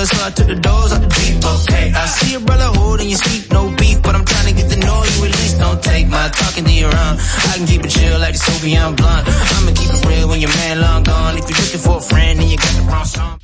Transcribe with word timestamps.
good, 0.00 0.08
so 0.08 0.24
I 0.24 0.30
took 0.30 0.46
the 0.46 0.56
doors 0.56 0.92
out 0.92 1.00
the 1.02 1.08
deep. 1.08 1.36
Okay, 1.44 1.92
I 1.92 2.06
see 2.06 2.34
a 2.34 2.40
brother 2.40 2.68
holding 2.78 3.08
your 3.08 3.18
seat, 3.18 3.52
no 3.52 3.70
beef, 3.76 4.02
but 4.02 4.14
I'm 4.14 4.24
trying 4.24 4.48
to 4.50 4.54
get 4.54 4.68
the 4.68 4.76
know 4.76 4.98
you 5.12 5.18
at 5.28 5.32
least. 5.40 5.58
Don't 5.58 5.82
take 5.82 6.08
my 6.08 6.28
talking 6.28 6.64
to 6.64 6.72
your 6.72 6.92
own. 6.92 7.14
I 7.50 7.52
can 7.56 7.66
keep 7.66 7.84
it 7.84 7.90
chill 7.90 8.18
like 8.18 8.34
the 8.34 8.42
Soviet 8.42 8.96
blunt. 8.96 9.24
I'ma 9.28 9.72
keep 9.76 9.90
it 9.92 10.02
real 10.06 10.28
when 10.28 10.40
your 10.40 10.52
man 10.60 10.80
long 10.80 11.02
gone. 11.02 11.36
If 11.36 11.48
you're 11.48 11.60
looking 11.60 11.82
for 11.84 11.96
a 11.98 12.04
friend, 12.10 12.40
then 12.40 12.48
you 12.48 12.56
got 12.56 12.74
the 12.76 12.84
wrong 12.88 13.04
song. 13.04 13.36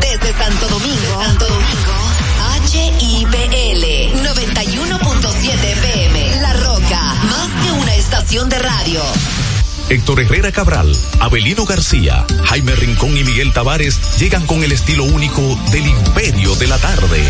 Desde 0.00 0.30
Santo 0.40 0.66
Domingo, 0.68 1.10
Santo 1.24 1.46
Domingo, 1.56 1.96
HIPL 2.72 3.84
91.7 4.24 5.64
FM, 5.80 6.16
La 6.44 6.52
Roca, 6.64 7.02
más 7.32 7.48
que 7.60 7.72
una 7.72 7.94
estación 7.94 8.48
de 8.48 8.58
radio. 8.58 9.02
Héctor 9.90 10.20
Herrera 10.20 10.52
Cabral, 10.52 10.94
Abelino 11.18 11.64
García, 11.64 12.26
Jaime 12.44 12.74
Rincón 12.74 13.16
y 13.16 13.24
Miguel 13.24 13.52
Tavares 13.54 14.18
llegan 14.18 14.46
con 14.46 14.62
el 14.62 14.72
estilo 14.72 15.04
único 15.04 15.40
del 15.72 15.86
imperio 15.86 16.54
de 16.56 16.66
la 16.66 16.76
tarde. 16.78 17.22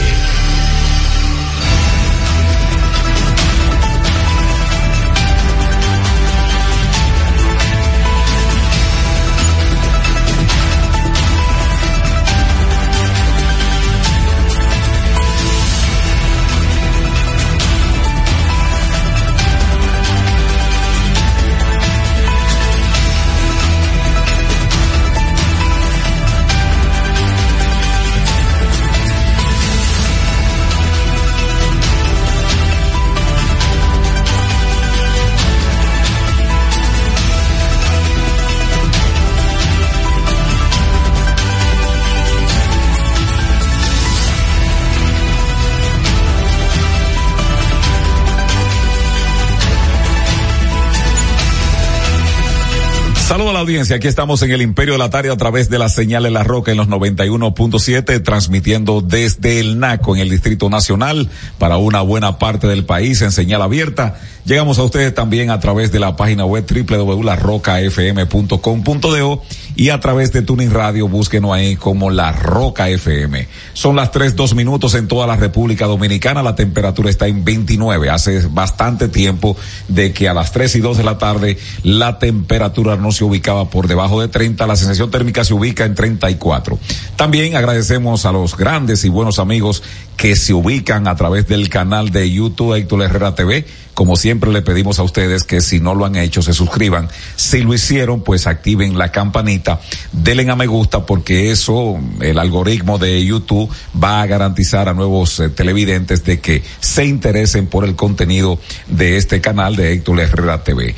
Saludos 53.38 53.52
a 53.52 53.54
la 53.54 53.60
audiencia. 53.60 53.94
Aquí 53.94 54.08
estamos 54.08 54.42
en 54.42 54.50
el 54.50 54.62
Imperio 54.62 54.94
de 54.94 54.98
la 54.98 55.10
Tarde 55.10 55.30
a 55.30 55.36
través 55.36 55.70
de 55.70 55.78
la 55.78 55.88
señal 55.88 56.24
de 56.24 56.32
la 56.32 56.42
Roca 56.42 56.72
en 56.72 56.76
los 56.76 56.88
91.7, 56.88 58.20
transmitiendo 58.24 59.00
desde 59.00 59.60
el 59.60 59.78
NACO 59.78 60.16
en 60.16 60.22
el 60.22 60.28
Distrito 60.28 60.68
Nacional 60.68 61.30
para 61.56 61.76
una 61.76 62.00
buena 62.00 62.40
parte 62.40 62.66
del 62.66 62.84
país 62.84 63.22
en 63.22 63.30
señal 63.30 63.62
abierta. 63.62 64.18
Llegamos 64.44 64.80
a 64.80 64.82
ustedes 64.82 65.14
también 65.14 65.50
a 65.50 65.60
través 65.60 65.92
de 65.92 66.00
la 66.00 66.16
página 66.16 66.44
web 66.46 66.66
www.larrocafm.com.do 66.66 69.42
y 69.76 69.90
a 69.90 70.00
través 70.00 70.32
de 70.32 70.42
Tuning 70.42 70.72
Radio, 70.72 71.06
búsquenos 71.06 71.52
ahí 71.52 71.76
como 71.76 72.10
La 72.10 72.32
Roca 72.32 72.88
FM. 72.88 73.46
Son 73.74 73.94
las 73.94 74.10
tres, 74.10 74.34
dos 74.34 74.56
minutos 74.56 74.94
en 74.94 75.06
toda 75.06 75.26
la 75.26 75.36
República 75.36 75.86
Dominicana. 75.86 76.42
La 76.42 76.56
temperatura 76.56 77.10
está 77.10 77.28
en 77.28 77.44
29. 77.44 78.10
Hace 78.10 78.48
bastante 78.48 79.06
tiempo 79.08 79.56
de 79.86 80.12
que 80.12 80.28
a 80.28 80.34
las 80.34 80.50
tres 80.50 80.74
y 80.74 80.80
dos 80.80 80.96
de 80.96 81.04
la 81.04 81.18
tarde 81.18 81.56
la 81.84 82.18
temperatura 82.18 82.96
no 82.96 83.12
se 83.12 83.27
ubicaba 83.28 83.70
por 83.70 83.86
debajo 83.86 84.20
de 84.20 84.28
30. 84.28 84.66
La 84.66 84.76
sensación 84.76 85.10
térmica 85.10 85.44
se 85.44 85.54
ubica 85.54 85.84
en 85.84 85.94
34. 85.94 86.78
También 87.16 87.56
agradecemos 87.56 88.26
a 88.26 88.32
los 88.32 88.56
grandes 88.56 89.04
y 89.04 89.08
buenos 89.08 89.38
amigos 89.38 89.82
que 90.16 90.34
se 90.34 90.52
ubican 90.52 91.06
a 91.06 91.16
través 91.16 91.46
del 91.46 91.68
canal 91.68 92.10
de 92.10 92.30
YouTube 92.30 92.74
Héctor 92.74 93.02
Herrera 93.02 93.34
TV. 93.34 93.64
Como 93.98 94.14
siempre 94.14 94.52
le 94.52 94.62
pedimos 94.62 95.00
a 95.00 95.02
ustedes 95.02 95.42
que 95.42 95.60
si 95.60 95.80
no 95.80 95.92
lo 95.92 96.04
han 96.04 96.14
hecho 96.14 96.40
se 96.40 96.52
suscriban. 96.52 97.08
Si 97.34 97.62
lo 97.62 97.74
hicieron, 97.74 98.20
pues 98.20 98.46
activen 98.46 98.96
la 98.96 99.10
campanita, 99.10 99.80
denle 100.12 100.48
a 100.48 100.54
me 100.54 100.68
gusta 100.68 101.04
porque 101.04 101.50
eso, 101.50 101.98
el 102.20 102.38
algoritmo 102.38 102.98
de 102.98 103.24
YouTube 103.24 103.68
va 104.00 104.22
a 104.22 104.26
garantizar 104.28 104.88
a 104.88 104.94
nuevos 104.94 105.40
eh, 105.40 105.48
televidentes 105.48 106.22
de 106.22 106.38
que 106.38 106.62
se 106.78 107.06
interesen 107.06 107.66
por 107.66 107.84
el 107.84 107.96
contenido 107.96 108.60
de 108.86 109.16
este 109.16 109.40
canal 109.40 109.74
de 109.74 109.94
Héctor 109.94 110.20
Herrera 110.20 110.62
TV. 110.62 110.94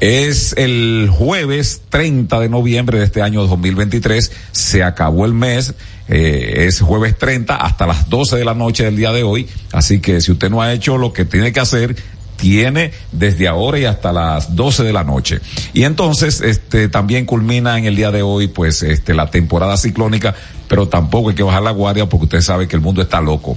Es 0.00 0.54
el 0.58 1.08
jueves 1.10 1.80
30 1.88 2.40
de 2.40 2.50
noviembre 2.50 2.98
de 2.98 3.06
este 3.06 3.22
año 3.22 3.46
2023. 3.46 4.32
Se 4.52 4.82
acabó 4.82 5.24
el 5.24 5.32
mes. 5.32 5.72
Eh, 6.06 6.66
es 6.66 6.82
jueves 6.82 7.16
30 7.16 7.56
hasta 7.56 7.86
las 7.86 8.10
12 8.10 8.36
de 8.36 8.44
la 8.44 8.52
noche 8.52 8.84
del 8.84 8.96
día 8.96 9.12
de 9.12 9.22
hoy. 9.22 9.48
Así 9.72 10.00
que 10.00 10.20
si 10.20 10.32
usted 10.32 10.50
no 10.50 10.60
ha 10.60 10.74
hecho 10.74 10.98
lo 10.98 11.14
que 11.14 11.24
tiene 11.24 11.54
que 11.54 11.60
hacer, 11.60 11.96
tiene 12.36 12.92
desde 13.12 13.48
ahora 13.48 13.78
y 13.78 13.84
hasta 13.84 14.12
las 14.12 14.54
12 14.54 14.82
de 14.84 14.92
la 14.92 15.04
noche. 15.04 15.40
Y 15.72 15.84
entonces, 15.84 16.40
este, 16.40 16.88
también 16.88 17.26
culmina 17.26 17.78
en 17.78 17.84
el 17.84 17.96
día 17.96 18.10
de 18.10 18.22
hoy, 18.22 18.48
pues, 18.48 18.82
este, 18.82 19.14
la 19.14 19.30
temporada 19.30 19.76
ciclónica, 19.76 20.34
pero 20.68 20.88
tampoco 20.88 21.30
hay 21.30 21.34
que 21.34 21.42
bajar 21.42 21.62
la 21.62 21.70
guardia 21.70 22.08
porque 22.08 22.24
usted 22.24 22.40
sabe 22.40 22.68
que 22.68 22.76
el 22.76 22.82
mundo 22.82 23.02
está 23.02 23.20
loco. 23.20 23.56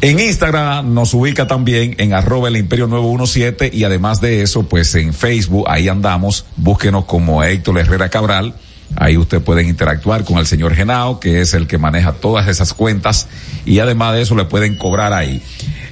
En 0.00 0.20
Instagram 0.20 0.92
nos 0.92 1.14
ubica 1.14 1.46
también 1.46 1.94
en 1.96 2.12
arroba 2.12 2.48
el 2.48 2.58
imperio 2.58 2.86
917 2.86 3.70
y 3.72 3.84
además 3.84 4.20
de 4.20 4.42
eso, 4.42 4.64
pues 4.64 4.94
en 4.96 5.14
Facebook, 5.14 5.64
ahí 5.66 5.88
andamos, 5.88 6.44
búsquenos 6.56 7.06
como 7.06 7.42
Héctor 7.42 7.78
Herrera 7.78 8.10
Cabral. 8.10 8.54
Ahí 8.96 9.16
usted 9.16 9.40
puede 9.40 9.62
interactuar 9.64 10.24
con 10.24 10.38
el 10.38 10.46
señor 10.46 10.74
Genao, 10.74 11.20
que 11.20 11.40
es 11.40 11.54
el 11.54 11.66
que 11.66 11.78
maneja 11.78 12.12
todas 12.12 12.48
esas 12.48 12.74
cuentas 12.74 13.26
y 13.64 13.78
además 13.78 14.14
de 14.14 14.22
eso 14.22 14.34
le 14.34 14.44
pueden 14.44 14.76
cobrar 14.76 15.12
ahí. 15.12 15.42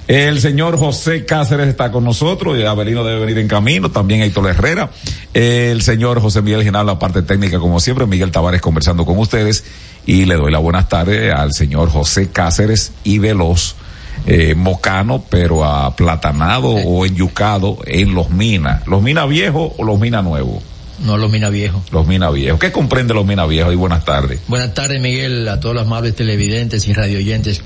El 0.09 0.41
señor 0.41 0.79
José 0.79 1.25
Cáceres 1.25 1.69
está 1.69 1.93
con 1.93 2.05
nosotros, 2.05 2.59
y 2.59 2.65
Abelino 2.65 3.05
debe 3.05 3.21
venir 3.21 3.39
en 3.39 3.49
camino, 3.49 3.91
también 3.91 4.21
Héctor 4.21 4.49
Herrera. 4.49 4.91
El 5.33 5.81
señor 5.83 6.21
José 6.21 6.43
Miguel 6.43 6.65
Genao, 6.65 6.85
la 6.85 6.99
parte 6.99 7.23
técnica 7.23 7.59
como 7.61 7.79
siempre, 7.79 8.05
Miguel 8.07 8.33
Tavares 8.33 8.61
conversando 8.61 9.07
con 9.07 9.19
ustedes 9.19 9.65
y 10.05 10.25
le 10.25 10.35
doy 10.35 10.51
la 10.51 10.59
buenas 10.59 10.89
tardes 10.89 11.33
al 11.33 11.53
señor 11.53 11.89
José 11.89 12.31
Cáceres 12.31 12.93
y 13.05 13.19
Veloz 13.19 13.77
eh, 14.27 14.55
mocano, 14.55 15.25
pero 15.29 15.65
aplatanado 15.65 16.69
o 16.69 17.07
enyucado 17.07 17.79
en 17.87 18.15
los 18.15 18.31
minas. 18.31 18.87
¿Los 18.87 19.03
minas 19.03 19.29
viejos 19.29 19.73
o 19.79 19.85
los 19.85 19.99
minas 19.99 20.23
nuevos? 20.25 20.63
No, 21.05 21.17
los 21.17 21.31
minas 21.31 21.51
viejos. 21.51 21.83
Los 21.91 22.07
minas 22.07 22.33
viejos. 22.33 22.61
¿Qué 22.61 22.71
comprende 22.71 23.13
los 23.15 23.27
minas 23.27 23.49
viejos? 23.49 23.73
Y 23.73 23.77
buenas 23.77 24.05
tardes. 24.05 24.41
Buenas 24.49 24.73
tardes, 24.75 25.01
Miguel, 25.01 25.49
a 25.49 25.59
todos 25.61 25.75
los 25.75 25.85
amables 25.87 26.15
televidentes 26.15 26.87
y 26.87 26.93
radioyentes. 26.93 27.63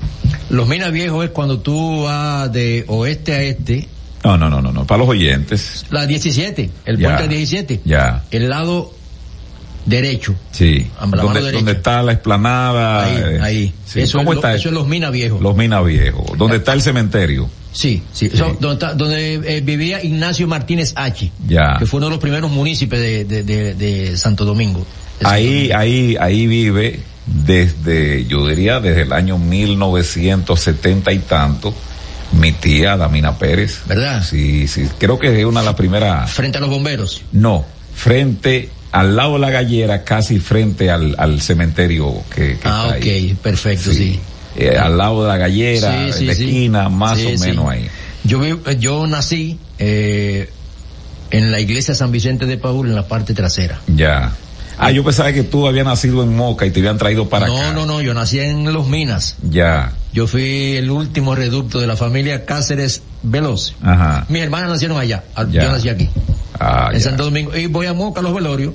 Los 0.49 0.67
minas 0.67 0.91
viejos 0.91 1.23
es 1.25 1.31
cuando 1.31 1.59
tú 1.59 2.03
vas 2.03 2.51
de 2.51 2.83
oeste 2.87 3.33
a 3.33 3.43
este. 3.43 3.87
No, 4.23 4.37
no, 4.37 4.49
no, 4.49 4.61
no, 4.61 4.71
no. 4.71 4.85
Para 4.87 4.99
los 4.99 5.09
oyentes. 5.09 5.85
La 5.91 6.05
17, 6.07 6.69
el 6.85 6.97
Ya. 6.97 7.15
puente 7.17 7.27
17. 7.35 7.81
Ya. 7.85 8.23
El 8.31 8.49
lado 8.49 8.91
derecho. 9.85 10.35
Sí. 10.51 10.87
A 10.97 11.01
la 11.01 11.07
mano 11.07 11.23
¿Dónde, 11.23 11.39
derecha. 11.41 11.55
dónde 11.57 11.71
está 11.73 12.03
la 12.03 12.11
explanada? 12.13 13.03
Ahí, 13.05 13.37
ahí. 13.41 13.73
sí. 13.85 14.01
Eso, 14.01 14.17
¿Cómo 14.17 14.31
es 14.33 14.37
está? 14.37 14.55
eso 14.55 14.69
es 14.69 14.73
los 14.73 14.87
minas 14.87 15.11
viejos. 15.11 15.41
Los 15.41 15.55
minas 15.55 15.85
viejos. 15.85 16.25
¿Dónde 16.37 16.57
está 16.57 16.73
el 16.73 16.81
cementerio? 16.81 17.49
Sí, 17.73 18.01
sí. 18.13 18.29
Eso, 18.33 18.57
donde 18.59 18.73
está- 18.73 18.93
donde 18.95 19.35
eh, 19.57 19.61
vivía 19.61 20.03
Ignacio 20.03 20.47
Martínez 20.47 20.93
H. 20.95 21.31
Ya. 21.47 21.75
Que 21.77 21.85
fue 21.85 21.97
uno 21.99 22.07
de 22.07 22.11
los 22.11 22.19
primeros 22.19 22.49
municipios 22.51 23.01
de, 23.01 23.25
de, 23.25 23.43
de- 23.43 23.73
de 23.75 24.17
Santo 24.17 24.45
Domingo. 24.45 24.85
Santo 25.19 25.29
Ahí, 25.29 25.45
Domingo. 25.69 25.77
ahí, 25.79 26.17
ahí 26.19 26.47
vive 26.47 26.99
desde, 27.25 28.25
yo 28.25 28.47
diría, 28.47 28.79
desde 28.79 29.01
el 29.01 29.13
año 29.13 29.37
1970 29.37 31.11
y 31.11 31.19
tanto, 31.19 31.73
mi 32.39 32.51
tía 32.53 32.97
Damina 32.97 33.37
Pérez. 33.37 33.81
¿Verdad? 33.85 34.23
Sí, 34.23 34.67
sí. 34.67 34.87
Creo 34.97 35.19
que 35.19 35.39
es 35.39 35.45
una 35.45 35.59
de 35.61 35.65
las 35.67 35.75
primeras. 35.75 36.31
Frente 36.31 36.57
a 36.57 36.61
los 36.61 36.69
bomberos. 36.69 37.21
No, 37.31 37.65
frente, 37.93 38.69
al 38.91 39.15
lado 39.15 39.33
de 39.33 39.39
la 39.39 39.49
gallera, 39.49 40.03
casi 40.03 40.39
frente 40.39 40.89
al, 40.89 41.15
al 41.17 41.41
cementerio 41.41 42.23
que, 42.33 42.57
que 42.57 42.59
Ah, 42.63 42.91
está 42.93 42.95
ahí. 43.09 43.31
ok, 43.33 43.39
perfecto, 43.41 43.91
sí. 43.93 44.19
Eh, 44.57 44.75
al 44.77 44.97
lado 44.97 45.21
de 45.23 45.27
la 45.29 45.37
gallera, 45.37 46.11
Sí, 46.13 46.25
la 46.25 46.33
sí. 46.33 46.43
esquina, 46.45 46.89
más 46.89 47.19
o 47.23 47.37
menos 47.39 47.69
ahí. 47.69 47.87
Yo, 48.23 48.43
eh, 48.43 48.57
yo 48.79 49.05
nací 49.07 49.59
eh, 49.79 50.49
en 51.31 51.51
la 51.51 51.59
iglesia 51.59 51.93
San 51.93 52.11
Vicente 52.11 52.45
de 52.45 52.57
Paul 52.57 52.87
en 52.87 52.95
la 52.95 53.07
parte 53.07 53.33
trasera. 53.33 53.79
Ya. 53.87 54.33
Ah, 54.79 54.91
yo 54.91 55.03
pensaba 55.03 55.33
que 55.33 55.41
tú 55.43 55.67
habías 55.67 55.85
nacido 55.85 56.21
en 56.23 56.35
Moca 56.35 56.65
y 56.65 56.71
te 56.71 56.79
habían 56.79 56.97
traído 56.99 57.27
para 57.29 57.47
no, 57.47 57.57
acá. 57.57 57.71
no, 57.73 57.85
no, 57.87 57.99
yo 58.01 58.13
nací 58.13 58.39
en 58.39 58.71
Los 58.73 58.87
Minas. 58.87 59.35
Ya. 59.49 59.93
Yo 60.13 60.27
fui 60.27 60.75
el 60.75 60.91
último 60.91 61.33
reducto 61.35 61.79
de 61.79 61.87
la 61.87 61.95
familia 61.97 62.45
Cáceres 62.45 63.01
Veloz. 63.23 63.73
Ajá. 63.81 64.25
Mis 64.29 64.41
hermanas 64.43 64.69
nacieron 64.69 64.99
allá. 64.99 65.23
al- 65.35 65.51
Ya. 65.51 65.63
Yo 65.63 65.71
nací 65.71 65.89
aquí. 65.89 66.09
Ah, 66.59 66.89
en 66.91 66.99
ya. 66.99 67.03
Santo 67.05 67.23
Domingo. 67.25 67.55
Y 67.57 67.65
voy 67.67 67.87
a 67.87 67.93
Moca 67.93 68.19
a 68.19 68.23
los 68.23 68.33
velorios. 68.35 68.73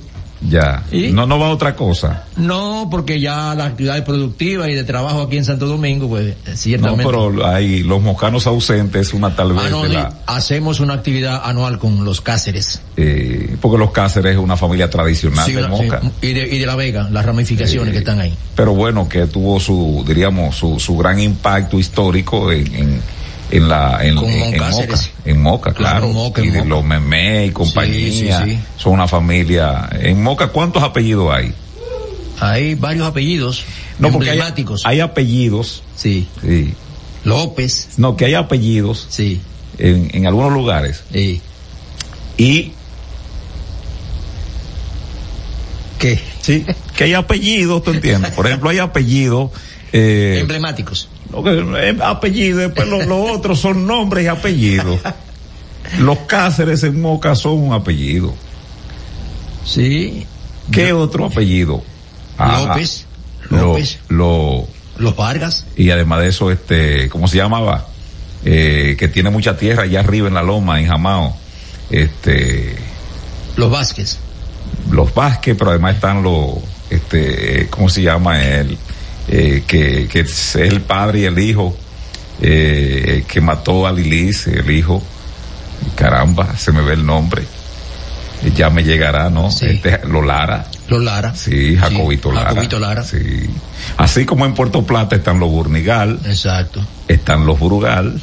Ya. 0.49 0.83
¿Y? 0.91 1.11
No, 1.11 1.25
no 1.25 1.39
va 1.39 1.47
a 1.47 1.49
otra 1.51 1.75
cosa. 1.75 2.23
No, 2.35 2.87
porque 2.91 3.19
ya 3.19 3.55
la 3.55 3.65
actividad 3.65 4.03
productiva 4.03 4.69
y 4.69 4.73
de 4.75 4.83
trabajo 4.83 5.21
aquí 5.21 5.37
en 5.37 5.45
Santo 5.45 5.67
Domingo, 5.67 6.09
pues 6.09 6.35
No, 6.45 6.55
ciertamente. 6.55 7.05
pero 7.05 7.45
hay 7.47 7.83
los 7.83 8.01
mocanos 8.01 8.45
ausentes, 8.47 9.13
una 9.13 9.35
tal 9.35 9.53
vez 9.53 9.63
Ah, 9.65 9.69
no, 9.69 9.83
de 9.83 9.89
sí, 9.89 9.93
la, 9.95 10.13
hacemos 10.27 10.79
una 10.79 10.95
actividad 10.95 11.41
anual 11.45 11.79
con 11.79 12.03
los 12.03 12.19
Cáceres. 12.21 12.81
eh, 12.97 13.55
porque 13.61 13.77
los 13.77 13.91
Cáceres 13.91 14.33
es 14.33 14.37
una 14.39 14.57
familia 14.57 14.89
tradicional 14.89 15.45
Sí, 15.45 15.53
de 15.53 15.67
Moca. 15.67 16.01
sí, 16.01 16.11
y, 16.27 16.33
de, 16.33 16.55
y 16.55 16.59
de 16.59 16.65
La 16.65 16.75
Vega, 16.75 17.07
las 17.09 17.25
ramificaciones 17.25 17.89
Eh, 17.89 17.91
que 17.93 17.99
están 17.99 18.19
ahí. 18.19 18.33
Pero 18.55 18.73
bueno, 18.73 19.07
que 19.07 19.27
tuvo 19.27 19.59
su, 19.59 20.03
diríamos, 20.07 20.55
su, 20.57 20.79
su 20.79 20.97
gran 20.97 21.19
impacto 21.19 21.79
histórico 21.79 22.51
en, 22.51 22.75
en, 22.75 23.01
en 23.57 23.69
la, 23.69 23.99
en, 24.01 24.17
en- 24.17 24.53
en 24.55 24.59
Moca. 24.59 24.99
En 25.25 25.41
Moca, 25.41 25.73
Claro, 25.73 25.99
claro. 25.99 26.07
Moca, 26.13 26.41
y 26.41 26.49
de 26.49 26.57
Moca. 26.59 26.69
los 26.69 26.83
Memé 26.83 27.45
y 27.45 27.49
compañía. 27.51 27.93
Sí, 28.41 28.51
sí, 28.51 28.51
sí. 28.55 28.59
Son 28.77 28.93
una 28.93 29.07
familia. 29.07 29.89
En 29.99 30.21
Moca, 30.23 30.47
¿cuántos 30.47 30.81
apellidos 30.83 31.33
hay? 31.33 31.53
Hay 32.39 32.75
varios 32.75 33.07
apellidos 33.07 33.63
No, 33.99 34.11
porque 34.11 34.29
hay, 34.31 34.37
emblemáticos. 34.37 34.81
hay 34.85 34.99
apellidos, 35.01 35.83
Sí. 35.95 36.27
sí. 36.41 36.73
López, 37.23 37.89
No, 37.97 38.17
que 38.17 38.25
hay 38.25 38.33
apellidos 38.33 39.05
sí. 39.09 39.39
en, 39.77 40.09
en 40.13 40.25
algunos 40.27 40.51
lugares 40.51 41.03
sí. 41.13 41.41
y 42.37 42.71
¿Qué? 45.99 46.19
sí, 46.41 46.65
que 46.97 47.05
hay 47.05 47.13
apellidos, 47.13 47.83
¿tú 47.83 47.91
entiendes? 47.91 48.31
Por 48.31 48.45
ejemplo, 48.47 48.69
hay 48.69 48.79
apellidos 48.79 49.51
eh, 49.93 50.37
Emblemáticos. 50.41 51.07
Eh, 51.45 51.97
apellidos, 52.03 52.59
después 52.61 52.87
los, 52.87 53.05
los 53.05 53.31
otros 53.31 53.59
son 53.59 53.85
nombres 53.87 54.25
y 54.25 54.27
apellidos. 54.27 54.99
Los 55.99 56.19
Cáceres 56.19 56.83
en 56.83 57.01
Moca 57.01 57.35
son 57.35 57.59
un 57.59 57.73
apellido. 57.73 58.33
Sí. 59.65 60.25
¿Qué 60.71 60.93
otro 60.93 61.25
apellido? 61.25 61.83
Ah, 62.37 62.65
López. 62.67 63.05
lo- 63.49 63.57
López. 63.57 63.99
lo- 64.09 64.67
Los 64.97 65.15
Vargas. 65.15 65.65
y 65.75 65.89
además 65.89 66.21
de 66.21 66.27
eso, 66.29 66.51
este, 66.51 67.09
¿cómo 67.09 67.27
se 67.27 67.37
llamaba? 67.37 67.87
Eh, 68.45 68.95
que 68.97 69.07
tiene 69.07 69.29
mucha 69.29 69.57
tierra 69.57 69.83
allá 69.83 70.01
arriba 70.01 70.27
en 70.27 70.33
la 70.33 70.43
loma, 70.43 70.79
en 70.79 70.87
Jamao. 70.87 71.35
Este, 71.89 72.75
Los 73.55 73.69
Vázquez. 73.71 74.19
los 74.89 75.13
Vázquez, 75.13 75.55
pero 75.57 75.71
además 75.71 75.95
están 75.95 76.23
los, 76.23 76.55
este, 76.89 77.67
¿cómo 77.69 77.89
se 77.89 78.01
llama 78.01 78.41
él? 78.43 78.77
Eh, 79.27 79.63
que, 79.65 80.07
que 80.11 80.19
es 80.21 80.55
el 80.55 80.81
padre 80.81 81.19
y 81.21 81.25
el 81.25 81.39
hijo, 81.39 81.75
eh, 82.41 83.23
que 83.27 83.39
mató 83.41 83.87
a 83.87 83.91
Lilis, 83.91 84.47
el 84.47 84.69
hijo. 84.69 85.01
Caramba, 85.95 86.55
se 86.57 86.71
me 86.71 86.81
ve 86.81 86.93
el 86.93 87.05
nombre. 87.05 87.43
Ya 88.55 88.69
me 88.69 88.83
llegará, 88.83 89.29
¿no? 89.29 89.49
Sí. 89.51 89.67
Este, 89.67 90.01
los 90.07 90.25
Lara. 90.25 90.67
Los 90.89 91.01
Lara. 91.01 91.33
Sí, 91.35 91.77
Jacobito 91.77 92.31
Lara. 92.31 92.49
Jacobito 92.49 92.79
Lara. 92.79 93.03
Sí. 93.03 93.49
Así 93.97 94.25
como 94.25 94.45
en 94.45 94.53
Puerto 94.53 94.85
Plata 94.85 95.15
están 95.15 95.39
los 95.39 95.49
Burnigal, 95.49 96.19
Exacto. 96.25 96.81
están 97.07 97.45
los 97.45 97.57
Brugal 97.59 98.19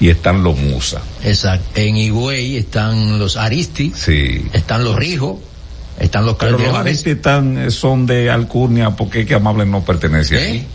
y 0.00 0.08
están 0.08 0.42
los 0.42 0.58
Musa. 0.58 1.00
Exacto. 1.22 1.64
En 1.80 1.96
Higüey 1.96 2.56
están 2.56 3.18
los 3.20 3.36
Aristi, 3.36 3.92
Sí. 3.94 4.44
están 4.52 4.82
los 4.82 4.96
Rijos, 4.96 5.36
están 5.98 6.26
los 6.26 6.36
Pero 6.36 6.58
los 6.58 7.06
están, 7.06 7.58
eh, 7.58 7.70
son 7.70 8.06
de 8.06 8.30
Alcurnia 8.30 8.90
porque 8.96 9.20
es 9.20 9.26
que 9.26 9.34
Amable 9.34 9.66
no 9.66 9.82
pertenece 9.84 10.36
¿Eh? 10.36 10.48
aquí. 10.48 10.66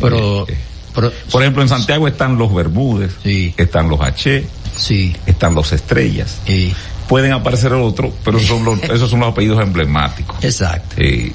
Pero, 0.00 0.46
Eh, 0.48 0.56
pero- 0.94 1.12
Por 1.30 1.42
ejemplo, 1.42 1.62
en 1.62 1.68
Santiago 1.68 2.08
están 2.08 2.36
los 2.38 2.52
Bermúdez, 2.54 3.12
Sí. 3.22 3.54
están 3.56 3.88
los 3.88 4.00
H, 4.00 4.44
sí. 4.76 5.16
están 5.26 5.54
los 5.54 5.72
Estrellas. 5.72 6.38
y- 6.46 6.72
Pueden 7.08 7.32
aparecer 7.32 7.72
otros, 7.74 8.12
pero 8.24 8.38
son 8.40 8.64
los, 8.64 8.82
esos 8.84 9.10
son 9.10 9.20
los 9.20 9.30
apellidos 9.32 9.60
emblemáticos. 9.62 10.42
exacto. 10.42 10.96
Sí. 10.96 11.32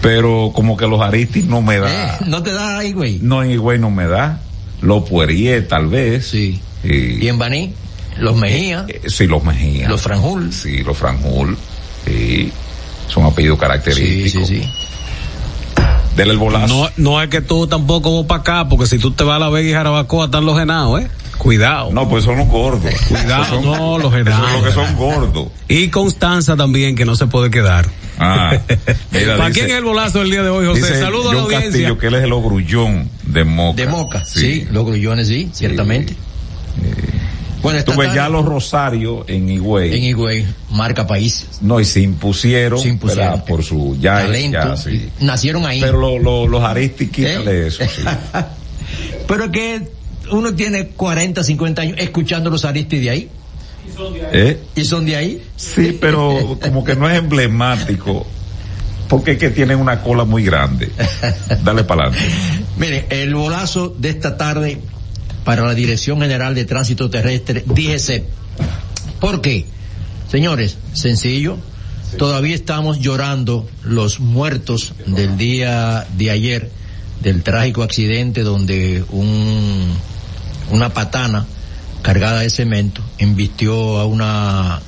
Pero 0.00 0.50
como 0.54 0.76
que 0.76 0.86
los 0.86 1.00
Aristis 1.00 1.44
no 1.44 1.60
me 1.62 1.78
da. 1.78 2.16
Eh, 2.16 2.18
¿No 2.26 2.42
te 2.42 2.52
da 2.52 2.82
Higüey? 2.84 3.18
No, 3.22 3.42
en 3.42 3.50
Higüey 3.52 3.78
no 3.78 3.90
me 3.90 4.06
da. 4.06 4.40
Los 4.80 5.08
Puerie, 5.08 5.60
tal 5.62 5.86
vez. 5.88 6.26
Sí. 6.26 6.60
Sí. 6.82 7.18
Y 7.20 7.28
en 7.28 7.38
Baní, 7.38 7.72
los 8.18 8.36
Mejía, 8.36 8.84
Eh, 8.88 9.02
sí, 9.06 9.26
los 9.26 9.42
Mejía. 9.44 9.88
los 9.88 10.02
Franjul. 10.02 10.52
Sí, 10.52 10.78
los 10.78 10.96
Franjul. 10.96 11.56
Sí. 12.06 12.52
Son 13.08 13.24
apellidos 13.24 13.56
Sí, 13.58 13.60
característicos. 13.60 14.48
sí, 14.48 14.62
sí. 14.62 14.70
Dele 16.16 16.32
el 16.32 16.38
bolazo. 16.38 16.66
No, 16.66 16.90
no 16.96 17.22
es 17.22 17.28
que 17.30 17.40
tú 17.40 17.66
tampoco 17.66 18.18
vas 18.18 18.26
para 18.26 18.40
acá, 18.62 18.68
porque 18.68 18.86
si 18.86 18.98
tú 18.98 19.12
te 19.12 19.24
vas 19.24 19.36
a 19.36 19.38
La 19.38 19.48
Vega 19.48 19.68
y 19.70 19.72
Jarabacoa 19.72 20.26
están 20.26 20.44
los 20.44 20.58
genados, 20.58 21.00
¿eh? 21.02 21.08
Cuidado. 21.38 21.90
No, 21.90 22.08
pues 22.08 22.24
son 22.24 22.36
los 22.36 22.46
gordos. 22.48 22.92
Cuidado, 23.08 23.44
son- 23.46 23.64
no, 23.64 23.98
los 23.98 24.12
genados. 24.12 24.42
son 24.50 24.52
los 24.52 24.62
que 24.64 24.72
son 24.72 24.96
gordos. 24.96 25.48
Y 25.68 25.88
Constanza 25.88 26.54
también, 26.56 26.94
que 26.94 27.04
no 27.06 27.16
se 27.16 27.26
puede 27.26 27.50
quedar. 27.50 27.86
Ah, 28.18 28.52
mira, 29.10 29.36
¿Para 29.38 29.48
dice- 29.48 29.60
quién 29.60 29.70
es 29.72 29.76
el 29.78 29.84
bolazo 29.84 30.18
del 30.20 30.30
día 30.30 30.42
de 30.42 30.50
hoy, 30.50 30.66
José? 30.66 31.00
Saludos 31.00 31.32
a 31.32 31.34
la 31.34 31.40
audiencia. 31.42 31.68
Castillo, 31.70 31.98
que 31.98 32.06
él 32.08 32.14
es 32.16 32.24
el 32.24 32.32
ogrullón 32.32 33.08
de 33.24 33.44
Moca. 33.44 33.76
De 33.82 33.88
Moca, 33.88 34.24
sí. 34.24 34.66
Los 34.70 34.84
grullones, 34.84 35.28
sí, 35.28 35.50
ciertamente. 35.52 36.14
Bueno, 37.62 37.78
esta 37.78 37.92
Tú 37.92 37.98
ves 37.98 38.08
tarde, 38.08 38.20
ya 38.20 38.28
los 38.28 38.44
Rosarios 38.44 39.24
en 39.28 39.48
Higüey. 39.48 39.94
en 39.96 40.02
Higüey, 40.04 40.46
marca 40.70 41.06
país, 41.06 41.46
No, 41.60 41.78
y 41.80 41.84
se 41.84 42.00
impusieron, 42.00 42.78
Se 42.80 42.88
impusieron. 42.88 43.42
por 43.44 43.62
su 43.64 43.96
ya, 44.00 44.16
talento, 44.18 44.58
ya, 44.58 44.76
sí. 44.76 45.08
nacieron 45.20 45.64
ahí. 45.64 45.80
Pero 45.80 45.98
lo- 46.00 46.18
lo- 46.18 46.46
los 46.48 46.62
Aristis, 46.62 47.10
quítale 47.10 47.62
¿Eh? 47.62 47.66
eso, 47.68 47.84
sí. 47.84 48.02
Pero 49.28 49.50
que 49.50 49.88
uno 50.30 50.54
tiene 50.54 50.88
40, 50.88 51.42
50 51.44 51.82
años 51.82 51.96
escuchando 51.98 52.50
los 52.50 52.64
Aristi 52.64 52.98
de 52.98 53.10
ahí, 53.10 53.30
¿Eh? 54.32 54.58
y 54.74 54.84
son 54.84 55.04
de 55.06 55.16
ahí. 55.16 55.42
Sí, 55.56 55.96
pero 56.00 56.58
como 56.62 56.84
que 56.84 56.94
no 56.96 57.08
es 57.08 57.18
emblemático, 57.18 58.26
porque 59.08 59.32
es 59.32 59.38
que 59.38 59.50
tienen 59.50 59.78
una 59.78 60.00
cola 60.02 60.24
muy 60.24 60.42
grande. 60.44 60.90
Dale 61.62 61.84
para 61.84 62.06
adelante. 62.08 62.26
Mire, 62.76 63.06
el 63.10 63.34
bolazo 63.34 63.94
de 63.96 64.08
esta 64.10 64.36
tarde 64.36 64.80
para 65.44 65.66
la 65.66 65.74
Dirección 65.74 66.20
General 66.20 66.54
de 66.54 66.64
Tránsito 66.64 67.10
Terrestre, 67.10 67.64
DGC. 67.66 68.24
¿Por 69.20 69.40
qué? 69.40 69.66
Señores, 70.30 70.78
sencillo. 70.92 71.58
Todavía 72.18 72.54
estamos 72.54 73.00
llorando 73.00 73.68
los 73.82 74.20
muertos 74.20 74.94
del 75.06 75.38
día 75.38 76.06
de 76.16 76.30
ayer, 76.30 76.70
del 77.22 77.42
trágico 77.42 77.82
accidente 77.82 78.42
donde 78.42 79.04
un, 79.10 79.88
una 80.70 80.92
patana 80.92 81.46
cargada 82.02 82.40
de 82.40 82.50
cemento 82.50 83.02
embistió 83.18 83.98
a 83.98 84.06
una, 84.06 84.80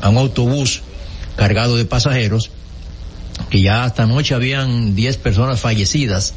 a 0.00 0.08
un 0.08 0.16
autobús 0.16 0.82
cargado 1.36 1.76
de 1.76 1.84
pasajeros 1.84 2.50
que 3.50 3.60
ya 3.60 3.84
hasta 3.84 4.04
anoche 4.04 4.34
habían 4.34 4.94
10 4.94 5.16
personas 5.18 5.60
fallecidas 5.60 6.34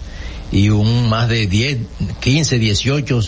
y 0.51 0.69
un 0.69 1.09
más 1.09 1.27
de 1.29 1.47
10, 1.47 1.77
15, 2.19 2.59
18 2.59 3.19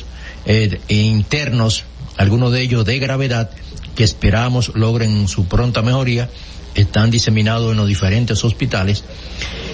eh, 0.47 0.79
internos, 0.87 1.83
algunos 2.17 2.51
de 2.51 2.61
ellos 2.61 2.85
de 2.85 2.97
gravedad, 2.97 3.51
que 3.95 4.03
esperamos 4.03 4.71
logren 4.73 5.27
su 5.27 5.45
pronta 5.45 5.83
mejoría, 5.83 6.29
están 6.73 7.11
diseminados 7.11 7.71
en 7.71 7.77
los 7.77 7.87
diferentes 7.87 8.43
hospitales. 8.43 9.03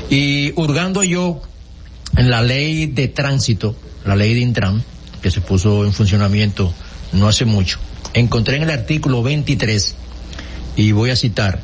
Y 0.10 0.52
hurgando 0.60 1.04
yo 1.04 1.42
en 2.18 2.30
la 2.30 2.42
ley 2.42 2.88
de 2.88 3.08
tránsito, 3.08 3.76
la 4.04 4.16
ley 4.16 4.34
de 4.34 4.42
Intran, 4.42 4.84
que 5.22 5.32
se 5.32 5.40
puso 5.40 5.86
en 5.86 5.94
funcionamiento 5.94 6.74
no 7.14 7.28
hace 7.30 7.46
mucho, 7.46 7.80
encontré 8.14 8.58
en 8.58 8.64
el 8.64 8.72
artículo 8.72 9.24
23, 9.24 9.96
y 10.76 10.92
voy 10.92 11.12
a 11.12 11.16
citar, 11.16 11.64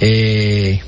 eh, 0.00 0.80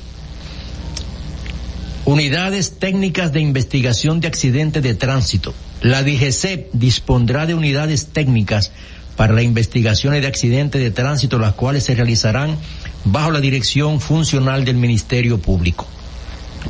Unidades 2.07 2.79
técnicas 2.79 3.33
de 3.33 3.41
investigación 3.41 4.21
de 4.21 4.29
accidentes 4.29 4.81
de 4.81 4.95
tránsito. 4.95 5.53
La 5.81 6.03
DGC 6.03 6.71
dispondrá 6.73 7.45
de 7.45 7.53
unidades 7.53 8.07
técnicas 8.07 8.71
para 9.15 9.33
la 9.33 9.41
investigación 9.41 10.13
de 10.13 10.25
accidentes 10.25 10.81
de 10.81 10.91
tránsito, 10.91 11.39
las 11.39 11.53
cuales 11.53 11.83
se 11.83 11.95
realizarán 11.95 12.57
bajo 13.03 13.31
la 13.31 13.39
dirección 13.39 13.99
funcional 13.99 14.65
del 14.65 14.77
Ministerio 14.77 15.39
Público. 15.39 15.87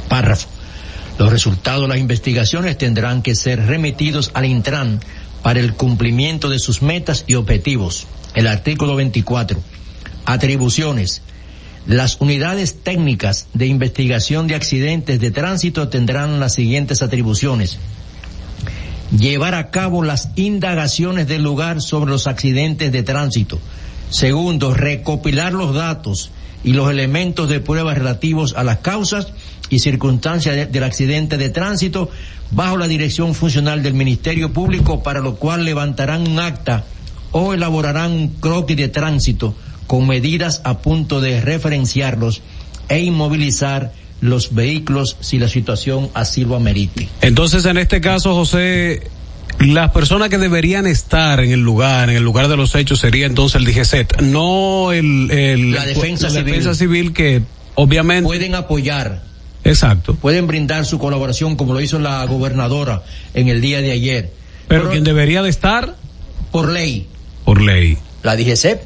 Párrafo. 0.10 0.50
Los 1.18 1.32
resultados 1.32 1.82
de 1.82 1.88
las 1.88 1.98
investigaciones 1.98 2.78
tendrán 2.78 3.22
que 3.22 3.36
ser 3.36 3.66
remitidos 3.66 4.32
al 4.34 4.46
Intran 4.46 5.00
para 5.42 5.60
el 5.60 5.74
cumplimiento 5.74 6.50
de 6.50 6.60
sus 6.60 6.82
metas 6.82 7.24
y 7.28 7.36
objetivos. 7.36 8.08
El 8.36 8.48
artículo 8.48 8.96
24. 8.96 9.60
Atribuciones. 10.26 11.22
Las 11.88 12.18
unidades 12.20 12.84
técnicas 12.84 13.48
de 13.54 13.66
investigación 13.66 14.48
de 14.48 14.56
accidentes 14.56 15.20
de 15.20 15.32
tránsito 15.32 15.88
tendrán 15.88 16.40
las 16.40 16.54
siguientes 16.54 17.02
atribuciones. 17.02 17.80
Llevar 19.12 19.56
a 19.56 19.70
cabo 19.72 20.04
las 20.04 20.30
indagaciones 20.36 21.28
del 21.28 21.44
lugar 21.44 21.82
sobre 21.82 22.12
los 22.12 22.28
accidentes 22.28 22.92
de 22.92 23.04
tránsito. 23.04 23.60
Segundo, 24.10 24.74
recopilar 24.74 25.54
los 25.54 25.74
datos 25.74 26.32
y 26.64 26.74
los 26.74 26.90
elementos 26.90 27.48
de 27.48 27.60
prueba 27.62 27.94
relativos 27.94 28.54
a 28.56 28.64
las 28.64 28.80
causas 28.80 29.28
y 29.70 29.80
circunstancias 29.80 30.56
de- 30.56 30.66
del 30.66 30.84
accidente 30.84 31.38
de 31.38 31.50
tránsito 31.50 32.10
bajo 32.52 32.78
la 32.78 32.88
dirección 32.88 33.34
funcional 33.34 33.84
del 33.84 33.94
Ministerio 33.94 34.52
Público, 34.52 35.04
para 35.04 35.20
lo 35.22 35.36
cual 35.36 35.64
levantarán 35.66 36.28
un 36.28 36.40
acta 36.40 36.84
o 37.32 37.54
elaborarán 37.54 38.12
un 38.12 38.28
croquis 38.30 38.78
de 38.78 38.88
tránsito 38.90 39.56
con 39.88 40.08
medidas 40.08 40.62
a 40.66 40.80
punto 40.80 41.22
de 41.22 41.40
referenciarlos 41.42 42.42
e 42.90 43.00
inmovilizar 43.00 43.94
los 44.22 44.54
vehículos 44.56 45.18
si 45.20 45.38
la 45.40 45.48
situación 45.48 46.10
así 46.14 46.44
lo 46.46 46.56
amerite. 46.56 47.08
Entonces, 47.22 47.66
en 47.66 47.78
este 47.78 48.02
caso, 48.02 48.34
José, 48.34 49.04
las 49.60 49.92
personas 49.92 50.30
que 50.30 50.38
deberían 50.38 50.88
estar 50.88 51.40
en 51.40 51.52
el 51.52 51.62
lugar, 51.62 52.10
en 52.10 52.18
el 52.18 52.24
lugar 52.24 52.48
de 52.48 52.58
los 52.58 52.74
hechos, 52.76 53.00
sería 53.00 53.26
entonces 53.26 53.56
el 53.62 53.66
DGCET, 53.66 54.22
no 54.22 54.92
el, 54.92 55.30
el 55.32 55.72
La 55.72 55.86
defensa 55.86 56.26
la 56.28 56.32
civil. 56.32 56.46
defensa 56.46 56.76
civil 56.76 57.14
que 57.14 57.42
obviamente 57.76 58.24
Pueden 58.26 58.56
apoyar, 58.56 59.24
exacto. 59.64 60.16
pueden 60.16 60.48
brindar 60.48 60.86
su 60.86 60.98
colaboración 61.00 61.56
como 61.56 61.74
lo 61.74 61.82
hizo 61.82 62.00
la 62.00 62.26
gobernadora 62.26 63.04
en 63.34 63.48
el 63.50 63.62
día 63.62 63.82
de 63.82 63.92
ayer. 63.92 64.34
Pero 64.68 64.90
quien 64.92 65.04
debería 65.04 65.42
de 65.44 65.50
estar 65.50 65.96
por 66.52 66.72
ley, 66.72 67.08
por 67.46 67.62
ley. 67.62 67.98
la 68.24 68.36
DGCEP. 68.36 68.82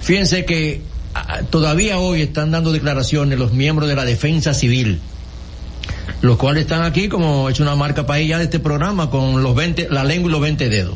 Fíjense 0.00 0.44
que 0.44 0.82
todavía 1.50 1.98
hoy 1.98 2.22
están 2.22 2.50
dando 2.50 2.72
declaraciones 2.72 3.38
los 3.38 3.52
miembros 3.52 3.88
de 3.88 3.94
la 3.96 4.04
defensa 4.04 4.54
civil, 4.54 5.00
los 6.20 6.36
cuales 6.36 6.62
están 6.62 6.82
aquí 6.82 7.08
como 7.08 7.48
hecho 7.48 7.62
una 7.62 7.74
marca 7.76 8.06
para 8.06 8.18
ella 8.18 8.38
de 8.38 8.44
este 8.44 8.58
programa 8.58 9.10
con 9.10 9.42
los 9.42 9.54
20, 9.54 9.88
la 9.90 10.04
lengua 10.04 10.28
y 10.28 10.32
los 10.32 10.40
20 10.40 10.68
dedos. 10.68 10.94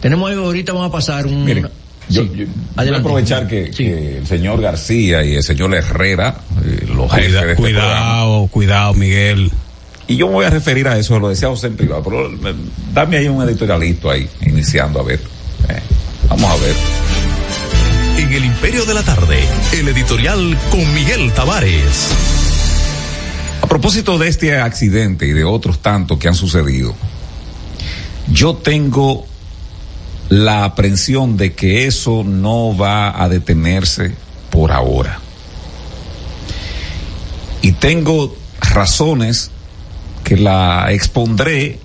Tenemos 0.00 0.30
ahí, 0.30 0.36
ahorita 0.36 0.72
vamos 0.72 0.88
a 0.88 0.92
pasar 0.92 1.26
un... 1.26 1.44
Miren, 1.44 1.68
yo, 2.10 2.22
Sí, 2.24 2.30
yo- 2.36 2.46
voy 2.76 2.88
a 2.88 2.96
aprovechar 2.98 3.46
que, 3.48 3.66
Sí. 3.72 3.84
que 3.84 4.18
el 4.18 4.26
señor 4.26 4.60
García 4.60 5.24
y 5.24 5.34
el 5.36 5.42
señor 5.42 5.74
Herrera, 5.74 6.36
eh, 6.64 6.86
los 6.94 7.10
jefes 7.10 7.28
Cuida- 7.28 7.40
de 7.46 7.50
este 7.52 7.62
programa, 7.62 7.94
cuidado, 8.00 8.46
cuidado, 8.48 8.94
Miguel. 8.94 9.50
y 10.06 10.16
yo 10.16 10.26
me 10.26 10.34
voy 10.34 10.44
a 10.44 10.50
referir 10.50 10.86
a 10.88 10.98
eso, 10.98 11.18
lo 11.18 11.30
decía 11.30 11.48
José 11.48 11.68
en 11.68 11.76
privado, 11.76 12.02
pero 12.02 12.26
eh, 12.30 12.54
dame 12.92 13.16
ahí 13.16 13.28
un 13.28 13.42
editorialito 13.48 14.10
ahí, 14.10 14.28
iniciando, 14.44 15.00
a 15.00 15.04
ver. 15.04 15.20
Eh, 15.70 15.80
vamos 16.28 16.50
a 16.50 16.56
ver. 16.56 16.74
En 18.16 18.32
el 18.32 18.44
Imperio 18.44 18.84
de 18.84 18.94
la 18.94 19.02
Tarde, 19.02 19.38
el 19.72 19.88
editorial 19.88 20.56
con 20.70 20.94
Miguel 20.94 21.32
Tavares. 21.32 22.08
A 23.60 23.66
propósito 23.66 24.18
de 24.18 24.28
este 24.28 24.56
accidente 24.56 25.26
y 25.26 25.32
de 25.32 25.44
otros 25.44 25.80
tantos 25.80 26.18
que 26.18 26.28
han 26.28 26.34
sucedido, 26.34 26.94
yo 28.28 28.54
tengo 28.54 29.26
la 30.28 30.64
aprensión 30.64 31.36
de 31.36 31.54
que 31.54 31.86
eso 31.86 32.22
no 32.24 32.76
va 32.76 33.20
a 33.22 33.28
detenerse 33.28 34.14
por 34.50 34.70
ahora. 34.70 35.20
Y 37.62 37.72
tengo 37.72 38.36
razones 38.60 39.50
que 40.22 40.36
la 40.36 40.92
expondré, 40.92 41.80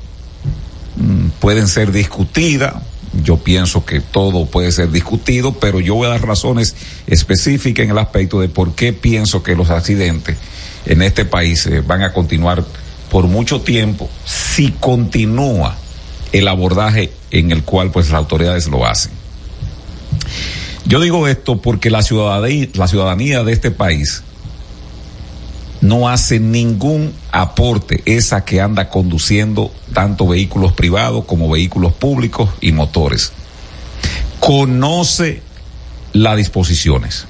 mm, 0.96 1.30
pueden 1.40 1.68
ser 1.68 1.92
discutidas, 1.92 2.76
yo 3.24 3.38
pienso 3.38 3.86
que 3.86 4.01
todo 4.01 4.46
puede 4.46 4.72
ser 4.72 4.92
discutido, 4.92 5.54
pero 5.54 5.80
yo 5.80 5.96
voy 5.96 6.08
a 6.08 6.12
dar 6.12 6.25
razones 6.25 6.75
específicas 7.08 7.84
en 7.86 7.92
el 7.92 7.98
aspecto 7.98 8.39
de 8.39 8.50
por 8.50 8.75
qué 8.75 8.94
pienso 8.94 9.44
que 9.44 9.56
los 9.56 9.70
accidentes 9.70 10.38
en 10.86 11.01
este 11.01 11.25
país 11.25 11.66
eh, 11.66 11.82
van 11.82 12.04
a 12.04 12.13
continuar 12.13 12.63
por 13.10 13.28
mucho 13.28 13.62
tiempo 13.62 14.10
si 14.25 14.72
continúa 14.72 15.75
el 16.32 16.48
abordaje 16.48 17.12
en 17.32 17.51
el 17.51 17.63
cual 17.63 17.92
pues 17.92 18.10
las 18.10 18.20
autoridades 18.20 18.68
lo 18.68 18.86
hacen. 18.86 19.12
Yo 20.86 21.00
digo 21.00 21.28
esto 21.28 21.62
porque 21.62 21.89
la 21.89 22.01
ciudadanía, 22.01 22.68
la 22.74 22.88
ciudadanía 22.88 23.44
de 23.44 23.54
este 23.54 23.72
país 23.72 24.24
no 25.82 26.10
hace 26.10 26.40
ningún 26.40 27.14
aporte 27.32 28.02
esa 28.06 28.44
que 28.44 28.62
anda 28.62 28.90
conduciendo 28.90 29.74
tanto 29.94 30.28
vehículos 30.28 30.74
privados 30.74 31.26
como 31.26 31.50
vehículos 31.50 31.94
públicos 31.94 32.50
y 32.62 32.72
motores. 32.72 33.32
Conoce 34.40 35.42
las 36.14 36.38
disposiciones. 36.38 37.26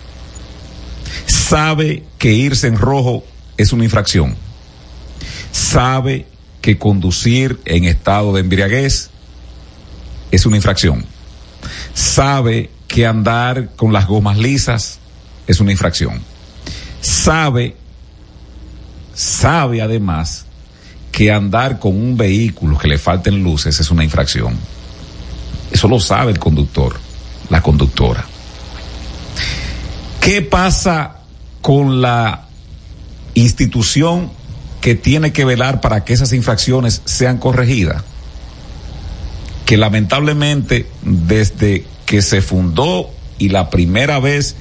Sabe 1.26 2.04
que 2.18 2.34
irse 2.34 2.68
en 2.68 2.78
rojo 2.78 3.24
es 3.58 3.74
una 3.74 3.84
infracción. 3.84 4.36
Sabe 5.52 6.28
que 6.62 6.78
conducir 6.78 7.60
en 7.66 7.86
estado 7.86 8.34
de 8.34 8.42
embriaguez 8.42 9.10
es 10.32 10.46
una 10.46 10.58
infracción. 10.58 11.06
Sabe 11.94 12.70
que 12.88 13.06
andar 13.06 13.70
con 13.76 13.94
las 13.94 14.08
gomas 14.08 14.38
lisas 14.38 15.00
es 15.48 15.60
una 15.60 15.72
infracción. 15.72 16.22
Sabe 17.02 17.76
sabe 19.20 19.82
además 19.82 20.46
que 21.12 21.30
andar 21.30 21.78
con 21.78 21.94
un 21.94 22.16
vehículo 22.16 22.78
que 22.78 22.88
le 22.88 22.98
falten 22.98 23.44
luces 23.44 23.78
es 23.78 23.92
una 23.92 24.06
infracción. 24.06 24.58
Eso 25.70 25.90
lo 25.90 26.00
sabe 26.00 26.32
el 26.32 26.40
conductor, 26.40 26.98
la 27.50 27.62
conductora. 27.62 28.26
¿Qué 30.22 30.42
pasa 30.42 31.18
con 31.62 32.02
la 32.02 32.48
institución 33.34 34.32
que 34.80 34.96
tiene 34.96 35.34
que 35.34 35.44
velar 35.44 35.82
para 35.82 36.06
que 36.06 36.14
esas 36.14 36.32
infracciones 36.32 37.02
sean 37.04 37.40
corregidas? 37.40 38.02
Que 39.66 39.76
lamentablemente 39.76 40.88
desde 41.02 41.84
que 42.06 42.22
se 42.22 42.42
fundó 42.42 43.10
y 43.38 43.50
la 43.50 43.70
primera 43.70 44.20
vez 44.20 44.56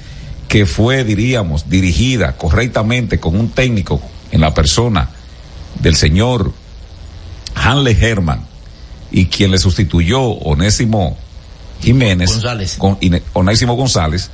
que 0.49 0.65
fue, 0.65 1.05
diríamos, 1.05 1.69
dirigida 1.69 2.35
correctamente 2.35 3.21
con 3.21 3.39
un 3.39 3.51
técnico 3.51 4.01
en 4.31 4.41
la 4.41 4.53
persona 4.53 5.09
del 5.79 5.95
señor 5.95 6.53
Hanley 7.55 7.97
Herman 7.99 8.45
y 9.11 9.25
quien 9.25 9.51
le 9.51 9.57
sustituyó 9.57 10.21
Onésimo 10.21 11.17
Jiménez, 11.81 12.31
González. 12.31 12.75
con 12.77 12.97
Onésimo 13.33 13.75
González, 13.75 14.29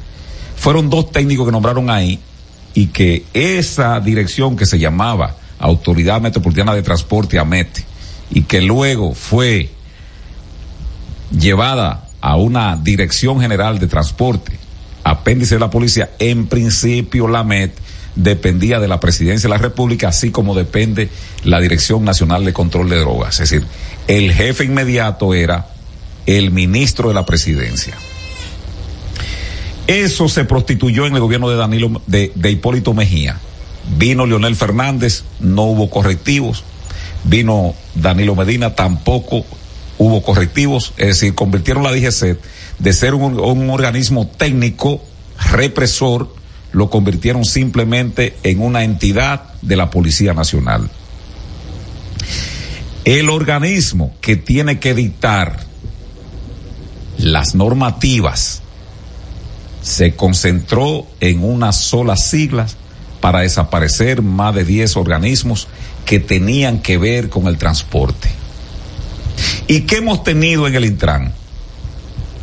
fueron 0.55 0.89
dos 0.89 1.11
técnicos 1.11 1.45
que 1.45 1.51
nombraron 1.51 1.89
ahí 1.89 2.19
y 2.73 2.87
que 2.87 3.25
esa 3.33 3.99
dirección 3.99 4.55
que 4.55 4.65
se 4.65 4.79
llamaba 4.79 5.37
Autoridad 5.59 6.21
Metropolitana 6.21 6.73
de 6.73 6.81
Transporte 6.81 7.39
AMET 7.39 7.85
y 8.31 8.41
que 8.43 8.61
luego 8.61 9.13
fue 9.13 9.69
llevada 11.31 12.09
a 12.21 12.35
una 12.37 12.75
Dirección 12.75 13.39
General 13.39 13.77
de 13.79 13.87
Transporte, 13.87 14.57
apéndice 15.03 15.55
de 15.55 15.59
la 15.59 15.69
policía, 15.69 16.11
en 16.19 16.47
principio 16.47 17.27
la 17.27 17.43
MET 17.43 17.77
dependía 18.15 18.79
de 18.79 18.87
la 18.87 18.99
Presidencia 18.99 19.47
de 19.47 19.55
la 19.55 19.61
República, 19.61 20.09
así 20.09 20.31
como 20.31 20.55
depende 20.55 21.09
la 21.43 21.59
Dirección 21.59 22.03
Nacional 22.03 22.45
de 22.45 22.53
Control 22.53 22.89
de 22.89 22.99
Drogas. 22.99 23.39
Es 23.39 23.49
decir, 23.49 23.67
el 24.07 24.33
jefe 24.33 24.65
inmediato 24.65 25.33
era 25.33 25.67
el 26.25 26.51
ministro 26.51 27.09
de 27.09 27.15
la 27.15 27.25
Presidencia. 27.25 27.95
Eso 29.87 30.27
se 30.29 30.45
prostituyó 30.45 31.05
en 31.05 31.13
el 31.13 31.21
gobierno 31.21 31.49
de 31.49 31.57
Danilo, 31.57 32.01
de, 32.07 32.31
Hipólito 32.49 32.93
Mejía. 32.93 33.39
Vino 33.97 34.25
Leonel 34.25 34.55
Fernández, 34.55 35.23
no 35.39 35.63
hubo 35.63 35.89
correctivos. 35.89 36.63
Vino 37.23 37.75
Danilo 37.93 38.35
Medina, 38.35 38.73
tampoco 38.73 39.45
hubo 39.99 40.23
correctivos. 40.23 40.93
Es 40.97 41.07
decir, 41.07 41.35
convirtieron 41.35 41.83
la 41.83 41.91
DGC 41.91 42.39
de 42.79 42.93
ser 42.93 43.13
un 43.13 43.69
organismo 43.69 44.27
técnico 44.27 45.01
represor, 45.51 46.33
lo 46.75 46.89
convirtieron 46.89 47.45
simplemente 47.45 48.35
en 48.43 48.61
una 48.61 48.83
entidad 48.83 49.53
de 49.61 49.77
la 49.77 49.89
Policía 49.89 50.33
Nacional. 50.33 50.89
El 53.05 53.29
organismo 53.29 54.13
que 54.19 54.35
tiene 54.35 54.77
que 54.77 54.93
dictar 54.93 55.61
las 57.17 57.55
normativas 57.55 58.61
se 59.81 60.17
concentró 60.17 61.07
en 61.21 61.45
una 61.45 61.71
sola 61.71 62.17
sigla 62.17 62.67
para 63.21 63.39
desaparecer 63.39 64.21
más 64.21 64.53
de 64.53 64.65
10 64.65 64.97
organismos 64.97 65.69
que 66.05 66.19
tenían 66.19 66.81
que 66.81 66.97
ver 66.97 67.29
con 67.29 67.47
el 67.47 67.57
transporte. 67.57 68.29
¿Y 69.67 69.81
qué 69.81 69.97
hemos 69.97 70.25
tenido 70.25 70.67
en 70.67 70.75
el 70.75 70.83
Intran? 70.83 71.33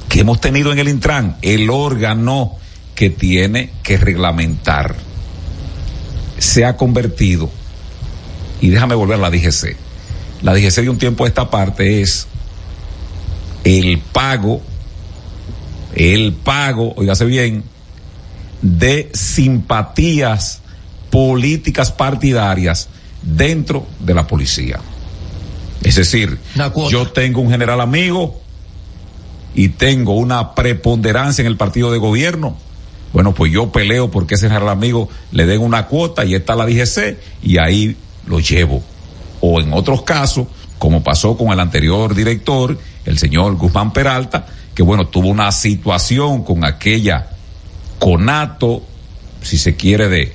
¿Qué 0.09 0.21
hemos 0.21 0.41
tenido 0.41 0.73
en 0.73 0.79
el 0.79 0.89
Intran? 0.89 1.37
El 1.43 1.69
órgano 1.69 2.62
que 3.03 3.11
tiene 3.11 3.73
que 3.83 3.97
reglamentar 3.97 4.95
se 6.39 6.65
ha 6.65 6.77
convertido, 6.77 7.51
y 8.61 8.69
déjame 8.69 8.95
volver 8.95 9.17
a 9.19 9.23
la 9.23 9.31
DGC, 9.31 9.75
la 10.43 10.55
DGC 10.55 10.83
de 10.83 10.89
un 10.89 10.99
tiempo 10.99 11.25
a 11.25 11.27
esta 11.27 11.51
parte 11.51 12.01
es 12.01 12.29
el 13.65 13.99
pago 13.99 14.63
el 15.97 16.33
pago, 16.33 16.95
oígase 16.95 17.25
bien, 17.25 17.65
de 18.61 19.11
simpatías 19.13 20.61
políticas 21.11 21.91
partidarias 21.91 22.89
dentro 23.21 23.85
de 23.99 24.15
la 24.15 24.29
policía. 24.29 24.79
Es 25.83 25.97
decir, 25.97 26.39
yo 26.89 27.11
tengo 27.11 27.41
un 27.41 27.51
general 27.51 27.81
amigo 27.81 28.41
y 29.57 29.71
tengo 29.71 30.15
una 30.15 30.55
preponderancia 30.55 31.43
en 31.43 31.49
el 31.49 31.57
partido 31.57 31.91
de 31.91 31.99
gobierno. 31.99 32.57
Bueno, 33.13 33.35
pues 33.35 33.53
yo 33.53 33.71
peleo 33.71 34.11
porque 34.11 34.35
ese 34.35 34.47
amigo 34.47 35.09
le 35.33 35.47
den 35.47 35.61
una 35.61 35.87
cuota 35.87 36.25
y 36.25 36.35
está 36.35 36.55
la 36.55 36.67
DGC 36.67 37.19
y 37.43 37.59
ahí 37.59 37.97
lo 38.27 38.41
llevo. 38.41 38.83
O 39.41 39.61
en 39.61 39.73
otros 39.73 40.03
casos, 40.03 40.47
como 40.79 41.03
pasó 41.03 41.37
con 41.37 41.53
el 41.53 41.61
anterior 41.61 42.15
director, 42.15 42.79
el 43.05 43.19
señor 43.19 43.57
Guzmán 43.57 43.93
Peralta, 43.93 44.47
que 44.75 44.83
bueno, 44.83 45.07
tuvo 45.09 45.29
una 45.29 45.53
situación 45.53 46.45
con 46.45 46.65
aquella 46.65 47.29
conato, 47.99 48.83
si 49.43 49.59
se 49.59 49.77
quiere, 49.77 50.09
de, 50.09 50.33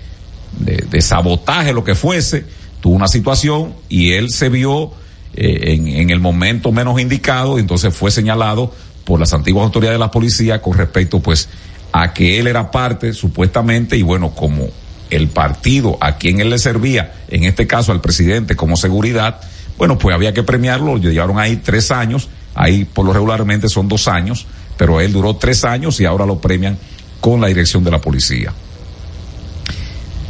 de, 0.60 0.86
de 0.90 1.02
sabotaje, 1.02 1.74
lo 1.74 1.84
que 1.84 1.96
fuese, 1.96 2.46
tuvo 2.80 2.96
una 2.96 3.08
situación 3.08 3.74
y 3.90 4.12
él 4.14 4.30
se 4.30 4.50
vio 4.50 4.92
eh, 5.34 5.74
en, 5.74 5.88
en 5.88 6.10
el 6.10 6.20
momento 6.20 6.72
menos 6.72 7.00
indicado, 7.00 7.60
entonces 7.60 7.94
fue 7.94 8.12
señalado 8.12 8.74
por 9.04 9.20
las 9.20 9.34
antiguas 9.34 9.66
autoridades 9.66 9.96
de 9.96 10.00
la 10.00 10.12
policía 10.12 10.62
con 10.62 10.78
respecto 10.78 11.20
pues 11.20 11.50
a 12.00 12.14
que 12.14 12.38
él 12.38 12.46
era 12.46 12.70
parte 12.70 13.12
supuestamente 13.12 13.98
y 13.98 14.04
bueno, 14.04 14.30
como 14.36 14.68
el 15.10 15.30
partido 15.30 15.98
a 16.00 16.18
quien 16.18 16.40
él 16.40 16.52
le 16.52 16.60
servía, 16.60 17.12
en 17.28 17.44
este 17.44 17.66
caso 17.66 17.92
al 17.92 18.02
presidente 18.02 18.56
como 18.56 18.78
seguridad, 18.78 19.42
bueno, 19.80 19.98
pues 19.98 20.14
había 20.14 20.32
que 20.32 20.44
premiarlo, 20.44 20.98
lo 20.98 20.98
llevaron 20.98 21.40
ahí 21.40 21.56
tres 21.56 21.90
años, 21.90 22.30
ahí 22.54 22.86
por 22.86 23.04
lo 23.04 23.14
regularmente 23.14 23.68
son 23.68 23.88
dos 23.88 24.08
años, 24.08 24.46
pero 24.78 25.02
él 25.02 25.12
duró 25.12 25.38
tres 25.38 25.66
años 25.66 26.00
y 26.00 26.06
ahora 26.06 26.28
lo 26.28 26.40
premian 26.40 26.78
con 27.20 27.42
la 27.42 27.48
dirección 27.48 27.84
de 27.84 27.90
la 27.90 28.00
policía. 28.00 28.54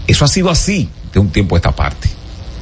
Eso 0.07 0.24
ha 0.24 0.29
sido 0.29 0.50
así 0.50 0.89
de 1.12 1.19
un 1.19 1.31
tiempo 1.31 1.55
a 1.55 1.57
esta 1.57 1.75
parte. 1.75 2.07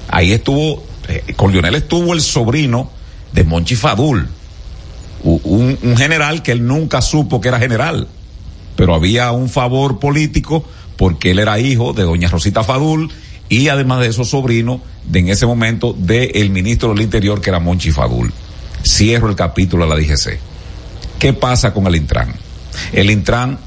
Ahí 0.09 0.31
estuvo, 0.31 0.83
eh, 1.07 1.33
con 1.35 1.51
Lionel 1.51 1.75
estuvo 1.75 2.11
el 2.11 2.21
sobrino 2.21 2.89
de 3.33 3.43
Monchi 3.43 3.75
Fadul, 3.75 4.27
un, 5.21 5.77
un 5.79 5.95
general 5.95 6.41
que 6.41 6.53
él 6.53 6.65
nunca 6.65 7.03
supo 7.03 7.39
que 7.39 7.49
era 7.49 7.59
general, 7.59 8.07
pero 8.75 8.95
había 8.95 9.31
un 9.31 9.49
favor 9.49 9.99
político 9.99 10.65
porque 10.97 11.31
él 11.31 11.39
era 11.39 11.59
hijo 11.59 11.93
de 11.93 12.03
doña 12.03 12.29
Rosita 12.29 12.63
Fadul 12.63 13.11
y 13.49 13.67
además 13.67 14.01
de 14.01 14.07
eso 14.07 14.25
sobrino 14.25 14.81
de 15.05 15.19
en 15.19 15.29
ese 15.29 15.45
momento 15.45 15.93
del 15.97 16.31
el 16.33 16.49
ministro 16.49 16.89
del 16.93 17.01
Interior 17.01 17.41
que 17.41 17.49
era 17.49 17.59
Monchi 17.59 17.91
Fadul. 17.91 18.33
Cierro 18.83 19.29
el 19.29 19.35
capítulo 19.35 19.85
de 19.85 19.89
la 19.89 19.95
DGC. 19.95 20.39
¿Qué 21.19 21.33
pasa 21.33 21.73
con 21.73 21.87
el 21.87 21.95
Intran? 21.95 22.33
El 22.91 23.09
Intran, 23.09 23.59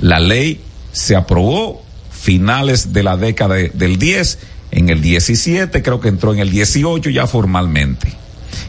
la 0.00 0.20
ley 0.20 0.60
se 0.92 1.16
aprobó 1.16 1.82
finales 2.10 2.92
de 2.92 3.02
la 3.02 3.16
década 3.16 3.54
de, 3.54 3.70
del 3.70 3.98
10, 3.98 4.38
en 4.70 4.90
el 4.90 5.00
17 5.00 5.82
creo 5.82 6.00
que 6.00 6.08
entró 6.08 6.32
en 6.32 6.40
el 6.40 6.50
18 6.50 7.10
ya 7.10 7.26
formalmente. 7.26 8.12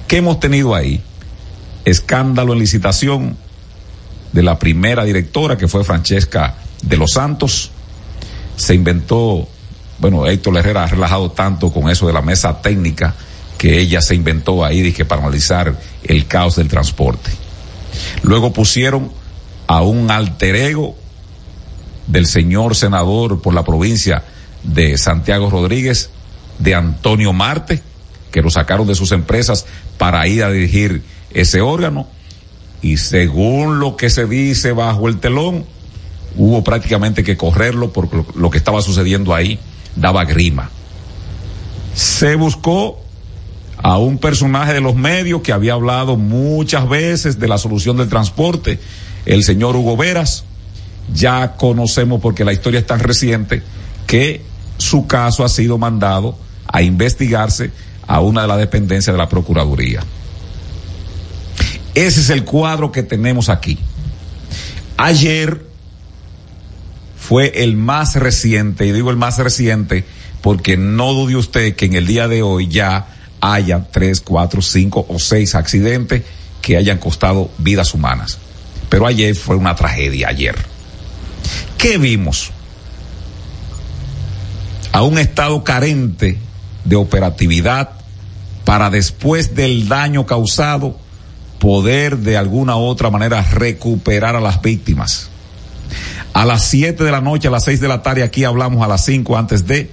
¿Qué 0.07 0.17
hemos 0.17 0.39
tenido 0.39 0.75
ahí? 0.75 1.01
Escándalo 1.85 2.53
en 2.53 2.59
licitación 2.59 3.37
de 4.31 4.43
la 4.43 4.59
primera 4.59 5.03
directora 5.03 5.57
que 5.57 5.67
fue 5.67 5.83
Francesca 5.83 6.55
de 6.81 6.97
los 6.97 7.11
Santos. 7.11 7.71
Se 8.55 8.73
inventó, 8.73 9.47
bueno, 9.99 10.27
Héctor 10.27 10.57
Herrera 10.57 10.83
ha 10.83 10.87
relajado 10.87 11.31
tanto 11.31 11.71
con 11.71 11.89
eso 11.89 12.07
de 12.07 12.13
la 12.13 12.21
mesa 12.21 12.61
técnica 12.61 13.15
que 13.57 13.79
ella 13.79 14.01
se 14.01 14.15
inventó 14.15 14.63
ahí 14.63 14.81
dije, 14.81 15.03
para 15.03 15.21
analizar 15.21 15.75
el 16.03 16.27
caos 16.27 16.55
del 16.55 16.69
transporte. 16.69 17.29
Luego 18.23 18.53
pusieron 18.53 19.11
a 19.67 19.81
un 19.81 20.09
alter 20.09 20.55
ego 20.55 20.95
del 22.07 22.25
señor 22.25 22.75
senador 22.75 23.41
por 23.41 23.53
la 23.53 23.63
provincia 23.63 24.23
de 24.63 24.97
Santiago 24.97 25.49
Rodríguez, 25.49 26.09
de 26.57 26.73
Antonio 26.73 27.33
Marte, 27.33 27.81
que 28.31 28.41
lo 28.41 28.49
sacaron 28.49 28.87
de 28.87 28.95
sus 28.95 29.11
empresas 29.11 29.65
para 29.97 30.25
ir 30.27 30.43
a 30.43 30.51
dirigir 30.51 31.03
ese 31.31 31.61
órgano. 31.61 32.07
Y 32.81 32.97
según 32.97 33.79
lo 33.79 33.95
que 33.95 34.09
se 34.09 34.25
dice 34.25 34.71
bajo 34.71 35.07
el 35.07 35.19
telón, 35.19 35.65
hubo 36.37 36.63
prácticamente 36.63 37.23
que 37.23 37.37
correrlo 37.37 37.91
por 37.91 38.09
lo 38.35 38.49
que 38.49 38.57
estaba 38.57 38.81
sucediendo 38.81 39.33
ahí, 39.33 39.59
daba 39.95 40.25
grima. 40.25 40.69
Se 41.93 42.35
buscó 42.35 43.01
a 43.81 43.97
un 43.97 44.17
personaje 44.17 44.73
de 44.73 44.81
los 44.81 44.95
medios 44.95 45.41
que 45.41 45.53
había 45.53 45.73
hablado 45.73 46.15
muchas 46.15 46.87
veces 46.87 47.39
de 47.39 47.47
la 47.47 47.57
solución 47.57 47.97
del 47.97 48.09
transporte, 48.09 48.79
el 49.25 49.43
señor 49.43 49.75
Hugo 49.75 49.97
Veras. 49.97 50.45
Ya 51.13 51.55
conocemos, 51.55 52.21
porque 52.21 52.45
la 52.45 52.53
historia 52.53 52.79
es 52.79 52.85
tan 52.85 52.99
reciente, 52.99 53.63
que 54.05 54.41
su 54.77 55.07
caso 55.07 55.43
ha 55.43 55.49
sido 55.49 55.77
mandado 55.77 56.37
a 56.67 56.81
investigarse 56.81 57.71
a 58.07 58.21
una 58.21 58.43
de 58.43 58.47
las 58.47 58.57
dependencias 58.59 59.13
de 59.13 59.17
la 59.17 59.29
Procuraduría. 59.29 60.03
Ese 61.95 62.21
es 62.21 62.29
el 62.29 62.43
cuadro 62.43 62.91
que 62.91 63.03
tenemos 63.03 63.49
aquí. 63.49 63.77
Ayer 64.97 65.65
fue 67.17 67.63
el 67.63 67.75
más 67.75 68.15
reciente, 68.15 68.85
y 68.85 68.91
digo 68.91 69.11
el 69.11 69.17
más 69.17 69.37
reciente 69.37 70.05
porque 70.41 70.77
no 70.77 71.13
dude 71.13 71.35
usted 71.35 71.75
que 71.75 71.85
en 71.85 71.95
el 71.95 72.07
día 72.07 72.27
de 72.27 72.41
hoy 72.41 72.67
ya 72.67 73.07
haya 73.41 73.87
tres, 73.91 74.21
cuatro, 74.21 74.61
cinco 74.61 75.05
o 75.09 75.19
seis 75.19 75.55
accidentes 75.55 76.23
que 76.61 76.77
hayan 76.77 76.97
costado 76.97 77.51
vidas 77.57 77.93
humanas. 77.93 78.37
Pero 78.89 79.05
ayer 79.05 79.35
fue 79.35 79.55
una 79.55 79.75
tragedia, 79.75 80.29
ayer. 80.29 80.55
¿Qué 81.77 81.97
vimos? 81.97 82.51
A 84.91 85.03
un 85.03 85.19
estado 85.19 85.63
carente 85.63 86.37
de 86.83 86.95
operatividad 86.95 87.91
para 88.65 88.89
después 88.89 89.55
del 89.55 89.87
daño 89.87 90.25
causado 90.25 90.97
poder 91.59 92.17
de 92.17 92.37
alguna 92.37 92.75
otra 92.77 93.09
manera 93.09 93.41
recuperar 93.43 94.35
a 94.35 94.41
las 94.41 94.61
víctimas. 94.61 95.29
A 96.33 96.45
las 96.45 96.63
7 96.65 97.03
de 97.03 97.11
la 97.11 97.21
noche, 97.21 97.47
a 97.47 97.51
las 97.51 97.65
6 97.65 97.81
de 97.81 97.87
la 97.87 98.01
tarde, 98.01 98.23
aquí 98.23 98.43
hablamos 98.43 98.83
a 98.83 98.87
las 98.87 99.03
5 99.05 99.37
antes 99.37 99.67
de, 99.67 99.91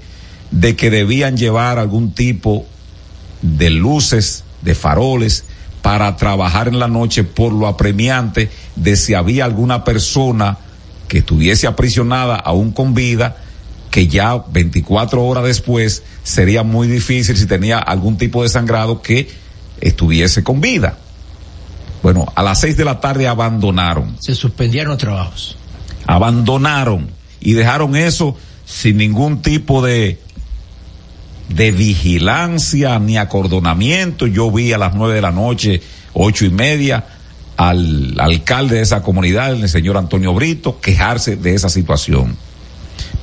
de 0.51 0.77
que 0.77 0.91
debían 0.91 1.37
llevar 1.37 1.79
algún 1.79 2.13
tipo 2.13 2.67
de 3.43 3.71
luces, 3.71 4.45
de 4.63 4.75
faroles, 4.75 5.45
para 5.83 6.17
trabajar 6.17 6.69
en 6.69 6.79
la 6.79 6.89
noche 6.89 7.25
por 7.25 7.53
lo 7.53 7.67
apremiante 7.67 8.51
de 8.75 8.97
si 8.97 9.15
había 9.15 9.45
alguna 9.45 9.85
persona 9.85 10.59
que 11.09 11.19
estuviese 11.19 11.67
aprisionada 11.67 12.35
aún 12.37 12.73
con 12.73 12.93
vida, 12.93 13.37
que 13.91 14.09
ya 14.09 14.37
24 14.37 15.25
horas 15.25 15.45
después 15.45 16.03
sería 16.23 16.65
muy 16.65 16.89
difícil 16.89 17.37
si 17.37 17.47
tenía 17.47 17.79
algún 17.79 18.19
tipo 18.19 18.43
de 18.43 18.49
sangrado 18.49 19.01
que 19.01 19.29
estuviese 19.81 20.43
con 20.43 20.61
vida. 20.61 20.99
Bueno, 22.03 22.27
a 22.35 22.43
las 22.43 22.61
6 22.61 22.77
de 22.77 22.85
la 22.85 23.01
tarde 23.01 23.27
abandonaron. 23.27 24.17
Se 24.21 24.35
suspendieron 24.35 24.91
los 24.91 24.99
trabajos. 24.99 25.57
Abandonaron 26.07 27.11
y 27.41 27.53
dejaron 27.55 27.97
eso 27.97 28.37
sin 28.65 28.97
ningún 28.97 29.43
tipo 29.43 29.83
de 29.83 30.21
de 31.49 31.71
vigilancia 31.71 32.99
ni 32.99 33.17
acordonamiento. 33.17 34.27
Yo 34.27 34.51
vi 34.51 34.73
a 34.73 34.79
las 34.79 34.95
nueve 34.95 35.15
de 35.15 35.23
la 35.23 35.31
noche, 35.31 35.83
ocho 36.13 36.45
y 36.45 36.51
media, 36.51 37.05
al 37.57 38.19
alcalde 38.19 38.77
de 38.77 38.83
esa 38.83 39.03
comunidad, 39.03 39.53
el 39.53 39.69
señor 39.69 39.97
Antonio 39.97 40.35
Brito, 40.35 40.81
quejarse 40.81 41.37
de 41.37 41.55
esa 41.55 41.69
situación, 41.69 42.37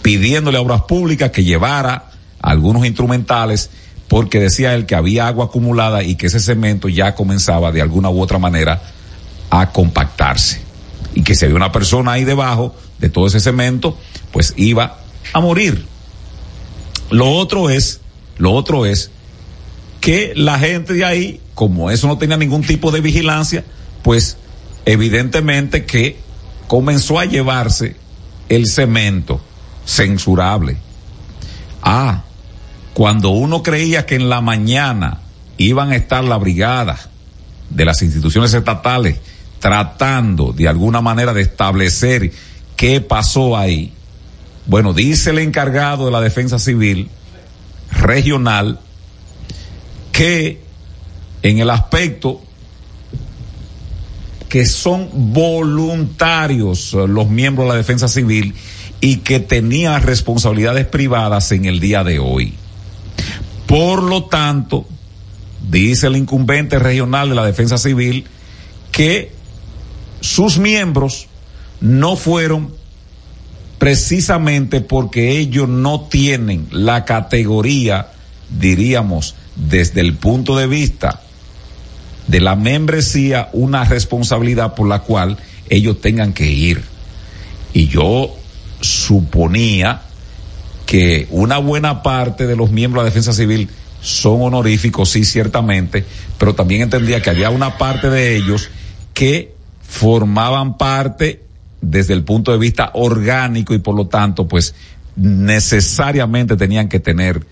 pidiéndole 0.01 0.57
a 0.57 0.61
Obras 0.61 0.83
Públicas 0.83 1.31
que 1.31 1.43
llevara 1.43 2.11
algunos 2.41 2.85
instrumentales 2.85 3.69
porque 4.13 4.39
decía 4.39 4.75
él 4.75 4.85
que 4.85 4.93
había 4.93 5.25
agua 5.25 5.45
acumulada 5.45 6.03
y 6.03 6.13
que 6.13 6.27
ese 6.27 6.39
cemento 6.39 6.87
ya 6.87 7.15
comenzaba 7.15 7.71
de 7.71 7.81
alguna 7.81 8.11
u 8.11 8.21
otra 8.21 8.37
manera 8.37 8.79
a 9.49 9.71
compactarse 9.71 10.61
y 11.15 11.23
que 11.23 11.33
si 11.33 11.45
había 11.45 11.57
una 11.57 11.71
persona 11.71 12.11
ahí 12.11 12.23
debajo 12.23 12.75
de 12.99 13.09
todo 13.09 13.25
ese 13.25 13.39
cemento, 13.39 13.97
pues 14.31 14.53
iba 14.55 14.99
a 15.33 15.39
morir. 15.39 15.87
Lo 17.09 17.31
otro 17.31 17.71
es 17.71 18.01
lo 18.37 18.51
otro 18.51 18.85
es 18.85 19.09
que 19.99 20.33
la 20.35 20.59
gente 20.59 20.93
de 20.93 21.05
ahí, 21.05 21.41
como 21.55 21.89
eso 21.89 22.05
no 22.05 22.19
tenía 22.19 22.37
ningún 22.37 22.61
tipo 22.61 22.91
de 22.91 23.01
vigilancia, 23.01 23.65
pues 24.03 24.37
evidentemente 24.85 25.85
que 25.85 26.19
comenzó 26.67 27.17
a 27.17 27.25
llevarse 27.25 27.95
el 28.47 28.67
cemento 28.67 29.41
censurable. 29.87 30.77
Ah, 31.81 32.25
cuando 32.93 33.29
uno 33.29 33.63
creía 33.63 34.05
que 34.05 34.15
en 34.15 34.29
la 34.29 34.41
mañana 34.41 35.19
iban 35.57 35.91
a 35.91 35.95
estar 35.95 36.23
la 36.23 36.37
brigada 36.37 36.99
de 37.69 37.85
las 37.85 38.01
instituciones 38.01 38.53
estatales 38.53 39.19
tratando 39.59 40.51
de 40.53 40.67
alguna 40.67 41.01
manera 41.01 41.33
de 41.33 41.41
establecer 41.41 42.31
qué 42.75 43.01
pasó 43.01 43.57
ahí. 43.57 43.93
Bueno, 44.65 44.93
dice 44.93 45.31
el 45.31 45.39
encargado 45.39 46.05
de 46.05 46.11
la 46.11 46.21
defensa 46.21 46.59
civil 46.59 47.09
regional 47.91 48.79
que 50.11 50.61
en 51.41 51.59
el 51.59 51.69
aspecto 51.69 52.41
que 54.49 54.65
son 54.67 55.09
voluntarios 55.33 56.93
los 56.93 57.27
miembros 57.27 57.65
de 57.65 57.71
la 57.71 57.77
defensa 57.77 58.07
civil 58.07 58.53
y 59.01 59.17
que 59.17 59.39
tenían 59.39 60.03
responsabilidades 60.03 60.85
privadas 60.85 61.51
en 61.51 61.65
el 61.65 61.79
día 61.79 62.03
de 62.03 62.19
hoy. 62.19 62.53
Por 63.73 64.03
lo 64.03 64.25
tanto, 64.25 64.85
dice 65.67 66.05
el 66.05 66.15
incumbente 66.15 66.77
regional 66.77 67.29
de 67.29 67.33
la 67.33 67.43
defensa 67.43 67.79
civil 67.79 68.23
que 68.91 69.31
sus 70.21 70.59
miembros 70.59 71.25
no 71.81 72.15
fueron 72.15 72.71
precisamente 73.79 74.79
porque 74.79 75.39
ellos 75.39 75.67
no 75.67 76.01
tienen 76.01 76.67
la 76.69 77.03
categoría, 77.03 78.09
diríamos, 78.59 79.33
desde 79.55 80.01
el 80.01 80.17
punto 80.17 80.55
de 80.55 80.67
vista 80.67 81.23
de 82.27 82.41
la 82.41 82.55
membresía 82.55 83.49
una 83.53 83.85
responsabilidad 83.85 84.75
por 84.75 84.87
la 84.87 84.99
cual 84.99 85.37
ellos 85.67 85.99
tengan 85.99 86.33
que 86.33 86.45
ir. 86.45 86.83
Y 87.73 87.87
yo 87.87 88.35
suponía 88.81 90.03
que 90.85 91.27
una 91.31 91.57
buena 91.57 92.03
parte 92.03 92.47
de 92.47 92.55
los 92.55 92.71
miembros 92.71 93.03
de 93.03 93.09
la 93.09 93.09
defensa 93.11 93.33
civil 93.33 93.69
son 94.01 94.41
honoríficos, 94.41 95.09
sí, 95.09 95.23
ciertamente, 95.23 96.03
pero 96.37 96.53
también 96.55 96.81
entendía 96.81 97.21
que 97.21 97.29
había 97.29 97.49
una 97.49 97.77
parte 97.77 98.09
de 98.09 98.35
ellos 98.35 98.69
que 99.13 99.55
formaban 99.81 100.77
parte 100.77 101.43
desde 101.81 102.13
el 102.13 102.23
punto 102.23 102.51
de 102.51 102.57
vista 102.57 102.91
orgánico 102.93 103.73
y 103.73 103.79
por 103.79 103.95
lo 103.95 104.07
tanto, 104.07 104.47
pues 104.47 104.73
necesariamente 105.15 106.57
tenían 106.57 106.89
que 106.89 106.99
tener 106.99 107.45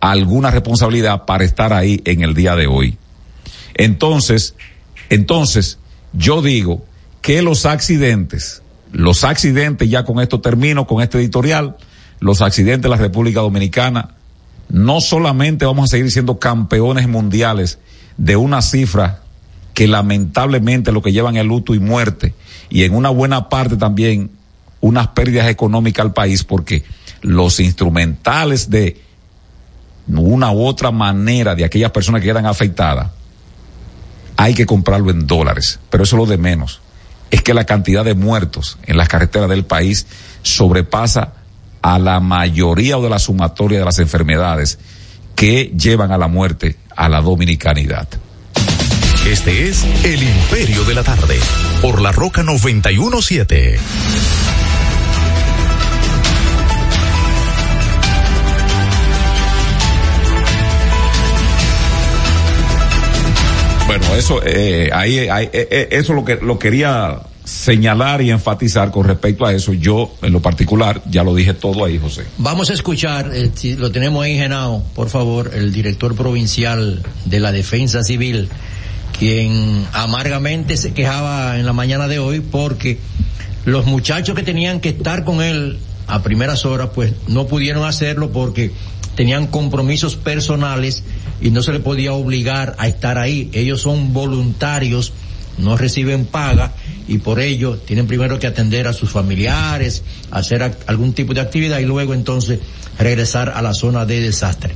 alguna 0.00 0.50
responsabilidad 0.50 1.24
para 1.24 1.44
estar 1.44 1.72
ahí 1.72 2.00
en 2.04 2.22
el 2.22 2.34
día 2.34 2.56
de 2.56 2.66
hoy. 2.66 2.98
Entonces, 3.74 4.54
entonces, 5.10 5.78
yo 6.12 6.42
digo 6.42 6.84
que 7.20 7.42
los 7.42 7.66
accidentes, 7.66 8.62
los 8.92 9.24
accidentes, 9.24 9.88
ya 9.88 10.04
con 10.04 10.20
esto 10.20 10.40
termino, 10.40 10.86
con 10.86 11.02
este 11.02 11.18
editorial, 11.18 11.76
los 12.24 12.40
accidentes 12.40 12.84
de 12.84 12.88
la 12.88 12.96
República 12.96 13.40
Dominicana, 13.40 14.14
no 14.70 15.02
solamente 15.02 15.66
vamos 15.66 15.84
a 15.84 15.88
seguir 15.88 16.10
siendo 16.10 16.38
campeones 16.38 17.06
mundiales 17.06 17.78
de 18.16 18.34
una 18.34 18.62
cifra 18.62 19.20
que 19.74 19.86
lamentablemente 19.86 20.90
lo 20.90 21.02
que 21.02 21.12
llevan 21.12 21.36
es 21.36 21.44
luto 21.44 21.74
y 21.74 21.80
muerte, 21.80 22.32
y 22.70 22.84
en 22.84 22.94
una 22.94 23.10
buena 23.10 23.50
parte 23.50 23.76
también 23.76 24.30
unas 24.80 25.08
pérdidas 25.08 25.48
económicas 25.48 26.02
al 26.02 26.14
país, 26.14 26.44
porque 26.44 26.82
los 27.20 27.60
instrumentales 27.60 28.70
de 28.70 29.02
una 30.08 30.50
u 30.50 30.64
otra 30.64 30.90
manera 30.90 31.54
de 31.54 31.66
aquellas 31.66 31.90
personas 31.90 32.22
que 32.22 32.28
quedan 32.28 32.46
afectadas, 32.46 33.10
hay 34.38 34.54
que 34.54 34.64
comprarlo 34.64 35.10
en 35.10 35.26
dólares, 35.26 35.78
pero 35.90 36.04
eso 36.04 36.16
es 36.16 36.20
lo 36.20 36.26
de 36.26 36.38
menos. 36.38 36.80
Es 37.30 37.42
que 37.42 37.52
la 37.52 37.64
cantidad 37.64 38.02
de 38.02 38.14
muertos 38.14 38.78
en 38.86 38.96
las 38.96 39.08
carreteras 39.08 39.50
del 39.50 39.66
país 39.66 40.06
sobrepasa 40.42 41.43
a 41.84 41.98
la 41.98 42.18
mayoría 42.18 42.96
o 42.96 43.02
de 43.02 43.10
la 43.10 43.18
sumatoria 43.18 43.78
de 43.78 43.84
las 43.84 43.98
enfermedades 43.98 44.78
que 45.36 45.70
llevan 45.76 46.12
a 46.12 46.18
la 46.18 46.28
muerte 46.28 46.76
a 46.96 47.10
la 47.10 47.20
dominicanidad. 47.20 48.08
Este 49.26 49.68
es 49.68 49.84
El 50.02 50.22
Imperio 50.22 50.84
de 50.84 50.94
la 50.94 51.02
Tarde, 51.02 51.38
por 51.82 52.00
la 52.00 52.10
Roca 52.10 52.42
917. 52.42 53.78
Bueno, 63.86 64.06
eso, 64.14 64.40
eh, 64.42 64.88
ahí, 64.90 65.28
ahí 65.28 65.50
eh, 65.52 65.68
eh, 65.70 65.88
eso 65.90 66.14
lo 66.14 66.24
que 66.24 66.36
lo 66.36 66.58
quería 66.58 67.20
señalar 67.44 68.22
y 68.22 68.30
enfatizar 68.30 68.90
con 68.90 69.06
respecto 69.06 69.44
a 69.44 69.52
eso. 69.52 69.74
Yo, 69.74 70.14
en 70.22 70.32
lo 70.32 70.40
particular, 70.40 71.02
ya 71.10 71.22
lo 71.22 71.34
dije 71.34 71.54
todo 71.54 71.84
ahí, 71.84 71.98
José. 71.98 72.24
Vamos 72.38 72.70
a 72.70 72.72
escuchar, 72.72 73.30
eh, 73.34 73.50
lo 73.76 73.92
tenemos 73.92 74.24
ahí, 74.24 74.36
Genao, 74.36 74.82
por 74.94 75.10
favor, 75.10 75.50
el 75.54 75.72
director 75.72 76.14
provincial 76.14 77.02
de 77.26 77.40
la 77.40 77.52
Defensa 77.52 78.02
Civil, 78.02 78.48
quien 79.18 79.86
amargamente 79.92 80.76
se 80.76 80.92
quejaba 80.92 81.58
en 81.58 81.66
la 81.66 81.72
mañana 81.72 82.08
de 82.08 82.18
hoy 82.18 82.40
porque 82.40 82.98
los 83.64 83.84
muchachos 83.86 84.34
que 84.34 84.42
tenían 84.42 84.80
que 84.80 84.90
estar 84.90 85.24
con 85.24 85.42
él 85.42 85.78
a 86.06 86.22
primeras 86.22 86.64
horas, 86.64 86.90
pues 86.94 87.12
no 87.28 87.46
pudieron 87.46 87.84
hacerlo 87.84 88.30
porque 88.30 88.72
tenían 89.16 89.46
compromisos 89.46 90.16
personales 90.16 91.04
y 91.40 91.50
no 91.50 91.62
se 91.62 91.72
le 91.72 91.80
podía 91.80 92.12
obligar 92.12 92.74
a 92.78 92.88
estar 92.88 93.18
ahí. 93.18 93.50
Ellos 93.52 93.80
son 93.80 94.12
voluntarios, 94.12 95.12
no 95.58 95.76
reciben 95.76 96.26
paga 96.26 96.72
y 97.06 97.18
por 97.18 97.40
ello 97.40 97.76
tienen 97.76 98.06
primero 98.06 98.38
que 98.38 98.46
atender 98.46 98.88
a 98.88 98.92
sus 98.92 99.10
familiares, 99.10 100.02
hacer 100.30 100.76
algún 100.86 101.12
tipo 101.12 101.34
de 101.34 101.40
actividad 101.40 101.78
y 101.78 101.84
luego 101.84 102.14
entonces 102.14 102.60
regresar 102.98 103.50
a 103.50 103.62
la 103.62 103.74
zona 103.74 104.06
de 104.06 104.20
desastre. 104.20 104.74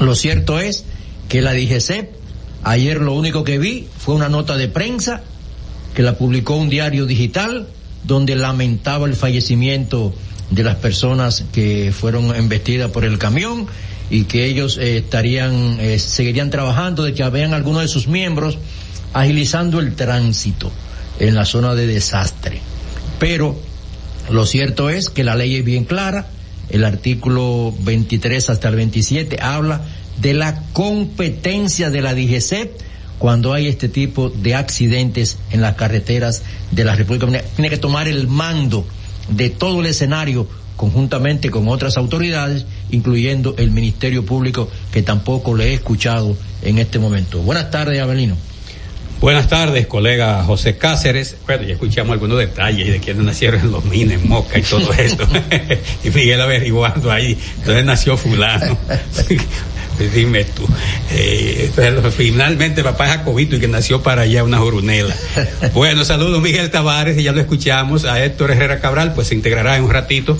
Lo 0.00 0.14
cierto 0.14 0.58
es 0.58 0.84
que 1.28 1.42
la 1.42 1.52
DGCEP, 1.52 2.10
ayer 2.64 3.00
lo 3.00 3.14
único 3.14 3.44
que 3.44 3.58
vi 3.58 3.86
fue 3.96 4.14
una 4.14 4.28
nota 4.28 4.56
de 4.56 4.68
prensa 4.68 5.22
que 5.94 6.02
la 6.02 6.18
publicó 6.18 6.56
un 6.56 6.68
diario 6.68 7.06
digital 7.06 7.68
donde 8.02 8.34
lamentaba 8.34 9.06
el 9.06 9.14
fallecimiento 9.14 10.14
de 10.50 10.64
las 10.64 10.76
personas 10.76 11.44
que 11.52 11.92
fueron 11.96 12.34
embestidas 12.34 12.90
por 12.90 13.04
el 13.04 13.18
camión 13.18 13.66
y 14.10 14.24
que 14.24 14.44
ellos 14.44 14.76
eh, 14.76 14.98
estarían, 14.98 15.78
eh, 15.80 15.98
seguirían 15.98 16.50
trabajando, 16.50 17.04
de 17.04 17.14
que 17.14 17.22
habían 17.22 17.54
algunos 17.54 17.82
de 17.82 17.88
sus 17.88 18.08
miembros 18.08 18.58
agilizando 19.12 19.78
el 19.78 19.94
tránsito 19.94 20.70
en 21.18 21.34
la 21.34 21.44
zona 21.44 21.74
de 21.74 21.86
desastre. 21.86 22.60
Pero 23.18 23.56
lo 24.30 24.46
cierto 24.46 24.90
es 24.90 25.10
que 25.10 25.24
la 25.24 25.34
ley 25.34 25.56
es 25.56 25.64
bien 25.64 25.84
clara, 25.84 26.26
el 26.70 26.84
artículo 26.84 27.74
23 27.80 28.50
hasta 28.50 28.68
el 28.68 28.76
27 28.76 29.38
habla 29.40 29.82
de 30.20 30.34
la 30.34 30.62
competencia 30.72 31.90
de 31.90 32.02
la 32.02 32.14
DGCEP 32.14 32.72
cuando 33.18 33.52
hay 33.52 33.68
este 33.68 33.88
tipo 33.88 34.30
de 34.30 34.54
accidentes 34.54 35.38
en 35.50 35.60
las 35.60 35.74
carreteras 35.74 36.42
de 36.70 36.84
la 36.84 36.94
República. 36.94 37.26
Tiene 37.56 37.70
que 37.70 37.76
tomar 37.76 38.08
el 38.08 38.28
mando 38.28 38.86
de 39.28 39.50
todo 39.50 39.80
el 39.80 39.86
escenario 39.86 40.48
conjuntamente 40.76 41.50
con 41.50 41.68
otras 41.68 41.96
autoridades, 41.96 42.66
incluyendo 42.90 43.54
el 43.58 43.70
Ministerio 43.70 44.26
Público, 44.26 44.68
que 44.92 45.02
tampoco 45.02 45.54
le 45.54 45.68
he 45.68 45.74
escuchado 45.74 46.36
en 46.62 46.78
este 46.78 46.98
momento. 46.98 47.40
Buenas 47.40 47.70
tardes, 47.70 48.00
Abelino. 48.00 48.36
Buenas 49.20 49.48
tardes, 49.48 49.86
colega 49.86 50.42
José 50.44 50.76
Cáceres. 50.76 51.36
Bueno, 51.46 51.64
ya 51.64 51.74
escuchamos 51.74 52.12
algunos 52.12 52.38
detalles 52.38 52.92
de 52.92 53.00
quiénes 53.00 53.24
nacieron 53.24 53.72
los 53.72 53.84
Mines, 53.84 54.22
Moca 54.24 54.58
y 54.58 54.62
todo 54.62 54.92
esto. 54.92 55.26
y 56.04 56.10
Miguel 56.10 56.40
averiguando 56.40 57.10
ahí, 57.10 57.38
entonces 57.58 57.84
nació 57.84 58.16
fulano. 58.16 58.76
Dime 60.14 60.44
tú. 60.44 60.66
Eh, 61.12 61.70
finalmente 62.16 62.82
papá 62.82 63.06
Jacobito 63.06 63.56
y 63.56 63.60
que 63.60 63.68
nació 63.68 64.02
para 64.02 64.22
allá 64.22 64.42
una 64.42 64.58
jorunela. 64.58 65.14
Bueno, 65.72 66.04
saludos 66.04 66.42
Miguel 66.42 66.70
Tavares, 66.70 67.16
y 67.16 67.22
ya 67.22 67.32
lo 67.32 67.40
escuchamos. 67.40 68.04
A 68.04 68.24
Héctor 68.24 68.50
Herrera 68.50 68.80
Cabral, 68.80 69.14
pues 69.14 69.28
se 69.28 69.34
integrará 69.34 69.76
en 69.76 69.84
un 69.84 69.90
ratito. 69.90 70.36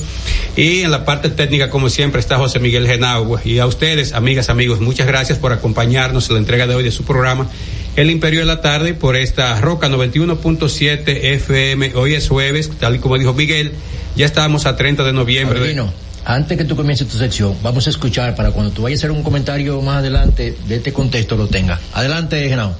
Y 0.56 0.80
en 0.80 0.90
la 0.90 1.04
parte 1.04 1.28
técnica, 1.30 1.70
como 1.70 1.88
siempre, 1.88 2.20
está 2.20 2.36
José 2.36 2.58
Miguel 2.58 2.86
Genau. 2.86 3.38
Y 3.44 3.60
a 3.60 3.66
ustedes, 3.66 4.12
amigas, 4.12 4.48
amigos, 4.48 4.80
muchas 4.80 5.06
gracias 5.06 5.38
por 5.38 5.52
acompañarnos 5.52 6.28
en 6.28 6.34
la 6.34 6.40
entrega 6.40 6.66
de 6.66 6.74
hoy 6.74 6.82
de 6.82 6.90
su 6.90 7.04
programa. 7.04 7.48
El 7.96 8.10
Imperio 8.10 8.40
de 8.40 8.46
la 8.46 8.60
Tarde 8.60 8.94
por 8.94 9.14
esta 9.14 9.60
Roca 9.60 9.88
91.7 9.88 11.02
FM. 11.34 11.92
Hoy 11.94 12.14
es 12.14 12.28
jueves, 12.28 12.70
tal 12.80 12.96
y 12.96 12.98
como 12.98 13.16
dijo 13.18 13.32
Miguel, 13.34 13.72
ya 14.16 14.26
estamos 14.26 14.66
a 14.66 14.74
30 14.76 15.04
de 15.04 15.12
noviembre. 15.12 15.60
de- 15.60 15.84
antes 16.26 16.56
que 16.56 16.64
tú 16.64 16.74
comiences 16.74 17.06
tu 17.06 17.18
sección, 17.18 17.54
vamos 17.62 17.86
a 17.86 17.90
escuchar 17.90 18.34
para 18.34 18.50
cuando 18.50 18.72
tú 18.72 18.82
vayas 18.82 18.98
a 18.98 19.00
hacer 19.06 19.10
un 19.10 19.22
comentario 19.22 19.80
más 19.82 19.98
adelante 19.98 20.56
de 20.66 20.76
este 20.76 20.90
contexto 20.92 21.36
lo 21.36 21.46
tenga. 21.48 21.78
Adelante, 21.92 22.48
Genao. 22.48 22.74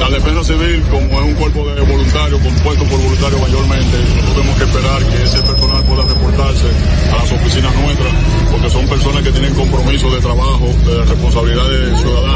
La 0.00 0.10
defensa 0.10 0.44
civil, 0.44 0.82
como 0.90 1.20
es 1.20 1.26
un 1.26 1.34
cuerpo 1.34 1.66
de 1.68 1.80
voluntarios, 1.80 2.40
compuesto 2.40 2.84
por 2.84 2.98
voluntarios 3.00 3.40
mayormente, 3.40 3.96
nosotros 3.96 4.34
tenemos 4.36 4.56
que 4.58 4.64
esperar 4.64 5.02
que 5.04 5.22
ese 5.24 5.42
personal 5.42 5.84
pueda 5.84 6.02
reportarse 6.04 6.66
a 7.12 7.16
las 7.16 7.32
oficinas 7.32 7.74
nuestras, 7.76 8.12
porque 8.50 8.70
son 8.70 8.86
personas 8.88 9.22
que 9.22 9.30
tienen 9.32 9.54
compromiso 9.54 10.10
de 10.14 10.20
trabajo, 10.20 10.68
de 10.86 11.04
responsabilidades 11.04 12.00
ciudadanas, 12.00 12.35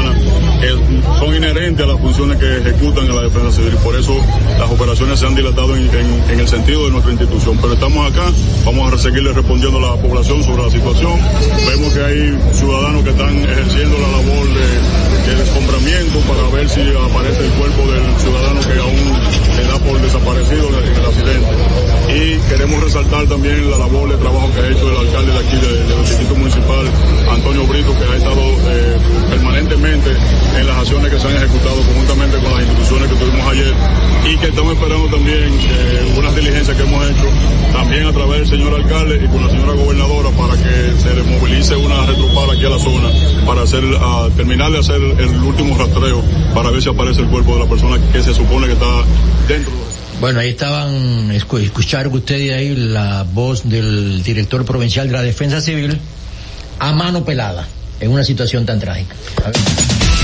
son 1.19 1.35
inherentes 1.35 1.83
a 1.83 1.87
las 1.87 1.99
funciones 1.99 2.37
que 2.37 2.57
ejecutan 2.57 3.05
en 3.05 3.15
la 3.15 3.23
defensa 3.23 3.51
civil. 3.51 3.75
Por 3.83 3.95
eso 3.95 4.15
las 4.59 4.69
operaciones 4.69 5.19
se 5.19 5.25
han 5.25 5.35
dilatado 5.35 5.75
en, 5.75 6.39
el 6.39 6.47
sentido 6.47 6.85
de 6.85 6.91
nuestra 6.91 7.11
institución. 7.11 7.57
Pero 7.61 7.73
estamos 7.73 8.11
acá, 8.11 8.31
vamos 8.65 8.93
a 8.93 8.97
seguirle 8.97 9.33
respondiendo 9.33 9.77
a 9.79 9.95
la 9.95 10.01
población 10.01 10.43
sobre 10.43 10.63
la 10.63 10.69
situación. 10.69 11.13
Vemos 11.67 11.93
que 11.93 12.03
hay 12.03 12.39
ciudadanos 12.53 13.03
que 13.03 13.09
están 13.09 13.35
ejerciendo 13.37 13.97
la 13.97 14.07
labor 14.11 14.47
de, 14.47 15.29
de 15.29 15.35
descombramiento 15.35 16.19
para 16.21 16.49
ver 16.49 16.69
si 16.69 16.81
aparece 16.81 17.45
el 17.45 17.51
cuerpo 17.53 17.91
del 17.91 18.19
ciudadano 18.19 18.61
que 18.61 18.79
aún 18.79 19.40
se 19.61 19.67
da 19.67 19.77
por 19.79 20.01
desaparecido 20.01 20.67
en 20.69 20.95
el 20.95 21.05
accidente. 21.05 21.53
Y 22.11 22.49
queremos 22.49 22.83
resaltar 22.83 23.25
también 23.27 23.69
la 23.69 23.77
labor 23.77 24.09
de 24.09 24.17
trabajo 24.17 24.49
que 24.53 24.61
ha 24.61 24.67
hecho 24.69 24.89
el 24.89 24.97
alcalde 25.07 25.31
de 25.31 25.39
aquí 25.39 25.55
de- 25.57 25.83
del 25.85 26.01
distrito 26.05 26.35
municipal, 26.35 26.85
Antonio 27.31 27.63
Brito, 27.67 27.93
que 27.97 28.03
ha 28.11 28.15
estado 28.17 28.41
eh, 28.41 28.97
permanentemente 29.29 30.09
en 30.59 30.67
las 30.67 30.77
acciones 30.77 31.11
que 31.11 31.19
se 31.19 31.27
han 31.27 31.35
ejecutado 31.37 31.75
conjuntamente 31.81 32.37
con 32.39 32.51
las 32.51 32.61
instituciones 32.61 33.07
que 33.09 33.15
tuvimos 33.15 33.47
ayer 33.47 33.73
y 34.31 34.37
que 34.37 34.47
estamos 34.47 34.73
esperando 34.73 35.07
también 35.07 35.49
eh, 35.53 36.13
unas 36.17 36.35
diligencias 36.35 36.75
que 36.77 36.83
hemos 36.83 37.05
hecho 37.05 37.25
también 37.71 38.05
a 38.07 38.11
través 38.11 38.39
del 38.39 38.47
señor 38.59 38.73
alcalde 38.75 39.21
y 39.23 39.27
con 39.27 39.41
la 39.45 39.49
señora 39.49 39.73
gobernadora 39.73 40.29
para 40.31 40.53
que 40.57 40.93
se 40.99 41.23
movilice 41.23 41.75
una 41.75 42.05
retrupada 42.05 42.53
aquí 42.53 42.65
a 42.65 42.69
la 42.69 42.79
zona 42.79 43.09
para 43.45 43.61
hacer 43.63 43.83
terminar 44.35 44.71
de 44.71 44.79
hacer 44.79 45.01
el 45.01 45.29
último 45.43 45.77
rastreo 45.77 46.21
para 46.53 46.69
ver 46.71 46.81
si 46.81 46.89
aparece 46.89 47.21
el 47.21 47.27
cuerpo 47.27 47.55
de 47.55 47.63
la 47.63 47.69
persona 47.69 47.97
que 48.11 48.21
se 48.21 48.33
supone 48.33 48.67
que 48.67 48.73
está 48.73 48.85
dentro 49.47 49.71
de 49.71 50.19
Bueno, 50.19 50.39
ahí 50.39 50.49
estaban, 50.49 51.29
escu- 51.31 51.61
escucharon 51.61 52.13
ustedes 52.13 52.51
ahí 52.53 52.75
la 52.75 53.23
voz 53.23 53.67
del 53.69 54.21
director 54.23 54.65
provincial 54.65 55.07
de 55.07 55.13
la 55.13 55.21
Defensa 55.21 55.61
Civil 55.61 55.99
a 56.79 56.91
mano 56.93 57.23
pelada 57.25 57.67
en 57.99 58.11
una 58.11 58.23
situación 58.23 58.65
tan 58.65 58.79
trágica. 58.79 59.15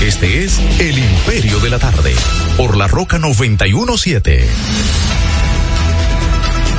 Este 0.02 0.44
es 0.44 0.58
El 0.78 0.98
Imperio 0.98 1.58
de 1.60 1.70
la 1.70 1.78
Tarde, 1.78 2.14
por 2.56 2.76
la 2.76 2.86
Roca 2.88 3.18
917. 3.18 4.44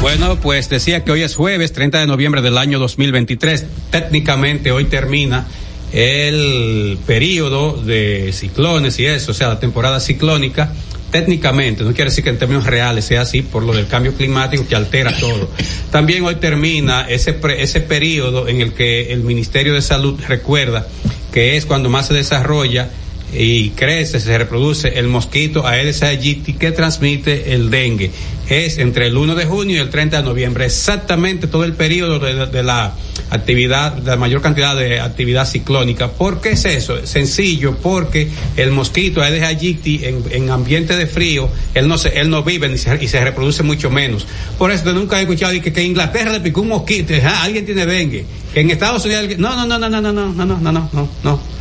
Bueno, 0.02 0.38
pues 0.40 0.70
decía 0.70 1.04
que 1.04 1.12
hoy 1.12 1.24
es 1.24 1.36
jueves 1.36 1.74
30 1.74 2.00
de 2.00 2.08
noviembre 2.08 2.42
del 2.42 2.58
año 2.58 2.80
2023. 2.80 3.66
Técnicamente 3.92 4.72
hoy 4.72 4.86
termina 4.86 5.46
el 5.92 6.98
periodo 7.06 7.74
de 7.74 8.32
ciclones 8.34 9.00
y 9.00 9.06
eso, 9.06 9.32
o 9.32 9.34
sea, 9.34 9.50
la 9.50 9.60
temporada 9.60 10.00
ciclónica. 10.00 10.74
Técnicamente, 11.12 11.84
no 11.84 11.90
quiere 11.94 12.12
decir 12.12 12.24
que 12.24 12.30
en 12.30 12.38
términos 12.38 12.68
reales 12.68 13.04
sea 13.06 13.22
así 13.22 13.42
por 13.42 13.64
lo 13.64 13.74
del 13.74 13.88
cambio 13.88 14.14
climático 14.14 14.68
que 14.68 14.76
altera 14.76 15.12
todo. 15.20 15.50
También 15.92 16.24
hoy 16.24 16.36
termina 16.36 17.10
ese, 17.10 17.34
pre- 17.34 17.64
ese 17.64 17.82
periodo 17.82 18.48
en 18.48 18.62
el 18.62 18.74
que 18.74 19.12
el 19.12 19.24
Ministerio 19.24 19.74
de 19.74 19.82
Salud 19.82 20.20
recuerda 20.28 20.88
que 21.34 21.58
es 21.58 21.66
cuando 21.66 21.90
más 21.90 22.06
se 22.08 22.14
desarrolla 22.14 22.92
y 23.34 23.70
crece, 23.72 24.20
se 24.20 24.38
reproduce 24.38 24.98
el 25.00 25.08
mosquito 25.08 25.66
Aedes 25.68 26.02
aegypti 26.04 26.54
que 26.54 26.72
transmite 26.72 27.54
el 27.54 27.70
dengue. 27.70 28.12
Es 28.50 28.80
entre 28.80 29.06
el 29.08 29.16
1 29.16 29.36
de 29.36 29.46
junio 29.46 29.76
y 29.76 29.80
el 29.80 29.92
30 29.92 30.18
de 30.18 30.24
noviembre, 30.24 30.66
exactamente 30.66 31.46
todo 31.46 31.64
el 31.66 31.74
periodo 31.74 32.18
de, 32.18 32.64
la 32.64 32.94
actividad, 33.30 33.94
de 33.94 34.10
la 34.10 34.18
mayor 34.18 34.42
cantidad 34.42 34.76
de 34.76 35.00
actividad 35.00 35.46
ciclónica. 35.48 36.10
¿Por 36.10 36.42
qué 36.42 36.54
es 36.54 36.66
eso? 36.66 37.06
Sencillo, 37.06 37.78
porque 37.78 38.28
el 38.58 38.72
mosquito 38.72 39.22
Aedes 39.22 39.44
aegypti 39.44 40.02
en, 40.04 40.24
en 40.32 40.50
ambiente 40.50 40.98
de 40.98 41.06
frío, 41.06 41.48
él 41.76 41.88
no 41.88 42.00
se, 42.00 42.20
él 42.20 42.32
no 42.32 42.42
vive 42.42 42.68
ni 42.70 42.80
se, 42.80 42.98
y 43.04 43.08
se 43.08 43.24
reproduce 43.24 43.62
mucho 43.62 43.92
menos. 43.92 44.26
Por 44.58 44.72
eso 44.72 44.92
nunca 44.94 45.20
he 45.20 45.22
escuchado 45.22 45.54
que, 45.62 45.72
que 45.72 45.84
Inglaterra 45.84 46.32
le 46.32 46.40
picó 46.40 46.62
un 46.62 46.70
mosquito, 46.70 47.14
ah, 47.24 47.44
alguien 47.44 47.66
tiene 47.68 47.86
dengue, 47.86 48.26
que 48.52 48.62
en 48.62 48.72
Estados 48.72 49.06
Unidos, 49.06 49.22
alguien- 49.22 49.40
no, 49.42 49.56
no, 49.56 49.68
no, 49.68 49.78
no, 49.78 49.90
no, 50.02 50.02
no, 50.02 50.12
no, 50.34 50.46
no, 50.46 50.58
no, 50.60 50.72
no, 50.72 51.10
no. 51.24 51.59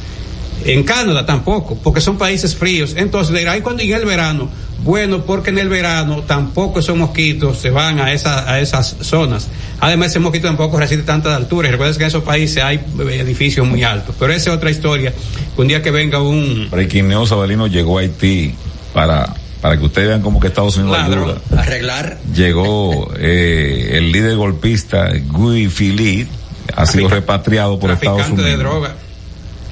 En 0.64 0.82
Canadá 0.82 1.24
tampoco, 1.24 1.76
porque 1.82 2.00
son 2.00 2.18
países 2.18 2.54
fríos. 2.54 2.94
Entonces, 2.96 3.36
dirá, 3.36 3.56
¿y 3.56 3.60
cuando 3.60 3.82
llega 3.82 3.96
el 3.96 4.04
verano? 4.04 4.50
Bueno, 4.80 5.24
porque 5.24 5.50
en 5.50 5.58
el 5.58 5.68
verano 5.68 6.22
tampoco 6.26 6.80
esos 6.80 6.96
mosquitos 6.96 7.58
se 7.58 7.70
van 7.70 7.98
a, 8.00 8.12
esa, 8.12 8.50
a 8.50 8.60
esas 8.60 8.96
zonas. 9.00 9.48
Además, 9.80 10.08
ese 10.08 10.20
mosquito 10.20 10.46
tampoco 10.46 10.78
resiste 10.78 11.04
tanta 11.04 11.34
altura. 11.34 11.68
Y 11.68 11.72
recuerden 11.72 11.96
que 11.96 12.04
en 12.04 12.08
esos 12.08 12.22
países 12.22 12.62
hay 12.62 12.80
edificios 13.12 13.66
muy 13.66 13.82
altos. 13.82 14.14
Pero 14.18 14.32
esa 14.32 14.50
es 14.50 14.56
otra 14.56 14.70
historia. 14.70 15.12
Un 15.56 15.68
día 15.68 15.82
que 15.82 15.90
venga 15.90 16.22
un... 16.22 16.68
Breaking 16.70 17.08
News, 17.08 17.32
Abelino 17.32 17.66
llegó 17.66 17.98
a 17.98 18.02
Haití 18.02 18.54
para, 18.92 19.34
para 19.60 19.76
que 19.78 19.84
ustedes 19.84 20.08
vean 20.08 20.22
cómo 20.22 20.38
que 20.40 20.46
Estados 20.48 20.76
Unidos 20.76 20.98
ayuda. 20.98 21.38
Arreglar. 21.56 22.18
Llegó 22.34 23.12
eh, 23.18 23.90
el 23.94 24.12
líder 24.12 24.36
golpista 24.36 25.10
Guy 25.28 25.68
Philippe, 25.68 26.30
ha 26.74 26.86
sido 26.86 27.08
repatriado 27.08 27.78
por 27.78 27.90
Estados 27.90 28.18
traficante 28.18 28.42
Unidos. 28.42 28.58
de 28.58 28.64
droga. 28.64 28.94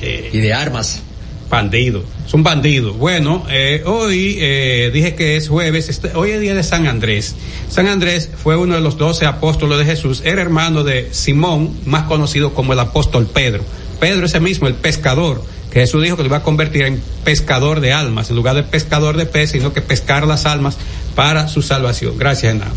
Eh, 0.01 0.31
Y 0.33 0.39
de 0.39 0.53
armas. 0.55 1.03
Bandido, 1.49 2.03
es 2.27 2.35
un 2.35 2.43
bandido. 2.43 2.95
Bueno, 2.95 3.47
eh, 3.49 3.81
hoy 3.87 4.37
eh, 4.41 4.91
dije 4.93 5.15
que 5.15 5.37
es 5.37 5.49
jueves, 5.49 5.89
este- 5.89 6.11
hoy 6.17 6.33
es 6.33 6.41
día 6.41 6.57
de 6.57 6.65
San 6.65 6.89
Andrés. 6.89 7.37
San 7.71 7.87
Andrés 7.87 8.29
fue 8.43 8.57
uno 8.57 8.75
de 8.75 8.81
los 8.81 8.99
doce 8.99 9.27
apóstoles 9.27 9.79
de 9.79 9.85
Jesús, 9.85 10.23
era 10.25 10.43
hermano 10.43 10.83
de 10.83 11.09
Simón, 11.13 11.71
más 11.85 12.03
conocido 12.09 12.53
como 12.53 12.73
el 12.73 12.81
apóstol 12.81 13.29
Pedro. 13.33 13.63
Pedro 14.01 14.27
ese 14.27 14.41
mismo, 14.41 14.67
el 14.67 14.75
pescador, 14.75 15.41
que 15.71 15.79
Jesús 15.79 16.03
dijo 16.03 16.17
que 16.17 16.25
lo 16.25 16.29
iba 16.31 16.39
a 16.39 16.43
convertir 16.43 16.83
en 16.83 17.01
pescador 17.23 17.79
de 17.79 17.93
almas, 17.93 18.29
en 18.29 18.35
lugar 18.35 18.57
de 18.57 18.65
pescador 18.65 19.17
de 19.17 19.27
peces, 19.27 19.53
sino 19.53 19.73
que 19.73 19.83
pescar 19.83 20.27
las 20.27 20.47
almas 20.47 20.77
para 21.15 21.47
su 21.47 21.63
salvación. 21.63 22.19
Gracias, 22.19 22.55
Henao. 22.57 22.69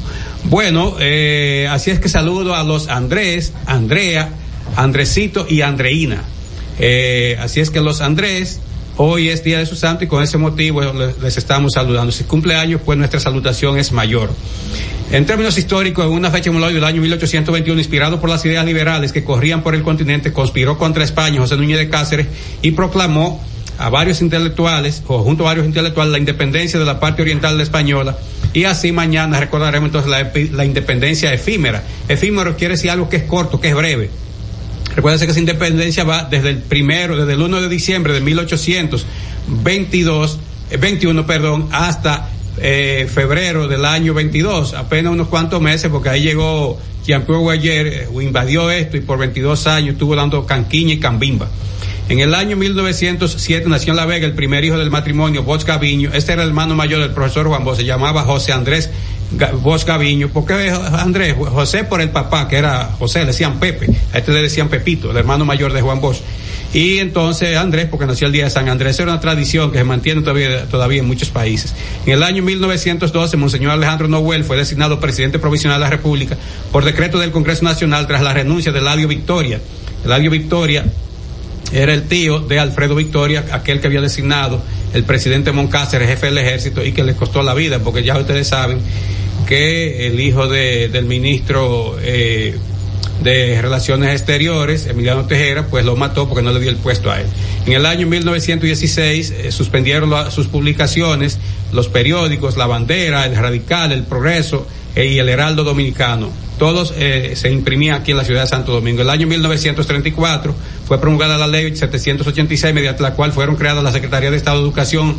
Bueno, 0.44 0.96
eh, 1.00 1.68
así 1.72 1.90
es 1.90 2.00
que 2.00 2.08
saludo 2.08 2.54
a 2.54 2.64
los 2.64 2.88
Andrés, 2.88 3.52
Andrea, 3.66 4.30
Andresito 4.76 5.48
y 5.50 5.62
Andreina. 5.62 6.22
Eh, 6.80 7.38
así 7.40 7.60
es 7.60 7.70
que 7.70 7.82
los 7.82 8.02
Andrés, 8.02 8.60
hoy 8.98 9.30
es 9.30 9.44
día 9.44 9.60
de 9.60 9.66
su 9.66 9.76
santo 9.76 10.04
y 10.04 10.08
con 10.08 10.24
ese 10.24 10.38
motivo 10.38 10.82
les, 11.22 11.38
estamos 11.38 11.74
saludando. 11.74 12.12
Si 12.12 12.24
cumpleaños, 12.24 12.82
pues 12.84 12.98
nuestra 12.98 13.20
salutación 13.20 13.78
es 13.78 13.92
mayor. 13.92 14.32
En 15.12 15.26
términos 15.26 15.58
históricos, 15.58 16.06
en 16.06 16.12
una 16.12 16.32
fecha 16.32 16.52
memorable 16.52 16.76
del 16.76 16.84
año 16.84 17.02
1821, 17.02 17.80
inspirado 17.80 18.22
por 18.22 18.30
las 18.30 18.46
ideas 18.46 18.66
liberales 18.66 19.12
que 19.12 19.24
corrían 19.24 19.64
por 19.64 19.76
el 19.76 19.84
continente, 19.84 20.32
conspiró 20.32 20.78
contra 20.78 21.04
España 21.04 21.40
José 21.40 21.58
Núñez 21.58 21.80
de 21.80 21.90
Cáceres 21.90 22.28
y 22.62 22.72
proclamó 22.72 23.44
a 23.80 23.90
varios 23.90 24.22
intelectuales, 24.22 25.02
o 25.08 25.24
junto 25.24 25.46
a 25.46 25.48
varios 25.48 25.66
intelectuales, 25.66 26.12
la 26.12 26.20
independencia 26.20 26.78
de 26.78 26.86
la 26.86 27.00
parte 27.00 27.22
oriental 27.22 27.54
de 27.54 27.58
la 27.58 27.64
española. 27.64 28.18
Y 28.54 28.66
así 28.66 28.92
mañana 28.92 29.40
recordaremos 29.40 29.88
entonces 29.88 30.12
la, 30.12 30.32
la 30.52 30.66
independencia 30.66 31.34
efímera. 31.34 31.84
Efímero 32.08 32.58
quiere 32.58 32.74
decir 32.74 32.92
algo 32.92 33.08
que 33.08 33.18
es 33.18 33.24
corto, 33.24 33.62
que 33.62 33.70
es 33.70 33.76
breve. 33.76 34.10
Recuérdense 34.96 35.26
que 35.26 35.32
esa 35.32 35.40
independencia 35.40 36.04
va 36.04 36.24
desde 36.24 36.50
el 36.50 36.58
primero, 36.58 37.16
desde 37.16 37.34
el 37.34 37.42
1 37.42 37.62
de 37.62 37.70
diciembre 37.70 38.14
de 38.14 38.22
1822, 38.22 40.40
eh, 40.72 40.78
21, 40.78 41.26
perdón, 41.26 41.70
hasta 41.72 42.30
eh, 42.58 43.10
febrero 43.12 43.68
del 43.68 43.86
año 43.86 44.14
22, 44.14 44.74
apenas 44.74 45.14
unos 45.14 45.28
cuantos 45.28 45.62
meses, 45.62 45.90
porque 45.90 46.10
ahí 46.10 46.22
llegó 46.22 46.78
Jean-Pierre 47.06 47.42
Guayer, 47.42 47.88
eh, 47.88 48.08
invadió 48.22 48.70
esto 48.70 48.98
y 48.98 49.02
por 49.02 49.18
22 49.18 49.68
años 49.68 49.94
estuvo 49.94 50.16
dando 50.16 50.46
canquiña 50.46 50.94
y 50.94 51.00
cambimba. 51.00 51.50
En 52.10 52.20
el 52.20 52.34
año 52.34 52.58
1907 52.58 53.70
nació 53.70 53.94
en 53.94 53.98
La 53.98 54.06
Vega 54.06 54.26
el 54.26 54.34
primer 54.34 54.66
hijo 54.66 54.80
del 54.80 54.90
matrimonio, 54.90 55.44
Bosch 55.44 55.64
Gaviño. 55.64 56.10
Este 56.12 56.34
era 56.34 56.42
el 56.42 56.50
hermano 56.50 56.76
mayor 56.76 57.02
del 57.02 57.12
profesor 57.12 57.48
Juan 57.48 57.64
Bosch, 57.64 57.78
se 57.78 57.86
llamaba 57.86 58.24
José 58.24 58.52
Andrés 58.52 58.90
Bosch 59.32 59.86
Gaviño. 59.86 60.30
¿Por 60.30 60.46
qué 60.46 60.72
Andrés? 60.72 61.36
José 61.38 61.84
por 61.84 62.02
el 62.02 62.10
papá, 62.10 62.48
que 62.48 62.58
era 62.58 62.96
José, 62.98 63.20
le 63.20 63.28
decían 63.28 63.60
Pepe. 63.60 63.88
A 64.14 64.18
este 64.18 64.32
le 64.32 64.42
decían 64.42 64.70
Pepito, 64.70 65.12
el 65.12 65.18
hermano 65.18 65.46
mayor 65.46 65.74
de 65.74 65.82
Juan 65.82 66.02
Bosch. 66.02 66.22
Y 66.74 67.00
entonces 67.00 67.58
Andrés, 67.58 67.88
porque 67.90 68.06
nació 68.06 68.28
el 68.28 68.34
día 68.34 68.44
de 68.44 68.52
San 68.52 68.70
Andrés, 68.70 69.00
era 69.00 69.12
una 69.12 69.20
tradición 69.20 69.72
que 69.72 69.80
se 69.80 69.84
mantiene 69.84 70.22
todavía, 70.22 71.00
en 71.00 71.08
muchos 71.08 71.30
países. 71.30 71.74
En 72.06 72.14
el 72.14 72.24
año 72.24 72.44
1912, 72.44 73.38
Monseñor 73.38 73.72
Alejandro 73.72 74.08
Noel 74.08 74.44
fue 74.44 74.58
designado 74.58 75.00
presidente 75.00 75.40
provisional 75.40 75.80
de 75.80 75.86
la 75.86 75.90
República 75.90 76.38
por 76.72 76.86
decreto 76.86 77.18
del 77.20 77.32
Congreso 77.32 77.64
Nacional 77.64 78.06
tras 78.08 78.22
la 78.22 78.34
renuncia 78.34 78.72
de 78.72 78.80
Eladio 78.80 79.08
Victoria. 79.08 79.60
Eladio 80.06 80.30
Victoria 80.30 80.86
era 81.72 81.94
el 81.94 82.04
tío 82.04 82.40
de 82.40 82.60
Alfredo 82.60 82.96
Victoria, 82.96 83.46
aquel 83.52 83.80
que 83.80 83.88
había 83.88 84.02
designado 84.02 84.62
el 84.94 85.04
presidente 85.04 85.52
Moncácer, 85.52 86.06
jefe 86.06 86.28
del 86.28 86.38
ejército, 86.40 86.84
y 86.84 86.92
que 86.92 87.04
le 87.04 87.16
costó 87.16 87.44
la 87.44 87.54
vida, 87.54 87.80
porque 87.80 88.04
ya 88.04 88.18
ustedes 88.18 88.48
saben 88.48 88.80
que 89.50 90.06
el 90.06 90.20
hijo 90.20 90.48
de, 90.48 90.90
del 90.90 91.06
ministro 91.06 91.98
eh, 92.04 92.56
de 93.24 93.60
Relaciones 93.60 94.12
Exteriores, 94.12 94.86
Emiliano 94.86 95.26
Tejera, 95.26 95.66
pues 95.66 95.84
lo 95.84 95.96
mató 95.96 96.30
porque 96.30 96.44
no 96.44 96.54
le 96.54 96.60
dio 96.60 96.70
el 96.70 96.76
puesto 96.76 97.10
a 97.10 97.20
él. 97.20 97.26
En 97.66 97.74
el 97.74 97.88
año 97.88 98.06
1916 98.06 99.32
eh, 99.32 99.52
suspendieron 99.52 100.14
sus 100.30 100.46
publicaciones 100.46 101.40
los 101.74 101.88
periódicos 101.88 102.58
La 102.58 102.68
Bandera, 102.68 103.26
El 103.26 103.36
Radical, 103.36 103.92
El 103.92 104.04
Progreso 104.04 104.68
eh, 104.96 105.08
y 105.08 105.18
El 105.18 105.28
Heraldo 105.28 105.64
Dominicano. 105.64 106.30
Todos 106.60 106.94
eh, 106.96 107.34
se 107.36 107.52
imprimían 107.52 108.00
aquí 108.02 108.12
en 108.12 108.18
la 108.18 108.26
ciudad 108.26 108.42
de 108.44 108.48
Santo 108.50 108.72
Domingo. 108.72 109.02
El 109.02 109.10
año 109.10 109.26
1934 109.26 110.54
fue 110.86 111.02
promulgada 111.02 111.40
la 111.40 111.48
ley 111.48 111.76
786, 111.76 112.72
mediante 112.72 113.02
la 113.02 113.16
cual 113.16 113.32
fueron 113.32 113.56
creadas 113.56 113.84
la 113.84 113.92
Secretaría 113.92 114.30
de 114.30 114.38
Estado 114.38 114.58
de 114.58 114.64
Educación 114.64 115.16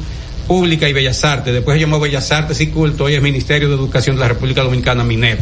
Pública 0.51 0.89
y 0.89 0.93
Bellas 0.93 1.23
Artes. 1.23 1.55
Después 1.55 1.77
se 1.77 1.81
llamó 1.83 2.01
Bellas 2.01 2.33
Artes 2.33 2.61
y 2.61 2.67
Culto, 2.67 3.05
hoy 3.05 3.15
es 3.15 3.23
Ministerio 3.23 3.69
de 3.69 3.77
Educación 3.77 4.17
de 4.17 4.23
la 4.23 4.27
República 4.27 4.65
Dominicana 4.65 5.05
Minero. 5.05 5.39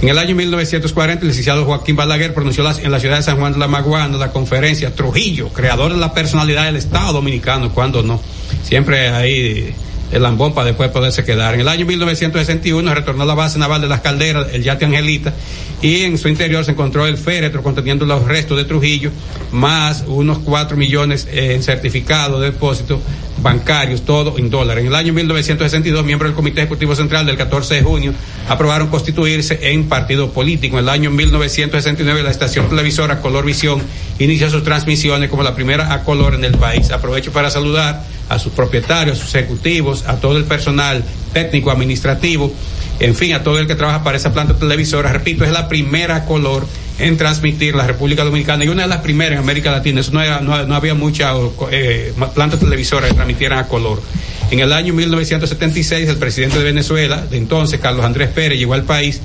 En 0.00 0.08
el 0.08 0.16
año 0.18 0.36
1940, 0.36 1.22
el 1.22 1.26
licenciado 1.30 1.64
Joaquín 1.64 1.96
Balaguer 1.96 2.32
pronunció 2.32 2.62
las- 2.62 2.78
en 2.78 2.92
la 2.92 3.00
ciudad 3.00 3.16
de 3.16 3.24
San 3.24 3.38
Juan 3.38 3.54
de 3.54 3.58
la 3.58 3.66
Maguana 3.66 4.16
la 4.18 4.30
conferencia 4.30 4.94
Trujillo, 4.94 5.48
creador 5.48 5.92
de 5.94 5.98
la 5.98 6.14
personalidad 6.14 6.66
del 6.66 6.76
Estado 6.76 7.12
Dominicano, 7.14 7.74
cuando 7.74 8.04
no. 8.04 8.20
Siempre 8.62 9.08
ahí 9.08 9.74
el 10.12 10.22
lambón 10.22 10.54
para 10.54 10.66
después 10.68 10.90
poderse 10.90 11.24
quedar. 11.24 11.54
En 11.54 11.62
el 11.62 11.68
año 11.68 11.84
1961 11.84 12.94
retornó 12.94 13.24
a 13.24 13.26
la 13.26 13.34
base 13.34 13.58
naval 13.58 13.80
de 13.80 13.88
las 13.88 14.00
calderas, 14.00 14.46
el 14.52 14.62
yate 14.62 14.84
Angelita, 14.84 15.34
y 15.82 16.02
en 16.02 16.18
su 16.18 16.28
interior 16.28 16.64
se 16.64 16.70
encontró 16.70 17.04
el 17.08 17.18
féretro 17.18 17.64
conteniendo 17.64 18.06
los 18.06 18.22
restos 18.24 18.56
de 18.56 18.64
Trujillo, 18.64 19.10
más 19.50 20.04
unos 20.06 20.38
4 20.38 20.76
millones 20.76 21.26
eh, 21.32 21.54
en 21.56 21.64
certificados 21.64 22.40
de 22.40 22.52
depósito 22.52 23.00
bancarios, 23.46 24.02
todo 24.04 24.36
en 24.38 24.50
dólares. 24.50 24.82
En 24.82 24.88
el 24.88 24.96
año 24.96 25.12
1962, 25.12 26.04
miembros 26.04 26.30
del 26.30 26.34
Comité 26.34 26.62
Ejecutivo 26.62 26.96
Central 26.96 27.26
del 27.26 27.36
14 27.36 27.76
de 27.76 27.82
junio 27.82 28.12
aprobaron 28.48 28.88
constituirse 28.88 29.70
en 29.70 29.88
partido 29.88 30.32
político. 30.32 30.78
En 30.78 30.82
el 30.82 30.88
año 30.88 31.12
1969, 31.12 32.24
la 32.24 32.32
estación 32.32 32.68
televisora 32.68 33.20
Color 33.20 33.44
Visión 33.44 33.80
inicia 34.18 34.50
sus 34.50 34.64
transmisiones 34.64 35.30
como 35.30 35.44
la 35.44 35.54
primera 35.54 35.92
a 35.92 36.02
color 36.02 36.34
en 36.34 36.44
el 36.44 36.58
país. 36.58 36.90
Aprovecho 36.90 37.30
para 37.30 37.48
saludar 37.48 38.02
a 38.28 38.40
sus 38.40 38.52
propietarios, 38.52 39.16
a 39.16 39.24
sus 39.24 39.32
ejecutivos, 39.36 40.08
a 40.08 40.16
todo 40.16 40.36
el 40.36 40.44
personal 40.44 41.04
técnico, 41.32 41.70
administrativo, 41.70 42.52
en 42.98 43.14
fin, 43.14 43.32
a 43.34 43.44
todo 43.44 43.60
el 43.60 43.68
que 43.68 43.76
trabaja 43.76 44.02
para 44.02 44.16
esa 44.16 44.32
planta 44.32 44.54
televisora. 44.54 45.12
Repito, 45.12 45.44
es 45.44 45.52
la 45.52 45.68
primera 45.68 46.16
a 46.16 46.24
color 46.24 46.66
en 46.98 47.16
transmitir 47.16 47.74
la 47.74 47.86
República 47.86 48.24
Dominicana 48.24 48.64
y 48.64 48.68
una 48.68 48.82
de 48.82 48.88
las 48.88 49.00
primeras 49.00 49.34
en 49.34 49.38
América 49.38 49.70
Latina. 49.70 50.00
Eso 50.00 50.12
no, 50.12 50.74
había 50.74 50.94
muchas 50.94 51.36
eh, 51.70 52.12
plantas 52.34 52.60
televisoras 52.60 53.10
que 53.10 53.14
transmitieran 53.14 53.58
a 53.58 53.68
color. 53.68 54.02
En 54.50 54.60
el 54.60 54.72
año 54.72 54.94
1976, 54.94 56.08
el 56.08 56.16
presidente 56.16 56.58
de 56.58 56.64
Venezuela, 56.64 57.26
de 57.26 57.36
entonces, 57.36 57.80
Carlos 57.80 58.04
Andrés 58.04 58.28
Pérez, 58.28 58.58
llegó 58.58 58.74
al 58.74 58.84
país 58.84 59.20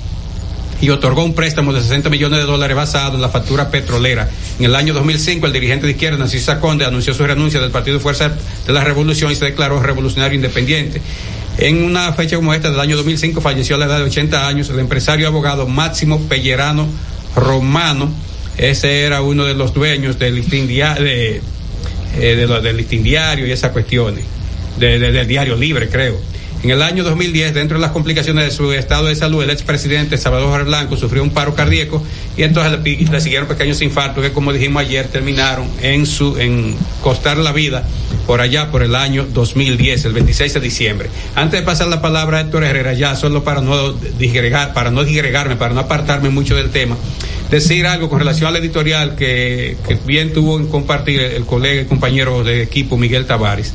y 0.80 0.90
otorgó 0.90 1.24
un 1.24 1.32
préstamo 1.32 1.72
de 1.72 1.80
60 1.80 2.10
millones 2.10 2.40
de 2.40 2.44
dólares 2.44 2.76
basado 2.76 3.14
en 3.14 3.20
la 3.20 3.28
factura 3.28 3.70
petrolera. 3.70 4.28
En 4.58 4.64
el 4.64 4.74
año 4.74 4.92
2005, 4.92 5.46
el 5.46 5.52
dirigente 5.52 5.86
de 5.86 5.92
izquierda, 5.92 6.18
Narciso 6.18 6.58
Conde, 6.58 6.84
anunció 6.84 7.14
su 7.14 7.24
renuncia 7.24 7.60
del 7.60 7.70
Partido 7.70 8.00
Fuerza 8.00 8.32
de 8.66 8.72
la 8.72 8.82
Revolución 8.82 9.30
y 9.30 9.36
se 9.36 9.44
declaró 9.44 9.80
revolucionario 9.80 10.34
independiente. 10.34 11.00
En 11.58 11.84
una 11.84 12.12
fecha 12.14 12.34
como 12.34 12.52
esta 12.52 12.70
del 12.70 12.80
año 12.80 12.96
2005 12.96 13.40
falleció 13.40 13.76
a 13.76 13.78
la 13.78 13.84
edad 13.84 13.98
de 13.98 14.04
80 14.04 14.48
años 14.48 14.70
el 14.70 14.80
empresario 14.80 15.24
y 15.24 15.26
abogado 15.26 15.68
Máximo 15.68 16.20
Pellerano 16.22 16.88
Romano. 17.36 18.12
Ese 18.56 19.02
era 19.02 19.22
uno 19.22 19.44
de 19.44 19.54
los 19.54 19.72
dueños 19.72 20.18
del 20.18 20.34
listín, 20.34 20.66
de, 20.66 21.36
eh, 21.36 21.40
de 22.20 22.46
del 22.60 22.86
diario 22.86 23.46
y 23.46 23.52
esas 23.52 23.72
cuestiones, 23.72 24.24
del 24.78 25.26
diario 25.26 25.56
libre, 25.56 25.88
creo. 25.88 26.20
En 26.62 26.70
el 26.70 26.80
año 26.80 27.02
2010, 27.02 27.54
dentro 27.54 27.76
de 27.76 27.82
las 27.82 27.90
complicaciones 27.90 28.44
de 28.44 28.50
su 28.52 28.70
estado 28.72 29.06
de 29.06 29.16
salud, 29.16 29.42
el 29.42 29.50
expresidente 29.50 30.16
Salvador 30.16 30.64
Blanco 30.64 30.96
sufrió 30.96 31.24
un 31.24 31.30
paro 31.30 31.56
cardíaco 31.56 32.04
y 32.36 32.44
entonces 32.44 32.80
le, 32.82 33.20
siguieron 33.20 33.46
pequeños 33.46 33.82
infartos 33.82 34.24
que, 34.24 34.32
como 34.32 34.52
dijimos 34.52 34.82
ayer, 34.82 35.08
terminaron 35.08 35.68
en 35.82 36.06
su 36.06 36.38
en 36.38 36.74
costar 37.02 37.36
la 37.36 37.52
vida 37.52 37.84
por 38.26 38.40
allá 38.40 38.70
por 38.70 38.82
el 38.82 38.94
año 38.94 39.26
2010, 39.32 40.06
el 40.06 40.12
26 40.12 40.54
de 40.54 40.60
diciembre. 40.60 41.10
Antes 41.34 41.60
de 41.60 41.66
pasar 41.66 41.88
la 41.88 42.00
palabra 42.00 42.38
a 42.38 42.40
Héctor 42.42 42.64
Herrera, 42.64 42.94
ya 42.94 43.16
solo 43.16 43.44
para 43.44 43.60
no 43.60 43.92
digregar, 43.92 44.72
para 44.72 44.90
no 44.90 45.04
digregarme, 45.04 45.56
para 45.56 45.74
no 45.74 45.80
apartarme 45.80 46.30
mucho 46.30 46.56
del 46.56 46.70
tema, 46.70 46.96
decir 47.50 47.86
algo 47.86 48.08
con 48.08 48.18
relación 48.18 48.48
al 48.48 48.56
editorial 48.56 49.14
que, 49.14 49.76
que 49.86 49.98
bien 50.06 50.32
tuvo 50.32 50.58
en 50.58 50.68
compartir 50.68 51.20
el 51.20 51.44
colega 51.44 51.82
y 51.82 51.84
compañero 51.84 52.44
de 52.44 52.62
equipo 52.62 52.96
Miguel 52.96 53.26
Tavares. 53.26 53.74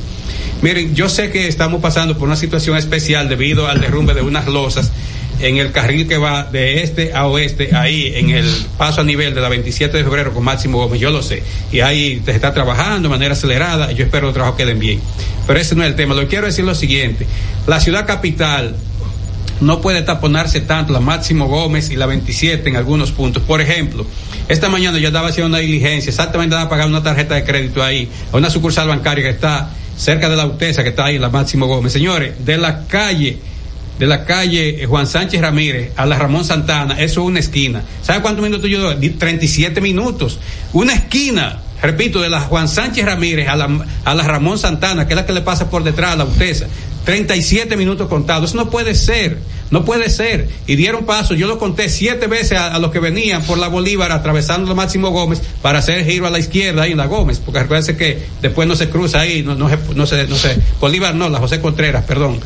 Miren, 0.62 0.96
yo 0.96 1.08
sé 1.08 1.30
que 1.30 1.46
estamos 1.46 1.80
pasando 1.80 2.18
por 2.18 2.26
una 2.26 2.36
situación 2.36 2.76
especial 2.76 3.28
debido 3.28 3.68
al 3.68 3.80
derrumbe 3.80 4.14
de 4.14 4.22
unas 4.22 4.48
losas 4.48 4.90
en 5.40 5.56
el 5.56 5.72
carril 5.72 6.08
que 6.08 6.18
va 6.18 6.44
de 6.44 6.82
este 6.82 7.12
a 7.14 7.26
oeste, 7.26 7.74
ahí 7.74 8.12
en 8.14 8.30
el 8.30 8.46
paso 8.76 9.00
a 9.00 9.04
nivel 9.04 9.34
de 9.34 9.40
la 9.40 9.48
27 9.48 9.96
de 9.96 10.04
febrero 10.04 10.32
con 10.32 10.44
Máximo 10.44 10.78
Gómez, 10.78 11.00
yo 11.00 11.10
lo 11.10 11.22
sé. 11.22 11.42
Y 11.72 11.80
ahí 11.80 12.20
se 12.24 12.32
está 12.32 12.52
trabajando 12.52 13.08
de 13.08 13.14
manera 13.14 13.32
acelerada 13.32 13.92
y 13.92 13.94
yo 13.94 14.04
espero 14.04 14.22
que 14.22 14.26
los 14.26 14.34
trabajos 14.34 14.56
queden 14.56 14.78
bien. 14.78 15.00
Pero 15.46 15.58
ese 15.58 15.74
no 15.74 15.82
es 15.82 15.90
el 15.90 15.96
tema. 15.96 16.14
Lo 16.14 16.22
que 16.22 16.28
quiero 16.28 16.46
decir 16.46 16.64
lo 16.64 16.74
siguiente. 16.74 17.26
La 17.66 17.80
ciudad 17.80 18.06
capital 18.06 18.74
no 19.60 19.80
puede 19.80 20.02
taponarse 20.02 20.60
tanto 20.60 20.92
la 20.92 21.00
Máximo 21.00 21.48
Gómez 21.48 21.90
y 21.90 21.96
la 21.96 22.06
27 22.06 22.68
en 22.68 22.76
algunos 22.76 23.12
puntos. 23.12 23.42
Por 23.42 23.60
ejemplo, 23.60 24.06
esta 24.48 24.68
mañana 24.68 24.98
yo 24.98 25.08
estaba 25.08 25.28
haciendo 25.28 25.48
una 25.48 25.58
diligencia, 25.58 26.10
exactamente 26.10 26.54
estaba 26.54 26.70
pagando 26.70 26.96
una 26.96 27.04
tarjeta 27.04 27.34
de 27.34 27.44
crédito 27.44 27.82
ahí, 27.82 28.08
a 28.32 28.36
una 28.36 28.50
sucursal 28.50 28.88
bancaria 28.88 29.24
que 29.24 29.30
está 29.30 29.70
cerca 29.96 30.28
de 30.28 30.36
la 30.36 30.46
UTESA, 30.46 30.82
que 30.82 30.90
está 30.90 31.06
ahí, 31.06 31.18
la 31.18 31.28
Máximo 31.28 31.66
Gómez. 31.66 31.92
Señores, 31.92 32.44
de 32.44 32.56
la 32.56 32.86
calle, 32.86 33.38
de 33.98 34.06
la 34.06 34.24
calle 34.24 34.84
Juan 34.86 35.06
Sánchez 35.06 35.40
Ramírez 35.40 35.92
a 35.96 36.06
la 36.06 36.18
Ramón 36.18 36.44
Santana, 36.44 36.94
eso 37.00 37.20
es 37.20 37.26
una 37.26 37.40
esquina. 37.40 37.82
¿Sabe 38.02 38.22
cuántos 38.22 38.42
minutos 38.42 38.70
yo 38.70 38.80
doy? 38.80 39.10
37 39.10 39.80
minutos. 39.80 40.38
Una 40.72 40.94
esquina, 40.94 41.60
repito, 41.82 42.20
de 42.20 42.28
la 42.28 42.40
Juan 42.40 42.68
Sánchez 42.68 43.04
Ramírez 43.04 43.48
a 43.48 43.56
la, 43.56 43.86
a 44.04 44.14
la 44.14 44.22
Ramón 44.22 44.58
Santana, 44.58 45.06
que 45.06 45.14
es 45.14 45.16
la 45.16 45.26
que 45.26 45.32
le 45.32 45.42
pasa 45.42 45.68
por 45.68 45.82
detrás 45.82 46.12
a 46.12 46.16
la 46.16 46.24
UTESA. 46.24 46.66
37 47.04 47.76
minutos 47.76 48.08
contados. 48.08 48.50
Eso 48.50 48.58
no 48.58 48.70
puede 48.70 48.94
ser. 48.94 49.38
No 49.70 49.84
puede 49.84 50.08
ser. 50.10 50.48
Y 50.66 50.76
dieron 50.76 51.04
paso, 51.04 51.34
yo 51.34 51.46
lo 51.46 51.58
conté 51.58 51.88
siete 51.88 52.26
veces 52.26 52.58
a, 52.58 52.78
los 52.78 52.90
que 52.90 53.00
venían 53.00 53.42
por 53.42 53.58
la 53.58 53.68
Bolívar 53.68 54.12
atravesando 54.12 54.74
Máximo 54.74 55.10
Gómez 55.10 55.42
para 55.62 55.80
hacer 55.80 56.04
giro 56.04 56.26
a 56.26 56.30
la 56.30 56.38
izquierda 56.38 56.82
ahí 56.82 56.92
en 56.92 56.98
la 56.98 57.06
Gómez, 57.06 57.40
porque 57.44 57.60
recuérdense 57.60 57.96
que 57.96 58.18
después 58.40 58.66
no 58.66 58.76
se 58.76 58.88
cruza 58.88 59.20
ahí, 59.20 59.42
no, 59.42 59.54
no, 59.54 59.68
se, 59.68 59.76
no 59.94 60.06
se, 60.06 60.26
no 60.26 60.36
Bolívar 60.80 61.14
no, 61.14 61.28
la 61.28 61.38
José 61.38 61.60
Contreras, 61.60 62.04
perdón, 62.04 62.40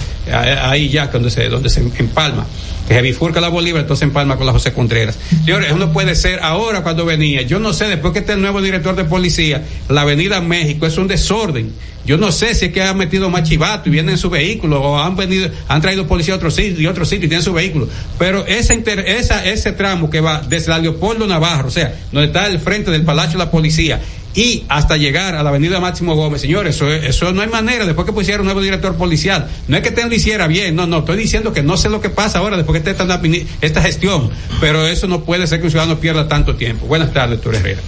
ahí 0.63 0.89
ya 0.89 1.07
donde 1.07 1.31
se, 1.31 1.49
donde 1.49 1.69
se 1.69 1.81
empalma 1.81 2.47
que 2.87 2.95
se 2.95 3.03
bifurca 3.03 3.41
la 3.41 3.49
Bolívar, 3.49 3.83
entonces 3.83 4.03
empalma 4.03 4.37
con 4.37 4.47
la 4.47 4.53
José 4.53 4.73
Contreras. 4.73 5.17
Señores, 5.45 5.69
eso 5.69 5.79
no 5.79 5.93
puede 5.93 6.15
ser 6.15 6.41
ahora 6.43 6.83
cuando 6.83 7.05
venía. 7.05 7.43
Yo 7.43 7.59
no 7.59 7.73
sé, 7.73 7.87
después 7.87 8.13
que 8.13 8.21
esté 8.21 8.33
el 8.33 8.41
nuevo 8.41 8.61
director 8.61 8.97
de 8.97 9.05
policía, 9.05 9.65
la 9.89 10.03
Avenida 10.03 10.41
México 10.41 10.87
es 10.87 10.99
un 10.99 11.09
desorden. 11.09 11.73
Yo 12.05 12.17
no 12.17 12.33
sé 12.33 12.55
si 12.55 12.67
es 12.67 12.73
que 12.73 12.83
han 12.83 12.97
metido 12.97 13.31
más 13.31 13.49
chivato 13.49 13.89
y 13.89 13.93
vienen 13.93 14.15
en 14.15 14.19
su 14.19 14.29
vehículo 14.29 14.83
o 14.83 14.99
han 14.99 15.15
venido, 15.15 15.49
han 15.69 15.81
traído 15.81 16.07
policía 16.07 16.35
a 16.35 16.37
otro 16.37 16.51
sitio 16.51 16.81
y 16.81 16.87
otro 16.87 17.05
y 17.17 17.19
tienen 17.21 17.43
su 17.43 17.53
vehículo. 17.53 17.89
Pero 18.19 18.47
esa, 18.47 18.75
inter, 18.75 19.01
esa, 19.01 19.45
ese 19.45 19.73
tramo 19.73 20.11
que 20.11 20.21
va 20.21 20.41
desde 20.41 20.71
la 20.71 20.79
Leopoldo 20.79 21.27
Navarro, 21.27 21.69
o 21.69 21.71
sea, 21.71 21.95
donde 22.11 22.27
está 22.27 22.47
el 22.47 22.59
frente 22.59 22.91
del 22.91 23.03
Palacio 23.03 23.39
de 23.39 23.45
la 23.45 23.51
Policía, 23.51 24.01
y 24.35 24.65
hasta 24.69 24.97
llegar 24.97 25.35
a 25.35 25.43
la 25.43 25.51
avenida 25.51 25.79
Máximo 25.79 26.15
Gómez, 26.15 26.41
señores, 26.41 26.77
eso, 26.77 26.91
eso 26.91 27.33
no 27.33 27.43
hay 27.43 27.49
manera, 27.49 27.85
después 27.85 28.07
que 28.07 28.13
pusiera 28.13 28.41
un 28.41 28.47
nuevo 28.47 28.63
director 28.63 28.95
policial, 28.97 29.49
no 29.69 29.77
es 29.77 29.83
que 29.83 29.91
te 29.91 30.07
lo 30.07 30.15
hiciera 30.15 30.47
bien, 30.47 30.75
no, 30.75 30.87
no, 30.87 31.01
estoy 31.01 31.19
diciendo 31.19 31.53
que 31.53 31.63
no 31.63 31.77
sé 31.77 31.91
lo 31.91 32.01
que 32.01 32.09
pasa 32.09 32.39
ahora 32.39 32.57
después 32.57 32.81
que 32.81 32.91
esté 32.91 33.03
esta, 33.03 33.21
esta 33.61 33.83
gestión, 33.83 34.31
pero 34.61 34.87
eso 34.87 35.07
no 35.07 35.25
puede 35.25 35.47
ser 35.47 35.59
que 35.59 35.67
un 35.67 35.71
ciudadano 35.71 36.01
pierda 36.01 36.29
tanto 36.29 36.57
tiempo. 36.57 36.87
Buenas 36.87 37.13
tardes, 37.13 37.41
Tur 37.41 37.55
Herrera. 37.55 37.81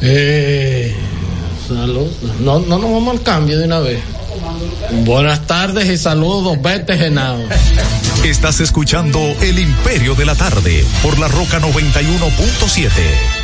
Eh. 0.00 0.94
No, 2.40 2.60
no 2.60 2.78
nos 2.78 2.92
vamos 2.92 3.16
al 3.16 3.22
cambio 3.22 3.58
de 3.58 3.64
una 3.64 3.80
vez. 3.80 3.98
Buenas 5.04 5.46
tardes 5.46 5.86
y 5.86 5.96
saludos, 5.96 6.60
vete 6.60 6.96
Genao. 6.96 7.38
Estás 8.24 8.60
escuchando 8.60 9.18
El 9.40 9.58
Imperio 9.58 10.14
de 10.14 10.24
la 10.24 10.34
Tarde 10.34 10.84
por 11.02 11.18
la 11.18 11.28
Roca 11.28 11.60
91.7. 11.60 13.43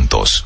juntos. 0.01 0.45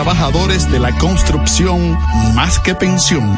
trabajadores 0.01 0.71
de 0.71 0.79
la 0.79 0.97
construcción 0.97 1.95
más 2.33 2.57
que 2.57 2.73
pensión. 2.73 3.37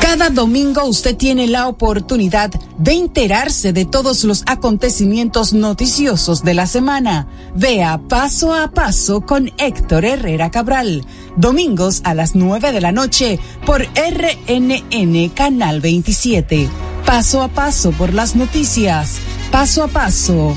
Cada 0.00 0.30
domingo 0.30 0.86
usted 0.86 1.16
tiene 1.16 1.46
la 1.46 1.68
oportunidad 1.68 2.50
de 2.78 2.94
enterarse 2.94 3.72
de 3.72 3.84
todos 3.84 4.24
los 4.24 4.42
acontecimientos 4.46 5.52
noticiosos 5.52 6.42
de 6.42 6.54
la 6.54 6.66
semana. 6.66 7.28
Vea 7.54 8.00
paso 8.08 8.54
a 8.54 8.72
paso 8.72 9.20
con 9.20 9.52
Héctor 9.56 10.04
Herrera 10.04 10.50
Cabral. 10.50 11.06
Domingos 11.36 12.00
a 12.02 12.14
las 12.14 12.34
9 12.34 12.72
de 12.72 12.80
la 12.80 12.90
noche 12.90 13.38
por 13.64 13.82
RNN 13.82 15.28
Canal 15.28 15.80
27. 15.80 16.68
Paso 17.06 17.40
a 17.40 17.46
paso 17.46 17.92
por 17.92 18.12
las 18.12 18.34
noticias. 18.34 19.18
Paso 19.52 19.84
a 19.84 19.86
paso 19.86 20.56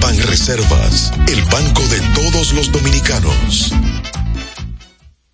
Ban 0.00 0.16
Reservas, 0.16 1.12
el 1.28 1.42
banco 1.44 1.82
de 1.82 2.00
todos 2.14 2.52
los 2.54 2.72
dominicanos. 2.72 3.72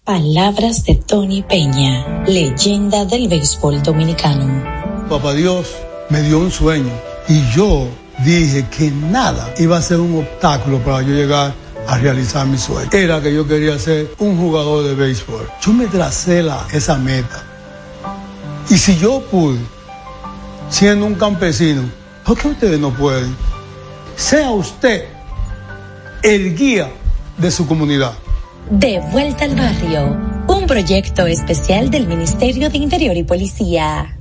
Palabras 0.04 0.84
de 0.84 0.96
Tony 0.96 1.42
Peña, 1.42 2.24
leyenda 2.26 3.04
del 3.04 3.28
béisbol 3.28 3.82
dominicano. 3.82 4.64
Papá 5.08 5.34
Dios 5.34 5.68
me 6.10 6.22
dio 6.22 6.40
un 6.40 6.50
sueño 6.50 6.92
y 7.28 7.48
yo 7.54 7.88
dije 8.24 8.66
que 8.76 8.90
nada 8.90 9.54
iba 9.58 9.76
a 9.76 9.82
ser 9.82 10.00
un 10.00 10.18
obstáculo 10.18 10.78
para 10.80 11.02
yo 11.02 11.14
llegar 11.14 11.54
a 11.86 11.98
realizar 11.98 12.46
mi 12.46 12.58
sueño. 12.58 12.90
Era 12.92 13.20
que 13.20 13.32
yo 13.32 13.46
quería 13.46 13.78
ser 13.78 14.14
un 14.18 14.36
jugador 14.36 14.84
de 14.84 14.94
béisbol. 14.94 15.48
Yo 15.60 15.72
me 15.72 15.86
tracé 15.86 16.42
la, 16.42 16.66
esa 16.72 16.96
meta. 16.96 17.42
Y 18.68 18.78
si 18.78 18.98
yo 18.98 19.20
pude, 19.30 19.60
siendo 20.70 21.06
un 21.06 21.14
campesino, 21.14 21.82
¿por 22.24 22.36
qué 22.36 22.48
ustedes 22.48 22.80
no 22.80 22.90
pueden? 22.90 23.36
Sea 24.16 24.50
usted 24.50 25.04
el 26.22 26.56
guía 26.56 26.90
de 27.36 27.50
su 27.50 27.66
comunidad. 27.66 28.14
De 28.70 28.98
vuelta 29.12 29.44
al 29.44 29.54
barrio, 29.54 30.16
un 30.48 30.66
proyecto 30.66 31.26
especial 31.26 31.90
del 31.90 32.08
Ministerio 32.08 32.70
de 32.70 32.78
Interior 32.78 33.14
y 33.14 33.24
Policía. 33.24 34.16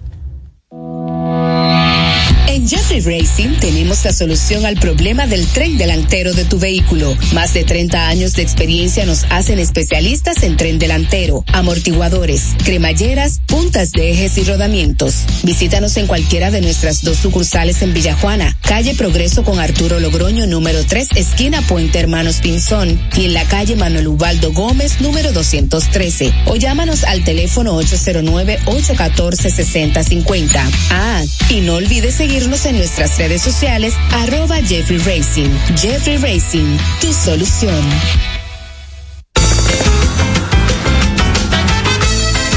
Racing 3.02 3.60
tenemos 3.60 4.06
la 4.06 4.14
solución 4.14 4.66
al 4.66 4.78
problema 4.78 5.28
del 5.28 5.46
tren 5.48 5.78
delantero 5.78 6.34
de 6.34 6.46
tu 6.46 6.60
vehículo. 6.60 7.16
Más 7.34 7.54
de 7.54 7.64
30 7.64 8.08
años 8.08 8.34
de 8.34 8.41
experiencia 8.41 9.06
nos 9.06 9.26
hacen 9.30 9.60
especialistas 9.60 10.43
en 10.43 10.56
tren 10.56 10.80
delantero, 10.80 11.43
amortiguadores, 11.52 12.56
cremalleras, 12.64 13.41
puntas 13.46 13.91
de 13.91 14.12
ejes 14.12 14.38
y 14.38 14.43
rodamientos. 14.43 15.26
Visítanos 15.43 15.98
en 15.98 16.08
cualquiera 16.08 16.52
de 16.52 16.62
nuestras 16.62 17.04
dos 17.04 17.18
sucursales 17.18 17.82
en 17.82 17.93
Villajuana, 17.93 18.58
calle 18.62 18.96
Progreso 18.96 19.43
con 19.43 19.60
Arturo 19.60 20.00
Logroño 20.00 20.48
número 20.48 20.86
3, 20.86 21.10
esquina 21.16 21.62
Puente 21.62 22.00
Hermanos 22.00 22.38
Pinzón, 22.38 23.00
y 23.18 23.26
en 23.26 23.34
la 23.34 23.43
calle 23.46 23.76
Manuel 23.76 24.08
Ubaldo 24.08 24.54
Gómez 24.54 25.02
número 25.02 25.34
213. 25.34 26.32
O 26.46 26.56
llámanos 26.56 27.04
al 27.04 27.24
teléfono 27.24 27.82
809-814-6050. 27.82 30.70
Ah, 30.91 31.24
y 31.50 31.62
no 31.62 31.76
olvides 31.76 32.16
seguirnos 32.16 32.66
en 32.66 32.78
nuestras 32.86 33.17
redes 33.17 33.41
sociales, 33.41 33.95
arroba 34.11 34.57
Jeffrey 34.57 34.99
Racing. 34.99 35.49
Jeffrey 35.75 36.17
Racing, 36.17 36.77
tu 37.01 37.11
solución. 37.11 37.83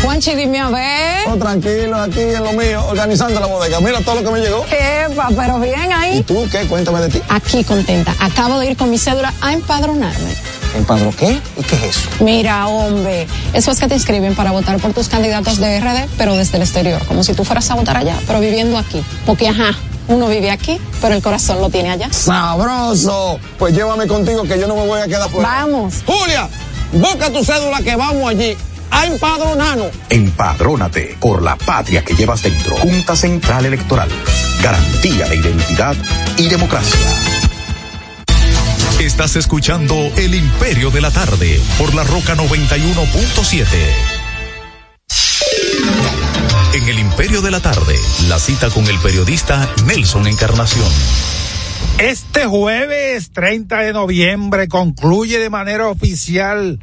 Juanchi, 0.02 0.34
dime 0.34 0.58
a 0.58 0.68
ver. 0.68 1.28
Oh, 1.28 1.36
tranquilo, 1.36 1.96
aquí 1.96 2.20
en 2.20 2.44
lo 2.44 2.52
mío, 2.52 2.84
organizando 2.88 3.40
la 3.40 3.46
bodega. 3.46 3.80
Mira 3.80 4.02
todo 4.02 4.16
lo 4.16 4.22
que 4.22 4.30
me 4.30 4.40
llegó. 4.40 4.66
Epa, 4.66 5.30
pero 5.34 5.58
bien 5.60 5.90
ahí. 5.94 6.18
¿Y 6.18 6.22
tú 6.22 6.46
qué? 6.52 6.66
Cuéntame 6.66 7.00
de 7.00 7.08
ti. 7.08 7.22
Aquí 7.30 7.64
contenta. 7.64 8.14
Acabo 8.20 8.58
de 8.58 8.72
ir 8.72 8.76
con 8.76 8.90
mi 8.90 8.98
cédula 8.98 9.32
a 9.40 9.54
empadronarme. 9.54 10.34
¿Empadro 10.76 11.10
qué? 11.18 11.40
¿Y 11.56 11.62
qué 11.62 11.74
es 11.76 11.96
eso? 11.96 12.10
Mira, 12.20 12.68
hombre, 12.68 13.26
eso 13.54 13.70
es 13.70 13.80
que 13.80 13.88
te 13.88 13.94
inscriben 13.94 14.34
para 14.34 14.50
votar 14.50 14.78
por 14.78 14.92
tus 14.92 15.08
candidatos 15.08 15.56
de 15.56 15.80
RD, 15.80 16.06
pero 16.18 16.36
desde 16.36 16.58
el 16.58 16.64
exterior, 16.64 17.02
como 17.06 17.24
si 17.24 17.32
tú 17.32 17.46
fueras 17.46 17.70
a 17.70 17.76
votar 17.76 17.96
allá, 17.96 18.16
pero 18.26 18.40
viviendo 18.40 18.76
aquí. 18.76 19.02
Porque, 19.24 19.48
ajá, 19.48 19.74
uno 20.08 20.28
vive 20.28 20.50
aquí, 20.50 20.80
pero 21.00 21.14
el 21.14 21.22
corazón 21.22 21.60
lo 21.60 21.70
tiene 21.70 21.90
allá. 21.90 22.12
¡Sabroso! 22.12 23.38
Pues 23.58 23.74
llévame 23.74 24.06
contigo 24.06 24.42
que 24.44 24.58
yo 24.58 24.66
no 24.66 24.74
me 24.74 24.86
voy 24.86 25.00
a 25.00 25.06
quedar 25.06 25.30
fuera. 25.30 25.48
Vamos. 25.48 26.02
Julia, 26.04 26.48
busca 26.92 27.30
tu 27.32 27.44
cédula 27.44 27.80
que 27.82 27.94
vamos 27.94 28.28
allí 28.28 28.56
a 28.90 29.06
empadronarnos. 29.06 29.88
Empadrónate 30.08 31.16
por 31.20 31.42
la 31.42 31.56
patria 31.56 32.04
que 32.04 32.14
llevas 32.14 32.42
dentro. 32.42 32.76
Junta 32.76 33.14
Central 33.14 33.66
Electoral. 33.66 34.08
Garantía 34.62 35.28
de 35.28 35.36
identidad 35.36 35.94
y 36.36 36.48
democracia. 36.48 36.98
Estás 38.98 39.36
escuchando 39.36 39.94
El 40.16 40.34
Imperio 40.34 40.90
de 40.90 41.00
la 41.00 41.10
Tarde 41.10 41.60
por 41.78 41.94
la 41.94 42.02
Roca 42.02 42.34
91.7. 42.34 43.66
Imperio 47.20 47.42
de 47.42 47.50
la 47.50 47.58
Tarde, 47.58 47.96
la 48.28 48.38
cita 48.38 48.70
con 48.70 48.86
el 48.86 48.96
periodista 49.00 49.68
Nelson 49.86 50.28
Encarnación. 50.28 50.86
Este 51.98 52.46
jueves 52.46 53.32
30 53.32 53.76
de 53.78 53.92
noviembre 53.92 54.68
concluye 54.68 55.40
de 55.40 55.50
manera 55.50 55.88
oficial 55.88 56.78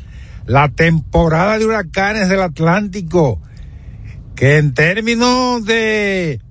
la 0.45 0.67
temporada 0.67 1.57
de 1.57 1.65
huracanes 1.65 2.27
del 2.27 2.41
Atlántico, 2.41 3.39
que 4.35 4.57
en 4.57 4.73
términos 4.73 5.63
de 5.63 6.41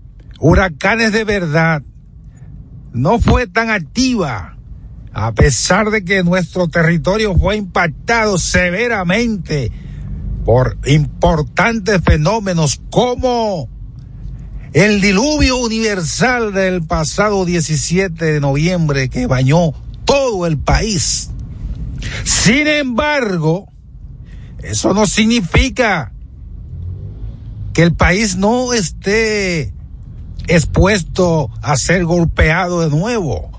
huracanes 0.40 1.12
de 1.12 1.24
verdad 1.24 1.82
no 2.94 3.18
fue 3.18 3.46
tan 3.46 3.68
activa 3.68 4.56
a 5.12 5.32
pesar 5.32 5.90
de 5.90 6.06
que 6.06 6.24
nuestro 6.24 6.68
territorio 6.68 7.36
fue 7.36 7.56
impactado 7.56 8.38
severamente 8.38 9.70
por 10.46 10.78
importantes 10.86 12.00
fenómenos 12.02 12.80
como 12.88 13.73
el 14.74 15.00
diluvio 15.00 15.56
universal 15.56 16.52
del 16.52 16.82
pasado 16.82 17.44
17 17.44 18.24
de 18.24 18.40
noviembre 18.40 19.08
que 19.08 19.28
bañó 19.28 19.72
todo 20.04 20.46
el 20.46 20.58
país. 20.58 21.30
Sin 22.24 22.66
embargo, 22.66 23.68
eso 24.64 24.92
no 24.92 25.06
significa 25.06 26.12
que 27.72 27.84
el 27.84 27.94
país 27.94 28.36
no 28.36 28.72
esté 28.72 29.72
expuesto 30.48 31.50
a 31.62 31.76
ser 31.76 32.04
golpeado 32.04 32.80
de 32.80 32.90
nuevo 32.90 33.52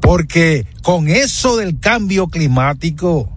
porque 0.00 0.66
con 0.82 1.08
eso 1.08 1.56
del 1.56 1.80
cambio 1.80 2.28
climático, 2.28 3.30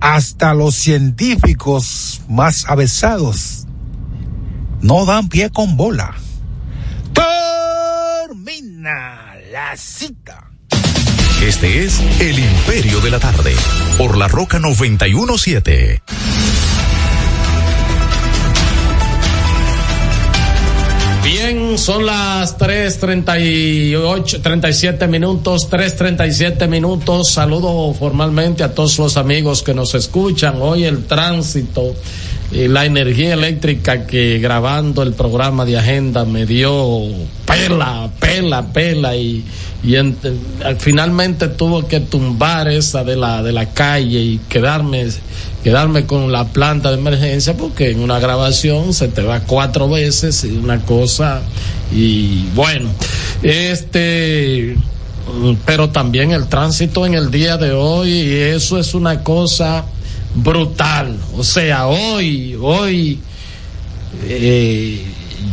hasta 0.00 0.54
los 0.54 0.74
científicos 0.74 2.22
más 2.28 2.64
avesados 2.68 3.61
no 4.82 5.06
dan 5.06 5.28
pie 5.28 5.50
con 5.50 5.76
bola. 5.76 6.14
Termina 8.28 9.34
la 9.50 9.76
cita. 9.76 10.50
Este 11.42 11.84
es 11.84 12.00
El 12.20 12.38
Imperio 12.38 13.00
de 13.00 13.10
la 13.10 13.18
Tarde, 13.18 13.54
por 13.98 14.16
la 14.16 14.28
Roca 14.28 14.58
917. 14.58 16.02
Son 21.76 22.04
las 22.04 22.58
3.38, 22.58 24.42
37 24.42 25.06
minutos, 25.08 25.70
3.37 25.70 26.68
minutos. 26.68 27.30
Saludo 27.30 27.94
formalmente 27.94 28.62
a 28.62 28.74
todos 28.74 28.98
los 28.98 29.16
amigos 29.16 29.62
que 29.62 29.72
nos 29.72 29.94
escuchan. 29.94 30.56
Hoy 30.60 30.84
el 30.84 31.06
tránsito 31.06 31.94
y 32.50 32.68
la 32.68 32.84
energía 32.84 33.32
eléctrica 33.32 34.06
que 34.06 34.38
grabando 34.38 35.02
el 35.02 35.14
programa 35.14 35.64
de 35.64 35.78
agenda 35.78 36.26
me 36.26 36.44
dio 36.44 37.06
pela, 37.46 38.10
pela, 38.20 38.62
pela 38.72 39.16
y, 39.16 39.42
y 39.82 39.96
en, 39.96 40.16
finalmente 40.78 41.48
tuvo 41.48 41.88
que 41.88 42.00
tumbar 42.00 42.68
esa 42.68 43.02
de 43.02 43.16
la, 43.16 43.42
de 43.42 43.52
la 43.52 43.70
calle 43.70 44.20
y 44.20 44.40
quedarme 44.48 45.06
quedarme 45.62 46.06
con 46.06 46.32
la 46.32 46.48
planta 46.48 46.90
de 46.90 46.98
emergencia 46.98 47.56
porque 47.56 47.90
en 47.90 48.00
una 48.00 48.18
grabación 48.18 48.92
se 48.92 49.08
te 49.08 49.22
va 49.22 49.40
cuatro 49.40 49.88
veces 49.88 50.44
y 50.44 50.56
una 50.56 50.80
cosa 50.80 51.42
y 51.94 52.46
bueno 52.54 52.90
este 53.42 54.76
pero 55.64 55.90
también 55.90 56.32
el 56.32 56.48
tránsito 56.48 57.06
en 57.06 57.14
el 57.14 57.30
día 57.30 57.56
de 57.56 57.72
hoy 57.72 58.10
y 58.10 58.32
eso 58.32 58.78
es 58.78 58.94
una 58.94 59.22
cosa 59.22 59.84
brutal. 60.34 61.16
O 61.36 61.44
sea 61.44 61.86
hoy 61.86 62.56
hoy 62.60 63.20
eh, 64.24 65.04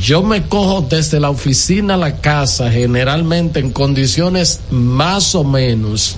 yo 0.02 0.24
me 0.24 0.44
cojo 0.44 0.86
desde 0.90 1.20
la 1.20 1.30
oficina 1.30 1.96
a 1.96 1.98
la 1.98 2.18
casa 2.18 2.72
generalmente 2.72 3.60
en 3.60 3.72
condiciones 3.72 4.62
más 4.72 5.36
o 5.36 5.44
menos 5.44 6.18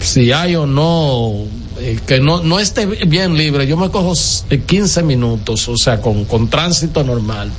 si 0.00 0.32
hay 0.32 0.54
o 0.54 0.66
no 0.66 1.44
eh, 1.80 1.98
que 2.06 2.20
no, 2.20 2.42
no 2.42 2.58
esté 2.58 2.86
bien 2.86 3.36
libre, 3.36 3.66
yo 3.66 3.76
me 3.76 3.90
cojo 3.90 4.14
15 4.66 5.02
minutos, 5.02 5.68
o 5.68 5.76
sea, 5.76 6.00
con, 6.00 6.24
con 6.24 6.48
tránsito 6.48 7.02
normal. 7.04 7.50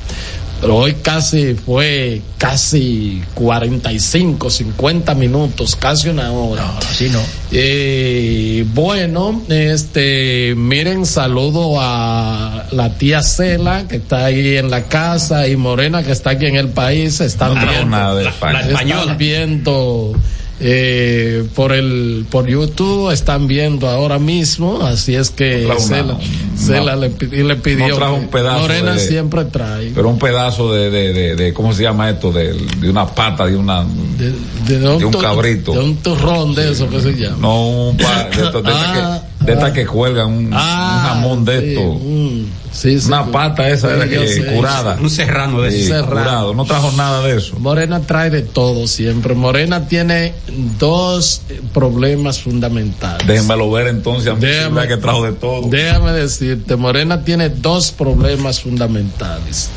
Pero 0.61 0.75
hoy 0.75 0.95
casi 1.01 1.53
fue 1.53 2.21
casi 2.37 3.23
45, 3.33 4.49
50 4.49 5.15
minutos, 5.15 5.77
casi 5.77 6.09
una 6.09 6.33
hora. 6.33 6.63
No, 6.65 6.77
así 6.79 7.07
no. 7.07 7.21
Eh, 7.53 8.65
bueno, 8.73 9.41
este, 9.47 10.53
miren, 10.57 11.05
saludo 11.05 11.77
a 11.79 12.65
la 12.71 12.97
tía 12.97 13.21
Cela, 13.23 13.87
que 13.87 13.95
está 13.97 14.25
ahí 14.25 14.57
en 14.57 14.69
la 14.69 14.83
casa, 14.83 15.47
y 15.47 15.55
Morena, 15.55 16.03
que 16.03 16.11
está 16.11 16.31
aquí 16.31 16.47
en 16.47 16.57
el 16.57 16.67
país. 16.67 17.21
Están 17.21 17.55
No, 17.55 17.61
viendo, 17.65 17.85
nada 17.85 18.15
de 18.15 18.27
España. 18.27 18.59
están 18.67 19.17
viendo 19.17 20.13
eh, 20.61 21.45
por 21.55 21.71
el 21.71 22.25
por 22.29 22.45
YouTube 22.47 23.11
están 23.11 23.47
viendo 23.47 23.87
ahora 23.87 24.19
mismo 24.19 24.81
así 24.83 25.15
es 25.15 25.29
que 25.29 25.65
No 25.67 25.79
Cela, 25.79 26.95
No. 26.95 27.01
le, 27.01 27.43
le 27.43 27.55
pidió 27.55 27.97
No 27.97 28.13
un 28.15 28.27
pedazo 28.27 28.59
Morena 28.61 28.93
de- 28.93 28.99
siempre 28.99 29.45
trae 29.45 29.91
Pero 29.95 30.09
un 30.09 30.19
pedazo 30.19 30.73
de, 30.73 30.89
de, 30.89 31.13
de, 31.13 31.35
de- 31.35 31.53
¿cómo 31.53 31.71
se 31.73 31.83
llama 31.83 32.09
esto? 32.09 32.31
De, 32.33 32.53
una 32.89 33.05
pata, 33.07 33.45
de 33.45 33.55
una, 33.55 33.85
de, 34.17 35.05
un 35.05 35.11
tu- 35.11 35.19
cabrito. 35.19 35.71
de 35.71 35.79
un 35.79 35.95
turrón 35.97 36.53
de 36.53 36.71
eso 36.71 36.89
que 36.89 36.99
se 37.01 37.13
llama 37.13 37.37
no 37.39 37.69
un 37.89 37.97
pa- 37.97 38.25
de, 38.25 38.61
Ah, 38.65 39.21
de 39.49 39.53
estas 39.55 39.71
que 39.73 39.85
cuelgan 39.85 40.27
un, 40.27 40.49
Ah, 40.53 40.95
un 40.95 41.09
jamón 41.21 41.45
de 41.45 41.59
sí, 41.59 41.67
esto. 41.69 41.81
mm, 41.93 42.45
sí, 42.71 42.99
sí, 42.99 43.07
una 43.07 43.23
sí. 43.25 43.29
pata 43.31 43.69
esa 43.69 43.93
Sí, 43.93 43.99
de 44.09 44.15
yo 44.15 44.21
que 44.21 44.27
sé. 44.27 44.45
curada. 44.45 44.97
Un 45.01 45.09
serrano 45.09 45.61
de 45.61 45.71
Sí, 45.71 45.77
ese. 45.79 45.87
Serrano. 45.89 46.09
curado. 46.09 46.53
No 46.53 46.65
trajo 46.65 46.91
nada 46.93 47.21
de 47.23 47.37
eso. 47.37 47.57
Morena 47.59 47.99
trae 48.01 48.29
de 48.29 48.41
todo 48.41 48.87
siempre. 48.87 49.35
Morena 49.35 49.87
tiene 49.87 50.33
dos 50.79 51.41
problemas 51.73 52.39
fundamentales. 52.39 53.27
Déjenmelo 53.27 53.69
ver 53.71 53.87
entonces. 53.87 54.27
A 54.31 54.35
mí 54.35 54.41
Déjame- 54.41 54.87
que 54.87 54.97
trajo 54.97 55.23
de 55.23 55.31
todo. 55.33 55.67
Déjame 55.69 56.11
decirte, 56.13 56.75
Morena 56.75 57.23
tiene 57.23 57.49
dos 57.49 57.91
problemas 57.91 58.61
fundamentales. 58.61 59.69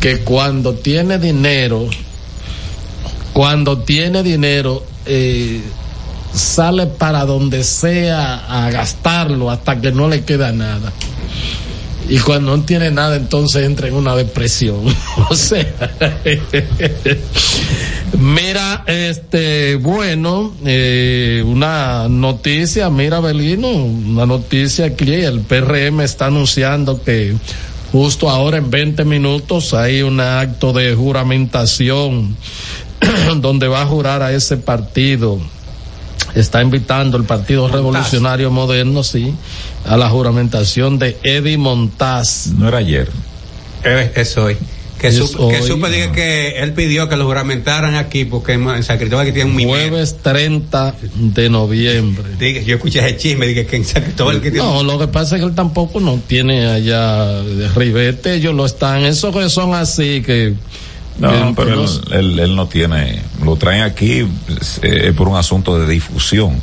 Que 0.00 0.18
cuando 0.20 0.74
tiene 0.74 1.18
dinero, 1.18 1.88
cuando 3.32 3.78
tiene 3.78 4.22
dinero, 4.22 4.84
eh, 5.06 5.60
sale 6.32 6.86
para 6.86 7.24
donde 7.24 7.64
sea 7.64 8.44
a 8.48 8.70
gastarlo 8.70 9.50
hasta 9.50 9.80
que 9.80 9.92
no 9.92 10.08
le 10.08 10.24
queda 10.24 10.52
nada. 10.52 10.92
Y 12.08 12.18
cuando 12.20 12.56
no 12.56 12.62
tiene 12.64 12.90
nada, 12.90 13.16
entonces 13.16 13.64
entra 13.64 13.88
en 13.88 13.94
una 13.94 14.16
depresión. 14.16 14.80
o 15.30 15.34
sea, 15.34 15.66
mira, 18.18 18.84
este, 18.86 19.76
bueno, 19.76 20.54
eh, 20.64 21.42
una 21.44 22.08
noticia, 22.08 22.88
mira, 22.88 23.20
Belino, 23.20 23.68
una 23.68 24.24
noticia 24.24 24.86
aquí, 24.86 25.12
el 25.12 25.40
PRM 25.40 26.00
está 26.00 26.26
anunciando 26.26 27.02
que 27.02 27.36
justo 27.92 28.30
ahora 28.30 28.56
en 28.56 28.70
20 28.70 29.04
minutos 29.04 29.74
hay 29.74 30.00
un 30.00 30.20
acto 30.20 30.72
de 30.72 30.94
juramentación 30.94 32.36
donde 33.40 33.68
va 33.68 33.82
a 33.82 33.86
jurar 33.86 34.22
a 34.22 34.32
ese 34.32 34.56
partido 34.56 35.38
está 36.40 36.62
invitando 36.62 37.16
el 37.16 37.24
Partido 37.24 37.68
Revolucionario 37.68 38.50
Moderno, 38.50 39.02
sí, 39.02 39.34
a 39.86 39.96
la 39.96 40.08
juramentación 40.08 40.98
de 40.98 41.16
Eddie 41.22 41.58
Montaz. 41.58 42.48
No 42.58 42.68
era 42.68 42.78
ayer. 42.78 43.08
Eh, 43.84 44.12
Es 44.14 44.36
hoy. 44.36 44.56
Que, 44.98 45.08
Es 45.08 45.16
supe, 45.16 45.36
que 45.54 45.62
hoy. 45.62 45.68
supe 45.68 45.90
dije 45.90 46.10
que 46.10 46.58
él 46.58 46.72
pidió 46.72 47.08
que 47.08 47.16
lo 47.16 47.24
juramentaran 47.26 47.94
aquí 47.94 48.24
porque 48.24 48.54
en 48.54 48.82
San 48.82 48.98
Cristóbal 48.98 49.26
que 49.26 49.32
tiene 49.32 49.48
un 49.48 49.54
minero. 49.56 49.78
Jueves 49.78 50.16
30 50.22 50.96
de 51.14 51.48
noviembre. 51.48 52.24
Dije, 52.36 52.64
yo 52.64 52.74
escuché 52.74 52.98
ese 52.98 53.16
chisme, 53.16 53.46
dije 53.46 53.64
que 53.64 53.76
en 53.76 53.84
San 53.84 54.02
Cristóbal 54.02 54.40
que 54.40 54.50
tiene 54.50 54.66
No, 54.66 54.82
lo 54.82 54.98
que 54.98 55.06
pasa 55.06 55.36
es 55.36 55.40
que 55.42 55.46
él 55.46 55.54
tampoco 55.54 56.00
no 56.00 56.20
tiene 56.26 56.66
allá 56.66 57.26
de 57.44 57.68
ribete, 57.68 58.34
ellos 58.34 58.54
lo 58.56 58.66
están, 58.66 59.04
esos 59.04 59.32
que 59.34 59.48
son 59.48 59.72
así 59.74 60.20
que... 60.20 60.54
No, 61.18 61.52
pero 61.56 61.82
él, 61.84 61.88
él- 62.12 62.38
él 62.38 62.56
no 62.56 62.68
tiene. 62.68 63.22
Lo 63.44 63.56
traen 63.56 63.82
aquí 63.82 64.26
eh, 64.82 65.12
por 65.16 65.28
un 65.28 65.36
asunto 65.36 65.78
de 65.78 65.92
difusión. 65.92 66.60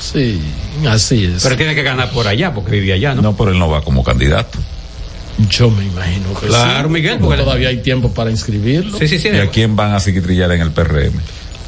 Sí, 0.00 0.40
así 0.88 1.24
es. 1.24 1.42
Pero 1.42 1.56
tiene 1.56 1.74
que 1.74 1.82
ganar 1.82 2.10
por 2.10 2.26
allá 2.28 2.54
porque 2.54 2.72
vivía 2.72 2.94
allá, 2.94 3.14
¿no? 3.14 3.22
No, 3.22 3.36
pero 3.36 3.50
él 3.50 3.58
no 3.58 3.68
va 3.68 3.82
como 3.82 4.02
candidato. 4.04 4.58
Yo 5.50 5.70
me 5.70 5.84
imagino 5.84 6.34
que 6.40 6.46
Claro, 6.46 6.88
sí. 6.88 6.94
Miguel, 6.94 7.18
porque- 7.20 7.42
todavía 7.42 7.68
hay 7.68 7.78
tiempo 7.82 8.10
para 8.12 8.30
inscribirlo. 8.30 8.98
Sí, 8.98 9.08
sí, 9.08 9.18
sí. 9.18 9.28
¿Y 9.28 9.36
a 9.38 9.50
quién 9.50 9.76
van 9.76 9.92
a 9.94 9.98
trillar 10.00 10.50
en 10.52 10.62
el 10.62 10.70
PRM? 10.70 11.12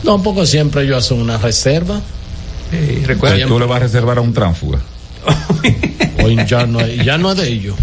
No, 0.03 0.23
porque 0.23 0.47
siempre 0.47 0.83
ellos 0.85 1.05
hacen 1.05 1.21
una 1.21 1.39
reserva. 1.39 2.01
Sí, 2.71 3.03
recuerda. 3.05 3.47
¿Tú 3.47 3.59
le 3.59 3.67
vas 3.67 3.77
a 3.77 3.81
reservar 3.81 4.19
a 4.19 4.21
un 4.23 4.33
tránsfuga? 4.33 4.79
Hoy 6.25 6.39
ya 6.47 6.67
no, 6.67 6.81
es- 6.81 7.05
ya 7.05 7.19
no 7.19 7.33
es 7.33 7.39
de 7.39 7.49
ellos. 7.49 7.77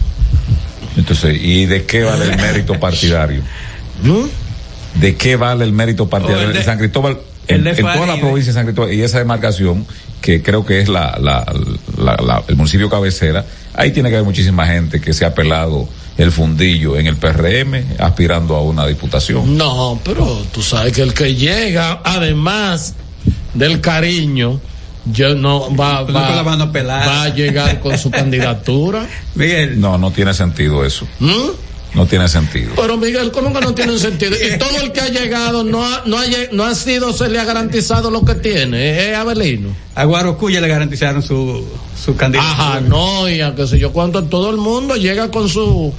Entonces, 0.96 1.38
¿y 1.42 1.66
de 1.68 1.86
qué 1.86 2.04
vale 2.04 2.26
el 2.32 2.38
mérito 2.38 2.80
partidario? 2.80 3.42
¿De 5.00 5.16
qué 5.16 5.36
vale 5.36 5.64
el 5.66 5.72
mérito 5.74 6.10
partidario? 6.10 6.48
El 6.48 6.54
de- 6.54 6.60
en 6.60 6.66
San 6.66 6.78
Cristóbal, 6.78 7.18
el 7.48 7.58
en, 7.58 7.64
de 7.64 7.70
en 7.72 7.78
toda 7.78 8.06
la 8.08 8.18
provincia 8.20 8.52
de 8.52 8.54
San 8.60 8.66
Cristóbal 8.66 8.94
y 8.94 9.02
esa 9.02 9.20
demarcación, 9.20 9.86
que 10.22 10.42
creo 10.42 10.66
que 10.66 10.82
es 10.82 10.90
la, 10.90 11.18
la, 11.22 11.46
la- 11.98 12.18
la- 12.26 12.44
el 12.48 12.56
municipio 12.56 12.90
cabecera, 12.90 13.46
ahí 13.74 13.92
tiene 13.92 14.10
que 14.10 14.16
haber 14.16 14.26
muchísima 14.26 14.66
gente 14.68 15.00
que 15.00 15.14
se 15.14 15.26
ha 15.26 15.34
pelado 15.36 15.88
el 16.18 16.32
fundillo 16.32 16.98
en 16.98 17.06
el 17.08 17.16
PRM 17.16 17.76
aspirando 18.00 18.56
a 18.56 18.64
una 18.64 18.88
diputación. 18.88 19.56
No, 19.56 20.00
pero 20.04 20.26
tú 20.52 20.64
sabes 20.64 20.94
que 20.94 21.04
el 21.04 21.14
que 21.14 21.36
llega, 21.36 22.02
además 22.04 22.96
del 23.54 23.82
cariño, 23.82 24.60
yo 25.06 25.36
no 25.36 25.74
va, 25.76 26.02
va, 26.02 26.42
va 27.08 27.24
a 27.24 27.30
llegar 27.30 27.80
con 27.80 27.98
su 28.00 28.10
candidatura. 28.12 29.06
Miguel. 29.36 29.80
No, 29.80 29.98
no 30.00 30.10
tiene 30.12 30.34
sentido 30.34 30.84
eso. 30.84 31.08
¿Mm? 31.20 31.30
No 31.94 32.06
tiene 32.06 32.28
sentido. 32.28 32.74
Pero 32.76 32.98
Miguel, 32.98 33.32
¿cómo 33.32 33.52
que 33.54 33.62
no 33.62 33.74
tiene 33.74 33.98
sentido? 34.00 34.36
Y 34.36 34.58
todo 34.58 34.78
el 34.82 34.92
que 34.92 35.02
ha 35.02 35.10
llegado 35.10 35.64
no 35.64 35.84
ha, 35.84 36.04
no 36.06 36.18
ha, 36.18 36.24
no 36.52 36.64
ha 36.64 36.76
sido, 36.76 37.14
se 37.14 37.30
le 37.30 37.40
ha 37.40 37.46
garantizado 37.46 38.12
lo 38.12 38.24
que 38.24 38.36
tiene, 38.36 39.10
es 39.10 39.16
Abelino. 39.16 39.70
A 39.96 40.04
Guarocuya 40.06 40.62
le 40.62 40.68
garantizaron 40.68 41.24
su, 41.24 41.66
su 42.04 42.16
candidatura. 42.16 42.52
Ajá, 42.52 42.82
no, 42.82 43.28
y 43.30 43.42
a 43.42 43.56
qué 43.56 43.66
sé 43.66 43.80
yo 43.80 43.92
cuánto, 43.92 44.24
todo 44.26 44.50
el 44.52 44.58
mundo 44.58 44.96
llega 44.96 45.32
con 45.32 45.50
su 45.50 45.94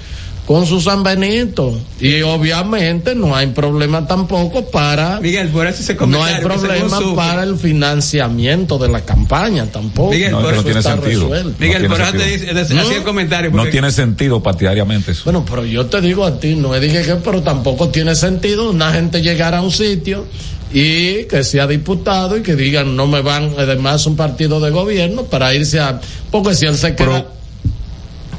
con 0.48 0.64
su 0.64 0.80
San 0.80 1.02
Benito 1.02 1.78
y 2.00 2.22
obviamente 2.22 3.14
no 3.14 3.36
hay 3.36 3.48
problema 3.48 4.06
tampoco 4.06 4.64
para 4.70 5.20
Miguel, 5.20 5.48
por 5.48 5.66
eso 5.66 5.82
ese 5.82 5.94
no 6.06 6.24
hay 6.24 6.40
problema 6.42 6.98
para 7.14 7.42
el 7.42 7.58
financiamiento 7.58 8.78
de 8.78 8.88
la 8.88 9.02
campaña 9.02 9.66
tampoco 9.66 10.10
Miguel, 10.10 10.32
No, 10.32 10.40
por 10.40 10.54
eso 10.54 10.56
no 10.56 10.62
tiene 10.64 10.78
está 10.80 10.92
sentido. 10.92 11.20
resuelto. 11.28 11.54
Miguel, 11.58 11.82
No 11.82 11.88
por 11.90 11.96
tiene 11.98 12.08
eso 12.08 12.18
te 12.46 12.54
sentido. 12.64 12.80
dice, 12.82 12.96
el 12.96 13.02
comentario. 13.04 13.50
No 13.50 13.66
tiene 13.66 13.90
sentido 13.92 14.42
partidariamente 14.42 15.12
eso. 15.12 15.24
Bueno, 15.24 15.44
pero 15.46 15.66
yo 15.66 15.84
te 15.84 16.00
digo 16.00 16.24
a 16.24 16.40
ti, 16.40 16.54
no 16.54 16.72
dije 16.80 17.02
que, 17.02 17.16
pero 17.16 17.42
tampoco 17.42 17.90
tiene 17.90 18.14
sentido 18.14 18.70
una 18.70 18.90
gente 18.90 19.20
llegar 19.20 19.54
a 19.54 19.60
un 19.60 19.70
sitio 19.70 20.24
y 20.72 21.24
que 21.24 21.44
sea 21.44 21.66
diputado 21.66 22.38
y 22.38 22.42
que 22.42 22.56
digan 22.56 22.96
no 22.96 23.06
me 23.06 23.20
van 23.20 23.52
además 23.58 24.06
un 24.06 24.16
partido 24.16 24.60
de 24.60 24.70
gobierno 24.70 25.24
para 25.24 25.54
irse 25.54 25.78
a 25.78 26.00
porque 26.30 26.54
si 26.54 26.64
él 26.64 26.76
se 26.76 26.94
queda 26.94 27.26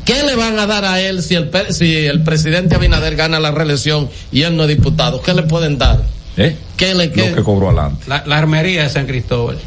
¿Qué 0.10 0.24
le 0.24 0.36
van 0.36 0.58
a 0.58 0.66
dar 0.66 0.86
a 0.86 1.00
él 1.02 1.22
si 1.22 1.36
el 1.36 1.52
si 1.70 1.96
el 2.08 2.24
presidente 2.24 2.74
Abinader 2.74 3.16
gana 3.16 3.40
la 3.40 3.52
reelección 3.52 4.10
y 4.32 4.42
él 4.42 4.56
no 4.58 4.64
es 4.64 4.70
diputado? 4.70 5.22
¿Qué 5.22 5.34
le 5.36 5.44
pueden 5.44 5.78
dar? 5.78 6.02
¿Eh? 6.36 6.56
¿Qué 6.78 6.96
le 6.96 7.12
qué? 7.12 7.30
Lo 7.30 7.36
que 7.36 7.44
cobró 7.44 7.68
adelante. 7.68 8.06
La, 8.08 8.24
la 8.26 8.38
armería 8.40 8.84
de 8.84 8.90
San 8.90 9.06
Cristóbal. 9.06 9.60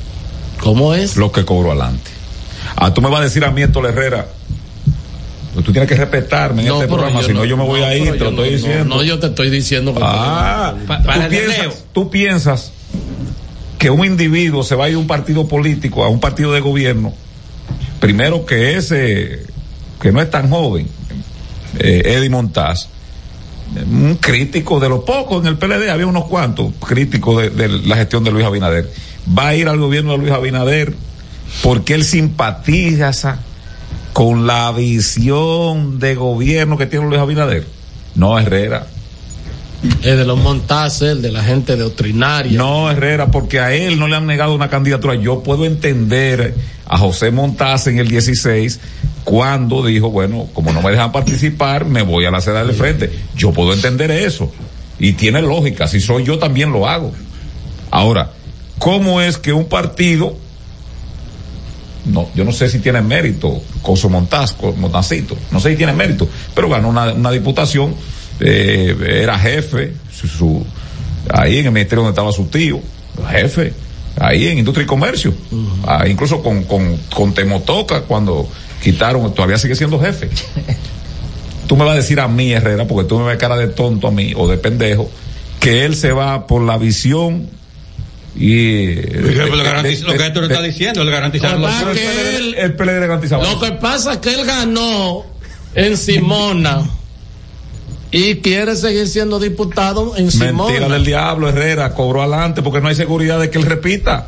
¿Cómo 0.61 0.95
es? 0.95 1.16
Lo 1.16 1.30
que 1.30 1.45
cobró 1.45 1.70
adelante. 1.70 2.11
Ah, 2.74 2.93
tú 2.93 3.01
me 3.03 3.09
vas 3.09 3.20
a 3.20 3.24
decir 3.24 3.45
a 3.45 3.53
mí, 3.53 3.62
Héctor 3.62 3.86
Herrera, 3.86 4.26
pues 5.55 5.64
tú 5.64 5.70
tienes 5.70 5.88
que 5.88 5.95
respetarme 5.95 6.62
en 6.62 6.68
No, 6.68 6.74
este 6.82 6.88
programa, 6.93 7.22
si 7.22 7.32
no, 7.32 7.45
yo 7.45 7.57
me 7.57 7.64
voy 7.64 7.80
no, 7.80 7.86
a 7.86 7.95
ir, 7.95 8.12
te 8.12 8.18
lo 8.18 8.30
estoy 8.30 8.51
no- 8.51 8.57
diciendo. 8.57 8.84
No, 8.97 9.03
yo 9.05 9.18
te 9.20 9.26
estoy 9.28 9.49
diciendo 9.51 9.95
que 9.95 10.01
Ah, 10.03 10.74
Pa- 10.88 11.03
para 11.03 11.24
tú, 11.24 11.30
piensas, 11.30 11.84
tú 11.93 12.11
piensas 12.11 12.72
que 13.78 13.90
un 13.90 14.05
individuo 14.05 14.64
se 14.64 14.74
va 14.74 14.86
a 14.86 14.88
ir 14.88 14.95
de 14.95 15.01
un 15.01 15.07
partido 15.07 15.47
político 15.47 16.03
a 16.03 16.09
un 16.09 16.18
partido 16.20 16.53
de 16.53 16.61
gobierno, 16.61 17.12
primero 18.01 18.47
que 18.47 18.76
ese, 18.76 19.45
que 20.03 20.11
no 20.11 20.20
es 20.20 20.28
tan 20.28 20.50
joven, 20.50 20.88
eh, 21.78 22.03
Eddie 22.05 22.28
Montaz, 22.28 22.88
un 23.88 24.16
crítico 24.16 24.80
de 24.80 24.88
lo 24.88 25.05
poco 25.05 25.40
en 25.40 25.46
el 25.46 25.57
PLD, 25.57 25.88
había 25.90 26.07
unos 26.07 26.24
cuantos 26.24 26.72
críticos 26.84 27.40
de, 27.40 27.50
de 27.50 27.68
la 27.68 27.96
gestión 27.96 28.24
de 28.24 28.32
Luis 28.32 28.44
Abinader, 28.44 28.92
va 29.38 29.48
a 29.48 29.55
ir 29.55 29.68
al 29.68 29.78
gobierno 29.78 30.12
de 30.12 30.18
Luis 30.18 30.32
Abinader 30.32 30.92
porque 31.62 31.94
él 31.94 32.03
simpatiza 32.05 33.38
con 34.12 34.46
la 34.46 34.72
visión 34.72 36.00
de 36.00 36.16
gobierno 36.16 36.76
que 36.76 36.86
tiene 36.86 37.07
Luis 37.07 37.20
Abinader. 37.20 37.64
No, 38.16 38.38
Herrera. 38.38 38.88
es 40.03 40.16
de 40.16 40.24
los 40.24 40.38
montaces, 40.38 41.12
el 41.12 41.22
de 41.22 41.30
la 41.30 41.44
gente 41.44 41.76
doctrinaria. 41.76 42.59
No, 42.59 42.90
Herrera, 42.90 43.30
porque 43.30 43.61
a 43.61 43.72
él 43.72 44.00
no 44.00 44.09
le 44.09 44.16
han 44.16 44.26
negado 44.26 44.53
una 44.55 44.68
candidatura. 44.68 45.14
Yo 45.14 45.44
puedo 45.44 45.64
entender 45.64 46.55
a 46.87 46.99
José 46.99 47.30
Montaz 47.30 47.87
en 47.87 47.99
el 47.99 48.09
16 48.09 48.80
cuando 49.24 49.85
dijo, 49.87 50.11
bueno, 50.11 50.49
como 50.53 50.72
no 50.72 50.83
me 50.83 50.91
dejan 50.91 51.12
participar, 51.12 51.85
me 51.85 52.03
voy 52.03 52.24
a 52.26 52.30
la 52.30 52.41
seda 52.41 52.64
del 52.64 52.74
frente. 52.74 53.11
Yo 53.37 53.53
puedo 53.53 53.72
entender 53.72 54.11
eso. 54.11 54.53
Y 54.99 55.12
tiene 55.12 55.41
lógica. 55.43 55.87
Si 55.87 56.01
soy 56.01 56.24
yo, 56.24 56.39
también 56.39 56.72
lo 56.72 56.89
hago. 56.89 57.12
Ahora, 57.91 58.30
¿cómo 58.78 59.20
es 59.20 59.39
que 59.39 59.53
un 59.53 59.66
partido, 59.66 60.37
no, 62.05 62.28
yo 62.35 62.45
no 62.45 62.53
sé 62.53 62.68
si 62.68 62.80
tiene 62.80 63.01
mérito, 63.01 63.62
Coso 63.80 64.09
Montaz, 64.09 64.57
Montacito, 64.76 65.37
no 65.51 65.61
sé 65.61 65.70
si 65.70 65.76
tiene 65.76 65.93
mérito, 65.93 66.28
pero 66.55 66.68
ganó 66.68 66.89
una, 66.89 67.12
una 67.12 67.30
diputación, 67.30 67.95
eh, 68.41 68.97
era 69.22 69.39
jefe, 69.39 69.93
su- 70.11 70.64
ahí 71.30 71.59
en 71.59 71.66
el 71.66 71.72
ministerio 71.72 72.03
donde 72.03 72.11
estaba 72.12 72.33
su 72.33 72.47
tío, 72.47 72.80
jefe, 73.30 73.72
ahí 74.18 74.48
en 74.48 74.58
Industria 74.58 74.84
y 74.84 74.86
Comercio, 74.86 75.34
ah, 75.86 76.06
incluso 76.06 76.42
con, 76.42 76.64
con, 76.64 76.96
con 77.14 77.32
Temotoca 77.34 78.02
cuando 78.02 78.48
quitaron, 78.82 79.32
todavía 79.34 79.58
sigue 79.58 79.74
siendo 79.74 79.98
jefe. 80.00 80.28
tú 81.66 81.76
me 81.76 81.84
vas 81.84 81.94
a 81.94 81.96
decir 81.96 82.20
a 82.20 82.28
mí, 82.28 82.52
Herrera, 82.52 82.86
porque 82.86 83.08
tú 83.08 83.18
me 83.18 83.26
ves 83.26 83.38
cara 83.38 83.56
de 83.56 83.68
tonto 83.68 84.08
a 84.08 84.10
mí 84.10 84.32
o 84.36 84.48
de 84.48 84.58
pendejo, 84.58 85.10
que 85.60 85.84
él 85.84 85.94
se 85.96 86.12
va 86.12 86.46
por 86.46 86.62
la 86.62 86.76
visión 86.78 87.48
y 88.34 88.94
Lo, 88.94 90.12
que 90.14 90.26
Héctor 90.26 90.44
está 90.44 90.62
diciendo, 90.62 91.04
le 91.04 91.10
garantizaron 91.12 91.60
los 91.62 91.70
que 91.94 92.36
él- 92.36 92.54
el 92.56 92.74
PLD 92.74 93.00
le 93.00 93.06
garantizaba. 93.06 93.44
Lo 93.50 93.60
que 93.60 93.72
pasa 93.72 94.14
es 94.14 94.18
que 94.18 94.34
él 94.34 94.44
ganó 94.46 95.24
en 95.74 95.96
Simona 95.96 96.82
y 98.12 98.36
quiere 98.36 98.76
seguir 98.76 99.08
siendo 99.08 99.40
diputado 99.40 100.16
en 100.16 100.26
Mentira 100.26 100.48
Simona. 100.50 100.88
del 100.88 101.04
diablo, 101.04 101.48
Herrera, 101.48 101.92
cobró 101.94 102.20
adelante 102.22 102.62
porque 102.62 102.80
no 102.80 102.88
hay 102.88 102.94
seguridad 102.94 103.40
de 103.40 103.50
que 103.50 103.58
él 103.58 103.64
repita. 103.64 104.26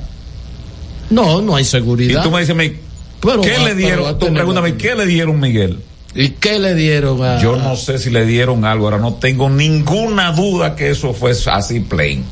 No, 1.11 1.41
no 1.43 1.55
hay 1.55 1.62
Y 1.62 1.66
seguridad. 1.66 2.22
tú 2.22 2.30
me 2.30 2.41
dices, 2.41 2.57
mí, 2.57 2.72
¿Qué 3.20 3.28
va- 3.28 3.64
le 3.64 3.74
dieron? 3.74 4.05
pero 4.05 4.16
Tú 4.16 4.32
pregúntame, 4.35 4.74
¿qué 4.76 4.95
le 4.95 5.07
dieron, 5.07 5.39
Miguel? 5.39 5.78
¿Y 6.14 6.30
qué 6.30 6.59
le 6.59 6.74
dieron 6.74 7.22
a.? 7.24 7.41
Yo 7.43 7.57
no 7.57 7.76
sé 7.76 7.99
si 7.99 8.09
le 8.11 8.24
dieron 8.24 8.64
algo, 8.64 8.87
ahora 8.87 8.99
no 8.99 9.14
tengo 9.14 9.51
ninguna 9.51 10.32
duda 10.32 10.76
que 10.76 10.91
eso 10.91 11.12
fue 11.12 11.32
así 11.53 11.80
plain. 11.80 12.24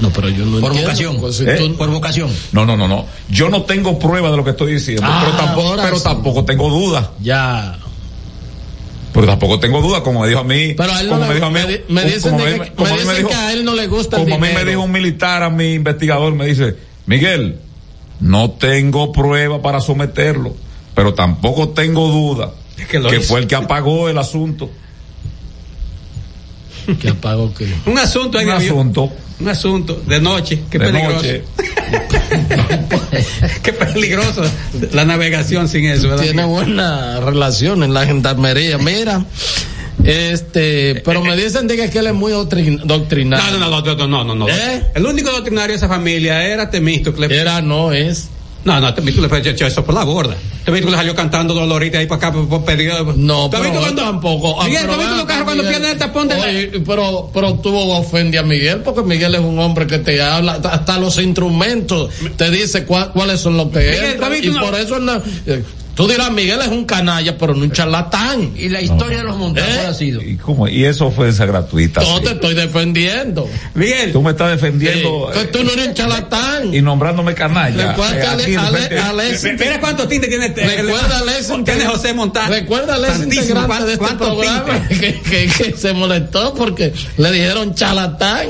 No, 0.00 0.10
pero 0.10 0.28
yo 0.28 0.44
no 0.44 0.60
Por 0.60 0.70
entiendo, 0.70 0.82
vocación. 0.82 1.16
porque 1.20 1.32
si 1.36 1.44
¿Eh? 1.44 1.56
tú- 1.58 1.76
Por 1.76 1.90
vocación. 1.90 2.30
No, 2.52 2.64
no, 2.64 2.76
no, 2.76 2.86
no. 2.86 3.06
Yo 3.28 3.48
no 3.50 3.62
tengo 3.62 3.98
prueba 3.98 4.30
de 4.30 4.36
lo 4.36 4.44
que 4.44 4.50
estoy 4.50 4.74
diciendo, 4.74 5.02
Ah, 5.04 5.22
pero 5.24 5.36
tampoco, 5.36 5.68
ahora 5.68 5.82
pero 5.82 5.96
sí. 5.98 6.04
tampoco 6.04 6.44
tengo 6.44 6.68
duda. 6.70 7.10
Ya. 7.20 7.78
Pero 9.12 9.26
tampoco 9.26 9.58
tengo 9.58 9.80
duda, 9.80 10.02
como 10.02 10.20
me 10.20 10.28
dijo 10.28 10.40
a 10.40 10.44
mí. 10.44 10.74
Pero 10.76 10.92
a 10.92 11.00
él 11.00 11.08
como 11.08 11.20
le- 11.22 11.28
me 11.28 11.34
dijo 11.34 11.46
a 11.46 11.50
mí. 11.50 11.60
me 11.88 12.04
dicen 12.04 12.30
como 12.32 12.44
que- 12.44 12.72
como 12.74 12.94
me 12.94 13.12
a 13.12 13.14
que 13.14 13.52
él 13.52 13.64
no 13.64 13.74
le 13.74 13.86
gusta 13.86 14.16
el 14.16 14.22
Como 14.24 14.34
a 14.36 14.38
mí 14.38 14.48
me 14.54 14.64
dijo 14.64 14.82
un 14.82 14.92
militar, 14.92 15.42
a 15.42 15.50
mi 15.50 15.74
investigador, 15.74 16.34
me 16.34 16.46
dice, 16.46 16.76
Miguel, 17.06 17.58
no 18.20 18.50
tengo 18.52 19.12
prueba 19.12 19.62
para 19.62 19.80
someterlo, 19.80 20.54
pero 20.94 21.14
tampoco 21.14 21.70
tengo 21.70 22.08
duda 22.08 22.52
que 23.10 23.20
fue 23.20 23.40
el 23.40 23.46
que 23.46 23.54
apagó 23.54 24.08
el 24.08 24.18
asunto. 24.18 24.70
¿Qué 27.00 27.08
apago 27.10 27.52
qué? 27.54 27.66
Un 27.86 27.98
asunto 27.98 28.38
Un 28.38 28.50
asunto 28.50 29.12
Un 29.40 29.48
asunto 29.48 30.02
de 30.06 30.20
noche. 30.20 30.60
Qué 30.70 30.78
de 30.78 30.86
peligroso. 30.86 31.16
noche. 31.16 31.42
Qué 33.62 33.72
peligroso 33.72 34.42
la 34.92 35.04
navegación 35.04 35.68
sin 35.68 35.86
eso, 35.86 36.08
¿verdad? 36.08 36.24
Tiene 36.24 36.44
buena 36.44 37.20
relación 37.20 37.82
en 37.82 37.94
la 37.94 38.06
gendarmería. 38.06 38.78
Mira, 38.78 39.24
este, 40.04 41.02
pero 41.04 41.22
me 41.22 41.36
dicen 41.36 41.66
de 41.66 41.76
que 41.76 41.90
que 41.90 41.98
él 41.98 42.06
es 42.08 42.14
muy 42.14 42.32
doctrin- 42.32 42.82
doctrinario. 42.84 43.58
No, 43.58 43.68
no, 43.68 43.80
no, 43.82 43.94
no, 43.94 44.06
no, 44.08 44.24
no, 44.24 44.34
no. 44.34 44.48
¿Eh? 44.48 44.84
El 44.94 45.06
único 45.06 45.30
doctrinario 45.30 45.70
de 45.72 45.76
esa 45.76 45.88
familia 45.88 46.44
era 46.44 46.70
Temístocle. 46.70 47.26
Era, 47.38 47.60
no 47.60 47.92
es. 47.92 48.28
No, 48.64 48.80
no, 48.80 48.92
Temístocle 48.92 49.28
fue 49.28 49.38
echó 49.50 49.66
eso 49.66 49.84
por 49.84 49.94
la 49.94 50.04
borda. 50.04 50.36
Temístocle 50.64 50.96
salió 50.96 51.14
cantando 51.14 51.54
dolorita 51.54 51.98
ahí 51.98 52.06
para 52.06 52.28
acá 52.28 52.32
por, 52.32 52.64
pedido. 52.64 53.14
No, 53.16 53.44
¿Tú 53.44 53.50
pero 53.52 53.62
visto 53.64 53.78
él 53.78 53.84
cuando- 53.84 54.02
tampoco. 54.02 54.60
Ah, 54.60 54.64
Miguel, 54.66 54.82
pero 54.86 54.96
¿tú 55.08 55.16
los 55.16 55.24
carros 55.24 55.44
cuando 55.44 55.62
pierden 55.68 55.90
el 55.92 55.98
tapón 55.98 56.28
de 56.28 56.34
la- 56.36 56.44
Oye, 56.46 56.82
pero, 56.84 57.30
pero 57.32 57.54
tú 57.54 57.74
ofendes 57.76 58.40
a 58.40 58.44
Miguel 58.44 58.80
porque 58.82 59.02
Miguel 59.02 59.34
es 59.36 59.40
un 59.40 59.58
hombre 59.60 59.86
que 59.86 59.98
te 60.00 60.20
habla, 60.20 60.60
hasta 60.70 60.98
los 60.98 61.18
instrumentos 61.18 62.10
te 62.36 62.50
dice 62.50 62.84
cuál- 62.84 63.12
cuáles 63.12 63.40
son 63.40 63.56
los 63.56 63.68
que 63.70 63.78
Miguel, 63.78 64.16
¿tú 64.20 64.28
visto 64.30 64.46
y 64.48 64.58
por 64.58 64.74
eso 64.74 64.98
no- 64.98 65.22
eh, 65.46 65.62
tú 65.98 66.06
dirás 66.06 66.30
Miguel 66.30 66.60
es 66.62 66.68
un 66.68 66.84
canalla 66.84 67.36
pero 67.36 67.54
no 67.56 67.64
un 67.64 67.72
charlatán. 67.72 68.52
Y 68.56 68.68
la 68.68 68.80
historia 68.80 69.18
de 69.18 69.24
los 69.24 69.36
montajes 69.36 69.74
¿Eh? 69.78 69.86
ha 69.88 69.92
sido. 69.94 70.22
¿Y 70.22 70.36
cómo? 70.36 70.68
Y 70.68 70.84
eso 70.84 71.10
fue 71.10 71.28
esa 71.28 71.44
gratuita. 71.44 72.00
No 72.02 72.18
sí. 72.18 72.22
te 72.24 72.30
estoy 72.30 72.54
defendiendo. 72.54 73.48
Miguel, 73.74 74.12
Tú 74.12 74.22
me 74.22 74.30
estás 74.30 74.50
defendiendo 74.52 75.28
Que 75.34 75.46
tú 75.46 75.64
no 75.64 75.72
eres 75.72 75.88
un 75.88 75.94
charlatán. 75.94 76.72
y 76.72 76.80
nombrándome 76.82 77.34
canalla. 77.34 77.88
Recuerda 77.90 78.14
Eh, 78.16 78.20
que 78.20 78.42
aquí 78.44 78.54
Ale- 78.54 78.68
Ale- 78.68 78.78
frente- 78.78 78.98
Alexis- 79.00 79.58
mira 79.58 79.80
cuántos 79.80 80.08
tintes 80.08 80.30
tiene 80.30 80.46
este. 80.46 80.64
Recuerda 80.64 81.22
ese 81.36 81.58
tiene 81.64 81.86
José 81.86 82.14
Montal. 82.14 82.48
Recuerda 82.48 82.96
Santísimo, 83.14 83.60
integrante 83.60 83.84
de 83.86 83.92
este 83.94 83.98
¿cuántos 84.04 84.28
programa 84.28 84.88
que, 84.88 85.20
que, 85.20 85.46
que 85.48 85.76
se 85.76 85.92
molestó 85.94 86.54
porque 86.54 86.92
le 87.16 87.32
dijeron 87.32 87.74
charlatán. 87.74 88.46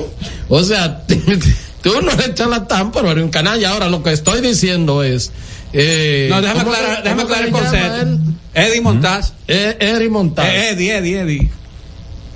O 0.51 0.63
sea, 0.63 1.03
tú 1.83 2.03
no 2.03 2.11
eres 2.13 2.35
charlatán, 2.35 2.93
pero 2.93 3.11
eres 3.11 3.25
un 3.25 3.31
canalla. 3.31 3.71
Ahora 3.71 3.89
lo 3.89 4.03
que 4.03 4.13
estoy 4.13 4.43
diciendo 4.43 5.03
es. 5.03 5.33
Eh, 5.73 6.29
No, 6.31 6.41
déjame 6.41 6.61
¿cómo 6.65 6.73
aclarar, 6.75 7.03
déjame 7.03 7.23
aclarar 7.23 7.45
el 7.47 7.51
concepto. 7.53 7.97
él? 8.03 8.19
Eddie 8.55 8.81
Montaz. 8.81 9.33
Eh, 9.47 9.77
Eri 9.79 10.09
Montaz. 10.09 10.47
Eh, 10.47 10.71
Eddie, 10.73 10.97
Eddie, 10.97 11.21
Eddie. 11.21 11.51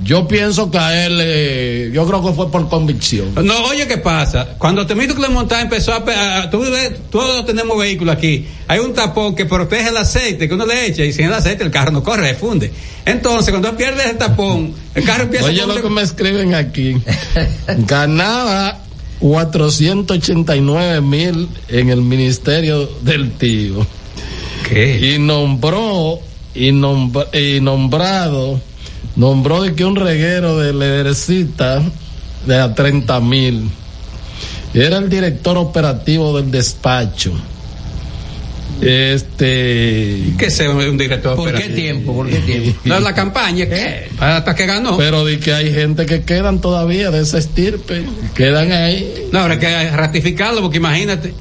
Yo 0.05 0.27
pienso 0.27 0.69
que 0.69 0.79
a 0.79 1.07
él, 1.07 1.19
eh, 1.23 1.91
yo 1.95 2.05
creo 2.09 2.25
que 2.27 2.33
fue 2.33 2.51
por 2.51 2.69
convicción. 2.69 3.33
No, 3.37 3.67
oye, 3.67 3.87
¿qué 3.87 3.99
pasa? 3.99 4.49
Cuando 4.59 4.85
Temístocle 4.85 5.29
Montaz 5.29 5.63
empezó 5.63 5.93
a, 5.93 6.41
a- 6.43 6.51
tú 6.51 6.59
ves, 6.61 6.91
todos 7.09 7.47
tenemos 7.47 7.79
vehículos 7.79 8.17
aquí. 8.17 8.49
Hay 8.67 8.81
un 8.81 8.93
tapón 8.95 9.37
que 9.37 9.45
protege 9.47 9.91
el 9.91 9.97
aceite 9.97 10.49
que 10.49 10.55
uno 10.55 10.67
le 10.67 10.87
echa 10.87 11.05
y 11.05 11.13
sin 11.13 11.27
el 11.27 11.33
aceite 11.35 11.63
el 11.63 11.71
carro 11.71 11.93
no 11.93 12.03
corre, 12.03 12.31
se 12.31 12.35
funde. 12.35 12.73
Entonces, 13.07 13.51
cuando 13.51 13.77
pierdes 13.77 14.07
el 14.07 14.19
tapón, 14.19 14.75
el 14.95 15.05
carro 15.05 15.23
empieza 15.23 15.47
Oye 15.47 15.63
a 15.63 15.67
lo 15.67 15.81
que 15.81 15.89
me 15.89 16.03
escriben 16.03 16.55
aquí. 16.57 16.97
Ganaba 17.87 18.79
489 19.23 21.01
mil 21.01 21.49
en 21.69 21.91
el 21.91 22.03
ministerio 22.03 22.89
del 23.03 23.33
tío. 23.33 23.87
¿Qué? 24.69 25.15
Y 25.15 25.19
nombró, 25.19 26.19
y, 26.55 26.71
nombr- 26.73 27.29
y 27.33 27.61
nombrado, 27.61 28.61
nombró 29.17 29.63
de 29.63 29.75
que 29.75 29.85
un 29.85 29.95
reguero 29.97 30.59
de 30.59 30.73
Ledercita 30.75 31.83
de 32.47 32.59
a 32.59 32.75
30 32.75 33.21
mil. 33.21 33.71
Era 34.75 34.99
el 34.99 35.09
director 35.09 35.57
operativo 35.57 36.37
del 36.37 36.51
despacho. 36.51 37.33
Este. 38.83 40.35
¿Qué 40.37 40.51
sé 40.51 40.69
un 40.69 40.99
director 40.99 41.37
¿Por 41.37 41.55
qué 41.55 41.69
tiempo? 41.69 42.15
¿Por 42.15 42.29
qué 42.29 42.39
tiempo? 42.39 42.81
No 42.85 42.97
es 42.97 43.03
la 43.03 43.15
campaña, 43.15 43.67
¿qué? 43.67 44.09
Hasta 44.19 44.55
que 44.57 44.67
ganó. 44.67 44.97
Pero 44.97 45.25
de 45.25 45.39
que 45.39 45.53
hay 45.53 45.73
gente 45.73 46.05
que 46.05 46.23
quedan 46.23 46.61
todavía 46.61 47.11
de 47.11 47.21
esa 47.21 47.39
estirpe, 47.39 48.05
quedan 48.35 48.73
ahí. 48.73 49.29
No, 49.31 49.41
ahora 49.41 49.55
hay 49.55 49.61
que 49.61 49.91
ratificarlo, 49.91 50.63
porque 50.63 50.79
imagínate, 50.79 51.33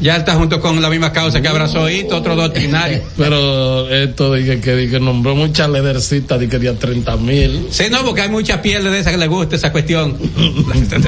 ya 0.00 0.16
está 0.16 0.34
junto 0.34 0.60
con 0.60 0.80
la 0.82 0.90
misma 0.90 1.12
causa 1.12 1.40
que 1.40 1.48
abrazó 1.48 1.88
Hito, 1.88 2.16
otro 2.16 2.36
doctrinario. 2.36 3.02
Pero 3.16 3.88
esto 3.88 4.32
de 4.32 4.44
que, 4.44 4.60
que, 4.60 4.72
de 4.74 4.90
que 4.90 5.00
nombró 5.00 5.34
mucha 5.34 5.66
ledercita, 5.68 6.36
de 6.38 6.48
que 6.48 6.58
dio 6.58 6.74
30 6.74 7.16
mil. 7.16 7.66
Sí, 7.70 7.84
no, 7.90 8.04
porque 8.04 8.22
hay 8.22 8.28
mucha 8.28 8.60
piel 8.60 8.84
de 8.84 8.98
esa 8.98 9.10
que 9.10 9.16
le 9.18 9.26
gusta 9.26 9.56
esa 9.56 9.72
cuestión. 9.72 10.16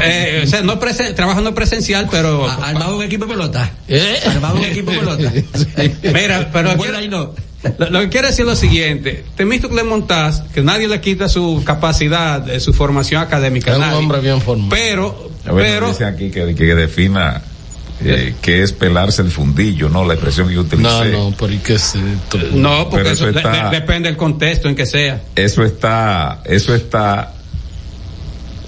Eh, 0.03 0.43
o 0.45 0.47
sea, 0.47 0.63
no 0.63 0.79
presen- 0.81 1.15
trabajo 1.15 1.41
no 1.41 1.55
presencial, 1.55 2.09
pero. 2.11 2.49
A- 2.49 2.55
Armado 2.69 2.97
un 2.97 3.03
equipo 3.03 3.25
de 3.27 3.33
pelota. 3.33 3.71
¿Eh? 3.89 4.19
Armado 4.27 4.57
un 4.57 4.65
equipo 4.65 4.91
de 4.91 4.99
pelota. 4.99 5.33
Mira, 6.03 6.51
pero 6.53 6.69
Bueno, 6.77 6.83
quiero- 6.83 6.99
ahí 6.99 7.09
no. 7.09 7.35
lo, 7.79 7.91
lo 7.91 8.01
que 8.01 8.09
quiero 8.09 8.29
decir 8.29 8.43
es 8.43 8.47
lo 8.49 8.57
siguiente: 8.57 9.25
Temístocle 9.37 9.83
Montaz, 9.83 10.43
que 10.55 10.63
nadie 10.63 10.89
le 10.89 11.01
quita 11.01 11.29
su 11.29 11.63
capacidad, 11.65 12.47
su 12.61 12.73
formación 12.73 13.23
académica. 13.23 13.71
Es 13.73 13.77
un 13.77 13.83
nadie. 13.83 13.99
hombre 13.99 14.21
bien 14.21 14.41
formado. 14.41 14.71
Pero, 14.71 15.31
A 15.47 15.53
ver, 15.53 15.67
pero. 15.67 15.89
dice 15.89 16.05
aquí 16.05 16.31
que, 16.31 16.55
que 16.55 16.75
defina 16.75 17.43
eh, 18.05 18.35
que 18.41 18.63
es 18.63 18.73
pelarse 18.73 19.23
el 19.23 19.31
fundillo, 19.31 19.89
¿no? 19.89 20.05
La 20.05 20.15
expresión 20.15 20.49
que 20.49 20.55
yo 20.55 20.61
utilicé. 20.63 21.11
No, 21.13 21.31
no, 21.31 21.37
pero 21.39 21.53
¿y 21.53 21.59
qué 21.59 21.75
es 21.75 21.95
esto? 21.95 22.39
No, 22.53 22.89
porque 22.91 23.05
Pero 23.05 23.11
eso 23.11 23.29
eso 23.29 23.39
está- 23.39 23.71
de- 23.71 23.81
depende 23.81 24.09
del 24.09 24.17
contexto 24.17 24.69
en 24.69 24.77
que 24.77 24.87
sea. 24.87 25.21
Eso 25.35 25.65
está, 25.65 26.43
eso 26.45 26.75
está 26.75 27.35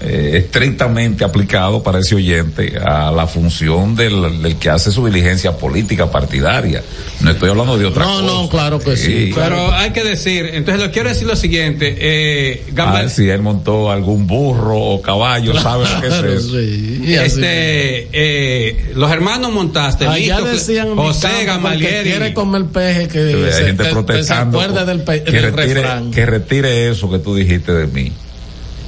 eh, 0.03 0.31
estrictamente 0.43 1.23
aplicado 1.23 1.83
para 1.83 1.99
ese 1.99 2.15
oyente 2.15 2.77
a 2.83 3.11
la 3.11 3.27
función 3.27 3.95
del, 3.95 4.41
del 4.41 4.55
que 4.57 4.69
hace 4.69 4.91
su 4.91 5.05
diligencia 5.05 5.57
política 5.57 6.09
partidaria. 6.11 6.83
No 7.21 7.31
estoy 7.31 7.49
hablando 7.49 7.77
de 7.77 7.85
otra 7.85 8.05
No, 8.05 8.11
cosa. 8.13 8.25
no, 8.25 8.49
claro 8.49 8.79
que 8.79 8.97
sí. 8.97 9.31
Pero 9.35 9.71
hay 9.73 9.91
que 9.91 10.03
decir, 10.03 10.49
entonces 10.53 10.83
lo 10.83 10.91
quiero 10.91 11.09
decir 11.09 11.27
lo 11.27 11.35
siguiente, 11.35 11.95
eh, 11.99 12.63
A 12.69 12.71
Gambal- 12.73 13.01
ver 13.01 13.09
si 13.09 13.29
él 13.29 13.41
montó 13.41 13.91
algún 13.91 14.25
burro 14.27 14.77
o 14.79 15.01
caballo, 15.01 15.53
¿sabe 15.59 15.85
lo 15.87 16.01
que 16.01 16.07
es 16.07 16.13
Claro, 16.21 16.33
eso? 16.33 16.49
sí. 16.49 17.03
Este, 17.15 18.07
eh, 18.11 18.91
los 18.95 19.11
hermanos 19.11 19.51
Montaste, 19.51 20.05
Allá 20.05 20.37
Temístocle, 20.37 20.51
decían 20.51 20.95
José 20.95 21.45
Gamalieri, 21.45 22.09
quiere 22.09 22.33
comer 22.33 22.65
peje 22.65 23.07
que, 23.07 23.51
se, 23.51 23.65
gente 23.65 23.71
que- 23.71 23.77
que 23.77 23.83
se 23.85 23.91
protestando 23.91 24.59
acuerde 24.59 24.85
del, 24.85 25.01
pe- 25.03 25.23
que, 25.23 25.31
del 25.31 25.53
retire, 25.53 25.73
refrán. 25.81 26.11
que 26.11 26.25
retire 26.25 26.89
eso 26.89 27.09
que 27.11 27.19
tú 27.19 27.35
dijiste 27.35 27.71
de 27.73 27.87
mí. 27.87 28.11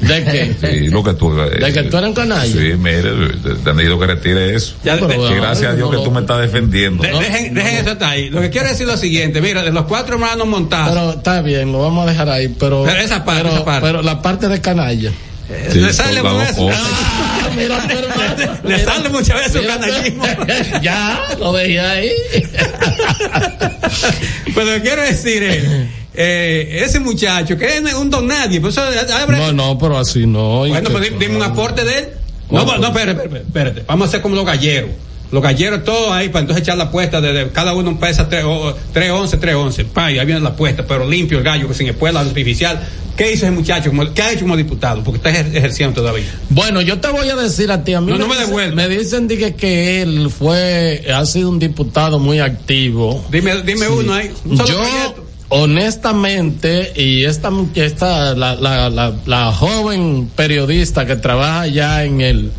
¿De 0.07 0.23
qué? 0.23 0.55
Sí, 0.61 0.87
lo 0.89 1.03
que 1.03 1.13
tú, 1.13 1.33
¿De 1.35 1.73
que 1.73 1.83
tú 1.83 1.97
eres 1.97 2.09
un 2.09 2.15
canalla? 2.15 2.45
Sí, 2.45 2.73
mire, 2.77 3.11
te 3.63 3.69
han 3.69 3.77
dicho 3.77 3.99
que 3.99 4.05
retire 4.07 4.55
eso. 4.55 4.75
Ya, 4.83 4.95
Pero, 4.95 5.29
que 5.29 5.35
gracias 5.35 5.71
a 5.71 5.75
Dios 5.75 5.91
no 5.91 5.97
que 5.97 6.03
tú 6.03 6.11
me 6.11 6.21
estás 6.21 6.39
defendiendo. 6.41 7.03
de- 7.03 7.11
dejen, 7.11 7.53
dejen 7.53 7.77
eso 7.77 7.91
hasta 7.91 8.09
ahí. 8.09 8.29
Lo 8.29 8.41
que 8.41 8.49
quiero 8.49 8.67
decir 8.67 8.83
es 8.87 8.91
lo 8.93 8.97
siguiente, 8.97 9.41
mira, 9.41 9.63
de 9.63 9.71
los 9.71 9.85
cuatro 9.85 10.15
hermanos 10.15 10.47
Montaste, 10.47 10.93
Pero 10.93 11.11
está 11.11 11.41
bien, 11.41 11.71
lo 11.71 11.79
vamos 11.79 12.05
a 12.07 12.11
dejar 12.11 12.29
ahí, 12.29 12.47
pero... 12.47 12.83
Pero 12.83 12.99
esa 12.99 13.23
parte, 13.23 13.43
pero, 13.43 13.55
esa 13.55 13.65
parte. 13.65 13.81
pero 13.87 14.01
la 14.01 14.21
parte 14.21 14.47
de 14.47 14.61
canalla. 14.61 15.11
Sí, 15.71 15.79
le 15.79 15.93
sale 15.93 16.19
eso. 16.19 16.23
cosas. 16.55 16.79
Ah, 16.81 17.49
mira, 17.55 17.87
tu 17.87 17.97
hermano. 17.97 18.59
le 18.63 18.79
sale 18.79 19.09
muchas 19.09 19.37
veces 19.37 19.61
Mira, 19.61 19.77
canallismo. 19.77 20.23
ya, 20.81 21.21
lo 21.37 21.53
dejé 21.53 21.79
ahí. 21.79 22.11
Pero 24.55 24.65
lo 24.67 24.73
que 24.75 24.81
quiero 24.81 25.01
decir 25.01 25.43
es, 25.43 25.63
eh, 25.63 25.87
ese 26.15 26.99
muchacho, 26.99 27.57
que 27.57 27.77
es 27.77 27.93
un 27.93 28.09
don 28.09 28.27
nadie, 28.27 28.61
pues 28.61 28.77
abre- 28.77 29.37
No, 29.37 29.51
no, 29.53 29.77
pero 29.77 29.97
así 29.97 30.25
no. 30.25 30.59
Bueno, 30.59 30.89
pues 30.91 31.09
di- 31.11 31.17
dime 31.19 31.37
un 31.37 31.43
aporte 31.43 31.83
de 31.83 31.97
él. 31.99 32.09
No, 32.51 32.65
no, 32.77 32.87
espérate, 32.87 33.23
espérate, 33.23 33.37
espérate. 33.47 33.83
Vamos 33.87 34.05
a 34.05 34.09
hacer 34.09 34.21
como 34.21 34.35
los 34.35 34.45
galleros. 34.45 34.91
Los 35.31 35.41
galleros 35.41 35.83
todos 35.83 36.11
ahí 36.11 36.29
para 36.29 36.41
entonces 36.41 36.61
echar 36.61 36.77
la 36.77 36.83
apuesta 36.85 37.19
de, 37.19 37.33
de- 37.33 37.49
cada 37.49 37.73
uno 37.73 37.99
pesa 37.99 38.29
3, 38.29 38.43
11, 38.45 39.37
3, 39.37 39.55
11. 39.55 39.85
Pa, 39.85 40.11
y 40.11 40.19
ahí 40.19 40.25
viene 40.27 40.41
la 40.41 40.49
apuesta, 40.49 40.85
pero 40.87 41.09
limpio 41.09 41.39
el 41.39 41.43
gallo, 41.43 41.67
que 41.67 41.73
sin 41.73 41.87
espuela 41.87 42.19
artificial. 42.19 42.79
¿Qué 43.17 43.31
hizo 43.31 43.45
ese 43.45 43.51
muchacho? 43.51 43.91
¿Qué 44.13 44.21
ha 44.23 44.31
hecho 44.31 44.41
como 44.41 44.55
diputado? 44.57 45.03
Porque 45.03 45.17
está 45.17 45.31
ejer- 45.31 45.55
ejerciendo 45.55 46.01
todavía. 46.01 46.25
Bueno, 46.49 46.81
yo 46.81 46.99
te 46.99 47.07
voy 47.09 47.27
a 47.29 47.35
decir 47.35 47.71
a 47.71 47.83
ti, 47.83 47.93
a 47.95 48.01
mí 48.01 48.11
No, 48.11 48.17
no 48.19 48.27
me 48.27 48.35
dicen- 48.35 48.75
me 48.75 48.87
dicen 48.89 49.27
dije, 49.27 49.55
que 49.55 50.01
él 50.03 50.29
fue, 50.29 51.03
ha 51.13 51.25
sido 51.25 51.49
un 51.49 51.57
diputado 51.59 52.19
muy 52.19 52.39
activo. 52.39 53.23
Dime, 53.31 53.61
dime 53.63 53.85
Sí. 53.87 53.91
uno 53.91 54.13
ahí. 54.13 54.31
Un 54.45 54.57
solo 54.57 54.69
Yo, 54.69 54.75
proyecto. 54.77 55.25
Honestamente, 55.53 56.93
y 56.95 57.25
esta, 57.25 57.51
esta 57.75 58.33
la, 58.33 58.55
la, 58.55 58.89
la, 58.89 59.13
la 59.27 59.51
joven 59.51 60.29
periodista 60.35 61.05
que 61.05 61.15
trabaja 61.15 61.67
ya 61.67 62.03
en 62.03 62.21
el, 62.21 62.51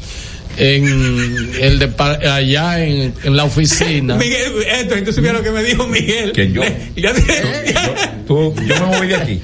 en 0.57 1.51
el 1.61 1.79
de 1.79 1.91
allá 2.29 2.85
en, 2.85 3.15
en 3.25 3.37
la 3.37 3.45
oficina. 3.45 4.15
Miguel, 4.19 4.53
esto, 4.81 4.95
entonces 4.95 5.23
mira 5.23 5.35
lo 5.35 5.43
que 5.43 5.51
me 5.51 5.63
dijo 5.63 5.87
Miguel. 5.87 6.33
Que 6.33 6.51
yo. 6.53 6.63
Tú, 8.27 8.55
yo 8.67 8.87
me 8.87 8.97
voy 8.99 9.09
de 9.09 9.17
aquí. 9.17 9.41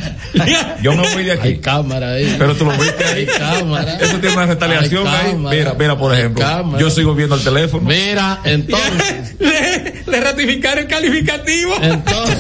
Yo 0.82 0.94
me 0.96 1.02
voy 1.12 1.24
de 1.24 1.32
aquí. 1.32 1.48
Hay 1.48 1.58
cámara 1.58 2.12
ahí. 2.14 2.34
Pero 2.38 2.54
tú 2.54 2.64
lo 2.64 2.72
viste 2.72 3.04
ahí. 3.04 3.26
Hay 3.30 3.38
cámara. 3.38 3.98
Eso 4.00 4.18
tiene 4.18 4.36
una 4.36 4.46
retaliación 4.46 5.06
ahí. 5.06 5.34
Mira, 5.36 5.74
mira, 5.78 5.98
por 5.98 6.14
ejemplo. 6.14 6.78
Yo 6.78 6.88
sigo 6.88 7.14
viendo 7.14 7.34
el 7.34 7.42
teléfono. 7.44 7.86
Mira, 7.86 8.40
entonces. 8.44 9.34
le, 9.38 10.02
le 10.06 10.20
ratificaron 10.20 10.84
el 10.84 10.86
calificativo. 10.86 11.74
Entonces, 11.82 12.38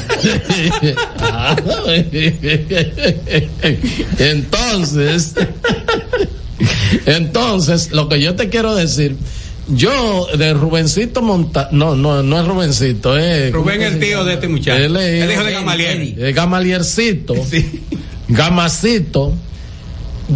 Ah, 1.18 1.56
entonces, 4.18 5.34
entonces, 7.06 7.90
lo 7.92 8.08
que 8.08 8.20
yo 8.20 8.34
te 8.34 8.48
quiero 8.48 8.74
decir, 8.74 9.16
yo 9.68 10.26
de 10.36 10.52
Rubencito 10.54 11.22
Monta, 11.22 11.68
no, 11.72 11.94
no, 11.94 12.22
no 12.22 12.40
es 12.40 12.46
Rubencito, 12.46 13.16
es 13.16 13.52
Rubén 13.52 13.82
el 13.82 13.98
tío 14.00 14.24
de 14.24 14.34
este 14.34 14.48
muchacho. 14.48 14.76
Él 14.82 14.96
es- 14.96 15.22
El 15.24 15.30
hijo 15.32 15.44
de 15.44 15.52
Gamaliel. 15.52 16.32
Gamaliercito, 16.34 17.34
Gamacito. 18.28 19.32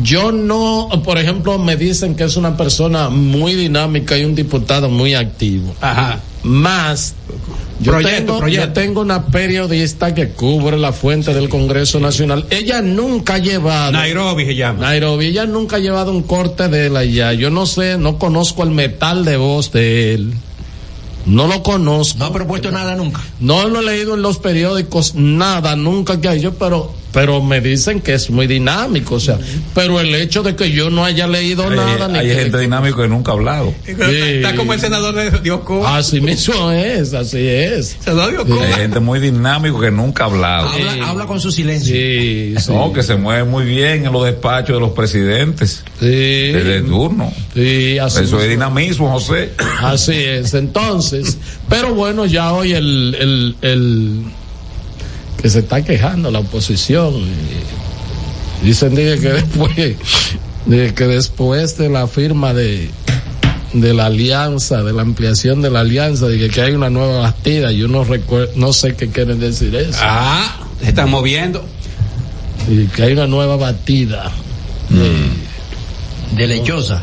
Yo 0.03 0.33
no, 0.33 0.89
por 1.05 1.19
ejemplo, 1.19 1.57
me 1.59 1.77
dicen 1.77 2.17
que 2.17 2.25
es 2.25 2.37
una 2.37 2.57
persona 2.57 3.11
muy 3.11 3.55
dinámica 3.55 4.19
y 4.19 4.25
un 4.25 4.35
diputado 4.35 4.89
muy 4.91 5.15
activo. 5.15 5.73
Ajá. 5.81 6.19
Más, 6.45 7.15
yo, 7.81 7.93
Proyecto, 7.93 8.19
tengo, 8.19 8.39
proyecto. 8.39 8.67
yo 8.67 8.73
tengo 8.73 9.01
una 9.01 9.27
periodista 9.27 10.15
que 10.15 10.29
cubre 10.29 10.77
la 10.77 10.93
fuente 10.93 11.33
del 11.35 11.49
Congreso 11.49 11.99
Nacional. 12.01 12.47
Ella 12.51 12.83
nunca 12.83 13.35
ha 13.35 13.39
llevado. 13.39 13.93
Nairobi 13.93 14.45
se 14.45 14.55
llama. 14.55 14.81
Nairobi, 14.81 15.27
ella 15.27 15.47
nunca 15.47 15.77
ha 15.77 15.79
llevado 15.79 16.13
un 16.13 16.23
corte 16.23 16.69
de 16.69 16.87
él 16.87 16.97
allá. 16.97 17.33
Yo 17.33 17.51
no 17.51 17.67
sé, 17.67 17.99
no 17.99 18.19
conozco 18.19 18.63
el 18.63 18.71
metal 18.71 19.25
de 19.25 19.37
voz 19.39 19.73
de 19.73 20.15
él. 20.15 20.35
No 21.27 21.47
lo 21.47 21.63
conozco. 21.63 22.19
No 22.19 22.27
ha 22.27 22.33
propuesto 22.33 22.71
nada 22.71 22.95
nunca. 22.95 23.23
No 23.41 23.67
lo 23.69 23.81
he 23.81 23.85
leído 23.85 24.15
en 24.15 24.23
los 24.23 24.39
periódicos, 24.39 25.15
nada, 25.15 25.75
nunca 25.77 26.21
que 26.21 26.39
yo, 26.41 26.55
pero, 26.55 26.93
pero 27.15 27.41
me 27.43 27.61
dicen 27.61 28.01
que 28.01 28.13
es 28.15 28.29
muy 28.29 28.47
dinámico, 28.47 29.15
o 29.15 29.21
sea, 29.21 29.39
pero 29.75 30.01
el 30.01 30.15
hecho 30.15 30.43
de 30.43 30.55
que 30.57 30.71
yo 30.73 30.91
no 30.91 31.05
haya 31.05 31.27
leído 31.27 31.63
Hay, 31.71 31.77
nada, 31.77 32.09
ni 32.09 32.19
hay 32.19 32.27
que- 32.29 32.35
gente 32.35 32.59
dinámica 32.59 32.97
que 33.03 33.09
nunca 33.09 33.31
ha 33.31 33.35
hablado. 33.35 33.73
Está 33.87 34.55
como 34.57 34.73
el 34.75 34.81
senador 34.81 35.15
de 35.15 35.31
Diosco. 35.41 35.87
Así 35.87 36.21
mismo 36.21 36.71
es, 36.73 37.15
así 37.15 37.39
es. 37.47 37.97
Senador 38.01 38.33
Diosco. 38.33 38.61
Hay 38.63 38.73
gente 38.75 39.01
muy 39.01 39.21
dinámica 39.21 39.81
que 39.81 39.91
nunca 39.91 40.25
ha 40.25 40.27
hablado. 40.27 40.69
Habla, 40.69 41.09
habla 41.09 41.27
con 41.27 41.41
su 41.41 41.51
silencio. 41.51 41.95
Sí, 41.95 42.55
sí. 42.59 42.73
No, 42.73 42.93
que 42.93 43.03
se 43.03 43.15
mueve 43.17 43.45
muy 43.45 43.65
bien 43.65 44.05
en 44.07 44.13
los 44.13 44.25
despachos 44.25 44.75
de 44.77 44.81
los 44.81 44.91
presidentes. 44.91 45.85
Sí. 46.01 46.07
De 46.07 46.83
turno. 46.87 47.33
Sí, 47.55 47.99
así 47.99 48.17
Eso 48.17 48.25
es 48.25 48.31
mismo. 48.33 48.41
dinamismo, 48.43 49.11
José. 49.13 49.53
Así 49.81 50.15
es, 50.15 50.53
entonces, 50.55 51.39
pero 51.69 51.95
bueno, 51.95 52.27
ya 52.27 52.53
hoy 52.53 52.73
el, 52.73 53.17
el, 53.21 53.57
el 53.63 54.21
que 55.45 55.51
se 55.51 55.59
está 55.59 55.85
quejando 55.85 56.31
la 56.31 56.39
oposición, 56.39 57.17
y 58.63 58.67
dicen 58.67 58.95
dije, 58.95 59.21
que 59.21 59.29
después, 59.29 59.77
de 60.65 60.95
que 60.95 61.05
después 61.07 61.77
de 61.77 61.91
la 61.91 62.07
firma 62.07 62.55
de 62.55 62.89
de 63.75 63.93
la 63.93 64.07
alianza, 64.07 64.83
de 64.83 64.95
la 64.95 65.03
ampliación 65.03 65.61
de 65.61 65.69
la 65.69 65.81
alianza, 65.81 66.29
de 66.29 66.39
que, 66.39 66.49
que 66.49 66.63
hay 66.63 66.73
una 66.73 66.89
nueva 66.89 67.19
Bastida, 67.19 67.73
yo 67.73 67.89
no 67.89 68.05
recuerdo, 68.05 68.53
no 68.57 68.73
sé 68.73 68.97
qué 68.97 69.11
quieren 69.11 69.39
decir 69.39 69.75
eso. 69.75 69.99
Ah, 70.01 70.61
se 70.81 70.89
están 70.89 71.11
moviendo. 71.11 71.63
Y 72.67 72.87
que 72.87 73.03
hay 73.03 73.13
una 73.13 73.27
nueva 73.27 73.57
batida. 73.57 74.33
De 76.35 76.47
lechosa. 76.47 77.03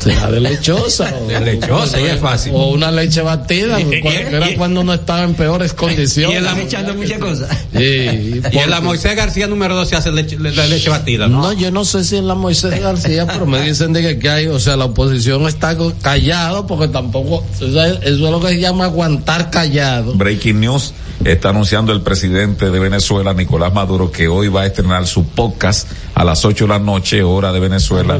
Será 0.00 0.30
de 0.30 0.40
lechosa. 0.40 1.14
o- 1.20 1.26
De 1.28 1.40
lechosa, 1.40 2.00
y 2.00 2.06
es 2.06 2.18
fácil. 2.20 2.52
O 2.54 2.68
una 2.70 2.90
leche 2.90 3.20
batida, 3.22 3.80
Y- 3.80 3.84
y- 3.84 4.00
y- 4.02 4.16
era 4.34 4.50
y- 4.50 4.56
cuando 4.56 4.80
uno 4.80 4.94
estaba 4.94 5.22
en 5.24 5.34
peores 5.34 5.72
Y 5.72 5.76
condiciones. 5.76 6.38
en 6.38 6.44
la, 6.44 6.58
echando 6.60 6.94
muchas 6.94 7.18
cosas. 7.18 7.48
Sí, 7.76 8.40
y 8.52 8.58
en 8.58 8.70
la 8.70 8.80
Moisés 8.80 9.14
García 9.14 9.46
número 9.46 9.74
2 9.76 9.88
se 9.88 9.96
hace 9.96 10.10
leche, 10.10 10.38
le- 10.38 10.52
la 10.52 10.66
leche 10.66 10.88
batida, 10.90 11.28
¿no? 11.28 11.42
No, 11.42 11.52
yo 11.52 11.70
no 11.70 11.84
sé 11.84 12.02
si 12.04 12.16
en 12.16 12.26
la 12.26 12.34
Moisés 12.34 12.80
García, 12.80 13.26
pero 13.26 13.46
me 13.46 13.60
dicen 13.60 13.92
de 13.92 14.02
que, 14.02 14.18
que 14.18 14.28
hay, 14.30 14.46
o 14.46 14.58
sea, 14.58 14.76
la 14.76 14.86
oposición 14.86 15.46
está 15.46 15.76
callado 16.02 16.66
porque 16.66 16.88
tampoco, 16.88 17.44
o 17.60 17.72
sea, 17.72 17.86
eso 17.88 17.98
es 18.02 18.18
lo 18.18 18.40
que 18.40 18.48
se 18.48 18.60
llama 18.60 18.84
aguantar 18.84 19.50
callado. 19.50 20.14
Breaking 20.14 20.60
News 20.60 20.92
está 21.24 21.50
anunciando 21.50 21.92
el 21.92 22.00
presidente 22.00 22.70
de 22.70 22.78
Venezuela, 22.78 23.34
Nicolás 23.34 23.72
Maduro, 23.74 24.10
que 24.10 24.28
hoy 24.28 24.48
va 24.48 24.62
a 24.62 24.66
estrenar 24.66 25.06
su 25.06 25.24
podcast 25.24 25.86
a 26.20 26.24
las 26.24 26.44
8 26.44 26.64
de 26.64 26.68
la 26.68 26.78
noche, 26.78 27.22
hora 27.22 27.50
de 27.50 27.60
Venezuela, 27.60 28.18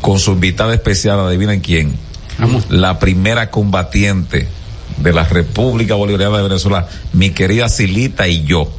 con 0.00 0.18
su 0.18 0.32
invitada 0.32 0.72
especial, 0.72 1.20
adivinen 1.20 1.60
quién, 1.60 1.92
la 2.70 2.98
primera 2.98 3.50
combatiente 3.50 4.48
de 4.96 5.12
la 5.12 5.24
República 5.24 5.94
Bolivariana 5.94 6.38
de 6.38 6.44
Venezuela, 6.44 6.88
mi 7.12 7.28
querida 7.28 7.68
Silita 7.68 8.26
y 8.26 8.44
yo. 8.44 8.72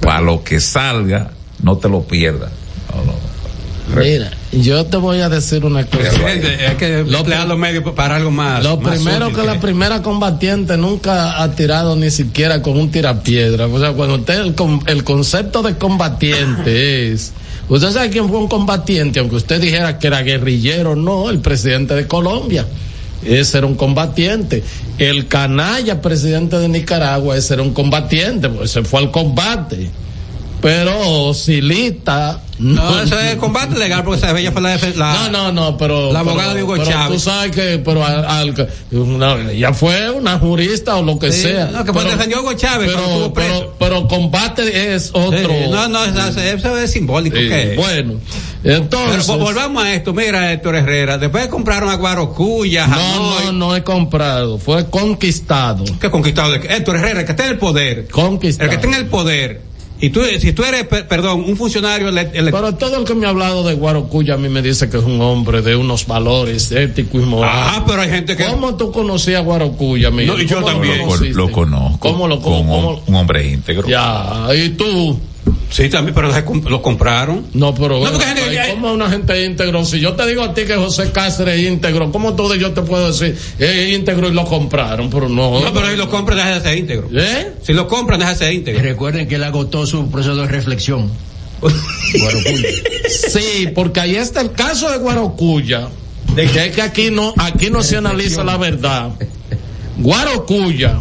Para 0.00 0.22
lo 0.22 0.42
que 0.42 0.60
salga, 0.60 1.32
no 1.62 1.76
te 1.76 1.90
lo 1.90 2.04
pierdas. 2.04 2.52
No, 2.94 3.04
no. 3.04 4.00
Mira, 4.00 4.30
yo 4.50 4.86
te 4.86 4.96
voy 4.96 5.20
a 5.20 5.28
decir 5.28 5.66
una 5.66 5.84
cosa. 5.84 6.10
Hay 6.26 6.76
que 6.76 7.00
emplear 7.00 7.46
los 7.46 7.58
medios 7.58 7.84
para 7.94 8.16
algo 8.16 8.30
más. 8.30 8.64
Lo 8.64 8.78
más 8.78 8.94
primero 8.96 9.26
útil 9.26 9.40
que 9.40 9.46
la 9.46 9.60
primera 9.60 10.00
combatiente 10.00 10.78
nunca 10.78 11.42
ha 11.42 11.50
tirado 11.50 11.96
ni 11.96 12.10
siquiera 12.10 12.62
con 12.62 12.78
un 12.78 12.90
tirapiedra. 12.90 13.66
O 13.66 13.78
sea, 13.78 13.92
cuando 13.92 14.14
usted, 14.14 14.40
el, 14.40 14.54
el 14.86 15.04
concepto 15.04 15.62
de 15.62 15.76
combatiente 15.76 17.12
es, 17.12 17.34
usted 17.68 17.90
sabe 17.90 18.10
quién 18.10 18.28
fue 18.28 18.38
un 18.38 18.48
combatiente, 18.48 19.20
aunque 19.20 19.36
usted 19.36 19.60
dijera 19.60 19.98
que 19.98 20.06
era 20.06 20.22
guerrillero, 20.22 20.96
no, 20.96 21.30
el 21.30 21.40
presidente 21.40 21.94
de 21.94 22.06
Colombia. 22.06 22.66
Ese 23.24 23.58
era 23.58 23.66
un 23.66 23.74
combatiente. 23.74 24.62
El 24.98 25.26
canalla 25.26 26.00
presidente 26.00 26.58
de 26.58 26.68
Nicaragua, 26.68 27.36
ese 27.36 27.54
era 27.54 27.62
un 27.62 27.72
combatiente, 27.72 28.48
pues 28.48 28.70
se 28.70 28.82
fue 28.82 29.00
al 29.00 29.10
combate. 29.10 29.90
Pero 30.60 31.34
Silita. 31.34 32.40
No, 32.58 33.02
eso 33.02 33.20
es 33.20 33.36
combate 33.36 33.78
legal 33.78 34.02
porque 34.02 34.18
esa 34.18 34.36
ella 34.38 34.50
fue 34.50 34.62
la, 34.62 34.78
la 34.96 35.12
No, 35.12 35.30
no, 35.30 35.52
no, 35.52 35.76
pero. 35.76 36.10
La 36.10 36.20
pero- 36.20 36.30
abogada 36.30 36.54
de 36.54 36.62
Hugo 36.62 36.72
pero 36.78 36.86
Chávez. 36.86 37.22
Tú 37.22 37.30
sabes 37.30 37.50
que, 37.54 37.78
pero 37.84 38.02
al, 38.02 38.24
al- 38.24 39.50
ella 39.52 39.74
fue 39.74 40.10
una 40.10 40.38
jurista 40.38 40.96
o 40.96 41.02
lo 41.02 41.18
que 41.18 41.30
Sí, 41.32 41.42
sea. 41.42 41.66
no, 41.66 41.84
que 41.84 41.92
pues 41.92 42.06
defendió 42.06 42.40
Hugo 42.40 42.54
Chávez 42.54 42.88
pero, 42.90 43.06
estuvo 43.06 43.34
preso. 43.34 43.74
pero, 43.78 44.00
pero 44.00 44.08
combate 44.08 44.94
es 44.94 45.10
otro. 45.12 45.38
Sí, 45.38 45.68
no, 45.70 45.88
no, 45.88 46.04
eso, 46.06 46.76
es 46.78 46.90
simbólico. 46.90 47.36
Sí, 47.36 47.46
que 47.46 47.74
bueno, 47.76 48.14
Pero 48.62 48.76
entonces. 48.76 49.28
vo- 49.28 49.38
volvamos 49.38 49.84
a 49.84 49.92
esto. 49.92 50.14
Mira, 50.14 50.50
Héctor 50.50 50.76
Herrera, 50.76 51.18
después 51.18 51.48
compraron 51.48 51.90
a 51.90 51.96
Guarocuya, 51.96 52.86
no, 52.86 53.40
no, 53.44 53.52
no 53.52 53.76
he 53.76 53.82
comprado, 53.84 54.56
fue 54.56 54.88
conquistado. 54.88 55.84
¿Qué 56.00 56.10
conquistado? 56.10 56.54
Héctor 56.54 56.96
Herrera, 56.96 57.20
el 57.20 57.26
que 57.26 57.32
está 57.32 57.44
en 57.44 57.52
el 57.52 57.58
poder. 57.58 58.08
Conquistado. 58.08 58.64
El 58.64 58.70
que 58.70 58.76
está 58.86 58.96
en 58.96 59.02
el 59.04 59.10
poder. 59.10 59.65
Y 59.98 60.10
tú, 60.10 60.20
si 60.38 60.52
tú 60.52 60.62
eres, 60.62 60.86
per- 60.86 61.08
perdón, 61.08 61.44
un 61.48 61.56
funcionario 61.56 62.08
ele- 62.10 62.30
ele- 62.34 62.50
Pero 62.52 62.74
todo 62.74 62.98
el 62.98 63.04
que 63.04 63.14
me 63.14 63.24
ha 63.26 63.30
hablado 63.30 63.62
de 63.66 63.74
Guarocuya 63.74 64.34
a 64.34 64.36
mí 64.36 64.48
me 64.50 64.60
dice 64.60 64.90
que 64.90 64.98
es 64.98 65.04
un 65.04 65.20
hombre 65.22 65.62
de 65.62 65.74
unos 65.74 66.06
valores 66.06 66.70
éticos 66.70 67.22
y 67.22 67.24
morales. 67.24 67.72
Ah, 67.78 67.84
pero 67.86 68.02
hay 68.02 68.10
gente 68.10 68.36
que. 68.36 68.44
¿Cómo 68.44 68.76
tú 68.76 68.92
conocías 68.92 69.40
a 69.40 69.42
Guarocuya, 69.44 70.10
Miguel? 70.10 70.26
No, 70.28 70.38
y 70.40 70.46
yo 70.46 70.56
¿Cómo 70.56 70.66
lo 70.68 70.72
también. 70.74 70.98
Lo, 71.34 71.50
conozco. 71.50 71.98
¿Cómo 71.98 72.28
lo- 72.28 72.40
cómo- 72.42 72.56
Con 72.58 72.66
cómo- 72.68 73.02
un 73.06 73.14
hombre 73.14 73.48
íntegro. 73.50 73.88
Ya, 73.88 74.48
y 74.54 74.68
tú. 74.70 75.18
Sí, 75.70 75.88
también, 75.88 76.14
pero 76.14 76.30
lo 76.70 76.82
compraron. 76.82 77.46
No, 77.52 77.74
pero 77.74 77.98
No, 78.02 78.10
porque 78.10 78.24
hay 78.24 78.70
¿cómo 78.72 78.92
una 78.92 79.10
gente 79.10 79.44
íntegro? 79.44 79.84
Si 79.84 80.00
yo 80.00 80.14
te 80.14 80.26
digo 80.26 80.42
a 80.42 80.54
ti 80.54 80.64
que 80.64 80.74
José 80.76 81.10
Cáceres 81.12 81.58
es 81.60 81.66
íntegro, 81.68 82.10
¿cómo 82.10 82.34
tú 82.34 82.48
de 82.48 82.58
yo 82.58 82.72
te 82.72 82.82
puedo 82.82 83.08
decir 83.12 83.36
es 83.58 83.92
íntegro 83.94 84.28
y 84.28 84.32
lo 84.32 84.44
compraron? 84.44 85.10
Pero 85.10 85.28
no. 85.28 85.60
No, 85.60 85.72
pero 85.72 85.90
si 85.90 85.96
lo 85.96 86.08
compran, 86.08 86.38
deja 86.38 86.54
de 86.54 86.60
ser 86.62 86.78
íntegro. 86.78 87.08
¿Eh? 87.12 87.52
Si 87.62 87.72
lo 87.74 87.86
compran, 87.86 88.18
deja 88.18 88.32
de 88.32 88.38
ser 88.38 88.52
Y 88.52 88.56
íntegro. 88.56 88.82
recuerden 88.82 89.28
que 89.28 89.34
él 89.34 89.44
agotó 89.44 89.86
su 89.86 90.08
proceso 90.10 90.36
de 90.36 90.46
reflexión. 90.46 91.10
Guarocuya. 91.60 92.68
Sí, 93.30 93.68
porque 93.74 94.00
ahí 94.00 94.16
está 94.16 94.40
el 94.40 94.52
caso 94.52 94.90
de 94.90 94.98
Guarocuya. 94.98 95.88
De 96.34 96.46
que 96.46 96.66
es 96.66 96.74
que 96.74 96.82
aquí 96.82 97.10
no, 97.10 97.32
aquí 97.38 97.70
no 97.70 97.82
se 97.82 97.96
analiza 97.96 98.44
la 98.44 98.56
verdad. 98.56 99.10
Guarocuya, 99.98 101.00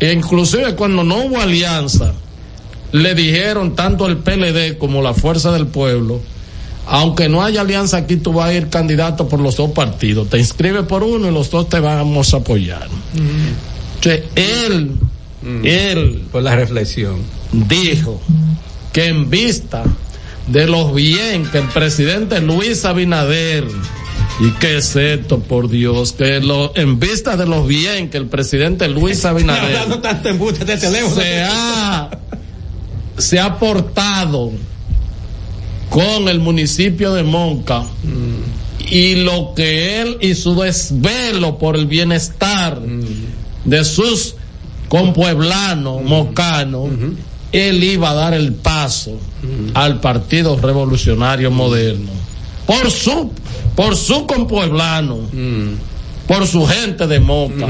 inclusive 0.00 0.74
cuando 0.74 1.02
no 1.02 1.24
hubo 1.24 1.40
alianza, 1.40 2.14
le 2.92 3.14
dijeron 3.14 3.74
tanto 3.74 4.06
el 4.06 4.18
PLD 4.18 4.78
como 4.78 5.02
la 5.02 5.14
Fuerza 5.14 5.50
del 5.52 5.66
Pueblo, 5.66 6.20
aunque 6.86 7.28
no 7.28 7.42
haya 7.42 7.62
alianza 7.62 7.96
aquí, 7.98 8.16
tú 8.16 8.32
vas 8.32 8.50
a 8.50 8.54
ir 8.54 8.68
candidato 8.68 9.28
por 9.28 9.40
los 9.40 9.56
dos 9.56 9.70
partidos. 9.70 10.28
Te 10.28 10.38
inscribes 10.38 10.84
por 10.84 11.02
uno 11.02 11.28
y 11.28 11.32
los 11.32 11.50
dos 11.50 11.68
te 11.68 11.80
vamos 11.80 12.34
a 12.34 12.38
apoyar. 12.38 12.88
Entonces, 13.94 14.24
él, 14.34 14.92
él 15.64 16.22
Por 16.30 16.42
la 16.42 16.56
reflexión. 16.56 17.16
dijo 17.52 18.20
que 18.92 19.06
en 19.06 19.30
vista 19.30 19.84
de 20.48 20.66
los 20.66 20.94
bien 20.94 21.46
que 21.46 21.58
el 21.58 21.68
presidente 21.68 22.40
Luis 22.40 22.84
Abinader 22.84 23.64
y 24.40 24.50
que 24.52 24.78
es 24.78 24.96
esto 24.96 25.38
por 25.38 25.68
Dios 25.68 26.12
que 26.12 26.40
lo, 26.40 26.72
en 26.74 26.98
vista 26.98 27.36
de 27.36 27.46
los 27.46 27.66
bien 27.68 28.10
que 28.10 28.18
el 28.18 28.26
presidente 28.26 28.88
Luis 28.88 29.24
Abinader 29.24 29.78
se 31.14 31.42
ha 31.42 32.10
se 33.22 33.40
ha 33.40 33.58
portado 33.58 34.50
con 35.88 36.28
el 36.28 36.40
municipio 36.40 37.12
de 37.14 37.22
Monca 37.22 37.84
y 38.90 39.14
lo 39.16 39.54
que 39.54 40.02
él 40.02 40.18
y 40.20 40.34
su 40.34 40.54
desvelo 40.54 41.58
por 41.58 41.76
el 41.76 41.86
bienestar 41.86 42.80
de 43.64 43.84
sus 43.84 44.34
compueblanos, 44.88 46.02
mocanos, 46.02 46.90
él 47.52 47.84
iba 47.84 48.10
a 48.10 48.14
dar 48.14 48.34
el 48.34 48.52
paso 48.52 49.18
al 49.74 50.00
Partido 50.00 50.56
Revolucionario 50.56 51.50
Moderno. 51.50 52.10
Por 52.66 52.90
su, 52.90 53.30
por 53.76 53.96
su 53.96 54.26
compueblano, 54.26 55.18
por 56.26 56.46
su 56.46 56.66
gente 56.66 57.06
de 57.06 57.20
Moca, 57.20 57.68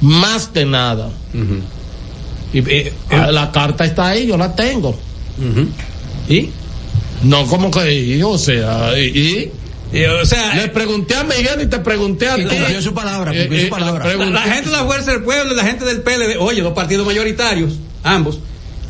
más 0.00 0.48
que 0.48 0.64
nada. 0.64 1.10
Ah, 3.10 3.30
la 3.32 3.50
carta 3.52 3.84
está 3.84 4.08
ahí, 4.08 4.26
yo 4.26 4.36
la 4.36 4.54
tengo. 4.54 4.98
¿Y? 6.28 6.50
No, 7.22 7.46
como 7.46 7.70
que, 7.70 7.94
y, 7.94 8.22
o 8.22 8.38
sea, 8.38 8.98
y, 8.98 9.50
y, 9.92 10.04
o 10.04 10.26
sea, 10.26 10.54
le 10.54 10.68
pregunté 10.68 11.14
a 11.14 11.24
Miguel 11.24 11.62
y 11.62 11.66
te 11.66 11.78
pregunté 11.78 12.28
a 12.28 12.36
ti. 12.36 12.44
Cumplió 12.44 12.82
su 12.82 12.92
palabra, 12.94 13.32
cumplió 13.32 13.64
su 13.64 13.70
palabra. 13.70 14.14
La, 14.16 14.26
la, 14.26 14.42
gente 14.42 14.70
de 14.70 14.76
la 14.76 14.84
Fuerza 14.84 15.12
del 15.12 15.22
Pueblo 15.22 15.52
y 15.52 15.56
la 15.56 15.64
gente 15.64 15.84
del 15.84 16.02
PLD, 16.02 16.36
oye, 16.38 16.62
dos 16.62 16.74
partidos 16.74 17.06
mayoritarios, 17.06 17.74
ambos, 18.02 18.40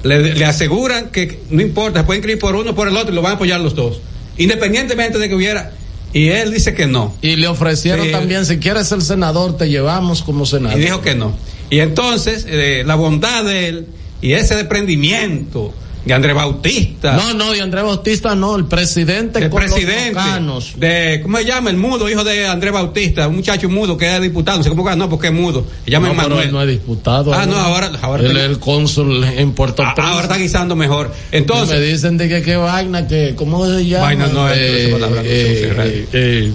le, 0.02 0.34
le, 0.34 0.44
aseguran 0.44 1.10
que 1.10 1.40
no 1.50 1.62
importa, 1.62 2.00
se 2.00 2.04
pueden 2.06 2.20
inscribir 2.20 2.40
por 2.40 2.54
uno 2.56 2.70
o 2.70 2.74
por 2.74 2.88
el 2.88 2.96
otro 2.96 3.12
y 3.12 3.14
lo 3.14 3.22
van 3.22 3.32
a 3.32 3.34
apoyar 3.36 3.60
los 3.60 3.74
dos. 3.74 4.00
Independientemente 4.38 5.18
de 5.18 5.28
que 5.28 5.34
hubiera. 5.34 5.72
Y 6.12 6.28
él 6.28 6.52
dice 6.52 6.74
que 6.74 6.86
no. 6.86 7.14
Y 7.20 7.36
le 7.36 7.46
ofrecieron 7.48 8.06
Sí. 8.06 8.12
también, 8.12 8.46
si 8.46 8.58
quieres 8.58 8.88
ser 8.88 9.02
senador, 9.02 9.56
te 9.56 9.68
llevamos 9.68 10.22
como 10.22 10.46
senador. 10.46 10.78
Y 10.78 10.82
dijo 10.82 11.00
que 11.02 11.14
no. 11.14 11.36
Y 11.70 11.80
entonces, 11.80 12.46
eh, 12.48 12.82
la 12.86 12.94
bondad 12.94 13.44
de 13.44 13.68
él 13.68 13.86
y 14.22 14.32
ese 14.32 14.54
desprendimiento 14.56 15.74
de 16.04 16.14
Andrés 16.14 16.36
Bautista. 16.36 17.16
No, 17.16 17.34
no, 17.34 17.50
de 17.50 17.60
Andrés 17.60 17.82
Bautista 17.82 18.36
no, 18.36 18.54
el 18.54 18.66
presidente 18.66 19.40
el 19.40 19.50
con 19.50 19.60
los 19.64 19.72
presidente 19.72 20.10
mocanos. 20.14 20.74
de 20.76 21.18
cómo 21.20 21.38
se 21.38 21.44
llama 21.46 21.70
el 21.70 21.76
mudo 21.76 22.08
hijo 22.08 22.22
de 22.22 22.46
Andrés 22.46 22.72
Bautista 22.72 23.26
un 23.26 23.34
muchacho 23.34 23.68
mudo 23.68 23.96
que 23.96 24.06
era 24.06 24.20
diputado 24.20 24.58
no 24.58 24.62
sé 24.62 24.70
cómo 24.70 24.88
que 24.88 24.94
no 24.94 25.10
porque 25.10 25.26
es 25.26 25.32
mudo 25.32 25.66
se 25.84 25.90
llama 25.90 26.06
No, 26.10 26.14
pero 26.14 26.28
Manuel 26.28 26.46
él 26.46 26.52
no 26.52 26.62
es 26.62 26.68
diputado. 26.68 27.34
ah 27.34 27.44
no 27.44 27.56
ahora 27.56 27.90
ahora 28.02 28.22
él 28.24 28.36
es 28.36 28.44
el 28.44 28.60
cónsul 28.60 29.24
en 29.24 29.50
Puerto 29.50 29.82
Ah, 29.82 29.94
Príncipe. 29.96 30.12
ahora 30.14 30.22
está 30.26 30.36
guisando 30.36 30.76
mejor 30.76 31.12
entonces 31.32 31.76
me 31.80 31.84
dicen 31.84 32.16
de 32.18 32.28
que 32.28 32.40
qué 32.42 32.56
vaina, 32.56 33.08
que 33.08 33.34
cómo 33.34 33.66
se 33.66 33.84
llama. 33.84 34.04
Vaina 34.04 34.26
no 34.28 34.48
es, 34.48 34.56
Eh, 34.58 34.90
en 34.94 35.00
radio. 35.00 35.20
eh, 35.24 36.06
eh, 36.12 36.52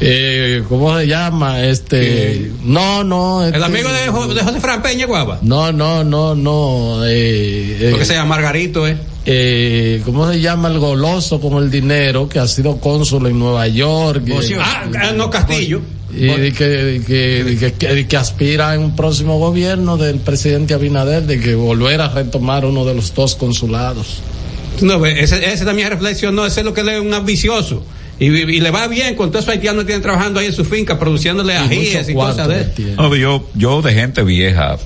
eh, 0.00 0.62
¿Cómo 0.68 0.98
se 0.98 1.06
llama? 1.06 1.62
Este, 1.64 2.50
no, 2.64 3.04
no. 3.04 3.42
el 3.44 3.52
este- 3.54 3.64
amigo 3.64 3.88
de, 3.92 4.08
Jo- 4.08 4.34
de 4.34 4.40
José 4.42 4.60
Fran 4.60 4.82
Peña 4.82 5.06
Guava 5.06 5.38
No, 5.42 5.72
no, 5.72 6.02
no, 6.04 6.34
no. 6.34 7.04
Eh, 7.06 7.76
eh, 7.80 7.88
porque 7.90 8.04
se 8.06 8.14
llama 8.14 8.36
Margarito 8.36 8.86
eh 8.86 8.96
eh, 9.26 10.00
¿Cómo 10.06 10.30
se 10.32 10.40
llama 10.40 10.68
el 10.68 10.78
goloso 10.78 11.40
con 11.40 11.62
el 11.62 11.70
dinero 11.70 12.28
que 12.28 12.38
ha 12.38 12.48
sido 12.48 12.78
cónsul 12.78 13.26
en 13.26 13.38
Nueva 13.38 13.68
York? 13.68 14.22
eh, 14.26 14.56
ah 14.58 14.84
ah, 15.02 15.10
no 15.14 15.28
Castillo 15.30 15.80
y 16.12 16.26
que, 16.50 17.02
que, 17.06 17.56
que, 17.60 17.72
que- 17.74 18.06
que 18.08 18.16
aspira 18.16 18.74
en 18.74 18.80
un 18.82 18.96
próximo 18.96 19.38
gobierno 19.38 19.96
del 19.96 20.16
presidente 20.18 20.74
Abinader 20.74 21.22
de 21.24 21.38
que 21.38 21.54
volver 21.54 22.00
a 22.00 22.08
retomar 22.08 22.64
uno 22.64 22.84
de 22.84 22.94
los 22.94 23.14
dos 23.14 23.36
consulados. 23.36 24.20
no 24.80 25.04
ese, 25.06 25.52
ese 25.52 25.64
también 25.64 25.88
reflexionó 25.90 26.46
ese 26.46 26.60
es 26.60 26.66
lo 26.66 26.74
que 26.74 26.82
le 26.82 26.96
es 26.96 27.00
un 27.02 27.12
ambicioso 27.14 27.84
y, 28.20 28.26
y 28.26 28.60
le 28.60 28.70
va 28.70 28.86
bien 28.86 29.16
con 29.16 29.30
todos 29.30 29.44
esos 29.46 29.54
haitianos 29.54 29.82
que 29.82 29.86
tienen 29.88 30.02
trabajando 30.02 30.38
ahí 30.38 30.46
en 30.46 30.52
su 30.52 30.64
finca 30.64 30.98
produciéndole 30.98 31.56
ajíes 31.56 32.08
y 32.08 32.14
cosas 32.14 32.46
de 32.46 32.60
eso. 32.60 32.72
No, 33.02 33.14
yo, 33.16 33.48
yo 33.54 33.82
de 33.82 33.92
gente 33.94 34.22
vieja 34.22 34.76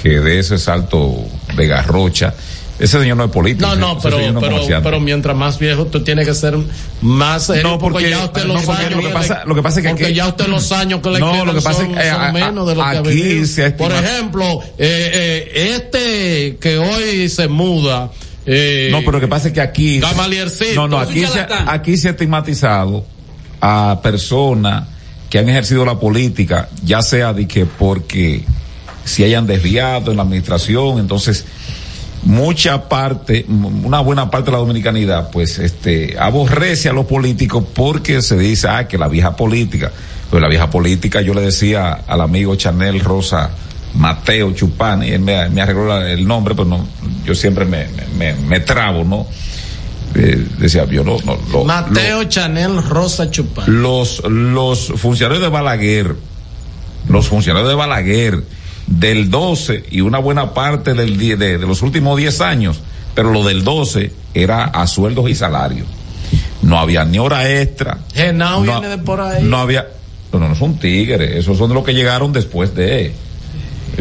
que 0.00 0.20
de 0.20 0.38
ese 0.38 0.58
salto 0.58 1.16
de 1.56 1.66
garrocha, 1.66 2.34
ese 2.78 3.00
señor 3.00 3.16
no 3.16 3.24
es 3.24 3.30
político. 3.30 3.66
No, 3.66 3.74
no, 3.74 3.98
pero, 3.98 4.20
no 4.30 4.38
pero, 4.40 4.60
pero 4.82 5.00
mientras 5.00 5.34
más 5.34 5.58
viejo 5.58 5.86
tú 5.86 6.04
tienes 6.04 6.26
que 6.28 6.34
ser 6.34 6.54
más 7.00 7.46
serio, 7.46 7.62
No, 7.62 7.78
porque- 7.78 8.10
ya 8.10 8.24
usted 8.26 8.44
no, 8.44 8.52
los 8.52 8.68
años 8.68 8.92
lo 8.92 9.00
que 9.00 9.08
pasa- 9.08 9.42
lo 9.46 9.54
que 9.54 9.62
pasa 9.62 9.80
es 9.80 9.82
que 9.84 9.88
porque 9.90 10.04
aquí- 10.04 10.14
ya 10.14 10.28
usted 10.28 10.46
los 10.46 10.70
años 10.72 11.00
que 11.00 11.10
le 11.10 11.18
No, 11.20 11.32
quedan 11.32 11.46
lo 11.46 11.54
que 11.54 11.62
pasa 11.62 11.80
son, 11.80 11.90
es 11.92 11.96
que, 11.96 12.10
son 12.10 12.20
a- 12.20 12.28
a- 12.28 12.32
menos 12.32 12.68
de 12.68 12.74
lo 12.74 12.82
que 12.82 12.86
ha 12.86 12.98
aquí 13.00 13.08
vivido. 13.08 13.46
se 13.46 13.64
ha 13.64 13.76
Por 13.76 13.92
ejemplo, 13.92 14.60
eh, 14.76 15.10
eh, 15.56 15.74
este 15.76 16.58
que 16.60 16.76
hoy 16.76 17.30
se 17.30 17.48
muda 17.48 18.10
eh, 18.46 18.88
No, 18.90 19.00
pero 19.00 19.12
lo 19.12 19.20
que 19.20 19.28
pasa 19.28 19.48
es 19.48 19.54
que 19.54 19.60
aquí. 19.60 19.98
No, 20.74 20.88
no, 20.88 20.98
aquí 20.98 21.26
se, 21.26 21.46
aquí 21.66 21.96
se 21.96 22.08
ha 22.08 22.10
estigmatizado 22.12 23.04
a 23.60 24.00
personas 24.02 24.88
que 25.28 25.38
han 25.38 25.48
ejercido 25.48 25.84
la 25.84 25.98
política, 25.98 26.68
ya 26.84 27.02
sea 27.02 27.32
de 27.32 27.48
que 27.48 27.66
porque 27.66 28.44
si 29.04 29.24
hayan 29.24 29.46
desviado 29.46 30.10
en 30.10 30.16
la 30.16 30.22
administración, 30.22 30.98
entonces 30.98 31.44
mucha 32.22 32.88
parte, 32.88 33.46
una 33.48 34.00
buena 34.00 34.30
parte 34.30 34.46
de 34.46 34.52
la 34.52 34.58
dominicanidad, 34.58 35.30
pues 35.30 35.58
este, 35.58 36.16
aborrece 36.18 36.88
a 36.88 36.92
los 36.92 37.06
políticos 37.06 37.64
porque 37.74 38.22
se 38.22 38.36
dice, 38.36 38.68
ah, 38.68 38.88
que 38.88 38.98
la 38.98 39.08
vieja 39.08 39.36
política. 39.36 39.92
Pues 40.30 40.42
la 40.42 40.48
vieja 40.48 40.68
política, 40.68 41.20
yo 41.20 41.34
le 41.34 41.40
decía 41.40 41.92
al 42.06 42.20
amigo 42.20 42.56
Chanel 42.56 42.98
Rosa 42.98 43.50
Mateo 43.96 44.52
Chupán, 44.52 45.02
y 45.02 45.10
él 45.10 45.20
me, 45.20 45.48
me 45.48 45.62
arregló 45.62 45.86
la- 45.86 46.10
el 46.10 46.26
nombre, 46.26 46.54
pero 46.54 46.66
no, 46.68 46.86
yo 47.24 47.34
siempre 47.34 47.64
me, 47.64 47.86
me, 48.18 48.34
me- 48.34 48.60
trabo, 48.60 49.04
¿no? 49.04 49.26
Eh, 50.14 50.46
decía, 50.58 50.84
yo 50.86 51.02
no, 51.04 51.16
no, 51.24 51.38
lo- 51.52 51.64
Mateo 51.64 52.24
Chanel 52.24 52.82
Rosa 52.82 53.30
Chupán. 53.30 53.82
los, 53.82 54.22
los 54.28 54.92
funcionarios 54.96 55.42
de 55.42 55.48
Balaguer, 55.48 56.14
los 57.08 57.28
funcionarios 57.28 57.68
de 57.68 57.74
Balaguer 57.74 58.42
del 58.86 59.30
12 59.30 59.84
y 59.90 60.00
una 60.00 60.18
buena 60.18 60.54
parte 60.54 60.94
del 60.94 61.18
de, 61.18 61.36
de 61.36 61.58
los 61.58 61.82
últimos 61.82 62.16
10 62.16 62.40
años, 62.40 62.80
pero 63.14 63.30
lo 63.32 63.42
del 63.44 63.64
12 63.64 64.12
era 64.34 64.64
a 64.64 64.86
sueldos 64.86 65.28
y 65.28 65.34
salarios. 65.34 65.86
No 66.62 66.78
había 66.78 67.04
ni 67.04 67.18
hora 67.18 67.50
extra. 67.60 67.98
Genao 68.14 68.64
no, 68.64 68.72
viene 68.80 68.88
de 68.96 68.98
por 68.98 69.20
ahí. 69.20 69.42
no 69.42 69.58
había, 69.58 69.86
no, 70.32 70.38
no, 70.40 70.54
son 70.54 70.78
tigres, 70.78 71.30
esos 71.36 71.56
son 71.58 71.72
los 71.74 71.84
que 71.84 71.94
llegaron 71.94 72.32
después 72.32 72.74
de. 72.74 73.14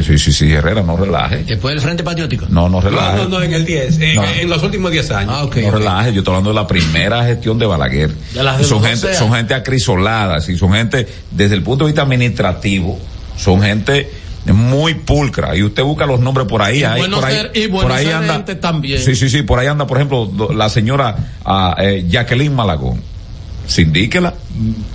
Sí, 0.04 0.18
sí, 0.20 0.34
sí, 0.34 0.52
Herrera, 0.52 0.82
no 0.82 0.98
relaje. 0.98 1.44
Después 1.46 1.74
del 1.74 1.82
Frente 1.82 2.04
Patriótico. 2.04 2.46
No, 2.50 2.64
no 2.64 2.70
No, 2.70 2.82
relaje. 2.82 3.18
no, 3.18 3.30
no, 3.30 3.42
en 3.42 3.54
el 3.54 3.66
10, 3.66 4.00
en, 4.00 4.16
No. 4.16 4.24
en 4.26 4.50
los 4.50 4.62
últimos 4.64 4.92
10 4.92 5.10
años. 5.12 5.32
Ah, 5.34 5.48
no 5.62 5.72
relaje, 5.72 6.12
yo 6.14 6.20
estoy 6.20 6.32
hablando 6.34 6.50
de 6.50 6.56
la 6.56 6.68
primera 6.68 7.24
gestión 7.26 7.58
de 7.58 7.66
Balaguer. 7.66 8.14
De 8.34 8.44
las 8.44 8.58
de 8.58 8.64
son 8.66 8.84
gente, 8.84 9.08
12 9.08 9.16
son 9.20 9.34
gente 9.34 9.54
acrisolada, 9.54 10.42
sí, 10.42 10.58
son 10.58 10.74
gente, 10.74 11.08
desde 11.32 11.56
el 11.56 11.64
punto 11.64 11.86
de 11.86 11.92
vista 11.92 12.02
administrativo, 12.02 13.00
son 13.38 13.62
gente 13.62 14.10
muy 14.54 14.94
pulcra. 14.96 15.56
Y 15.56 15.64
usted 15.64 15.82
busca 15.84 16.06
los 16.06 16.20
nombres 16.20 16.46
por 16.48 16.62
ahí, 16.62 16.80
Y 16.80 16.84
ahí, 16.84 17.02
por 17.10 17.26
ahí, 17.26 17.34
ser- 17.36 17.52
y 17.56 17.62
por 17.68 17.84
buenos 17.86 17.98
ahí 17.98 18.08
anda. 18.12 18.46
también. 18.60 19.00
Sí, 19.02 19.16
sí, 19.16 19.30
sí, 19.30 19.42
por 19.44 19.60
ahí 19.60 19.68
anda, 19.68 19.88
por 19.88 19.98
ejemplo, 19.98 20.30
la 20.54 20.70
señora 20.70 21.16
ah, 21.46 21.76
eh, 21.80 22.06
Jacqueline 22.08 22.54
Malagón. 22.54 23.02
Sindíquela, 23.68 24.34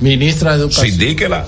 Ministra 0.01 0.53
de 0.57 0.59
Educación. 0.63 0.87
sindíquela. 0.99 1.47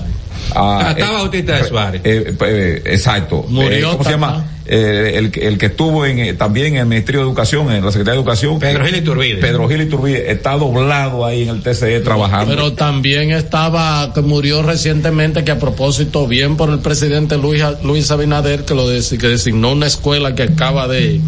Ah, 0.55 0.79
Ah, 0.87 0.91
está 0.93 1.09
eh, 1.11 1.13
Bautista 1.13 1.57
de 1.57 1.65
Suárez. 1.65 2.01
eh, 2.05 2.35
eh, 2.47 2.83
exacto. 2.87 3.45
Murió 3.49 3.71
Eh, 3.79 3.83
¿Cómo 3.83 3.93
se 3.93 3.99
Tata. 3.99 4.11
llama? 4.11 4.47
Eh, 4.65 5.15
el, 5.17 5.31
que- 5.33 5.49
el 5.49 5.59
que 5.59 5.67
estuvo 5.67 6.07
en, 6.07 6.19
eh, 6.21 6.35
también 6.35 6.75
en 6.75 6.77
el 6.83 6.87
Ministerio 6.87 7.21
de 7.23 7.27
Educación, 7.27 7.71
en 7.73 7.85
la 7.85 7.91
Secretaría 7.91 8.13
de 8.15 8.19
Educación. 8.21 8.59
Pedro 8.61 8.85
Gil 8.87 8.97
Iturbide. 8.97 9.37
Pedro 9.39 9.69
Gil 9.69 9.81
Iturbide 9.83 10.31
está 10.31 10.53
doblado 10.53 11.27
ahí 11.27 11.43
en 11.43 11.49
el 11.49 11.63
TCE 11.63 12.01
trabajando. 12.01 12.49
Pero 12.55 12.73
también 12.75 13.33
estaba, 13.33 14.13
que 14.15 14.21
murió 14.21 14.63
recientemente, 14.63 15.43
que 15.45 15.51
a 15.51 15.59
propósito, 15.59 16.29
bien 16.29 16.57
por 16.57 16.71
el 16.71 16.79
presidente 16.79 17.37
Luis, 17.39 17.63
Luis 17.83 18.11
Abinader, 18.13 18.65
que 18.65 18.75
lo 18.75 18.87
que 18.87 19.29
designó 19.29 19.73
una 19.73 19.87
escuela 19.89 20.35
que 20.37 20.45
acaba 20.45 20.87
de, 20.87 21.21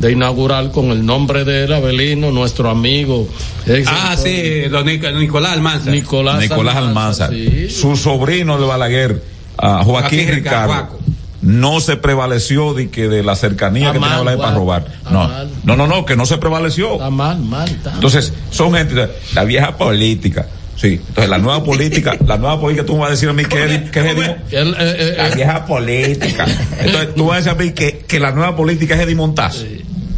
de 0.00 0.12
inaugurar 0.12 0.70
con 0.72 0.86
el 0.90 1.04
nombre 1.06 1.44
de 1.44 1.64
él, 1.64 1.72
Abelino, 1.72 2.30
nuestro 2.32 2.68
amigo. 2.70 3.28
ex- 3.66 3.86
Ah, 3.88 4.16
sí, 4.16 4.62
don 4.70 4.86
Nic- 4.86 5.14
Nicolás 5.14 5.52
Almanza. 5.52 5.90
Nicolás, 5.90 6.40
Nicolás 6.40 6.76
Almanza. 6.76 7.28
sí. 7.28 7.68
Su 7.70 7.96
sobrino 7.96 8.58
de 8.58 8.66
Balaguer, 8.66 9.22
ah, 9.58 9.82
Joaquín, 9.84 10.20
Joaquín 10.20 10.34
Ricardo. 10.34 10.72
Ricardo. 10.72 10.98
No 11.42 11.80
se 11.80 11.96
prevaleció 11.96 12.74
de 12.74 12.90
que 12.90 13.08
de 13.08 13.22
la 13.22 13.34
cercanía 13.34 13.86
Está 13.88 13.92
que 13.94 13.98
tenía 14.00 14.18
Balaguer 14.18 14.40
para 14.40 14.54
robar. 14.54 14.86
No, 15.10 15.26
mal. 15.28 15.50
no, 15.64 15.76
no, 15.76 15.86
no, 15.86 16.04
que 16.04 16.14
no 16.16 16.26
se 16.26 16.36
prevaleció. 16.36 16.94
Está 16.94 17.08
mal, 17.10 17.38
mal, 17.40 17.66
está. 17.68 17.94
Entonces, 17.94 18.32
son 18.50 18.74
gente, 18.74 19.08
la 19.34 19.44
vieja 19.44 19.76
política. 19.78 20.46
Sí, 20.80 20.98
entonces 21.08 21.28
la 21.28 21.36
nueva 21.38 21.62
política, 21.62 22.16
la 22.26 22.38
nueva 22.38 22.58
política, 22.58 22.86
tú 22.86 22.94
me 22.94 23.00
vas 23.00 23.08
a 23.08 23.10
decir 23.10 23.28
a 23.28 23.32
mí 23.34 23.44
que 23.44 23.64
es, 23.64 23.90
que 23.90 24.00
es 24.00 24.06
Eddie- 24.16 24.36
Él, 24.50 24.74
eh, 24.78 24.96
eh, 24.98 25.14
la 25.18 25.28
eh, 25.28 25.34
vieja 25.34 25.66
política. 25.66 26.46
Entonces, 26.80 27.14
tú 27.14 27.26
vas 27.26 27.34
a 27.34 27.36
decir 27.38 27.52
a 27.52 27.54
mí 27.66 27.72
que, 27.72 27.98
que 28.08 28.18
la 28.18 28.30
nueva 28.32 28.56
política 28.56 28.94
es 28.94 29.00
Eddie 29.02 29.14
Montaz. 29.14 29.58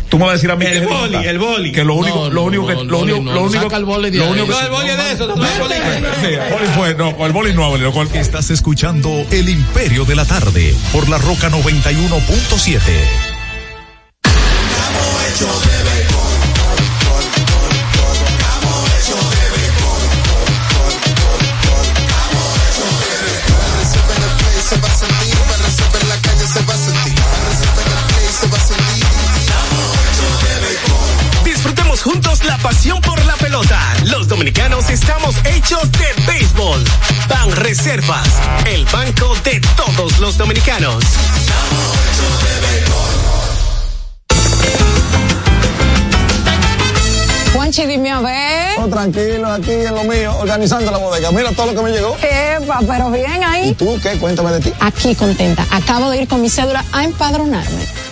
Tú 0.08 0.18
me 0.18 0.24
vas 0.26 0.30
a 0.30 0.34
decir 0.34 0.50
a 0.52 0.56
mí 0.56 0.64
El 0.66 0.70
que 0.72 0.76
es 0.78 0.82
Eddie 0.84 0.94
boli, 0.96 1.16
el 1.26 1.38
boli. 1.38 1.72
Que 1.72 1.84
lo 1.84 1.94
único, 1.94 2.16
No, 2.16 2.24
lo 2.28 2.34
no, 2.34 2.42
único 2.42 2.66
que, 2.68 2.74
no, 2.74 2.84
lo 2.84 2.98
el 2.98 3.02
único, 3.02 3.16
boli 3.16 3.24
no, 3.24 3.34
lo 3.34 3.42
único, 3.44 3.62
saca 3.64 3.76
el 3.76 3.84
boli 3.84 4.10
de 4.10 4.18
lo 4.18 4.30
único 4.30 4.46
No, 4.46 4.60
el 4.60 4.70
boli 4.70 4.88
es 4.90 4.96
de 4.98 5.12
eso, 5.12 5.26
no, 5.26 5.36
no, 5.36 5.44
el 5.44 5.58
boli. 5.58 5.74
Sí, 6.20 6.26
el 6.34 6.52
boli 6.52 6.66
fue, 6.76 6.94
no, 6.94 7.26
el 7.26 7.32
boli 7.32 7.52
no, 7.54 7.74
el- 7.74 8.16
Estás 8.16 8.50
escuchando 8.50 9.10
El 9.32 9.48
Imperio 9.48 10.04
de 10.04 10.14
la 10.14 10.24
Tarde 10.26 10.74
por 10.92 11.08
la 11.08 11.18
Roca 11.18 11.50
91.7. 11.50 12.78
Juntos 32.02 32.44
la 32.44 32.58
pasión 32.58 33.00
por 33.00 33.24
la 33.24 33.34
pelota. 33.36 33.78
los 34.06 34.26
dominicanos 34.26 34.90
estamos 34.90 35.36
hechos 35.44 35.88
de 35.92 36.22
béisbol. 36.26 36.82
Ban 37.28 37.52
Reservas, 37.52 38.28
el 38.66 38.84
banco 38.86 39.36
de 39.44 39.60
todos 39.76 40.18
los 40.18 40.36
dominicanos. 40.36 41.04
Juanchi, 47.54 47.86
dime 47.86 48.10
a 48.10 48.20
ver. 48.20 48.80
Oh, 48.80 48.88
tranquilo, 48.88 49.52
aquí 49.52 49.70
en 49.70 49.94
lo 49.94 50.02
mío, 50.02 50.36
organizando 50.40 50.90
la 50.90 50.98
bodega. 50.98 51.30
Mira 51.30 51.52
todo 51.52 51.66
lo 51.66 51.74
que 51.74 51.82
me 51.82 51.90
llegó. 51.92 52.16
Epa, 52.20 52.80
pero 52.84 53.12
bien 53.12 53.44
ahí. 53.44 53.68
¿Y 53.68 53.74
tú 53.74 53.96
qué? 54.02 54.18
Cuéntame 54.18 54.50
de 54.50 54.60
ti. 54.60 54.72
Aquí 54.80 55.14
contenta. 55.14 55.64
Acabo 55.70 56.10
de 56.10 56.22
ir 56.22 56.28
con 56.28 56.42
mi 56.42 56.50
cédula 56.50 56.84
a 56.90 57.04
empadronarme. 57.04 58.11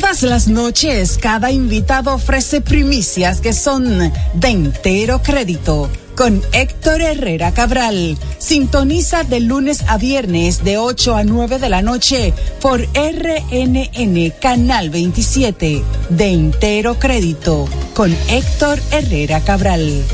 Todas 0.00 0.22
las 0.22 0.46
noches, 0.46 1.18
cada 1.20 1.50
invitado 1.50 2.14
ofrece 2.14 2.60
primicias 2.60 3.40
que 3.40 3.52
son 3.52 4.12
de 4.32 4.48
entero 4.48 5.20
crédito. 5.24 5.90
Con 6.14 6.40
Héctor 6.52 7.00
Herrera 7.00 7.52
Cabral. 7.52 8.16
Sintoniza 8.38 9.24
de 9.24 9.40
lunes 9.40 9.82
a 9.88 9.98
viernes 9.98 10.62
de 10.62 10.78
8 10.78 11.16
a 11.16 11.24
9 11.24 11.58
de 11.58 11.68
la 11.68 11.82
noche 11.82 12.32
por 12.60 12.80
RNN 12.80 14.32
Canal 14.40 14.90
27. 14.90 15.82
De 16.10 16.26
entero 16.28 17.00
crédito. 17.00 17.68
Con 17.94 18.16
Héctor 18.28 18.78
Herrera 18.92 19.40
Cabral. 19.40 20.04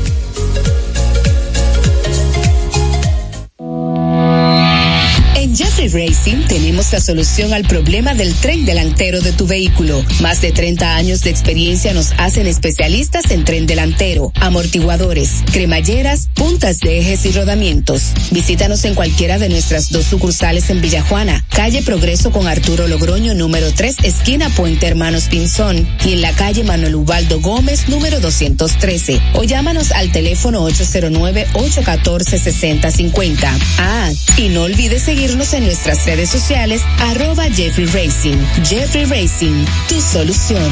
En 5.85 5.91
Jeffrey 5.91 6.07
Racing 6.07 6.47
tenemos 6.47 6.91
la 6.93 6.99
solución 6.99 7.53
al 7.53 7.63
problema 7.63 8.15
del 8.15 8.33
tren 8.33 8.65
delantero 8.65 9.21
de 9.21 9.33
tu 9.33 9.45
vehículo. 9.45 10.03
Más 10.19 10.41
de 10.41 10.51
30 10.51 10.95
años 10.95 11.21
de 11.21 11.29
experiencia 11.29 11.93
nos 11.93 12.11
hacen 12.17 12.47
especialistas 12.47 13.29
en 13.29 13.43
tren 13.43 13.67
delantero, 13.67 14.31
amortiguadores, 14.35 15.43
cremalleras, 15.51 16.27
puntas 16.33 16.79
de 16.79 16.97
ejes 16.97 17.27
y 17.27 17.33
rodamientos. 17.33 18.13
Visítanos 18.31 18.83
en 18.85 18.95
cualquiera 18.95 19.37
de 19.37 19.49
nuestras 19.49 19.91
dos 19.91 20.05
sucursales 20.05 20.71
en 20.71 20.81
Villajuana, 20.81 21.45
calle 21.49 21.83
Progreso 21.83 22.31
con 22.31 22.47
Arturo 22.47 22.87
Logroño 22.87 23.35
número 23.35 23.71
3, 23.71 23.97
esquina 24.01 24.49
Puente 24.49 24.87
Hermanos 24.87 25.25
Pinzón, 25.25 25.87
y 26.03 26.13
en 26.13 26.21
la 26.21 26.31
calle 26.31 26.63
Manuel 26.63 26.95
Ubaldo 26.95 27.39
Gómez 27.41 27.89
número 27.89 28.19
213. 28.21 29.21
O 29.33 29.43
llámanos 29.43 29.91
al 29.91 30.11
teléfono 30.11 30.67
809-814-6050. 30.67 33.35
Ah, 33.77 34.09
y 34.37 34.49
no 34.49 34.63
olvides 34.63 35.03
seguirnos 35.03 35.53
en 35.53 35.74
nuestras 35.75 36.05
redes 36.05 36.29
sociales, 36.29 36.81
arroba 37.01 37.43
Jeffrey 37.51 37.85
Racing. 37.87 38.37
Jeffrey 38.63 39.03
Racing, 39.03 39.65
tu 39.89 39.99
solución. 39.99 40.71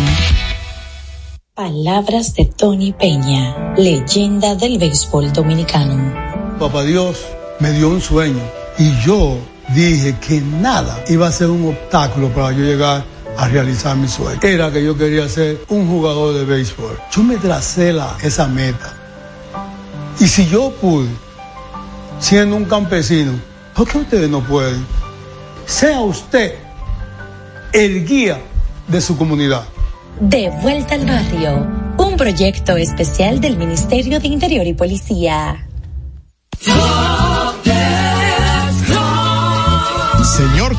Palabras 1.53 2.33
de 2.35 2.45
Tony 2.45 2.93
Peña, 2.93 3.73
leyenda 3.75 4.55
del 4.55 4.77
béisbol 4.77 5.33
dominicano. 5.33 6.13
Papá 6.57 6.85
Dios 6.85 7.19
me 7.59 7.71
dio 7.71 7.89
un 7.89 7.99
sueño 7.99 8.41
y 8.77 8.97
yo 9.05 9.37
dije 9.75 10.15
que 10.25 10.39
nada 10.39 11.03
iba 11.09 11.27
a 11.27 11.33
ser 11.33 11.49
un 11.49 11.67
obstáculo 11.67 12.29
para 12.29 12.53
yo 12.53 12.63
llegar 12.63 13.03
a 13.37 13.47
realizar 13.49 13.97
mi 13.97 14.07
sueño. 14.07 14.39
Era 14.41 14.71
que 14.71 14.85
yo 14.85 14.97
quería 14.97 15.27
ser 15.27 15.65
un 15.67 15.85
jugador 15.89 16.33
de 16.33 16.45
béisbol. 16.45 16.97
Yo 17.11 17.23
me 17.23 17.35
tracé 17.35 17.91
la, 17.91 18.15
esa 18.23 18.47
meta. 18.47 18.93
Y 20.17 20.27
si 20.27 20.47
yo 20.47 20.71
pude, 20.79 21.09
siendo 22.21 22.55
un 22.55 22.63
campesino, 22.63 23.33
¿por 23.75 23.87
qué 23.87 23.97
ustedes 23.99 24.29
no 24.29 24.41
pueden? 24.41 24.85
Sea 25.65 26.01
usted 26.01 26.55
el 27.73 28.05
guía 28.05 28.39
de 28.87 29.01
su 29.01 29.17
comunidad. 29.17 29.63
De 30.19 30.49
vuelta 30.61 30.95
al 30.95 31.05
barrio, 31.05 31.67
un 31.97 32.15
proyecto 32.17 32.77
especial 32.77 33.41
del 33.41 33.57
Ministerio 33.57 34.19
de 34.19 34.27
Interior 34.27 34.67
y 34.67 34.73
Policía. 34.73 35.67
Señor 40.23 40.62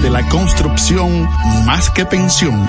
de 0.00 0.10
la 0.10 0.26
construcción 0.28 1.28
más 1.66 1.90
que 1.90 2.06
pensión. 2.06 2.68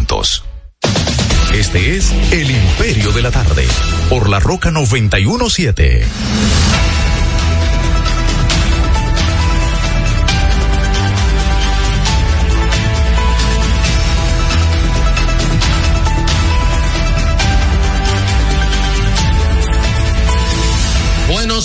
Este 1.53 1.95
es 1.95 2.11
El 2.31 2.49
Imperio 2.49 3.11
de 3.11 3.21
la 3.21 3.29
Tarde, 3.29 3.67
por 4.09 4.29
la 4.29 4.39
Roca 4.39 4.71
917. 4.71 6.05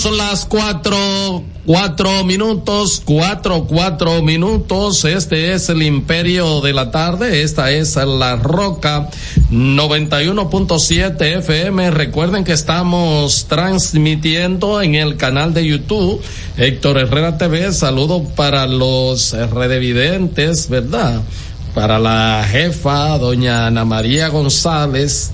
Son 0.07 0.19
las 0.19 0.45
cuatro, 0.45 1.43
cuatro 1.65 2.23
minutos, 2.23 3.03
cuatro, 3.05 3.65
cuatro 3.65 4.23
minutos. 4.23 5.05
Este 5.05 5.53
es 5.53 5.69
el 5.69 5.83
Imperio 5.83 6.61
de 6.61 6.73
la 6.73 6.93
Tarde. 6.93 7.43
Esta 7.43 7.73
es 7.73 7.97
la 7.97 8.37
Roca 8.37 9.11
91.7 9.51 11.39
FM. 11.39 11.91
Recuerden 11.91 12.45
que 12.45 12.53
estamos 12.53 13.47
transmitiendo 13.49 14.81
en 14.81 14.95
el 14.95 15.17
canal 15.17 15.53
de 15.53 15.67
YouTube 15.67 16.23
Héctor 16.57 16.99
Herrera 16.99 17.37
TV. 17.37 17.73
Saludo 17.73 18.23
para 18.23 18.69
los 18.69 19.33
redevidentes, 19.33 20.69
¿verdad? 20.69 21.21
Para 21.75 21.99
la 21.99 22.47
jefa, 22.49 23.19
doña 23.19 23.67
Ana 23.67 23.85
María 23.85 24.29
González 24.29 25.33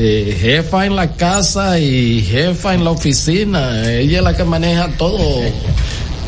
eh, 0.00 0.36
jefa 0.40 0.86
en 0.86 0.94
la 0.94 1.16
casa 1.16 1.80
y 1.80 2.22
jefa 2.22 2.72
en 2.74 2.84
la 2.84 2.90
oficina. 2.90 3.90
Ella 3.92 4.18
es 4.18 4.24
la 4.24 4.36
que 4.36 4.44
maneja 4.44 4.88
todo. 4.96 5.42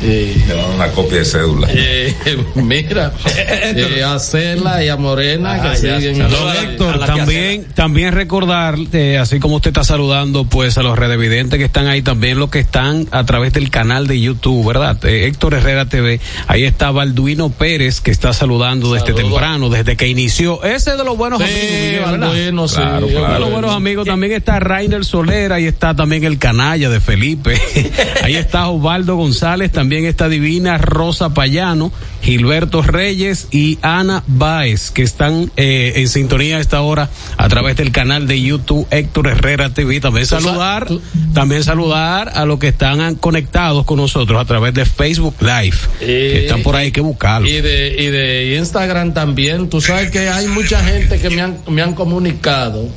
Te 0.00 0.54
dan 0.54 0.70
una 0.76 0.88
copia 0.92 1.18
de 1.18 1.24
cédula. 1.24 1.68
Eh, 1.70 2.14
mira, 2.54 3.12
eh, 3.36 4.02
a 4.02 4.18
Cela 4.18 4.82
y 4.82 4.88
a 4.88 4.96
Morena 4.96 5.54
Ah, 5.54 5.72
que 5.74 5.86
ya, 5.86 6.00
siguen. 6.00 6.18
Don 6.18 6.56
Héctor, 6.56 7.04
también, 7.04 7.66
también 7.74 8.12
recordar, 8.14 8.76
eh, 8.92 9.18
así 9.18 9.38
como 9.40 9.56
usted 9.56 9.70
está 9.70 9.84
saludando, 9.84 10.44
pues 10.44 10.78
a 10.78 10.82
los 10.82 10.98
redevidentes 10.98 11.58
que 11.58 11.66
están 11.66 11.86
ahí, 11.86 12.00
también 12.02 12.38
los 12.38 12.48
que 12.50 12.60
están 12.60 13.08
a 13.10 13.24
través 13.24 13.52
del 13.52 13.68
canal 13.70 14.06
de 14.06 14.18
YouTube, 14.20 14.66
¿verdad? 14.66 15.04
Eh, 15.04 15.26
Héctor 15.26 15.54
Herrera 15.54 15.84
TV, 15.86 16.18
ahí 16.46 16.64
está 16.64 16.90
Balduino 16.90 17.50
Pérez, 17.50 18.00
que 18.00 18.10
está 18.10 18.32
saludando 18.32 18.94
desde 18.94 19.12
temprano, 19.12 19.68
desde 19.68 19.96
que 19.96 20.08
inició. 20.08 20.62
Ese 20.64 20.92
es 20.92 20.98
de 20.98 21.04
los 21.04 21.16
buenos 21.18 21.40
Sí, 21.40 21.44
amigos, 21.44 21.70
Miguel, 21.70 22.00
¿verdad? 22.10 22.28
Balduino, 22.28 22.68
sí, 22.68 22.74
Claro. 22.76 23.06
De 23.06 23.12
los 23.12 23.22
bueno. 23.30 23.50
buenos 23.50 23.74
amigos 23.74 24.06
también 24.06 24.32
está 24.32 24.60
Rainer 24.60 25.04
Solera, 25.04 25.56
ahí 25.56 25.66
está 25.66 25.94
también 25.94 26.24
el 26.24 26.38
canalla 26.38 26.88
de 26.88 27.00
Felipe, 27.00 27.60
ahí 28.22 28.36
está 28.36 28.68
Osvaldo 28.68 29.16
González, 29.16 29.70
también 29.70 29.89
está 29.92 30.28
Divina 30.28 30.78
Rosa 30.78 31.34
Payano, 31.34 31.92
Gilberto 32.22 32.82
Reyes 32.82 33.48
y 33.50 33.78
Ana 33.82 34.22
Baez, 34.26 34.90
que 34.90 35.02
están 35.02 35.50
eh, 35.56 35.94
en 35.96 36.08
sintonía 36.08 36.58
a 36.58 36.60
esta 36.60 36.80
hora 36.80 37.10
a 37.36 37.48
través 37.48 37.76
del 37.76 37.92
canal 37.92 38.26
de 38.26 38.40
YouTube 38.40 38.86
Héctor 38.90 39.28
Herrera 39.28 39.74
TV. 39.74 40.00
También 40.00 40.26
saludar, 40.26 40.86
también 41.34 41.64
saludar 41.64 42.30
a 42.34 42.44
los 42.44 42.58
que 42.58 42.68
están 42.68 43.16
conectados 43.16 43.84
con 43.84 43.98
nosotros 43.98 44.40
a 44.40 44.44
través 44.44 44.74
de 44.74 44.84
Facebook 44.84 45.34
Live. 45.40 45.76
que 45.98 46.42
están 46.42 46.62
por 46.62 46.76
ahí, 46.76 46.92
que 46.92 47.00
buscarlo. 47.00 47.48
Y 47.48 47.60
de, 47.60 47.96
y 47.98 48.06
de 48.06 48.56
Instagram 48.58 49.12
también. 49.12 49.68
Tú 49.68 49.80
sabes 49.80 50.10
que 50.10 50.28
hay 50.28 50.46
mucha 50.46 50.82
gente 50.84 51.18
que 51.18 51.30
me 51.30 51.42
han, 51.42 51.58
me 51.68 51.82
han 51.82 51.94
comunicado, 51.94 52.88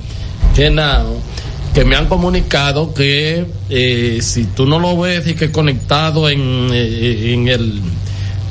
que 0.56 0.70
que 1.74 1.86
me 1.86 1.96
han 1.96 2.08
comunicado 2.08 2.94
que 2.94 3.46
eh, 3.70 4.20
si 4.22 4.46
tú 4.46 4.66
no 4.68 4.80
lo 4.80 4.98
ves 5.00 5.28
y 5.28 5.34
que 5.34 5.52
conectado 5.52 6.30
en, 6.30 6.70
eh, 6.72 7.34
en 7.34 7.48
el, 7.48 7.82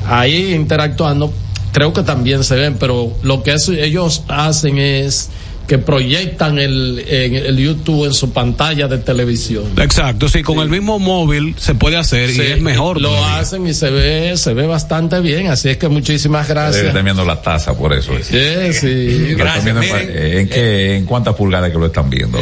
ahí 0.07 0.53
interactuando, 0.53 1.33
creo 1.71 1.93
que 1.93 2.03
también 2.03 2.43
se 2.43 2.55
ven, 2.55 2.75
pero 2.79 3.13
lo 3.23 3.41
que 3.41 3.55
ellos 3.79 4.23
hacen 4.27 4.77
es 4.77 5.29
que 5.67 5.77
proyectan 5.77 6.59
el, 6.59 7.03
en 7.07 7.35
el 7.35 7.57
YouTube 7.57 8.05
en 8.05 8.13
su 8.13 8.31
pantalla 8.31 8.87
de 8.87 8.97
televisión. 8.97 9.63
Exacto, 9.77 10.27
sí, 10.27 10.43
con 10.43 10.59
el 10.59 10.69
mismo 10.69 10.99
móvil 10.99 11.55
se 11.57 11.73
puede 11.75 11.97
hacer 11.97 12.29
Sí, 12.31 12.41
y 12.41 12.51
es 12.53 12.61
mejor. 12.61 12.99
Lo 12.99 13.09
todavía. 13.09 13.39
hacen 13.39 13.65
y 13.67 13.73
se 13.73 13.89
ve, 13.89 14.35
se 14.35 14.53
ve 14.53 14.67
bastante 14.67 15.19
bien, 15.21 15.47
así 15.47 15.69
es 15.69 15.77
que 15.77 15.87
muchísimas 15.87 16.47
gracias. 16.47 16.85
estar 16.85 17.03
viendo 17.03 17.23
la 17.25 17.41
taza 17.41 17.77
por 17.77 17.93
eso. 17.93 18.13
es. 18.13 18.27
Sí, 18.27 18.73
sí. 18.73 19.31
Están 19.31 19.63
viendo 19.63 19.81
en, 19.81 19.89
eh, 19.93 20.39
¿en, 20.41 20.49
qué, 20.49 20.95
¿En 20.97 21.05
cuántas 21.05 21.35
pulgadas 21.35 21.71
que 21.71 21.77
lo 21.77 21.85
están 21.85 22.09
viendo? 22.09 22.39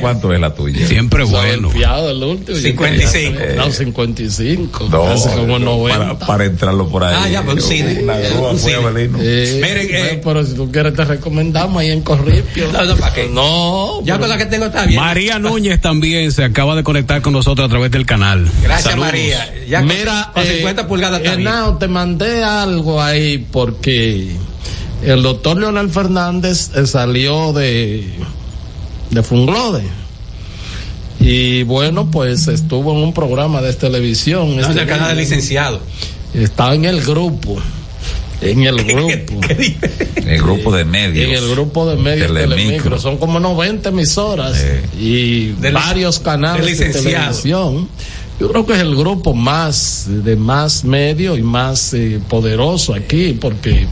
¿Cuánto 0.00 0.32
es 0.32 0.40
la 0.40 0.54
tuya? 0.54 0.86
Siempre 0.86 1.24
bueno. 1.24 1.70
Fiado 1.70 2.10
el 2.10 2.22
último. 2.22 2.56
55. 2.56 3.38
No, 3.56 3.70
55. 3.70 4.88
No, 4.90 5.04
casi 5.04 5.28
como 5.30 5.58
no, 5.58 5.76
90. 5.76 5.98
para, 5.98 6.18
para 6.26 6.44
entrarlo 6.44 6.88
por 6.88 7.04
ahí. 7.04 7.14
Ah, 7.18 7.28
ya, 7.28 7.42
pues, 7.42 7.64
sí. 7.64 7.84
Una 8.02 8.18
grúa 8.18 8.50
Un 8.52 8.58
fue 8.58 8.72
cine. 8.72 8.86
Abelino. 8.86 9.18
Eh, 9.20 10.20
pero 10.24 10.44
si 10.44 10.54
tú 10.54 10.70
quieres 10.70 10.94
te 10.94 11.04
recomendamos 11.04 11.81
ahí 11.82 11.90
en 11.90 12.00
Corripio. 12.02 12.70
No, 12.72 12.84
no, 12.84 12.96
¿para 12.96 13.14
qué? 13.14 13.28
No. 13.28 14.02
Ya 14.04 14.18
con 14.18 14.28
la 14.28 14.38
que 14.38 14.46
tengo 14.46 14.66
está 14.66 14.86
bien. 14.86 15.00
María 15.00 15.38
Núñez 15.38 15.80
también 15.80 16.32
se 16.32 16.44
acaba 16.44 16.74
de 16.74 16.82
conectar 16.82 17.20
con 17.22 17.32
nosotros 17.32 17.66
a 17.66 17.68
través 17.68 17.90
del 17.90 18.06
canal. 18.06 18.48
Gracias, 18.62 18.90
Saludos. 18.90 19.06
María. 19.12 19.54
Ya 19.68 19.78
con- 19.80 19.88
Mira, 19.88 20.30
con 20.32 20.42
eh, 20.44 20.56
50 20.58 20.86
pulgadas 20.88 21.20
te 21.78 21.88
mandé 21.88 22.42
algo 22.44 23.02
ahí 23.02 23.38
porque 23.50 24.36
el 25.04 25.22
doctor 25.22 25.58
Leonel 25.58 25.90
Fernández 25.90 26.70
eh, 26.74 26.86
salió 26.86 27.52
de, 27.52 28.08
de 29.10 29.22
Funglode. 29.22 29.82
Y 31.20 31.62
bueno, 31.64 32.10
pues 32.10 32.48
estuvo 32.48 32.92
en 32.92 32.98
un 33.04 33.14
programa 33.14 33.60
de 33.62 33.72
televisión. 33.74 34.56
No, 34.56 34.60
este 34.62 34.72
en 34.72 34.78
el 34.80 34.86
canal 34.86 35.14
día. 35.14 35.22
licenciado. 35.22 35.80
Estaba 36.34 36.74
en 36.74 36.84
el 36.84 37.00
grupo. 37.02 37.60
En 38.42 38.64
el 38.64 38.84
grupo. 38.84 39.40
El 40.16 40.42
grupo 40.42 40.74
de 40.74 40.84
medios. 40.84 41.26
En 41.26 41.44
el 41.44 41.50
grupo 41.50 41.88
de 41.88 41.96
medios 41.96 42.26
Telemicro. 42.28 42.56
Telemicro. 42.56 42.98
Son 42.98 43.18
como 43.18 43.40
90 43.40 43.88
emisoras 43.88 44.64
y 44.98 45.52
varios 45.72 46.18
canales 46.18 46.78
de 46.78 46.86
licenciado. 46.86 47.26
televisión. 47.26 47.88
Yo 48.40 48.50
creo 48.50 48.66
que 48.66 48.72
es 48.72 48.80
el 48.80 48.96
grupo 48.96 49.34
más 49.34 50.06
de 50.08 50.34
más 50.36 50.84
medio 50.84 51.36
y 51.36 51.42
más 51.42 51.94
eh, 51.94 52.18
poderoso 52.28 52.94
aquí 52.94 53.38
porque 53.40 53.86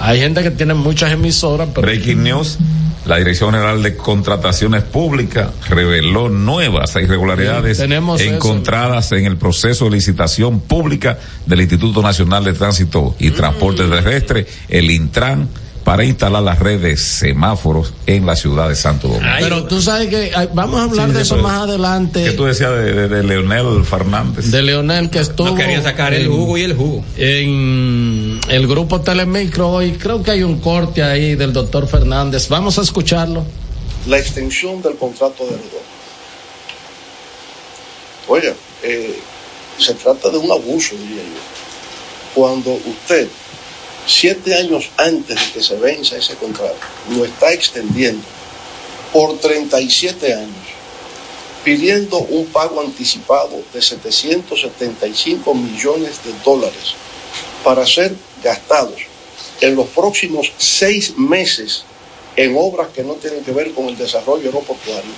hay 0.00 0.18
gente 0.18 0.42
que 0.42 0.50
tiene 0.50 0.74
muchas 0.74 1.12
emisoras, 1.12 1.68
pero 1.72 1.86
Breaking 1.86 2.24
News. 2.24 2.58
La 3.06 3.18
Dirección 3.18 3.50
General 3.52 3.82
de 3.82 3.96
Contrataciones 3.96 4.82
Públicas 4.82 5.48
reveló 5.68 6.30
nuevas 6.30 6.96
irregularidades 6.96 7.76
Sí, 7.76 7.82
tenemos 7.82 8.20
eso. 8.20 8.34
encontradas 8.34 9.12
en 9.12 9.26
el 9.26 9.36
proceso 9.36 9.84
de 9.84 9.90
licitación 9.92 10.60
pública 10.60 11.18
del 11.44 11.60
Instituto 11.60 12.00
Nacional 12.00 12.44
de 12.44 12.54
Tránsito 12.54 13.14
y 13.18 13.30
Transporte 13.30 13.84
Terrestre, 13.84 14.46
el 14.68 14.90
Intran, 14.90 15.48
para 15.84 16.02
instalar 16.04 16.42
la 16.42 16.54
red 16.54 16.80
de 16.80 16.96
semáforos 16.96 17.92
en 18.06 18.24
la 18.24 18.34
ciudad 18.36 18.68
de 18.70 18.74
Santo 18.74 19.08
Domingo. 19.08 19.28
pero 19.38 19.64
tú 19.64 19.82
sabes 19.82 20.08
que 20.08 20.32
ay, 20.34 20.48
vamos 20.54 20.80
a 20.80 20.84
hablar 20.84 21.08
Sí, 21.10 21.14
de 21.16 21.22
eso 21.22 21.36
más 21.36 21.62
adelante. 21.68 22.24
¿Qué 22.24 22.32
tú 22.32 22.44
decías 22.44 22.70
de, 22.72 22.92
de- 22.92 23.08
de 23.08 23.22
Leonel 23.22 23.84
Fernández? 23.84 24.50
de 24.50 24.62
Leonel 24.62 25.10
que 25.10 25.18
estuvo 25.20 25.48
No 25.50 25.54
querían 25.54 25.82
sacar 25.82 26.14
el 26.14 26.26
jugo 26.28 26.56
y 26.56 26.62
el 26.62 26.74
jugo. 26.74 27.04
en 27.18 28.40
el 28.48 28.66
grupo 28.66 29.00
Telemicro 29.02 29.82
y 29.82 29.92
creo 29.92 30.22
que 30.22 30.30
hay 30.30 30.42
un 30.42 30.58
corte 30.60 31.02
ahí 31.02 31.34
del 31.34 31.52
doctor 31.52 31.86
Fernández. 31.86 32.48
Vamos 32.48 32.78
a 32.78 32.82
escucharlo. 32.82 33.44
la 34.06 34.18
extensión 34.18 34.80
del 34.82 34.96
contrato 34.96 35.44
de 35.44 35.50
Rodó. 35.52 35.84
Oiga, 38.28 38.54
eh, 38.82 39.18
se 39.78 39.94
trata 39.94 40.30
de 40.30 40.38
un 40.38 40.50
abuso, 40.50 40.94
diría 40.96 41.22
yo. 41.22 41.40
Cuando 42.34 42.70
usted, 42.72 43.28
siete 44.06 44.54
años 44.54 44.90
antes 44.96 45.36
de 45.36 45.52
que 45.52 45.62
se 45.62 45.76
venza 45.76 46.16
ese 46.16 46.34
contrato, 46.36 46.76
lo 47.10 47.24
está 47.24 47.52
extendiendo 47.52 48.22
por 49.12 49.38
37 49.38 50.34
años, 50.34 50.66
pidiendo 51.64 52.18
un 52.18 52.46
pago 52.46 52.80
anticipado 52.80 53.62
de 53.72 53.80
775 53.80 55.54
millones 55.54 56.22
de 56.24 56.32
dólares 56.44 56.94
para 57.62 57.86
ser 57.86 58.14
gastados 58.42 59.00
en 59.60 59.76
los 59.76 59.86
próximos 59.88 60.52
seis 60.58 61.16
meses 61.16 61.84
en 62.36 62.54
obras 62.58 62.88
que 62.92 63.02
no 63.04 63.14
tienen 63.14 63.44
que 63.44 63.52
ver 63.52 63.72
con 63.72 63.88
el 63.88 63.96
desarrollo 63.96 64.46
aeroportuario. 64.46 65.10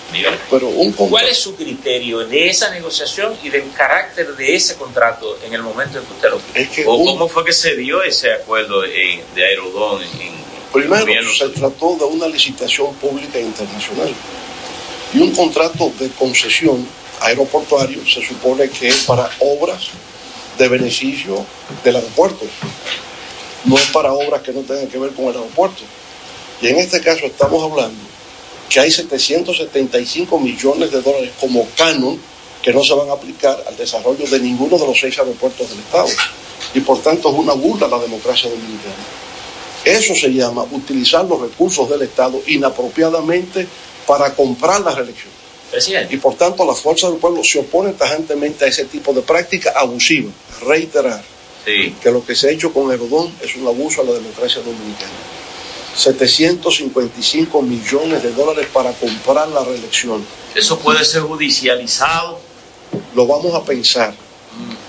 Pero 0.50 0.68
un 0.68 0.92
¿Cuál 0.92 1.28
es 1.28 1.38
su 1.38 1.54
criterio 1.56 2.18
de 2.26 2.48
esa 2.50 2.70
negociación 2.70 3.34
y 3.42 3.48
del 3.48 3.72
carácter 3.72 4.36
de 4.36 4.54
ese 4.54 4.76
contrato 4.76 5.38
en 5.44 5.54
el 5.54 5.62
momento 5.62 5.98
en 5.98 6.04
que 6.04 6.12
usted 6.12 6.30
lo 6.30 6.38
firmó? 6.40 6.92
¿O 6.92 6.96
un- 6.96 7.06
cómo 7.06 7.28
fue 7.28 7.44
que 7.44 7.52
se 7.54 7.74
dio 7.76 8.02
ese 8.02 8.32
acuerdo 8.32 8.84
eh, 8.84 9.22
de 9.34 9.44
Aerodón 9.46 10.02
en, 10.02 10.20
en 10.22 10.46
Primero, 10.72 11.32
se 11.32 11.48
trató 11.50 11.96
de 11.96 12.04
una 12.04 12.26
licitación 12.28 12.94
pública 12.96 13.38
internacional 13.40 14.12
y 15.14 15.18
un 15.20 15.30
contrato 15.34 15.90
de 15.98 16.10
concesión 16.10 16.86
aeroportuario 17.20 18.04
se 18.06 18.20
supone 18.26 18.68
que 18.68 18.88
es 18.88 18.96
para 19.04 19.30
obras 19.40 19.88
de 20.58 20.68
beneficio 20.68 21.46
del 21.82 21.96
aeropuerto, 21.96 22.44
no 23.64 23.78
es 23.78 23.86
para 23.86 24.12
obras 24.12 24.42
que 24.42 24.52
no 24.52 24.60
tengan 24.62 24.86
que 24.88 24.98
ver 24.98 25.12
con 25.12 25.26
el 25.26 25.36
aeropuerto. 25.36 25.82
Y 26.60 26.68
en 26.68 26.78
este 26.78 27.00
caso 27.00 27.26
estamos 27.26 27.62
hablando 27.62 27.98
que 28.68 28.80
hay 28.80 28.90
775 28.90 30.38
millones 30.40 30.90
de 30.90 31.02
dólares 31.02 31.30
como 31.40 31.66
canon 31.76 32.18
que 32.62 32.72
no 32.72 32.82
se 32.82 32.94
van 32.94 33.08
a 33.10 33.12
aplicar 33.12 33.62
al 33.66 33.76
desarrollo 33.76 34.26
de 34.26 34.40
ninguno 34.40 34.76
de 34.76 34.86
los 34.86 34.98
seis 34.98 35.16
aeropuertos 35.18 35.68
del 35.70 35.78
Estado. 35.78 36.08
Y 36.74 36.80
por 36.80 37.00
tanto 37.00 37.30
es 37.30 37.34
una 37.36 37.52
burla 37.52 37.86
a 37.86 37.90
la 37.90 37.98
democracia 38.00 38.50
dominicana. 38.50 38.94
Eso 39.84 40.14
se 40.16 40.32
llama 40.32 40.64
utilizar 40.72 41.24
los 41.24 41.40
recursos 41.40 41.88
del 41.88 42.02
Estado 42.02 42.42
inapropiadamente 42.48 43.68
para 44.04 44.34
comprar 44.34 44.80
la 44.80 44.92
reelección. 44.92 45.32
Y 46.10 46.16
por 46.16 46.34
tanto 46.34 46.64
la 46.64 46.74
fuerza 46.74 47.08
del 47.08 47.18
pueblo 47.18 47.44
se 47.44 47.60
opone 47.60 47.92
tajantemente 47.92 48.64
a 48.64 48.68
ese 48.68 48.86
tipo 48.86 49.12
de 49.12 49.22
práctica 49.22 49.72
abusiva. 49.76 50.32
Reiterar 50.66 51.22
que 51.64 52.10
lo 52.10 52.24
que 52.24 52.34
se 52.34 52.48
ha 52.48 52.50
hecho 52.50 52.72
con 52.72 52.90
Herodón 52.90 53.32
es 53.42 53.54
un 53.56 53.66
abuso 53.66 54.00
a 54.00 54.04
la 54.04 54.12
democracia 54.12 54.60
dominicana. 54.62 55.35
755 55.96 57.62
millones 57.62 58.22
de 58.22 58.32
dólares 58.32 58.68
para 58.72 58.92
comprar 58.92 59.48
la 59.48 59.64
reelección. 59.64 60.24
Eso 60.54 60.78
puede 60.78 61.04
ser 61.04 61.22
judicializado. 61.22 62.38
Lo 63.14 63.26
vamos 63.26 63.54
a 63.54 63.64
pensar, 63.64 64.14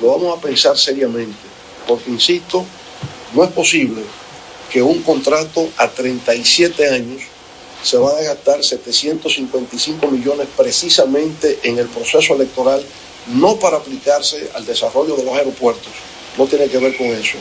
lo 0.01 0.09
vamos 0.09 0.37
a 0.37 0.41
pensar 0.41 0.77
seriamente, 0.77 1.37
porque 1.87 2.11
insisto, 2.11 2.65
no 3.33 3.43
es 3.43 3.51
posible 3.51 4.03
que 4.71 4.83
un 4.83 5.01
contrato 5.01 5.69
a 5.77 5.87
37 5.87 6.89
años 6.89 7.21
se 7.81 7.97
van 7.97 8.17
a 8.17 8.21
gastar 8.21 8.63
755 8.63 10.07
millones 10.07 10.47
precisamente 10.57 11.59
en 11.63 11.77
el 11.77 11.87
proceso 11.87 12.35
electoral, 12.35 12.83
no 13.27 13.55
para 13.57 13.77
aplicarse 13.77 14.49
al 14.53 14.65
desarrollo 14.65 15.15
de 15.15 15.23
los 15.23 15.33
aeropuertos, 15.33 15.91
no 16.37 16.45
tiene 16.45 16.67
que 16.67 16.77
ver 16.77 16.95
con 16.95 17.07
eso. 17.07 17.37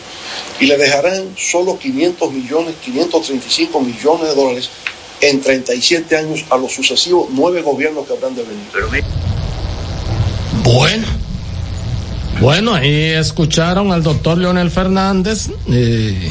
Y 0.61 0.67
le 0.67 0.77
dejarán 0.77 1.35
solo 1.37 1.79
500 1.79 2.33
millones, 2.33 2.75
535 2.85 3.81
millones 3.81 4.29
de 4.29 4.35
dólares 4.35 4.71
en 5.21 5.41
37 5.41 6.17
años 6.17 6.45
a 6.51 6.57
los 6.57 6.73
sucesivos 6.73 7.29
nueve 7.33 7.63
gobiernos 7.63 8.07
que 8.07 8.13
habrán 8.13 8.35
de 8.35 8.43
venir. 8.43 9.05
Bueno, 10.63 11.07
Bueno, 12.41 12.75
ahí 12.75 13.13
escucharon 13.13 13.93
al 13.93 14.03
doctor 14.03 14.37
Leonel 14.37 14.71
Fernández. 14.71 15.49
Eh, 15.71 16.31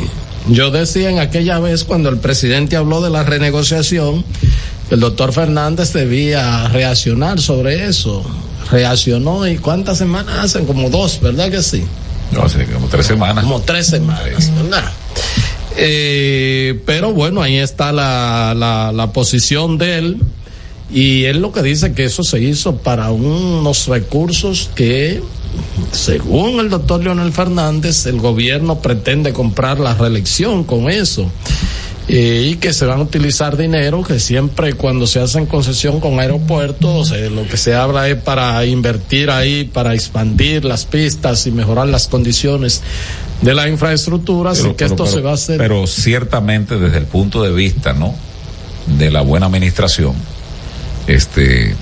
yo 0.49 0.69
decía 0.69 1.09
en 1.09 1.17
aquella 1.17 1.57
vez 1.59 1.83
cuando 1.83 2.09
el 2.09 2.19
presidente 2.19 2.75
habló 2.75 3.01
de 3.01 3.09
la 3.09 3.23
renegociación, 3.23 4.23
el 4.91 4.99
doctor 4.99 5.33
Fernández 5.33 5.93
debía 5.93 6.67
reaccionar 6.67 7.41
sobre 7.41 7.87
eso. 7.87 8.23
Reaccionó 8.69 9.47
y 9.47 9.57
cuántas 9.57 9.97
semanas 9.97 10.39
hacen, 10.39 10.65
como 10.65 10.89
dos, 10.91 11.21
¿verdad 11.21 11.49
que 11.49 11.63
sí? 11.63 11.83
No, 12.31 12.43
hace 12.43 12.65
como 12.65 12.87
tres 12.87 13.05
semanas. 13.05 13.43
Como 13.43 13.61
tres 13.61 13.87
semanas, 13.87 14.51
¿verdad? 14.55 14.91
Eh, 15.77 16.81
pero 16.85 17.11
bueno, 17.13 17.41
ahí 17.41 17.57
está 17.57 17.91
la, 17.91 18.53
la, 18.55 18.91
la 18.91 19.11
posición 19.11 19.77
de 19.77 19.97
él. 19.97 20.17
Y 20.91 21.23
él 21.23 21.41
lo 21.41 21.51
que 21.51 21.63
dice 21.63 21.93
que 21.93 22.05
eso 22.05 22.23
se 22.23 22.39
hizo 22.39 22.77
para 22.77 23.11
unos 23.11 23.87
recursos 23.87 24.69
que, 24.75 25.21
según 25.91 26.59
el 26.59 26.69
doctor 26.69 27.03
Leonel 27.03 27.31
Fernández, 27.31 28.05
el 28.05 28.19
gobierno 28.19 28.79
pretende 28.79 29.33
comprar 29.33 29.79
la 29.79 29.95
reelección 29.95 30.63
con 30.63 30.89
eso. 30.89 31.29
Eh, 32.07 32.49
y 32.51 32.55
que 32.57 32.71
se 32.71 32.85
van 32.85 32.99
a 32.99 33.03
utilizar 33.03 33.57
dinero 33.57 34.03
que 34.03 34.19
siempre 34.19 34.73
cuando 34.73 35.07
se 35.07 35.19
hacen 35.19 35.47
concesión 35.47 35.99
con 35.99 36.19
aeropuertos 36.19 37.11
eh, 37.11 37.31
lo 37.31 37.47
que 37.47 37.57
se 37.57 37.73
habla 37.73 38.07
es 38.07 38.15
para 38.17 38.63
invertir 38.63 39.31
ahí 39.31 39.63
para 39.63 39.95
expandir 39.95 40.65
las 40.65 40.85
pistas 40.85 41.47
y 41.47 41.51
mejorar 41.51 41.87
las 41.87 42.07
condiciones 42.07 42.83
de 43.41 43.55
la 43.55 43.67
infraestructura 43.67 44.51
así 44.51 44.73
que 44.73 44.85
esto 44.85 45.07
se 45.07 45.21
va 45.21 45.31
a 45.31 45.33
hacer 45.33 45.57
Pero 45.57 45.87
ciertamente 45.87 46.77
desde 46.77 46.97
el 46.97 47.05
punto 47.05 47.41
de 47.41 47.51
vista, 47.51 47.93
¿no? 47.93 48.13
De 48.85 49.09
la 49.09 49.21
buena 49.21 49.47
administración, 49.47 50.13
este, 51.07 51.75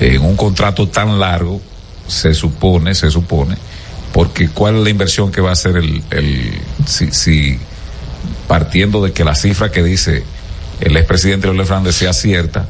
en 0.00 0.22
un 0.22 0.36
contrato 0.36 0.88
tan 0.88 1.20
largo, 1.20 1.60
se 2.08 2.34
supone, 2.34 2.94
se 2.94 3.10
supone, 3.10 3.56
porque 4.12 4.48
cuál 4.48 4.76
es 4.78 4.82
la 4.82 4.90
inversión 4.90 5.30
que 5.30 5.40
va 5.40 5.50
a 5.50 5.52
hacer 5.52 5.76
el, 5.76 6.02
el 6.10 6.60
si, 6.86 7.12
si 7.12 7.58
partiendo 8.48 9.02
de 9.04 9.12
que 9.12 9.24
la 9.24 9.34
cifra 9.34 9.70
que 9.70 9.82
dice 9.82 10.24
el 10.80 10.96
expresidente 10.96 11.46
Leonel 11.46 11.66
Fernández 11.66 11.94
sea 11.96 12.12
cierta, 12.12 12.66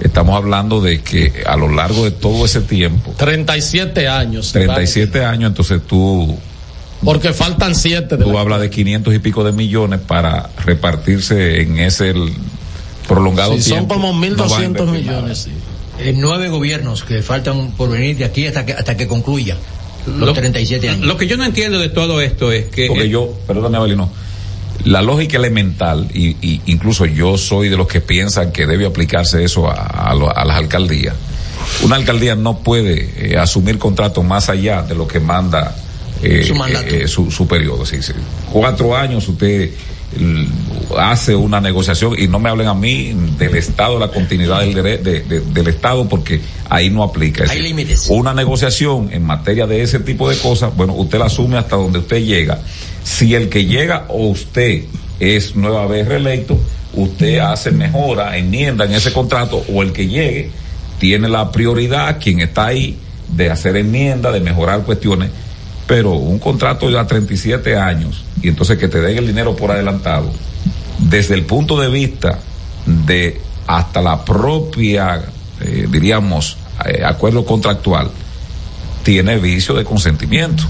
estamos 0.00 0.36
hablando 0.36 0.80
de 0.80 1.00
que 1.02 1.42
a 1.46 1.56
lo 1.56 1.68
largo 1.68 2.04
de 2.04 2.10
todo 2.10 2.44
ese 2.44 2.60
tiempo, 2.60 3.14
37 3.16 4.08
años 4.08 4.52
37 4.52 5.24
años, 5.24 5.48
entonces 5.50 5.80
tú 5.86 6.38
porque 7.04 7.32
faltan 7.34 7.74
7 7.74 8.16
Tú 8.16 8.38
hablas 8.38 8.60
de 8.60 8.70
500 8.70 9.14
y 9.14 9.18
pico 9.18 9.44
de 9.44 9.52
millones 9.52 10.00
para 10.00 10.50
repartirse 10.64 11.60
en 11.60 11.78
ese 11.78 12.10
el 12.10 12.32
prolongado 13.06 13.54
Sí, 13.54 13.62
son 13.62 13.72
tiempo. 13.86 13.94
como 13.94 14.12
No 14.12 14.36
va 14.48 14.56
a 14.56 14.60
1.200 14.60 14.64
invertir 14.66 14.86
millones. 14.92 15.38
sí. 15.38 15.50
Eh, 15.98 16.14
nueve 16.16 16.48
gobiernos 16.50 17.04
que 17.04 17.22
faltan 17.22 17.70
por 17.72 17.88
venir 17.90 18.16
de 18.18 18.24
aquí 18.26 18.46
hasta 18.46 18.66
que, 18.66 18.72
hasta 18.74 18.96
que 18.98 19.06
concluya 19.06 19.56
los 20.06 20.18
Lo- 20.28 20.32
37 20.34 20.88
años. 20.90 21.06
Lo 21.06 21.16
que 21.16 21.26
yo 21.26 21.36
no 21.38 21.44
entiendo 21.44 21.78
de 21.78 21.88
todo 21.88 22.20
esto 22.20 22.50
es 22.52 22.66
que. 22.66 22.86
Porque 22.88 23.08
yo, 23.08 23.32
perdóname, 23.46 23.76
Avelino, 23.78 24.10
la 24.84 25.02
lógica 25.02 25.36
elemental, 25.36 26.08
y, 26.14 26.36
y 26.40 26.60
incluso 26.66 27.06
yo 27.06 27.36
soy 27.38 27.68
de 27.68 27.76
los 27.76 27.86
que 27.88 28.00
piensan 28.00 28.52
que 28.52 28.66
debe 28.66 28.86
aplicarse 28.86 29.42
eso 29.42 29.68
a, 29.70 29.74
a 30.10 30.14
lo- 30.14 30.34
a 30.36 30.44
las 30.44 30.56
alcaldías. 30.56 31.14
Una 31.82 31.96
alcaldía 31.96 32.34
no 32.36 32.58
puede 32.58 33.32
eh, 33.32 33.38
asumir 33.38 33.78
contratos 33.78 34.24
más 34.24 34.48
allá 34.48 34.82
de 34.82 34.94
lo 34.94 35.08
que 35.08 35.18
manda 35.20 35.74
eh, 36.22 36.44
Su 36.46 36.54
mandato. 36.54 36.94
eh, 36.94 37.08
su, 37.08 37.30
su 37.30 37.46
periodo. 37.48 37.84
Sí, 37.84 38.02
sí. 38.02 38.12
Cuatro 38.52 38.96
años 38.96 39.26
usted 39.28 39.70
l- 40.18 40.46
hace 40.98 41.34
una 41.34 41.60
negociación 41.60 42.14
y 42.18 42.28
no 42.28 42.38
me 42.38 42.48
hablen 42.48 42.68
a 42.68 42.74
mí 42.74 43.12
del 43.36 43.56
Estado, 43.56 43.98
la 43.98 44.08
continuidad 44.08 44.60
del, 44.60 44.74
dere- 44.74 44.98
de- 45.02 45.20
de- 45.22 45.40
del 45.40 45.66
Estado, 45.68 46.08
porque 46.08 46.40
ahí 46.70 46.88
no 46.88 47.02
aplica. 47.02 47.44
Es 47.44 47.50
Hay 47.50 47.56
decir, 47.58 47.76
límites. 47.76 48.06
Una 48.08 48.32
negociación 48.32 49.10
en 49.12 49.24
materia 49.24 49.66
de 49.66 49.82
ese 49.82 49.98
tipo 50.00 50.30
de 50.30 50.38
cosas, 50.38 50.74
bueno, 50.76 50.94
usted 50.94 51.18
la 51.18 51.26
asume 51.26 51.58
hasta 51.58 51.76
donde 51.76 51.98
usted 51.98 52.22
llega. 52.24 52.60
Si 53.06 53.36
el 53.36 53.48
que 53.48 53.64
llega 53.64 54.06
o 54.08 54.26
usted 54.26 54.82
es 55.20 55.54
nueva 55.54 55.86
vez 55.86 56.08
reelecto, 56.08 56.58
usted 56.92 57.38
hace 57.38 57.70
mejora, 57.70 58.36
enmienda 58.36 58.84
en 58.84 58.94
ese 58.94 59.12
contrato 59.12 59.64
o 59.72 59.82
el 59.82 59.92
que 59.92 60.08
llegue 60.08 60.50
tiene 60.98 61.28
la 61.28 61.52
prioridad, 61.52 62.18
quien 62.20 62.40
está 62.40 62.66
ahí, 62.66 62.98
de 63.28 63.48
hacer 63.48 63.76
enmienda, 63.76 64.32
de 64.32 64.40
mejorar 64.40 64.82
cuestiones. 64.82 65.30
Pero 65.86 66.14
un 66.14 66.40
contrato 66.40 66.90
ya 66.90 67.06
37 67.06 67.76
años 67.76 68.24
y 68.42 68.48
entonces 68.48 68.76
que 68.76 68.88
te 68.88 69.00
den 69.00 69.18
el 69.18 69.26
dinero 69.28 69.54
por 69.54 69.70
adelantado, 69.70 70.32
desde 70.98 71.34
el 71.34 71.44
punto 71.44 71.80
de 71.80 71.88
vista 71.88 72.40
de 72.86 73.40
hasta 73.68 74.02
la 74.02 74.24
propia, 74.24 75.22
eh, 75.60 75.86
diríamos, 75.88 76.56
eh, 76.84 77.04
acuerdo 77.04 77.46
contractual, 77.46 78.10
tiene 79.04 79.38
vicio 79.38 79.74
de 79.74 79.84
consentimiento. 79.84 80.64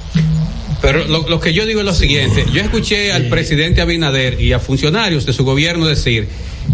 Pero 0.83 1.05
lo, 1.07 1.29
lo 1.29 1.41
que 1.41 1.53
yo 1.55 1.65
digo 1.67 1.81
es 1.81 1.87
lo 1.87 1.95
siguiente, 1.95 2.45
yo 2.53 2.61
escuché 2.63 3.13
al 3.13 3.25
presidente 3.29 3.81
Abinader 3.81 4.41
y 4.41 4.53
a 4.53 4.59
funcionarios 4.59 5.25
de 5.27 5.33
su 5.33 5.45
gobierno 5.45 5.87
decir 5.87 6.29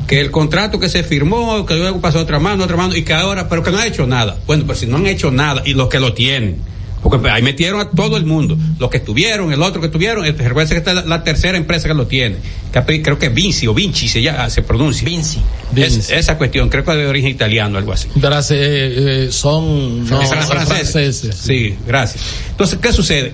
que 0.06 0.20
el 0.20 0.30
contrato 0.30 0.80
que 0.80 0.88
se 0.88 1.02
firmó, 1.04 1.64
que 1.66 1.74
luego 1.76 2.00
pasó 2.00 2.18
a 2.18 2.22
otra 2.22 2.38
mano, 2.38 2.62
a 2.62 2.64
otra 2.64 2.76
mano, 2.76 2.94
y 2.96 3.02
que 3.02 3.12
ahora, 3.14 3.48
pero 3.48 3.62
que 3.62 3.70
no 3.70 3.78
ha 3.78 3.86
hecho 3.86 4.06
nada. 4.06 4.38
Bueno, 4.46 4.64
pero 4.66 4.78
si 4.78 4.86
no 4.86 4.96
han 4.96 5.06
hecho 5.06 5.30
nada, 5.30 5.62
y 5.64 5.74
los 5.74 5.88
que 5.88 6.00
lo 6.00 6.14
tienen, 6.14 6.56
porque 7.02 7.18
pues, 7.18 7.32
ahí 7.32 7.42
metieron 7.42 7.80
a 7.80 7.90
todo 7.90 8.16
el 8.16 8.24
mundo, 8.24 8.56
los 8.78 8.88
que 8.90 8.96
estuvieron, 8.98 9.52
el 9.52 9.62
otro 9.62 9.80
que 9.80 9.86
estuvieron, 9.88 10.24
recuerda 10.24 10.70
que 10.70 10.76
esta 10.78 10.90
es 10.90 10.96
la, 10.96 11.04
la 11.04 11.24
tercera 11.24 11.56
empresa 11.58 11.88
que 11.88 11.94
lo 11.94 12.06
tiene, 12.06 12.36
que 12.72 13.02
creo 13.02 13.18
que 13.18 13.26
es 13.26 13.34
Vinci 13.34 13.66
o 13.66 13.74
Vinci 13.74 14.08
se, 14.08 14.22
llama, 14.22 14.48
se 14.50 14.62
pronuncia. 14.62 15.04
Vinci. 15.06 15.40
Es- 15.76 16.10
esa 16.10 16.38
cuestión, 16.38 16.68
creo 16.68 16.84
que 16.84 16.90
es 16.92 16.96
de 16.96 17.06
origen 17.06 17.30
italiano, 17.30 17.76
algo 17.78 17.92
así. 17.92 18.08
Verás, 18.14 18.50
eh, 18.50 18.56
eh, 18.56 19.28
son, 19.30 20.08
no, 20.08 20.22
Es 20.22 20.28
son 20.28 20.38
francés. 20.42 20.90
franceses. 20.90 21.36
Sí, 21.36 21.74
gracias. 21.86 22.22
Entonces, 22.50 22.78
¿qué 22.80 22.92
sucede? 22.92 23.32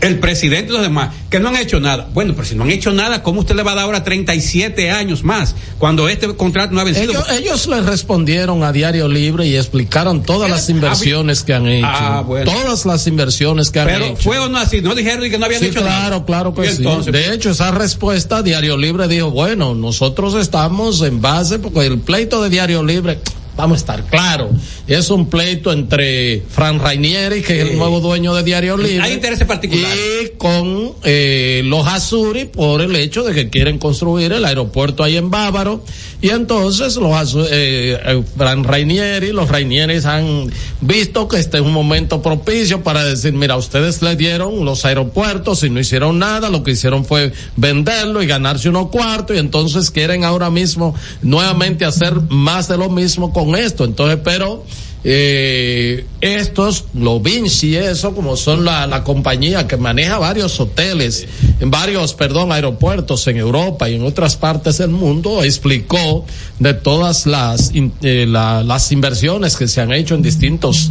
El 0.00 0.18
presidente 0.18 0.70
y 0.70 0.74
los 0.74 0.82
demás, 0.82 1.14
que 1.30 1.40
no 1.40 1.48
han 1.48 1.56
hecho 1.56 1.80
nada. 1.80 2.08
Bueno, 2.12 2.34
pero 2.34 2.46
si 2.46 2.54
no 2.54 2.64
han 2.64 2.70
hecho 2.70 2.92
nada, 2.92 3.22
¿cómo 3.22 3.40
usted 3.40 3.54
le 3.56 3.62
va 3.62 3.72
a 3.72 3.74
dar 3.76 3.84
ahora 3.84 4.04
37 4.04 4.90
años 4.90 5.24
más 5.24 5.54
cuando 5.78 6.08
este 6.08 6.28
contrato 6.34 6.74
no 6.74 6.80
ha 6.80 6.84
vencido? 6.84 7.12
Ellos, 7.12 7.24
ellos 7.30 7.66
le 7.66 7.80
respondieron 7.80 8.62
a 8.62 8.72
Diario 8.72 9.08
Libre 9.08 9.46
y 9.46 9.56
explicaron 9.56 10.22
todas 10.22 10.50
las 10.50 10.68
inversiones 10.68 11.42
que 11.42 11.54
han 11.54 11.66
hecho. 11.66 11.86
Ah, 11.88 12.22
bueno. 12.26 12.50
Todas 12.50 12.84
las 12.84 13.06
inversiones 13.06 13.70
que 13.70 13.80
han 13.80 13.86
pero 13.86 14.04
hecho. 14.04 14.16
fue 14.22 14.38
o 14.38 14.48
no 14.48 14.58
así, 14.58 14.80
no 14.82 14.94
dijeron 14.94 15.28
que 15.30 15.38
no 15.38 15.46
habían 15.46 15.60
Sí, 15.60 15.68
hecho 15.68 15.80
claro, 15.80 16.10
nada. 16.10 16.24
claro 16.26 16.54
que 16.54 16.70
sí. 16.72 16.84
de 17.10 17.32
hecho, 17.34 17.50
esa 17.50 17.70
respuesta, 17.70 18.42
Diario 18.42 18.76
Libre 18.76 19.08
dijo, 19.08 19.30
bueno, 19.30 19.74
nosotros 19.74 20.34
estamos 20.34 21.00
en 21.02 21.20
base, 21.20 21.58
porque 21.58 21.86
el 21.86 21.98
pleito 22.00 22.42
de 22.42 22.50
Diario 22.50 22.82
Libre, 22.82 23.18
vamos 23.56 23.76
a 23.76 23.78
estar 23.78 24.04
claro, 24.04 24.50
es 24.86 25.10
un 25.10 25.28
pleito 25.28 25.72
entre 25.72 26.42
Fran 26.48 26.78
Rainieri, 26.78 27.42
que 27.42 27.60
es 27.60 27.70
el 27.70 27.76
nuevo 27.78 28.00
dueño 28.00 28.34
de 28.34 28.42
Diario 28.42 28.76
Libre. 28.76 29.02
Hay 29.02 29.12
intereses 29.14 29.46
particulares. 29.46 29.98
Y 30.24 30.36
con 30.36 30.92
eh, 31.02 31.62
los 31.64 31.86
Azuri 31.86 32.44
por 32.44 32.82
el 32.82 32.94
hecho 32.96 33.22
de 33.24 33.34
que 33.34 33.50
quieren 33.50 33.78
construir 33.78 34.32
el 34.32 34.44
aeropuerto 34.44 35.02
ahí 35.02 35.16
en 35.16 35.30
Bávaro. 35.30 35.82
Y 36.22 36.30
entonces 36.30 36.96
los 36.96 37.10
Azu- 37.12 37.46
eh, 37.50 37.98
eh, 38.04 38.22
Fran 38.36 38.64
Rainieri, 38.64 39.32
los 39.32 39.48
Rainieris 39.48 40.04
han 40.06 40.50
visto 40.80 41.28
que 41.28 41.38
este 41.38 41.58
es 41.58 41.62
un 41.64 41.72
momento 41.72 42.22
propicio 42.22 42.82
para 42.82 43.04
decir, 43.04 43.32
mira, 43.32 43.56
ustedes 43.56 44.02
le 44.02 44.16
dieron 44.16 44.64
los 44.64 44.84
aeropuertos 44.84 45.62
y 45.64 45.70
no 45.70 45.80
hicieron 45.80 46.18
nada, 46.18 46.48
lo 46.48 46.62
que 46.62 46.70
hicieron 46.72 47.04
fue 47.04 47.32
venderlo 47.56 48.22
y 48.22 48.26
ganarse 48.26 48.68
unos 48.68 48.88
cuartos 48.88 49.36
y 49.36 49.40
entonces 49.40 49.90
quieren 49.90 50.24
ahora 50.24 50.48
mismo 50.50 50.94
nuevamente 51.22 51.84
hacer 51.84 52.14
más 52.28 52.68
de 52.68 52.78
lo 52.78 52.88
mismo 52.88 53.32
con 53.32 53.54
esto. 53.56 53.84
Entonces, 53.84 54.18
pero 54.24 54.64
eh, 55.08 56.04
estos, 56.20 56.86
los 56.94 57.22
Vinci, 57.22 57.76
eso, 57.76 58.12
como 58.12 58.36
son 58.36 58.64
la, 58.64 58.88
la 58.88 59.04
compañía 59.04 59.68
que 59.68 59.76
maneja 59.76 60.18
varios 60.18 60.58
hoteles, 60.58 61.28
en 61.60 61.70
varios, 61.70 62.12
perdón, 62.14 62.50
aeropuertos 62.50 63.24
en 63.28 63.36
Europa 63.36 63.88
y 63.88 63.94
en 63.94 64.04
otras 64.04 64.34
partes 64.34 64.78
del 64.78 64.90
mundo, 64.90 65.44
explicó 65.44 66.24
de 66.58 66.74
todas 66.74 67.24
las, 67.26 67.70
eh, 68.02 68.26
la- 68.28 68.64
las 68.64 68.90
inversiones 68.90 69.54
que 69.56 69.68
se 69.68 69.80
han 69.80 69.92
hecho 69.92 70.16
en 70.16 70.22
distintos 70.22 70.90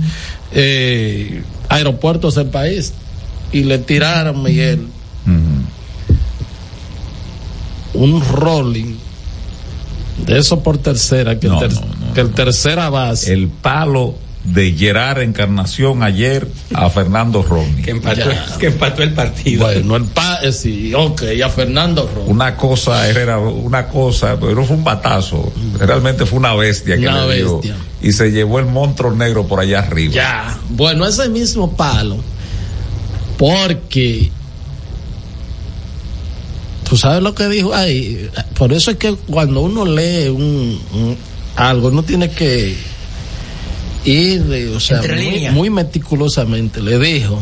eh, 0.54 1.44
aeropuertos 1.68 2.36
del 2.36 2.48
país. 2.48 2.94
Y 3.52 3.64
le 3.64 3.80
tiraron, 3.80 4.42
Miguel, 4.42 4.88
un 7.94 8.22
rolling 8.26 8.96
de 10.26 10.40
eso 10.40 10.62
por 10.64 10.78
tercera, 10.78 11.38
que, 11.40 11.48
el, 11.48 11.54
ter- 11.60 11.72
que 12.16 12.22
el 12.22 12.32
tercera 12.32 12.90
base. 12.90 13.32
El 13.34 13.50
palo 13.50 14.16
de 14.44 14.74
Gerard 14.74 15.22
Encarnación 15.24 16.04
ayer 16.04 16.48
a 16.76 16.90
Fernando 16.92 17.42
Romney. 17.42 17.82
que 17.84 17.92
empató, 17.92 18.30
que 18.60 18.68
empató 18.68 19.02
el 19.04 19.14
partido. 19.14 19.66
Bueno, 19.66 19.96
el 19.96 20.04
pa, 20.06 20.36
eh, 20.44 20.52
sí, 20.52 20.94
ok, 20.94 21.24
a 21.44 21.50
Fernando 21.50 22.08
Ro. 22.14 22.24
Una 22.26 22.56
cosa, 22.56 23.10
era 23.10 23.40
una 23.40 23.88
cosa, 23.88 24.40
pero 24.40 24.54
no 24.56 24.64
fue 24.64 24.78
un 24.78 24.84
batazo, 24.84 25.52
realmente 25.80 26.26
fue 26.28 26.38
una 26.40 26.54
bestia 26.54 26.96
que 26.96 27.08
Una 27.08 27.26
le 27.26 27.38
dio. 27.38 27.56
bestia. 27.60 27.76
Y 28.04 28.12
se 28.12 28.32
llevó 28.32 28.60
el 28.60 28.68
monstruo 28.68 29.12
negro 29.16 29.48
por 29.48 29.60
allá 29.60 29.80
arriba. 29.80 30.14
Ya, 30.14 30.60
bueno, 30.70 31.08
ese 31.08 31.28
mismo 31.28 31.76
palo, 31.76 32.18
porque 33.40 34.30
tú 36.88 36.98
sabes 36.98 37.24
lo 37.24 37.34
que 37.34 37.48
dijo 37.48 37.74
ahí, 37.74 38.30
por 38.58 38.72
eso 38.74 38.92
es 38.92 38.98
que 38.98 39.16
cuando 39.16 39.62
uno 39.62 39.86
lee 39.86 40.28
un, 40.30 40.80
un- 40.94 41.18
algo, 41.56 41.88
uno 41.90 42.04
tiene 42.04 42.30
que 42.32 42.76
y 44.04 44.38
le- 44.40 44.70
o 44.70 44.80
sea, 44.80 44.98
Entre 44.98 45.16
muy, 45.52 45.70
meticulosamente 45.70 46.82
le 46.82 47.00
dijo 47.00 47.40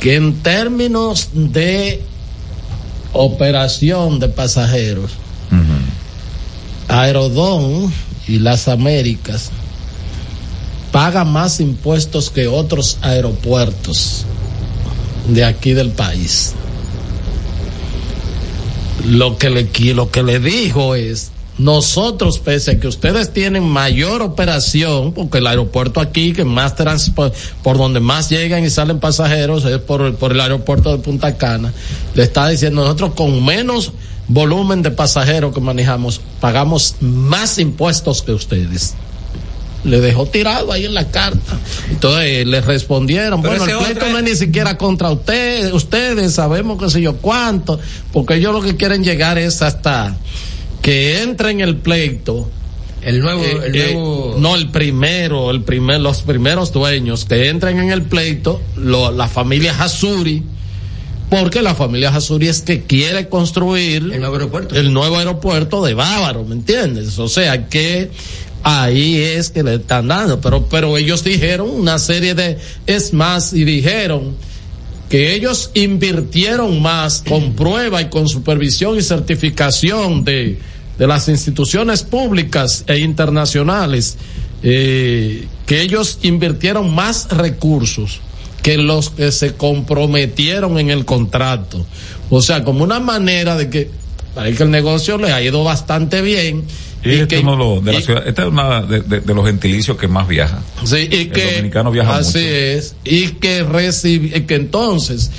que 0.00 0.14
en 0.16 0.34
términos 0.42 1.28
de 1.34 2.02
operación 3.12 4.18
de 4.18 4.28
pasajeros, 4.28 5.10
Aerodón 6.88 7.92
y 8.26 8.38
las 8.38 8.68
Américas 8.68 9.50
pagan 10.92 11.30
más 11.32 11.60
impuestos 11.60 12.30
que 12.30 12.46
otros 12.48 12.96
aeropuertos 13.02 14.24
de 15.28 15.44
aquí 15.44 15.72
del 15.74 15.90
país. 15.90 16.54
Lo 19.06 19.36
que 19.36 19.50
le, 19.50 19.68
lo 19.94 20.10
que 20.10 20.22
le 20.22 20.38
dijo 20.40 20.94
es, 20.94 21.30
nosotros, 21.58 22.38
pese 22.38 22.72
a 22.72 22.80
que 22.80 22.86
ustedes 22.86 23.32
tienen 23.32 23.64
mayor 23.64 24.22
operación, 24.22 25.12
porque 25.12 25.38
el 25.38 25.46
aeropuerto 25.46 26.00
aquí, 26.00 26.32
que 26.32 26.44
más 26.44 26.76
transpo- 26.76 27.32
por 27.62 27.76
donde 27.78 27.98
más 28.00 28.30
llegan 28.30 28.64
y 28.64 28.70
salen 28.70 29.00
pasajeros, 29.00 29.64
es 29.64 29.78
por, 29.78 30.02
el- 30.02 30.14
por 30.14 30.32
el 30.32 30.40
aeropuerto 30.40 30.90
de 30.96 30.98
Punta 31.02 31.36
Cana, 31.36 31.72
le 32.14 32.22
está 32.22 32.48
diciendo, 32.48 32.82
nosotros 32.82 33.12
con 33.14 33.44
menos 33.44 33.92
volumen 34.28 34.82
de 34.82 34.90
pasajeros 34.92 35.52
que 35.52 35.60
manejamos, 35.60 36.20
pagamos 36.40 36.94
más 37.00 37.58
impuestos 37.58 38.22
que 38.22 38.32
ustedes. 38.32 38.94
Le 39.84 40.00
dejó 40.00 40.26
tirado 40.26 40.72
ahí 40.72 40.84
en 40.84 40.92
la 40.94 41.08
carta. 41.10 41.58
Entonces 41.88 42.46
le 42.46 42.60
respondieron, 42.60 43.40
Pero 43.42 43.56
bueno, 43.58 43.64
el 43.64 43.84
pleito 43.94 44.00
no 44.12 44.18
es 44.18 44.24
ni 44.24 44.36
siquiera 44.36 44.76
contra 44.76 45.10
ustedes, 45.10 45.72
ustedes 45.72 46.34
sabemos 46.34 46.82
que 46.82 46.90
sé 46.90 47.00
yo 47.00 47.16
cuánto, 47.16 47.78
porque 48.12 48.34
ellos 48.34 48.52
lo 48.52 48.60
que 48.60 48.76
quieren 48.76 49.02
llegar 49.02 49.38
es 49.38 49.62
hasta 49.62 50.16
que 50.88 51.22
entre 51.22 51.50
en 51.50 51.60
el 51.60 51.76
pleito. 51.76 52.48
El 53.02 53.20
nuevo, 53.20 53.44
eh, 53.44 53.58
el 53.66 53.76
eh, 53.76 53.92
nuevo. 53.92 54.36
no 54.38 54.54
el 54.56 54.70
primero, 54.70 55.50
el 55.50 55.60
primer, 55.62 56.00
los 56.00 56.22
primeros 56.22 56.72
dueños 56.72 57.26
que 57.26 57.48
entren 57.50 57.78
en 57.78 57.90
el 57.92 58.02
pleito, 58.02 58.62
lo- 58.74 59.12
la 59.12 59.28
familia 59.28 59.76
Hasuri, 59.78 60.42
porque 61.28 61.60
la 61.60 61.74
familia 61.74 62.08
Hasuri 62.08 62.48
es 62.48 62.62
que 62.62 62.84
quiere 62.84 63.28
construir 63.28 64.02
El 64.12 64.18
nuevo 64.20 64.34
aeropuerto. 64.36 64.74
el 64.76 64.92
nuevo 64.94 65.18
aeropuerto 65.18 65.84
de 65.84 65.92
Bávaro, 65.92 66.44
¿me 66.44 66.54
entiendes? 66.54 67.18
O 67.18 67.28
sea 67.28 67.68
que 67.68 68.10
ahí 68.62 69.16
es 69.18 69.50
que 69.50 69.62
le 69.62 69.74
están 69.74 70.08
dando, 70.08 70.40
pero, 70.40 70.66
pero 70.70 70.96
ellos 70.96 71.22
dijeron 71.22 71.68
una 71.70 71.98
serie 71.98 72.34
de, 72.34 72.56
es 72.86 73.12
más, 73.12 73.52
y 73.52 73.64
dijeron 73.64 74.36
que 75.10 75.34
ellos 75.34 75.70
invirtieron 75.74 76.80
más 76.82 77.22
con 77.28 77.52
prueba 77.54 78.00
y 78.02 78.06
con 78.08 78.26
supervisión 78.28 78.98
y 78.98 79.02
certificación 79.02 80.24
de, 80.24 80.58
de 80.98 81.06
las 81.06 81.28
instituciones 81.28 82.02
públicas 82.02 82.84
e 82.88 82.98
internacionales, 82.98 84.16
eh, 84.62 85.46
que 85.66 85.80
ellos 85.82 86.18
invirtieron 86.22 86.94
más 86.94 87.28
recursos 87.30 88.20
que 88.62 88.76
los 88.76 89.10
que 89.10 89.30
se 89.30 89.54
comprometieron 89.54 90.78
en 90.78 90.90
el 90.90 91.04
contrato. 91.04 91.86
O 92.30 92.42
sea, 92.42 92.64
como 92.64 92.82
una 92.84 92.98
manera 93.00 93.56
de 93.56 93.70
que, 93.70 93.90
que 94.56 94.62
el 94.62 94.70
negocio 94.70 95.16
les 95.18 95.30
ha 95.32 95.40
ido 95.40 95.62
bastante 95.64 96.20
bien. 96.22 96.64
Y 97.04 97.10
este 97.10 97.26
que- 97.28 97.36
es 97.36 97.42
uno 97.42 97.52
de 97.52 97.58
los- 97.58 97.84
de 97.84 97.92
la 97.92 98.00
ciudad- 98.00 98.26
esta 98.28 98.42
es 98.42 98.48
una 98.48 98.82
de, 98.82 99.00
de- 99.02 99.20
de 99.20 99.34
los 99.34 99.46
gentilicios 99.46 99.96
que 99.96 100.08
más 100.08 100.26
viaja. 100.26 100.60
Sí, 100.84 101.08
y 101.10 101.14
El 101.14 101.30
que 101.30 101.52
dominicano 101.52 101.92
viaja 101.92 102.16
así 102.16 102.38
mucho. 102.38 102.48
es 102.50 102.96
y 103.04 103.28
que 103.34 103.62
recibe 103.62 104.44
que 104.46 104.56
entonces 104.56 105.30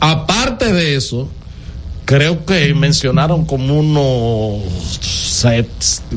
aparte 0.00 0.72
de 0.72 0.96
eso 0.96 1.28
creo 2.08 2.46
que 2.46 2.72
mencionaron 2.72 3.44
como 3.44 3.78
unos 3.78 4.62
set- 4.90 5.68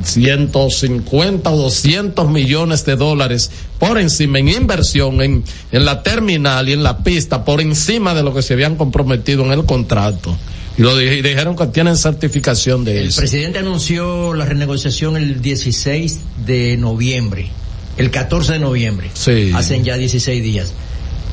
150 0.03 1.49
o 1.51 1.57
200 1.57 2.30
millones 2.30 2.85
de 2.85 2.95
dólares 2.95 3.51
por 3.77 3.99
encima 3.99 4.39
en 4.39 4.47
inversión 4.47 5.22
en, 5.22 5.43
en 5.73 5.84
la 5.85 6.01
terminal 6.01 6.69
y 6.69 6.72
en 6.72 6.84
la 6.84 6.99
pista 6.99 7.43
por 7.43 7.59
encima 7.59 8.13
de 8.13 8.23
lo 8.23 8.34
que 8.34 8.41
se 8.41 8.53
habían 8.53 8.77
comprometido 8.77 9.43
en 9.43 9.51
el 9.51 9.65
contrato 9.65 10.34
y 10.77 10.81
lo 10.81 10.99
y 11.01 11.22
dijeron 11.22 11.57
que 11.57 11.68
tienen 11.68 11.97
certificación 11.97 12.85
de 12.85 13.01
El 13.01 13.07
eso 13.09 13.19
presidente 13.19 13.59
anunció 13.59 14.34
la 14.34 14.45
renegociación 14.45 15.18
el 15.18 15.41
16 15.41 16.19
de 16.45 16.77
noviembre, 16.77 17.49
el 17.97 18.09
14 18.11 18.53
de 18.53 18.59
noviembre. 18.59 19.11
Sí. 19.13 19.51
Hacen 19.53 19.84
ya 19.84 19.97
16 19.97 20.41
días. 20.41 20.72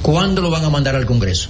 ¿Cuándo 0.02 0.43
lo 0.43 0.51
van 0.51 0.64
a 0.64 0.70
mandar 0.70 0.97
al 0.97 1.06
Congreso? 1.06 1.48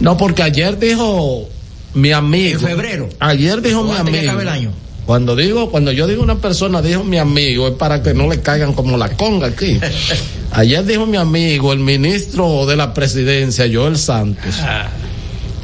No, 0.00 0.16
porque 0.16 0.42
ayer 0.42 0.78
dijo 0.78 1.50
mi 1.94 2.12
amigo. 2.12 2.60
En 2.60 2.66
febrero. 2.66 3.08
Ayer 3.20 3.60
dijo 3.62 3.80
¿O 3.80 3.84
mi 3.84 3.90
que 3.92 3.98
amigo. 3.98 4.22
acabe 4.30 4.42
el 4.42 4.48
año? 4.48 4.72
Cuando 5.06 5.36
digo, 5.36 5.70
cuando 5.70 5.92
yo 5.92 6.06
digo 6.06 6.22
una 6.22 6.36
persona 6.38 6.80
dijo 6.80 7.04
mi 7.04 7.18
amigo, 7.18 7.68
es 7.68 7.74
para 7.74 8.02
que 8.02 8.14
no 8.14 8.28
le 8.28 8.40
caigan 8.40 8.72
como 8.72 8.96
la 8.96 9.10
conga 9.10 9.48
aquí. 9.48 9.78
Ayer 10.52 10.84
dijo 10.84 11.04
mi 11.06 11.16
amigo, 11.18 11.72
el 11.72 11.80
ministro 11.80 12.64
de 12.64 12.76
la 12.76 12.94
presidencia, 12.94 13.66
Joel 13.70 13.98
Santos, 13.98 14.54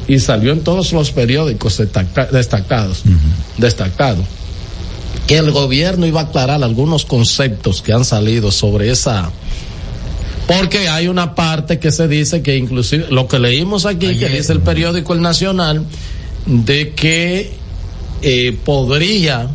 y 0.09 0.19
salió 0.19 0.53
en 0.53 0.61
todos 0.63 0.93
los 0.93 1.13
periódicos 1.13 1.79
destaca- 1.79 2.29
destacados, 2.31 3.03
destacado, 3.57 4.23
que 5.29 5.39
el 5.39 5.53
gobierno 5.53 6.07
iba 6.07 6.21
a 6.21 6.25
aclarar 6.25 6.63
algunos 6.65 7.05
conceptos 7.07 7.81
que 7.83 7.93
han 7.93 8.05
salido 8.05 8.51
sobre 8.51 8.91
esa, 8.91 9.31
porque 10.49 10.89
hay 10.89 11.07
una 11.07 11.35
parte 11.37 11.79
que 11.79 11.93
se 11.93 12.09
dice 12.09 12.43
que 12.43 12.57
inclusive 12.57 13.07
lo 13.11 13.29
que 13.29 13.39
leímos 13.39 13.87
aquí, 13.87 14.19
que 14.19 14.29
dice 14.29 14.53
el 14.53 14.61
periódico 14.61 15.15
El 15.15 15.23
Nacional, 15.23 15.85
de 16.47 16.91
que 16.91 17.53
eh, 18.23 18.57
podría 18.65 19.51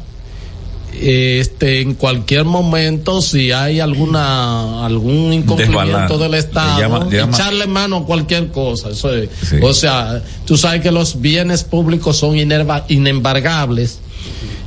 eh, 0.94 1.40
este 1.42 1.82
en 1.82 1.94
cualquier 1.96 2.46
momento 2.46 3.22
si 3.22 3.52
hay 3.52 3.80
alguna 3.82 4.86
algún 4.86 5.34
incumplimiento 5.34 6.18
del 6.18 6.36
Estado 6.36 6.78
le 6.78 6.82
llama- 6.84 7.06
le 7.10 7.18
llama- 7.18 7.36
echarle 7.36 7.68
mano 7.68 7.98
a 7.98 8.06
cualquier 8.06 8.48
cosa 8.52 8.90
eso 8.92 9.14
es. 9.14 9.30
Sí. 9.48 9.58
o 9.62 9.74
sea 9.74 10.24
tú 10.46 10.56
sabes 10.58 10.82
que 10.82 10.92
los 10.92 11.20
bienes 11.22 11.64
públicos 11.64 12.18
son 12.18 12.38
inerva- 12.38 12.86
inembargables 12.88 14.00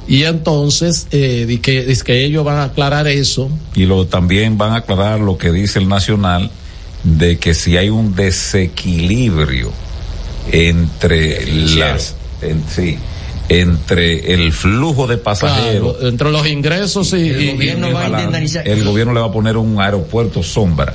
y 0.07 0.25
entonces 0.25 1.07
eh, 1.13 1.59
que, 1.63 1.85
di 1.85 1.97
que 1.97 2.25
ellos 2.25 2.45
van 2.45 2.57
a 2.59 2.65
aclarar 2.65 3.07
eso 3.09 3.49
Y 3.75 3.85
lo 3.87 4.07
también 4.07 4.57
van 4.59 4.73
a 4.73 4.77
aclarar 4.77 5.21
lo 5.21 5.39
que 5.39 5.51
dice 5.51 5.79
el 5.79 5.89
Nacional 5.89 6.51
de 7.05 7.39
que 7.39 7.55
si 7.55 7.77
hay 7.79 7.89
un 7.89 8.15
desequilibrio 8.15 9.71
entre 10.53 11.47
las 11.77 12.15
en- 12.43 12.65
sí, 12.69 12.99
entre 13.49 14.35
el 14.35 14.53
flujo 14.53 15.07
de 15.07 15.17
pasajeros 15.19 15.95
Claro, 15.97 16.09
entre 16.09 16.31
los 16.31 16.47
ingresos 16.47 17.13
y, 17.15 17.29
El 17.29 17.41
y- 17.43 17.53
gobierno 17.53 17.89
y- 17.89 17.93
va 17.93 18.01
a 18.01 18.03
balance, 18.05 18.27
indemnizar. 18.27 18.69
el 18.69 18.85
gobierno 18.85 19.13
le 19.15 19.21
va 19.21 19.27
a 19.27 19.33
poner 19.33 19.57
un 19.57 19.81
aeropuerto 19.81 20.43
sombra. 20.43 20.95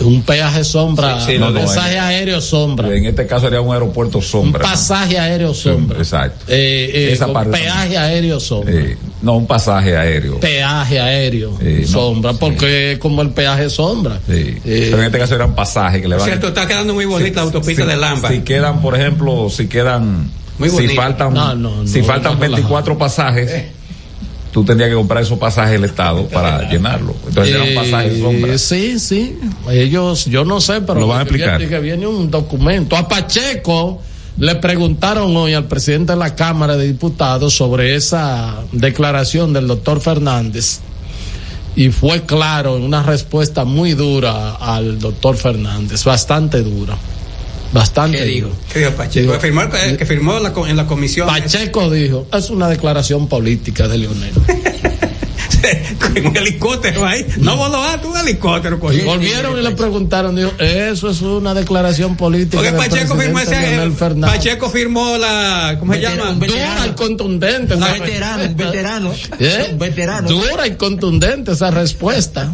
Un 0.00 0.22
peaje 0.22 0.64
sombra 0.64 1.20
Sí, 1.20 1.26
sí, 1.26 1.34
un 1.34 1.40
no, 1.40 1.50
no, 1.50 1.60
pasaje 1.60 1.98
aéreo 1.98 2.40
sombra 2.40 2.88
En 2.94 3.04
este 3.06 3.26
caso 3.26 3.42
sería 3.46 3.60
un 3.60 3.72
aeropuerto 3.72 4.18
un 4.18 4.24
sombra. 4.24 4.62
pasaje 4.62 5.18
aéreo 5.18 5.54
sombra 5.54 5.98
Exacto. 5.98 6.44
Eh, 6.48 7.12
eh, 7.12 7.26
parte 7.32 7.50
peaje 7.52 7.96
aéreo 7.98 8.40
sombra 8.40 8.74
Eh, 8.74 8.96
no, 9.22 9.36
un 9.36 9.46
pasaje 9.46 9.96
aéreo. 9.96 10.40
peaje 10.40 10.98
aéreo 11.00 11.56
Eh, 11.60 11.80
no, 11.82 11.88
sombra 11.88 12.32
porque 12.34 12.92
es 12.92 12.98
como 12.98 13.22
el 13.22 13.30
peaje 13.30 13.68
sombra 13.70 14.18
Sí. 14.26 14.56
Eh, 14.64 14.88
Pero 14.90 14.98
en 14.98 15.04
este 15.06 15.18
caso 15.18 15.34
eran 15.34 15.54
pasajes 15.54 16.00
que 16.02 16.08
le 16.08 16.16
van 16.16 16.24
cierto, 16.24 16.48
está 16.48 16.66
quedando 16.66 16.94
muy 16.94 17.04
bonita 17.04 17.36
la 17.40 17.42
autopista 17.42 17.84
de 17.86 17.96
Lamba. 17.96 18.28
Si 18.28 18.40
quedan, 18.40 18.80
por 18.80 18.94
ejemplo, 18.98 19.48
si 19.50 19.66
quedan, 19.68 20.30
Muy 20.58 20.70
si 20.70 20.88
faltan, 20.88 21.32
No, 21.34 21.54
no, 21.54 21.86
si 21.86 22.02
faltan 22.02 22.34
no, 22.34 22.40
24 22.40 22.96
pasajes, 22.98 23.50
tú 24.52 24.64
tendrías 24.64 24.90
que 24.90 24.96
comprar 24.96 25.22
esos 25.22 25.38
pasajes 25.38 25.72
del 25.72 25.84
Estado 25.84 26.26
para 26.28 26.68
llenarlo. 26.70 27.14
Entonces 27.28 27.54
eran 27.54 27.68
eh, 27.68 27.74
pasajes 27.74 28.18
sombra. 28.20 28.58
sí 28.58 28.98
sí 28.98 29.38
ellos 29.70 30.26
yo 30.26 30.44
no 30.44 30.60
sé 30.60 30.80
pero 30.80 31.00
Lo 31.00 31.06
van 31.06 31.18
a 31.20 31.22
explicar. 31.22 31.66
que 31.68 31.78
viene 31.80 32.06
un 32.06 32.30
documento 32.30 32.96
a 32.96 33.06
Pacheco 33.08 34.00
le 34.36 34.54
preguntaron 34.56 35.36
hoy 35.36 35.52
al 35.54 35.64
presidente 35.66 36.12
de 36.12 36.18
la 36.18 36.34
Cámara 36.34 36.76
de 36.76 36.86
Diputados 36.86 37.54
sobre 37.54 37.94
esa 37.94 38.56
declaración 38.72 39.52
del 39.52 39.66
doctor 39.66 40.00
Fernández 40.00 40.80
y 41.76 41.90
fue 41.90 42.22
claro 42.22 42.76
en 42.76 42.82
una 42.82 43.02
respuesta 43.02 43.64
muy 43.64 43.92
dura 43.94 44.52
al 44.56 44.98
doctor 44.98 45.36
Fernández, 45.36 46.04
bastante 46.04 46.62
dura, 46.62 46.96
bastante 47.72 48.18
¿Qué 48.18 48.24
dijo? 48.24 48.48
¿Qué 48.72 48.78
dijo 48.80 48.90
Pacheco? 48.92 49.20
Digo, 49.20 49.32
Que 49.34 49.40
firmó, 49.40 49.62
el- 49.62 49.96
que 49.96 50.06
firmó 50.06 50.38
la 50.40 50.52
co- 50.52 50.66
en 50.66 50.76
la 50.76 50.86
comisión. 50.86 51.26
Pacheco 51.26 51.90
dijo, 51.90 52.26
es 52.32 52.50
una 52.50 52.68
declaración 52.68 53.28
política 53.28 53.86
de 53.88 53.98
Leonel. 53.98 54.32
con 56.00 56.26
un 56.26 56.36
helicóptero 56.36 57.04
ahí. 57.06 57.26
No 57.38 57.56
volaste 57.56 58.06
un 58.06 58.16
helicóptero. 58.16 58.76
Y 58.76 58.80
coño. 58.80 59.04
volvieron 59.04 59.58
y 59.58 59.62
le 59.62 59.70
preguntaron, 59.72 60.34
dijo, 60.34 60.52
eso 60.58 61.10
es 61.10 61.20
una 61.20 61.52
declaración 61.54 62.16
política. 62.16 62.62
Porque 62.62 62.72
Pacheco 62.72 63.14
firmó 63.16 63.40
ese. 63.40 63.60
Leonel 63.60 63.92
Fernández. 63.92 64.36
Pacheco 64.36 64.70
firmó 64.70 65.18
la. 65.18 65.76
¿Cómo 65.78 65.92
se 65.94 66.00
llama? 66.00 66.30
un 66.30 66.40
Dura 66.40 66.86
y 66.86 66.90
contundente. 66.92 67.74
Un 67.74 67.82
esa 67.82 67.92
veterano, 67.92 68.44
un 68.44 68.56
veterano. 68.56 69.12
¿Eh? 69.38 69.68
Un 69.72 69.78
veterano. 69.78 70.28
Dura 70.28 70.66
y 70.66 70.76
contundente 70.76 71.52
esa 71.52 71.70
respuesta. 71.70 72.50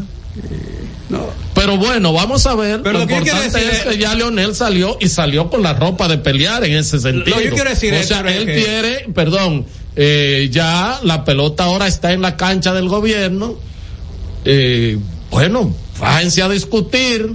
Pero 1.66 1.78
bueno, 1.78 2.12
vamos 2.12 2.46
a 2.46 2.54
ver. 2.54 2.80
Pero 2.82 3.00
lo 3.00 3.06
que 3.06 3.14
importante 3.16 3.58
decir 3.58 3.70
es 3.70 3.78
es- 3.80 3.84
que 3.86 3.98
ya 3.98 4.14
Leonel 4.14 4.54
salió 4.54 4.96
y 5.00 5.08
salió 5.08 5.50
con 5.50 5.62
la 5.62 5.72
ropa 5.74 6.06
de 6.08 6.18
pelear 6.18 6.64
en 6.64 6.74
ese 6.74 6.98
sentido. 7.00 7.36
Lo 7.36 7.42
que 7.42 7.48
yo 7.48 7.54
quiero 7.54 7.70
decir 7.70 7.92
o 7.94 8.02
sea, 8.02 8.20
él 8.20 8.46
que- 8.46 8.54
quiere, 8.54 9.06
perdón, 9.14 9.66
eh, 9.96 10.48
ya 10.52 11.00
la 11.02 11.24
pelota 11.24 11.64
ahora 11.64 11.86
está 11.86 12.12
en 12.12 12.22
la 12.22 12.36
cancha 12.36 12.72
del 12.72 12.88
gobierno. 12.88 13.56
Eh, 14.44 14.98
bueno, 15.30 15.74
bájense 15.98 16.42
a 16.42 16.48
discutir 16.48 17.32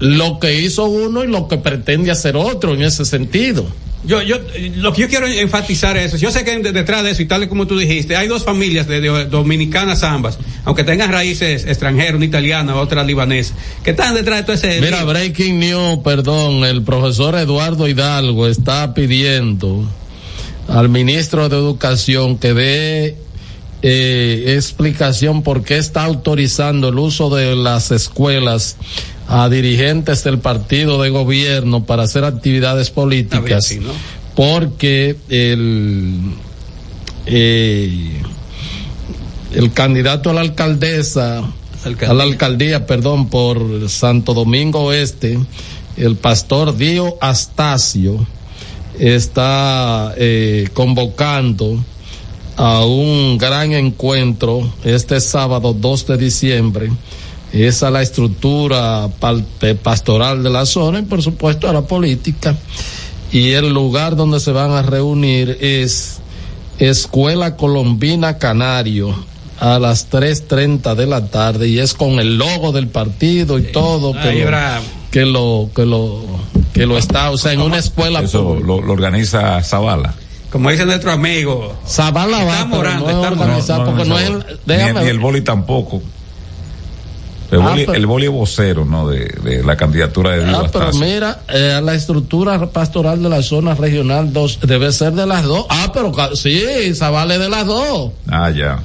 lo 0.00 0.38
que 0.38 0.60
hizo 0.60 0.84
uno 0.84 1.24
y 1.24 1.28
lo 1.28 1.48
que 1.48 1.56
pretende 1.56 2.10
hacer 2.10 2.36
otro 2.36 2.74
en 2.74 2.82
ese 2.82 3.04
sentido. 3.04 3.66
Yo, 4.08 4.22
yo, 4.22 4.38
lo 4.76 4.92
que 4.94 5.02
yo 5.02 5.08
quiero 5.08 5.26
enfatizar 5.26 5.96
es 5.98 6.06
eso. 6.06 6.16
Yo 6.16 6.30
sé 6.32 6.42
que 6.42 6.58
de- 6.58 6.72
detrás 6.72 7.04
de 7.04 7.10
eso, 7.10 7.20
y 7.22 7.26
tal 7.26 7.46
como 7.48 7.66
tú 7.66 7.78
dijiste, 7.78 8.16
hay 8.16 8.26
dos 8.26 8.42
familias 8.42 8.88
de, 8.88 9.00
de- 9.02 9.26
dominicanas 9.26 10.02
ambas, 10.02 10.38
aunque 10.64 10.82
tengan 10.82 11.12
raíces 11.12 11.66
extranjeras, 11.66 12.14
una 12.14 12.24
italiana, 12.24 12.74
otra 12.76 13.04
libanesa, 13.04 13.54
que 13.84 13.90
están 13.90 14.14
detrás 14.14 14.38
de 14.38 14.42
todo 14.44 14.54
ese. 14.54 14.80
Mira, 14.80 14.98
lío. 15.02 15.06
breaking 15.08 15.60
news, 15.60 15.98
perdón, 16.02 16.64
el 16.64 16.82
profesor 16.82 17.36
Eduardo 17.36 17.86
Hidalgo 17.86 18.46
está 18.48 18.94
pidiendo 18.94 19.84
al 20.68 20.88
ministro 20.88 21.48
de 21.50 21.56
Educación 21.56 22.38
que 22.38 22.54
dé 22.54 23.16
eh, 23.82 24.54
explicación 24.56 25.42
por 25.42 25.62
qué 25.62 25.76
está 25.78 26.04
autorizando 26.04 26.88
el 26.88 26.98
uso 26.98 27.30
de 27.34 27.54
las 27.54 27.90
escuelas 27.92 28.76
a 29.28 29.48
dirigentes 29.48 30.24
del 30.24 30.38
partido 30.38 31.00
de 31.02 31.10
gobierno 31.10 31.84
para 31.84 32.04
hacer 32.04 32.24
actividades 32.24 32.90
políticas, 32.90 33.66
así, 33.66 33.78
¿no? 33.78 33.92
porque 34.34 35.16
el 35.28 36.32
eh, 37.26 38.22
el 39.54 39.72
candidato 39.72 40.30
a 40.30 40.34
la 40.34 40.40
alcaldesa, 40.40 41.38
a 41.38 42.12
la 42.14 42.24
alcaldía, 42.24 42.86
perdón, 42.86 43.28
por 43.28 43.88
Santo 43.88 44.34
Domingo 44.34 44.80
Oeste, 44.84 45.38
el 45.96 46.16
pastor 46.16 46.76
Dio 46.76 47.16
Astacio, 47.20 48.26
está 48.98 50.14
eh, 50.16 50.68
convocando 50.72 51.82
a 52.56 52.84
un 52.84 53.38
gran 53.38 53.72
encuentro 53.72 54.72
este 54.84 55.20
sábado 55.20 55.72
2 55.72 56.06
de 56.06 56.16
diciembre. 56.16 56.90
Esa 57.52 57.86
es 57.86 57.92
la 57.92 58.02
estructura 58.02 59.08
eh, 59.62 59.74
pastoral 59.74 60.42
de 60.42 60.50
la 60.50 60.66
zona 60.66 60.98
y 60.98 61.02
por 61.02 61.22
supuesto 61.22 61.68
a 61.68 61.72
la 61.72 61.82
política. 61.82 62.54
Y 63.32 63.50
el 63.52 63.72
lugar 63.72 64.16
donde 64.16 64.40
se 64.40 64.52
van 64.52 64.70
a 64.72 64.82
reunir 64.82 65.56
es 65.60 66.18
Escuela 66.78 67.56
Colombina 67.56 68.38
Canario 68.38 69.14
a 69.60 69.78
las 69.78 70.10
3.30 70.10 70.94
de 70.94 71.06
la 71.06 71.26
tarde 71.26 71.68
y 71.68 71.78
es 71.78 71.94
con 71.94 72.20
el 72.20 72.36
logo 72.38 72.70
del 72.72 72.88
partido 72.88 73.58
y 73.58 73.62
todo 73.64 74.12
que 74.12 74.44
lo, 74.44 74.48
que 75.10 75.26
lo 75.26 75.70
que 75.74 75.84
lo 75.86 76.22
que 76.72 76.86
lo 76.86 76.96
está, 76.96 77.30
o 77.30 77.38
sea, 77.38 77.52
en 77.52 77.60
una 77.60 77.78
escuela 77.78 78.20
Eso 78.20 78.54
lo, 78.64 78.80
lo 78.80 78.92
organiza 78.92 79.60
Zavala. 79.64 80.14
Como 80.50 80.70
dice 80.70 80.86
nuestro 80.86 81.10
amigo. 81.12 81.74
Zavala 81.86 82.44
va, 82.44 82.52
Está 82.54 82.64
morando, 82.66 83.06
no 83.46 83.56
está 83.58 83.84
porque 83.84 84.04
no 84.04 84.18
es 84.18 84.28
el- 84.28 84.36
Ni, 84.38 84.42
déjame 84.64 85.02
ni 85.02 85.08
el 85.08 85.18
boli 85.18 85.40
tampoco. 85.42 86.00
El, 87.50 87.62
Ah, 87.62 87.68
boli, 87.70 87.84
pero- 87.86 87.94
el 87.98 88.06
boli 88.06 88.28
vocero, 88.28 88.84
¿no? 88.84 89.08
De, 89.08 89.20
de 89.42 89.62
la 89.64 89.76
candidatura 89.76 90.32
de 90.32 90.44
Diego 90.44 90.58
Ah, 90.64 90.68
pero 90.72 90.84
Astacio. 90.86 91.06
mira, 91.06 91.40
eh, 91.48 91.80
la 91.82 91.94
estructura 91.94 92.66
pastoral 92.70 93.22
de 93.22 93.28
la 93.30 93.42
zona 93.42 93.74
regional 93.74 94.32
2 94.32 94.60
debe 94.62 94.92
ser 94.92 95.12
de 95.14 95.26
las 95.26 95.44
dos. 95.44 95.64
Ah, 95.70 95.90
pero 95.94 96.12
sí, 96.36 96.62
Zavala 96.94 97.34
es 97.34 97.40
de 97.40 97.48
las 97.48 97.64
dos. 97.66 98.10
Ah, 98.28 98.50
ya. 98.50 98.80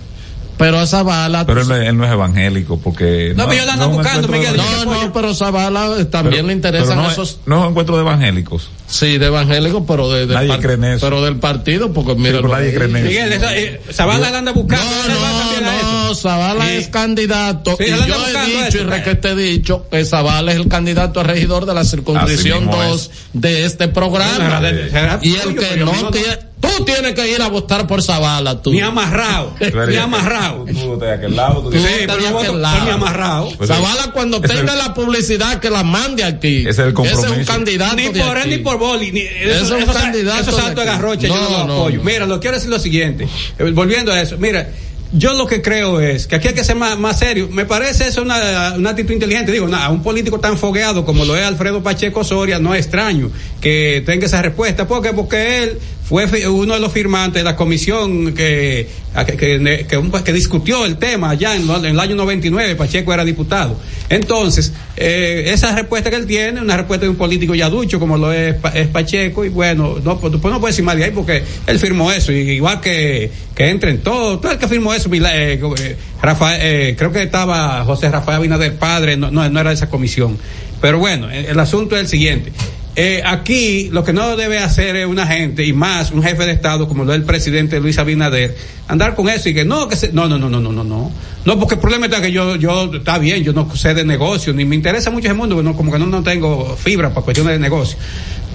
Pero 0.58 0.78
a 0.80 0.86
Zavala. 0.88 1.46
Pero 1.46 1.62
él, 1.62 1.68
no 1.68 1.76
es- 1.76 1.88
él 1.90 1.98
no 1.98 2.06
es 2.06 2.12
evangélico 2.12 2.78
porque... 2.80 3.34
No, 3.36 3.48
pero 3.48 3.60
yo 3.62 3.66
la 3.66 3.74
ando 3.74 3.90
buscando, 3.90 4.28
Miguel, 4.30 4.56
No, 4.56 4.86
no, 4.86 5.12
pero 5.12 5.34
Zavala 5.34 5.88
también 6.10 6.36
Pero- 6.36 6.48
le 6.48 6.54
interesan 6.54 6.98
no 6.98 7.08
es- 7.08 7.14
esos. 7.14 7.40
No 7.46 7.58
es 7.58 7.62
un 7.64 7.70
encuentro 7.72 7.96
de 7.96 8.02
evangélicos. 8.02 8.70
Sí, 8.94 9.18
de 9.18 9.26
evangélicos, 9.26 9.84
pero 9.88 10.08
de, 10.12 10.20
del 10.28 10.36
Nadie 10.36 10.50
par- 10.50 10.60
cree 10.62 10.76
en 10.76 10.84
eso. 10.84 11.06
Pero 11.08 11.24
del 11.24 11.38
partido, 11.38 11.92
porque 11.94 12.14
mira. 12.14 12.34
pero 12.38 12.50
nadie 12.50 12.74
cree 12.76 12.88
en 12.90 12.96
eso. 12.98 13.08
Miguel, 13.08 13.34
esa, 13.34 13.58
eh, 13.58 13.82
Zavala 13.92 14.30
la 14.30 14.38
anda 14.38 14.52
buscando. 14.52 14.86
No, 15.08 16.08
no, 16.10 16.16
Zavala 16.16 16.72
es 16.74 16.90
candidato. 16.90 17.76
Sí, 17.80 17.86
y 17.86 17.90
yo 17.90 17.96
he 17.96 18.06
dicho 18.06 18.66
eso, 18.68 18.78
y 18.78 18.82
requete 18.84 19.30
he 19.32 19.36
dicho 19.36 19.86
que 19.90 20.06
Zavala 20.06 20.52
es 20.52 20.58
el 20.60 20.68
candidato 20.68 21.20
a 21.22 21.24
regidor 21.24 21.66
de 21.66 21.74
la 21.74 21.84
circunscripción 21.86 22.68
mismo 22.68 22.84
2 22.84 23.12
de 23.34 23.66
este 23.66 23.88
programa. 23.88 24.62
De- 24.62 25.20
Y 25.24 25.36
el 25.38 25.56
que 25.56 25.78
no 25.78 25.86
no- 25.94 26.12
tiene. 26.12 26.54
Tú 26.64 26.86
tienes 26.86 27.14
que 27.14 27.30
ir 27.30 27.42
a 27.42 27.50
votar 27.50 27.86
por 27.88 28.02
Zavala, 28.02 28.62
tú. 28.62 28.72
Ni 28.72 28.80
amarrado. 28.80 29.54
Ni 29.60 29.96
amarrado. 29.98 30.64
Tú 30.64 30.98
de 30.98 31.12
aquel 31.12 31.36
lado. 31.36 31.56
tú 31.62 31.72
Tú 31.72 31.78
pero 32.08 32.16
de 32.16 32.24
yo 32.24 32.32
voto 32.32 32.56
lado. 32.56 32.86
mi 32.86 32.90
amarrado. 32.90 33.50
Pues 33.58 33.68
Zavala 33.68 34.12
cuando 34.14 34.40
tenga 34.40 34.72
el- 34.72 34.78
la 34.78 34.94
publicidad 34.94 35.60
que 35.60 35.70
la 35.70 35.84
mande 35.84 36.24
aquí. 36.24 36.60
Ese 36.62 36.70
es 36.70 36.80
el 36.80 36.94
compromiso. 36.94 37.26
Ese 37.26 37.34
es 37.34 37.40
un 37.42 37.54
candidato 37.54 37.96
Ni 37.98 38.08
de 38.08 38.24
por 38.24 38.38
él 38.38 38.50
ni 38.50 38.58
por 38.60 38.78
Ni, 39.12 39.20
eso, 39.20 39.78
es 39.78 39.86
candidato 39.86 40.50
Eso 40.52 40.70
de 40.76 40.86
garrocha, 40.86 41.28
yo 41.28 41.36
No, 41.36 41.50
lo 41.68 41.74
apoyo. 41.74 41.98
no. 42.00 42.04
Mira, 42.04 42.26
lo 42.26 42.40
quiero 42.40 42.56
decir 42.58 42.70
lo 42.70 42.80
siguiente. 42.80 43.28
Eh, 43.60 43.72
Volviendo 43.72 44.12
a 44.12 44.22
eso, 44.22 44.38
mira. 44.38 44.70
Yo 45.16 45.34
lo 45.34 45.46
que 45.46 45.62
creo 45.62 46.02
es 46.02 46.26
que 46.26 46.38
aquí 46.38 46.48
hay 46.48 46.54
que 46.56 46.64
ser 46.64 46.76
más, 46.76 46.98
más 46.98 47.20
serio. 47.20 47.48
Me 47.52 47.66
parece 47.66 48.08
eso 48.08 48.24
una, 48.24 48.74
una 48.76 48.90
actitud 48.90 49.12
inteligente. 49.14 49.52
Digo, 49.52 49.68
nada, 49.68 49.90
un 49.90 50.02
político 50.02 50.40
tan 50.40 50.58
fogueado 50.58 51.06
como 51.06 51.24
lo 51.24 51.36
es 51.36 51.44
Alfredo 51.46 51.84
Pacheco 51.84 52.24
Soria, 52.24 52.58
no 52.58 52.74
es 52.74 52.82
extraño 52.88 53.30
que 53.62 54.02
tenga 54.08 54.26
esa 54.26 54.42
respuesta. 54.42 54.88
¿Por 54.88 55.04
qué? 55.04 55.14
Porque 55.14 55.62
él 55.66 55.78
fue 56.04 56.26
uno 56.48 56.74
de 56.74 56.80
los 56.80 56.92
firmantes 56.92 57.42
de 57.42 57.44
la 57.44 57.56
comisión 57.56 58.34
que, 58.34 58.90
a- 58.90 59.03
que, 59.26 59.38
que- 59.38 59.88
que 60.24 60.34
discutió 60.34 60.86
el 60.86 60.98
tema 60.98 61.32
allá 61.32 61.56
en, 61.56 61.70
en 61.70 61.86
el 61.86 62.00
año 62.00 62.16
99. 62.16 62.76
Pacheco 62.76 63.14
era 63.14 63.24
diputado. 63.24 63.80
Entonces, 64.10 64.74
eh, 64.98 65.46
esa 65.48 65.76
respuesta 65.76 66.10
que 66.10 66.16
él 66.16 66.26
tiene, 66.26 66.62
una 66.62 66.76
respuesta 66.78 67.06
de 67.06 67.10
un 67.10 67.16
político 67.16 67.54
ya 67.56 67.70
ducho 67.70 68.00
como 68.00 68.18
lo 68.18 68.32
es, 68.34 68.56
es 68.74 68.88
Pacheco, 68.88 69.46
y 69.46 69.50
bueno, 69.50 69.98
no, 70.04 70.20
pues, 70.20 70.34
pues 70.42 70.52
no 70.54 70.60
puede 70.60 70.72
decir 70.72 70.84
más 70.86 70.98
de 70.98 71.06
ahí 71.06 71.12
porque 71.12 71.44
él 71.68 71.80
firmó 71.80 72.12
eso, 72.12 72.32
y 72.32 72.38
igual 72.52 72.82
que, 72.82 73.32
que 73.56 73.70
entren 73.70 74.00
todos, 74.00 74.42
todo 74.42 74.52
el 74.52 74.58
que 74.58 74.68
firmó 74.68 74.94
eso, 74.94 75.10
eh, 75.14 75.60
eh, 75.80 75.96
Rafael, 76.22 76.60
eh, 76.64 76.96
creo 76.98 77.12
que 77.12 77.24
estaba 77.24 77.84
José 77.86 78.10
Rafael 78.10 78.38
Abinader 78.38 78.76
padre, 78.76 79.16
no, 79.18 79.30
no, 79.32 79.48
no 79.50 79.60
era 79.60 79.70
de 79.70 79.76
esa 79.76 79.90
comisión. 79.90 80.38
Pero 80.82 81.00
bueno, 81.00 81.30
el 81.32 81.58
asunto 81.60 81.96
es 81.96 82.02
el 82.02 82.08
siguiente. 82.10 82.52
Eh, 82.96 83.24
aquí 83.26 83.90
lo 83.92 84.04
que 84.04 84.14
no 84.14 84.36
debe 84.36 84.60
hacer 84.60 84.96
es 84.96 85.08
una 85.08 85.26
gente 85.26 85.66
y 85.66 85.74
más 85.74 86.12
un 86.12 86.22
jefe 86.22 86.46
de 86.46 86.52
Estado 86.52 86.88
como 86.88 87.04
lo 87.04 87.14
es 87.14 87.20
el 87.20 87.26
presidente 87.26 87.80
Luis 87.80 87.98
Abinader 87.98 88.56
andar 88.88 89.16
con 89.16 89.30
eso 89.30 89.50
y 89.50 89.56
que 89.56 89.66
no 89.66 89.88
que 89.88 89.96
se, 89.96 90.14
no 90.14 90.28
no 90.28 90.38
no 90.38 90.48
no 90.48 90.60
no 90.60 90.72
no 90.72 90.84
no. 90.84 91.12
No 91.44 91.60
porque 91.60 91.74
el 91.74 91.82
problema 91.82 92.06
está 92.06 92.22
que 92.22 92.32
yo 92.32 92.56
yo 92.56 92.94
está 92.94 93.18
bien 93.18 93.44
yo 93.44 93.52
no 93.52 93.76
sé 93.76 93.96
de 93.96 94.06
negocio 94.06 94.54
ni 94.54 94.64
me 94.64 94.76
interesa 94.76 95.10
mucho 95.10 95.26
ese 95.26 95.34
mundo 95.34 95.64
no, 95.64 95.76
como 95.76 95.92
que 95.92 95.98
no, 95.98 96.06
no 96.06 96.22
tengo 96.22 96.78
fibra 96.78 97.10
para 97.10 97.24
cuestiones 97.24 97.54
de 97.54 97.60
negocio 97.60 97.98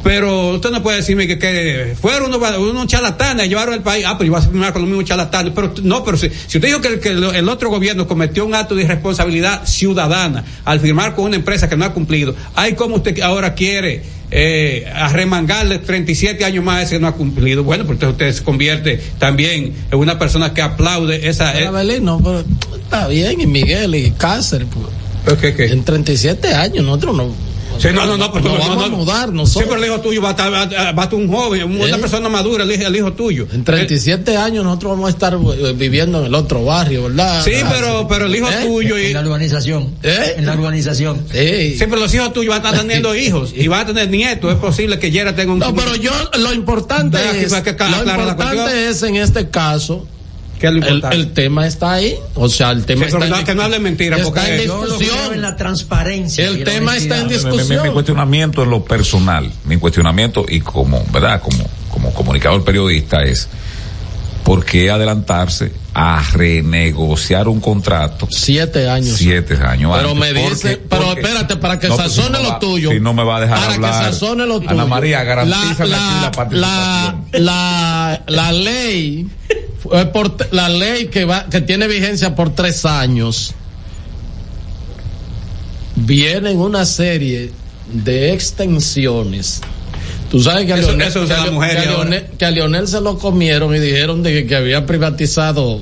pero 0.03 0.51
usted 0.51 0.71
no 0.71 0.83
puede 0.83 0.99
decirme 0.99 1.27
que, 1.27 1.39
que 1.39 1.95
fueron 2.01 2.33
unos, 2.35 2.57
unos 2.59 2.87
charlatanes, 2.87 3.49
llevaron 3.49 3.75
el 3.75 3.81
país. 3.83 4.05
Ah, 4.07 4.17
pero 4.19 4.27
iba 4.29 4.39
a 4.39 4.43
firmar 4.43 4.73
con 4.73 4.83
los 4.83 4.89
mismos 4.91 5.05
charlatanes. 5.07 5.53
Pero 5.55 5.75
no, 5.83 6.05
pero 6.05 6.17
si, 6.17 6.29
si 6.29 6.59
usted 6.59 6.69
dijo 6.69 6.81
que, 6.81 6.89
el, 6.89 7.01
que 7.01 7.09
el- 7.11 7.25
el 7.35 7.49
otro 7.49 7.71
gobierno 7.71 8.07
cometió 8.07 8.45
un 8.47 8.55
acto 8.55 8.75
de 8.75 8.83
irresponsabilidad 8.85 9.67
ciudadana 9.67 10.45
al 10.65 10.81
firmar 10.81 11.15
con 11.15 11.27
una 11.27 11.37
empresa 11.37 11.69
que 11.69 11.77
no 11.77 11.85
ha 11.85 11.93
cumplido, 11.93 12.35
ay, 12.55 12.75
¿cómo 12.75 12.97
usted 12.97 13.19
ahora 13.21 13.55
quiere 13.55 14.03
eh, 14.31 14.85
arremangarle 14.95 15.79
37 15.79 16.45
años 16.45 16.63
más 16.65 16.77
a 16.79 16.83
ese 16.83 16.95
que 16.97 17.01
no 17.01 17.09
ha 17.09 17.13
cumplido? 17.13 17.65
Bueno, 17.65 17.85
pues 17.87 18.03
usted 18.03 18.33
se 18.33 18.43
convierte 18.45 19.01
también 19.19 19.75
en 19.91 19.99
una 19.99 20.19
persona 20.19 20.53
que 20.55 20.63
aplaude 20.63 21.29
esa. 21.29 21.53
Pero, 21.53 21.65
eh, 21.65 21.69
Abelín, 21.69 22.05
no, 22.05 22.21
pero 22.23 22.45
está 22.77 23.09
bien, 23.09 23.41
y 23.41 23.47
Miguel 23.47 23.95
y 23.95 24.11
Cáceres. 24.13 24.69
pues. 24.73 24.87
En 25.71 25.85
37 25.85 26.55
años 26.55 26.85
nosotros 26.85 27.17
no. 27.17 27.48
Sí, 27.79 27.89
no, 27.95 28.07
no, 28.07 28.17
no, 28.17 28.33
pero 28.33 28.45
no, 28.49 28.59
vamos 28.59 28.77
no, 28.77 28.85
a 28.85 28.89
mudar 28.89 29.29
Sí, 29.29 29.35
nosotros. 29.35 29.69
pero 29.71 29.83
el 29.85 29.91
hijo 29.91 30.01
tuyo 30.01 30.21
va 30.23 30.29
a 30.29 30.31
estar, 30.33 30.53
va 30.53 30.63
a- 30.63 30.91
estar 30.91 31.15
un 31.15 31.29
joven, 31.33 31.63
una 31.81 31.97
¿Eh? 31.97 31.99
persona 31.99 32.29
madura, 32.29 32.65
el 32.65 32.73
hijo, 32.73 32.87
el 32.87 32.97
hijo 32.97 33.13
tuyo. 33.13 33.47
En 33.53 33.65
37 33.65 34.37
años 34.37 34.65
nosotros 34.65 34.93
vamos 34.93 35.07
a 35.09 35.11
estar 35.11 35.35
eh, 35.35 35.73
viviendo 35.77 36.19
en 36.21 36.27
el 36.27 36.35
otro 36.35 36.65
barrio, 36.65 37.05
¿verdad? 37.05 37.43
Sí, 37.45 37.53
pero, 37.71 38.07
pero 38.09 38.27
el 38.27 38.35
hijo 38.37 38.49
¿Eh? 38.49 38.65
tuyo 38.67 38.99
y, 38.99 39.07
En 39.07 39.15
la 39.15 39.21
urbanización. 39.23 39.95
¿Eh? 40.03 40.35
En 40.39 40.47
la 40.47 40.55
urbanización. 40.55 41.23
Sí. 41.33 41.77
Sí, 41.79 41.85
pero 41.89 41.97
los 41.97 42.13
hijos 42.15 42.33
tuyos 42.33 42.51
van 42.55 42.65
a 42.67 42.69
estar 42.71 42.83
teniendo 42.87 43.15
hijos 43.17 43.53
y 43.55 43.69
van 43.69 43.83
a 43.83 43.87
tener 43.87 44.09
nietos. 44.11 44.53
Es 44.53 44.59
posible 44.59 44.99
que 44.99 45.11
Yera 45.11 45.35
tenga 45.37 45.53
un. 45.53 45.59
No, 45.61 45.75
pero 45.75 45.95
yo 45.97 46.11
lo 46.39 46.53
importante 46.53 47.19
que- 47.33 47.43
es, 47.45 47.53
que- 47.55 47.77
que 47.77 47.85
lo 47.85 47.99
importante 48.01 48.89
es 48.89 49.03
en 49.03 49.17
este 49.17 49.49
caso 49.51 50.07
¿Qué 50.59 50.67
es 50.67 50.73
lo 50.73 50.79
el, 50.81 50.85
importante? 50.95 51.17
el 51.17 51.33
tema 51.33 51.67
está 51.67 51.93
ahí, 51.93 52.15
o 52.35 52.49
sea, 52.49 52.71
el 52.73 52.85
tema 52.85 53.07
Sí, 53.09 53.17
está 53.17 53.39
en, 53.39 53.45
que 53.47 53.55
no 53.55 53.63
hable 53.63 53.79
mentira, 53.79 54.17
está 54.17 54.29
porque 54.29 54.57
en 54.63 54.67
Yo 54.67 54.75
lo 54.77 54.83
creo 54.97 54.99
discusión. 54.99 55.35
en 55.35 55.43
la 55.43 55.57
transparencia. 55.57 56.47
El 56.47 56.65
tema 56.65 56.97
está 56.97 57.17
en 57.19 57.27
honestidad. 57.27 57.51
Mi- 57.51 57.57
mi, 57.57 57.63
mi 57.63 57.65
discusión. 57.69 57.93
cuestionamiento 57.95 58.63
en 58.65 58.71
lo 58.71 58.85
personal, 58.85 59.53
mi 59.65 59.77
cuestionamiento 59.77 60.45
y 60.49 60.61
como, 60.61 61.05
¿verdad? 61.13 61.41
Como, 61.41 61.65
como 61.91 62.13
comunicador 62.13 62.65
periodista 62.65 63.23
es, 63.23 63.49
¿por 64.45 64.65
qué 64.65 64.91
adelantarse 64.91 65.73
a 65.95 66.23
renegociar 66.33 67.49
un 67.49 67.61
contrato? 67.61 68.29
Siete 68.31 68.89
años. 68.89 69.17
Siete 69.17 69.55
años 69.55 69.93
Pero 69.97 70.11
antes? 70.13 70.33
me 70.35 70.41
¿Por 70.41 70.51
dice, 70.51 70.81
pero 70.89 71.05
Porque- 71.07 71.21
espérate, 71.21 71.57
para 71.57 71.79
que 71.79 71.89
No, 71.89 71.97
pues, 71.97 72.13
sazone 72.13 72.27
si 72.27 72.33
no 72.33 72.43
lo 72.43 72.49
va- 72.51 72.59
tuyo. 72.59 72.91
Si 72.91 73.01
no 73.01 73.15
me 73.15 73.25
va 73.25 73.37
a 73.37 73.41
dejar 73.41 73.59
para 73.59 73.75
hablar. 73.75 74.05
que 74.07 74.13
sazone 74.13 74.47
lo 74.47 74.59
tuyo. 74.61 74.71
Ana 74.71 74.85
María, 74.87 75.23
garantízame 75.25 75.89
la, 75.91 75.97
aquí 75.97 76.23
la 76.25 76.31
participación. 76.31 77.25
la, 77.33 77.41
la, 77.41 78.23
la 78.27 78.53
ley, 78.53 79.27
fue 79.83 80.07
por, 80.07 80.37
t- 80.37 80.47
la 80.53 80.69
ley 80.69 81.07
que 81.09 81.25
va, 81.25 81.47
que 81.49 81.61
tiene 81.61 81.87
vigencia 81.89 82.35
por 82.35 82.55
tres 82.55 82.85
años, 82.85 83.55
viene 85.97 86.51
en 86.51 86.59
una 86.59 86.85
serie 86.85 87.51
de 87.93 88.33
extensiones 88.33 89.61
Tú 90.31 90.43
sabes 90.43 90.67
que 90.67 90.75
a, 90.75 90.77
Leonel, 90.77 91.09
eso 91.09 91.27
que 91.27 91.33
a 91.33 91.43
que 91.45 91.49
a 91.49 91.51
y 91.51 91.87
ahora. 91.87 92.05
Leonel- 92.11 92.27
que 92.37 92.45
a 92.45 92.51
Leonel 92.51 92.87
se 92.87 93.01
lo 93.01 93.19
comieron 93.19 93.75
y 93.75 93.79
dijeron 93.79 94.23
de 94.23 94.47
que, 94.47 94.57
había 94.57 94.85
privatizado 94.85 95.81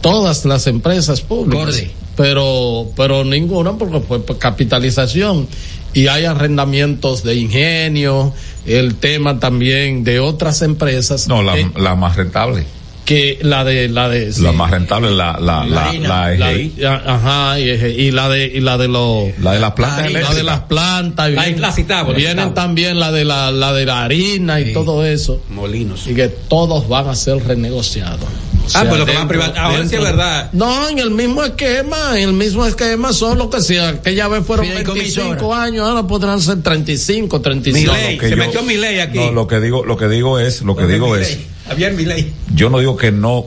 todas 0.00 0.44
las 0.44 0.68
empresas 0.68 1.22
públicas. 1.22 1.82
Pero, 2.16 2.88
pero 2.96 3.24
ninguna 3.24 3.72
porque 3.72 3.98
fue 3.98 4.24
por 4.24 4.38
capitalización. 4.38 5.48
Y 5.92 6.06
hay 6.06 6.24
arrendamientos 6.24 7.24
de 7.24 7.34
ingenio, 7.34 8.32
el 8.66 8.94
tema 8.96 9.38
también 9.38 10.04
de 10.04 10.20
otras 10.20 10.62
empresas. 10.62 11.28
No, 11.28 11.42
la, 11.42 11.54
que, 11.54 11.70
la 11.76 11.94
más 11.94 12.16
rentable. 12.16 12.64
que 13.04 13.38
la 13.42 13.62
de 13.64 13.88
la 13.88 14.08
de 14.08 14.32
sí, 14.32 14.42
La 14.42 14.50
más 14.52 14.70
rentable, 14.70 15.10
la, 15.12 15.38
la, 15.40 15.64
la, 15.64 15.92
la, 15.92 16.34
la 16.34 16.52
EGI. 16.52 16.68
de- 16.70 16.86
ajá, 16.88 17.60
y, 17.60 17.70
y 17.70 18.10
la 18.10 18.28
de 18.28 18.46
y 18.46 18.60
la 18.60 18.76
de 18.78 18.88
los 18.88 19.28
La 19.40 19.52
de 19.52 19.60
las 19.60 19.72
plantas 19.72 20.12
la 20.12 20.34
de 20.34 20.42
las 20.42 20.60
plantas 20.62 21.28
y 21.30 21.34
La- 21.34 21.44
vienen, 21.44 22.14
vienen 22.16 22.54
también 22.54 22.98
la 22.98 23.12
de 23.12 23.24
la, 23.24 23.52
la 23.52 23.72
de 23.72 23.86
la 23.86 24.02
harina 24.04 24.58
y 24.60 24.72
todo 24.72 25.04
eso 25.04 25.40
Molinos. 25.50 26.06
y 26.08 26.14
que 26.14 26.28
todos 26.28 26.88
van 26.88 27.06
a 27.08 27.14
ser 27.14 27.38
renegociados 27.46 28.26
O 28.66 28.78
Ah, 28.78 28.84
pues 28.88 28.98
lo 28.98 29.06
que 29.06 29.12
van 29.14 29.28
dentro- 29.28 29.44
ahora 29.60 29.74
sí 29.74 29.80
dentro- 29.82 29.98
es 29.98 30.04
verdad. 30.04 30.50
No, 30.52 30.88
en 30.88 30.98
el 30.98 31.10
mismo 31.10 31.44
esquema, 31.44 32.18
en 32.18 32.28
el 32.30 32.32
mismo 32.34 32.66
esquema, 32.66 33.12
solo 33.12 33.48
que 33.48 33.60
si 33.60 33.76
aquella 33.78 34.28
vez 34.28 34.44
fueron 34.44 34.66
Fideicomisora. 34.66 35.24
25 35.28 35.54
años, 35.54 35.88
ahora 35.88 36.06
podrán 36.06 36.40
ser 36.40 36.62
35, 36.62 37.40
35. 37.40 37.92
Milei, 37.92 38.14
lo 38.16 38.20
que 38.20 38.28
se 38.28 38.30
yo- 38.30 38.36
metió 38.36 38.62
Milei 38.62 39.00
aquí. 39.00 39.18
No, 39.18 39.32
lo 39.32 39.46
que 39.46 39.60
digo, 39.60 39.84
lo 39.84 39.96
que 39.96 40.08
digo 40.08 40.38
es, 40.40 40.62
lo 40.62 40.76
que 40.76 40.86
digo 40.86 41.16
es, 41.16 41.38
Javier 41.68 41.92
Milei. 41.94 42.32
yo 42.54 42.68
no 42.70 42.78
digo 42.80 42.96
que 42.96 43.12
no, 43.12 43.46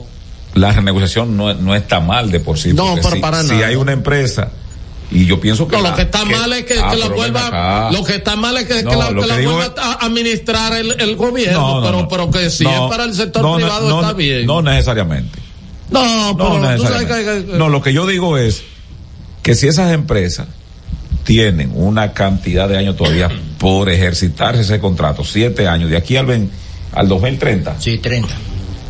la 0.54 0.72
renegociación 0.72 1.36
no, 1.36 1.52
no 1.54 1.74
está 1.76 2.00
mal 2.00 2.30
de 2.30 2.40
por 2.40 2.58
sí. 2.58 2.72
No, 2.72 2.86
porque 2.86 3.02
pero 3.02 3.14
si, 3.16 3.20
para 3.20 3.42
si 3.42 3.48
nada. 3.54 3.66
hay 3.68 3.76
una 3.76 3.92
empresa, 3.92 4.50
y 5.10 5.26
yo 5.26 5.40
pienso 5.40 5.66
que. 5.66 5.76
No, 5.76 5.82
la- 5.82 5.90
lo 5.90 5.96
que 5.96 6.02
está 6.02 6.24
mal 6.24 6.52
es 6.52 6.64
que, 6.64 6.74
Ah, 6.80 6.90
que 6.92 6.96
la 6.98 7.08
vuelva, 7.08 7.46
acá. 7.48 7.90
lo 7.92 8.04
que 8.04 8.14
está 8.16 8.36
mal 8.36 8.56
es 8.58 8.64
que, 8.66 8.82
No, 8.82 8.90
que 8.90 8.96
la, 8.96 9.10
vuelva 9.10 9.74
a 9.76 10.04
administrar 10.06 10.72
el, 10.74 11.00
el 11.00 11.16
gobierno, 11.16 11.60
No, 11.60 11.80
no, 11.80 11.86
pero, 11.86 12.08
pero 12.08 12.30
que 12.30 12.48
si 12.50 12.64
es 12.64 12.80
para 12.88 13.04
el 13.04 13.14
sector 13.14 13.56
privado 13.56 14.00
está 14.00 14.12
bien. 14.12 14.46
No 14.46 14.62
necesariamente. 14.62 15.38
No, 15.90 16.32
No, 16.34 16.36
pero 16.36 16.48
tú 16.50 16.62
sabes 16.62 16.80
necesariamente. 17.02 17.44
que, 17.46 17.52
que- 17.52 17.58
No, 17.58 17.68
lo 17.68 17.82
que 17.82 17.92
yo 17.92 18.06
digo 18.06 18.38
es 18.38 18.62
que 19.42 19.54
si 19.56 19.66
esas 19.66 19.92
empresas 19.92 20.46
tienen 21.24 21.72
una 21.74 22.12
cantidad 22.12 22.68
de 22.68 22.78
años 22.78 22.96
todavía 22.96 23.28
por 23.58 23.90
ejercitarse 23.90 24.62
ese 24.62 24.78
contrato, 24.78 25.24
siete 25.24 25.66
años, 25.66 25.90
de 25.90 25.96
aquí 25.96 26.16
al, 26.16 26.26
ven- 26.26 26.50
al 26.92 27.08
2030, 27.08 27.80
Sí, 27.80 27.98
30. 27.98 28.28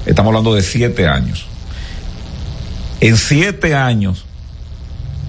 estamos 0.05 0.29
hablando 0.31 0.55
de 0.55 0.63
siete 0.63 1.09
años. 1.09 1.47
En 3.01 3.17
siete 3.17 3.75
años 3.75 4.27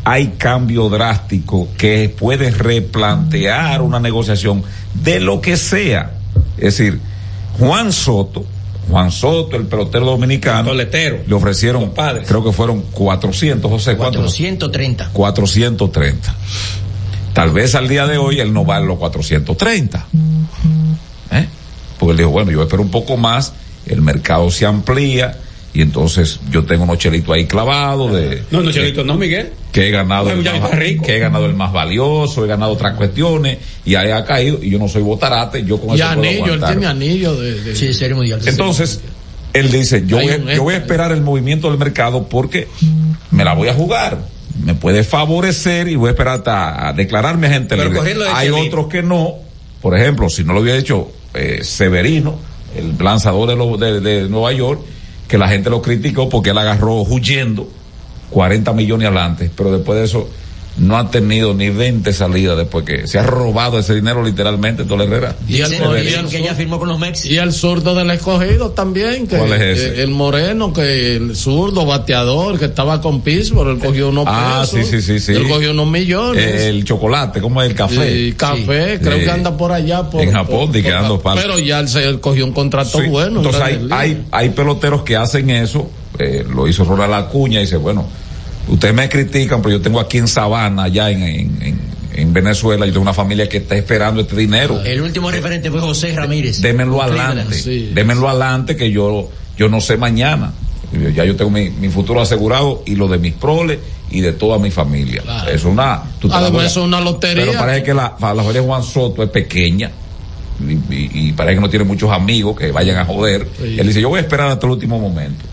hay 0.03 0.29
cambio 0.37 0.89
drástico 0.89 1.67
que 1.77 2.09
puede 2.09 2.51
replantear 2.51 3.81
una 3.81 3.99
negociación 3.99 4.63
de 4.93 5.19
lo 5.19 5.41
que 5.41 5.57
sea. 5.57 6.11
Es 6.57 6.77
decir, 6.77 6.99
Juan 7.59 7.91
Soto, 7.91 8.45
Juan 8.89 9.11
Soto, 9.11 9.57
el 9.57 9.67
pelotero 9.67 10.05
dominicano, 10.05 10.69
Toletero. 10.69 11.19
le 11.27 11.33
ofrecieron, 11.35 11.81
Compadre. 11.85 12.23
creo 12.23 12.43
que 12.43 12.51
fueron 12.51 12.81
400, 12.91 13.69
José, 13.69 13.95
¿cuánto? 13.95 14.19
430. 14.19 15.09
430. 15.13 16.35
Tal 17.33 17.51
vez 17.51 17.75
al 17.75 17.87
día 17.87 18.07
de 18.07 18.17
hoy 18.17 18.39
él 18.39 18.51
no 18.53 18.65
vale 18.65 18.85
los 18.85 18.97
430. 18.97 20.05
¿Eh? 21.31 21.47
Porque 21.97 22.11
él 22.11 22.17
dijo, 22.17 22.29
bueno, 22.31 22.51
yo 22.51 22.63
espero 22.63 22.81
un 22.81 22.91
poco 22.91 23.15
más, 23.17 23.53
el 23.85 24.01
mercado 24.01 24.49
se 24.51 24.65
amplía 24.65 25.37
y 25.73 25.81
entonces 25.81 26.39
yo 26.52 26.64
tengo 26.65 26.84
unos 26.84 26.98
chelitos 26.98 27.34
ahí 27.35 27.45
clavados 27.45 28.14
de 28.14 28.43
No, 28.52 28.61
no, 28.61 28.72
Chelito, 28.72 29.03
no, 29.06 29.15
Miguel. 29.15 29.52
que 29.72 29.88
he 29.88 29.91
ganado 29.91 30.30
el 30.30 30.43
más, 30.43 30.72
rico. 30.76 31.06
que 31.06 31.15
he 31.15 31.19
ganado 31.19 31.45
el 31.45 31.53
más 31.56 31.72
valioso, 31.72 32.43
he 32.43 32.48
ganado 32.48 32.73
otras 32.73 32.95
cuestiones 32.95 33.57
y 33.85 33.95
ahí 33.95 34.11
ha 34.11 34.26
caído 34.26 34.60
y 34.61 34.69
yo 34.69 34.80
no 34.80 34.88
soy 34.89 35.02
botarate, 35.02 35.64
yo 35.64 35.80
con 35.80 35.91
y 35.98 36.02
eso 36.02 36.10
puedo 36.14 36.19
anillo, 36.27 36.53
él 36.56 36.61
tiene 36.65 36.85
anillo 36.88 37.35
de, 37.39 37.61
de- 37.61 37.76
Sí, 37.76 37.93
serie 37.93 38.15
mundial. 38.15 38.41
Entonces, 38.45 38.99
él 39.53 39.72
dice, 39.72 40.03
yo 40.06 40.18
voy, 40.18 40.56
yo 40.56 40.64
voy 40.64 40.73
a 40.73 40.77
esperar 40.77 41.11
el 41.14 41.22
movimiento 41.22 41.69
del 41.69 41.77
mercado 41.77 42.27
porque 42.27 42.68
me 43.31 43.43
la 43.45 43.53
voy 43.53 43.69
a 43.69 43.73
jugar. 43.73 44.19
Me 44.65 44.76
puede 44.76 45.03
favorecer 45.06 45.88
y 45.88 45.95
voy 45.95 46.10
a 46.10 46.11
esperar 46.11 46.35
hasta 46.39 46.89
a 46.89 46.93
declararme 46.93 47.48
agente 47.48 47.76
libre. 47.77 48.02
de 48.03 48.26
Hay 48.30 48.49
Chelito. 48.49 48.68
otros 48.68 48.88
que 48.88 49.02
no. 49.02 49.35
Por 49.81 49.98
ejemplo, 49.98 50.30
si 50.30 50.43
no 50.43 50.52
lo 50.53 50.60
hubiera 50.61 50.77
hecho 50.77 51.10
eh, 51.34 51.61
Severino, 51.64 52.38
el 52.77 52.93
lanzador 53.03 53.48
de, 53.49 53.56
lo- 53.56 53.77
de, 53.77 54.02
de 54.02 54.30
Nueva 54.30 54.52
York, 54.52 54.81
que 55.31 55.37
la 55.37 55.47
gente 55.47 55.69
lo 55.69 55.81
criticó 55.81 56.27
porque 56.27 56.49
él 56.49 56.57
agarró 56.57 57.03
huyendo 57.03 57.65
40 58.31 58.73
millones 58.73 59.07
adelante, 59.07 59.49
pero 59.55 59.71
después 59.71 59.97
de 59.97 60.03
eso 60.03 60.29
no 60.77 60.98
ha 60.98 61.11
tenido 61.11 61.53
ni 61.53 61.69
20 61.69 62.14
salidas 62.14 62.57
después 62.57 62.85
que 62.85 63.06
se 63.06 63.19
ha 63.19 63.23
robado 63.23 63.77
ese 63.77 63.93
dinero 63.93 64.23
literalmente 64.23 64.85
Tole 64.85 65.03
Herrera. 65.03 65.35
y 65.48 65.57
que 65.57 66.53
firmó 66.56 66.80
con 66.80 66.88
los 66.89 66.98
Mex. 66.98 67.26
y 67.26 67.38
el 67.38 67.52
zurdo 67.52 67.93
del 67.93 68.10
escogido 68.11 68.72
también, 68.72 69.27
que 69.27 69.38
¿Cuál 69.38 69.53
es 69.53 69.80
ese? 69.80 70.02
el 70.03 70.11
moreno, 70.11 70.72
que 70.73 71.15
el 71.18 71.35
zurdo 71.35 71.85
bateador 71.85 72.57
que 72.57 72.65
estaba 72.65 73.02
con 73.02 73.22
Pittsburgh, 73.22 73.69
él 73.72 73.80
cogió 73.80 74.10
unos 74.10 74.26
Ah, 74.27 74.61
pesos, 74.61 74.88
sí, 74.89 75.02
sí, 75.02 75.02
sí, 75.02 75.19
sí. 75.19 75.31
él 75.34 75.48
cogió 75.48 75.72
unos 75.72 75.88
millones. 75.89 76.61
El 76.61 76.84
chocolate, 76.85 77.41
como 77.41 77.61
el 77.61 77.76
café. 77.76 78.19
Y 78.27 78.31
café, 78.34 78.93
Sí. 78.98 79.03
creo 79.03 79.18
Sí. 79.19 79.23
que 79.26 79.31
anda 79.31 79.56
por 79.57 79.72
allá. 79.72 80.03
Por, 80.10 80.22
En 80.22 80.31
Japón, 80.31 80.68
por- 80.68 80.72
di 80.72 80.81
que 80.81 80.89
por- 80.89 80.98
ando 80.98 81.22
pal- 81.22 81.38
Pero 81.41 81.60
ya 81.60 81.80
él, 81.80 81.89
se, 81.89 82.03
él 82.07 82.19
cogió 82.22 82.45
un 82.45 82.53
contrato 82.53 82.99
Sí, 83.02 83.07
bueno. 83.10 83.41
en 83.41 83.45
Entonces 83.45 83.61
hay, 83.61 83.88
hay, 83.91 84.23
hay 84.31 84.49
peloteros 84.49 85.03
que 85.03 85.15
hacen 85.18 85.49
eso, 85.49 85.89
eh, 86.18 86.45
lo 86.49 86.68
hizo 86.68 86.85
Ronald 86.85 87.14
Acuña 87.14 87.60
y 87.60 87.64
dice, 87.64 87.77
bueno, 87.77 88.07
ustedes 88.72 88.93
me 88.93 89.07
critican, 89.10 89.61
pero 89.61 89.77
yo 89.77 89.81
tengo 89.81 89.99
aquí 89.99 90.18
en 90.18 90.27
Sabana, 90.27 90.84
allá 90.84 91.10
en, 91.11 91.22
en, 91.23 91.57
en- 91.61 91.91
en 92.14 92.34
Venezuela, 92.34 92.85
yo 92.85 92.91
tengo 92.91 93.03
una 93.03 93.14
familia 93.14 93.48
que 93.48 93.57
está 93.57 93.76
esperando 93.77 94.19
este 94.22 94.35
dinero. 94.35 94.81
El 94.84 95.02
último 95.02 95.31
referente 95.31 95.72
fue 95.72 95.80
José 95.80 96.14
Ramírez. 96.14 96.61
Démenlo 96.61 97.02
adelante, 97.02 97.53
sí. 97.56 97.91
démenlo 97.93 98.27
adelante 98.27 98.76
que 98.76 98.91
yo, 98.91 99.30
yo 99.57 99.69
no 99.69 99.80
sé 99.80 99.95
mañana. 99.95 100.52
Ya 101.15 101.23
yo 101.23 101.38
tengo 101.38 101.49
mi, 101.52 101.69
mi 101.69 101.88
futuro 101.88 102.19
asegurado 102.19 102.84
y 102.85 102.95
lo 102.95 103.07
de 103.07 103.18
mis 103.18 103.31
proles 103.34 103.80
y 104.10 104.19
de 104.19 104.34
toda 104.34 104.60
mi 104.60 104.69
familia. 104.72 105.22
Claro. 105.22 105.49
Es 105.52 105.64
una, 105.64 106.03
tú 106.19 106.27
te 106.27 106.35
Además, 106.35 106.64
a- 106.64 106.65
es 106.68 106.76
una 106.77 106.99
lotería. 106.99 107.45
Pero 107.45 107.57
parece 107.57 107.84
que 107.84 107.93
la, 107.93 108.14
la 108.19 108.35
familia 108.35 108.61
Juan 108.61 108.84
Soto 108.84 109.23
es 109.23 109.30
pequeña 109.30 109.89
y, 110.60 110.73
y- 110.93 111.11
y 111.14 111.31
parece 111.31 111.56
que 111.56 111.61
no 111.61 111.69
tiene 111.69 111.85
muchos 111.85 112.11
amigos 112.11 112.57
que 112.60 112.73
vayan 112.73 112.98
a 112.98 113.06
joder. 113.06 113.48
Sí. 113.57 113.77
Él 113.80 113.88
dice, 113.88 114.02
yo 114.02 114.10
voy 114.10 114.18
a 114.18 114.22
esperar 114.23 114.49
hasta 114.52 114.65
el 114.68 114.73
último 114.73 114.99
momento. 114.99 115.45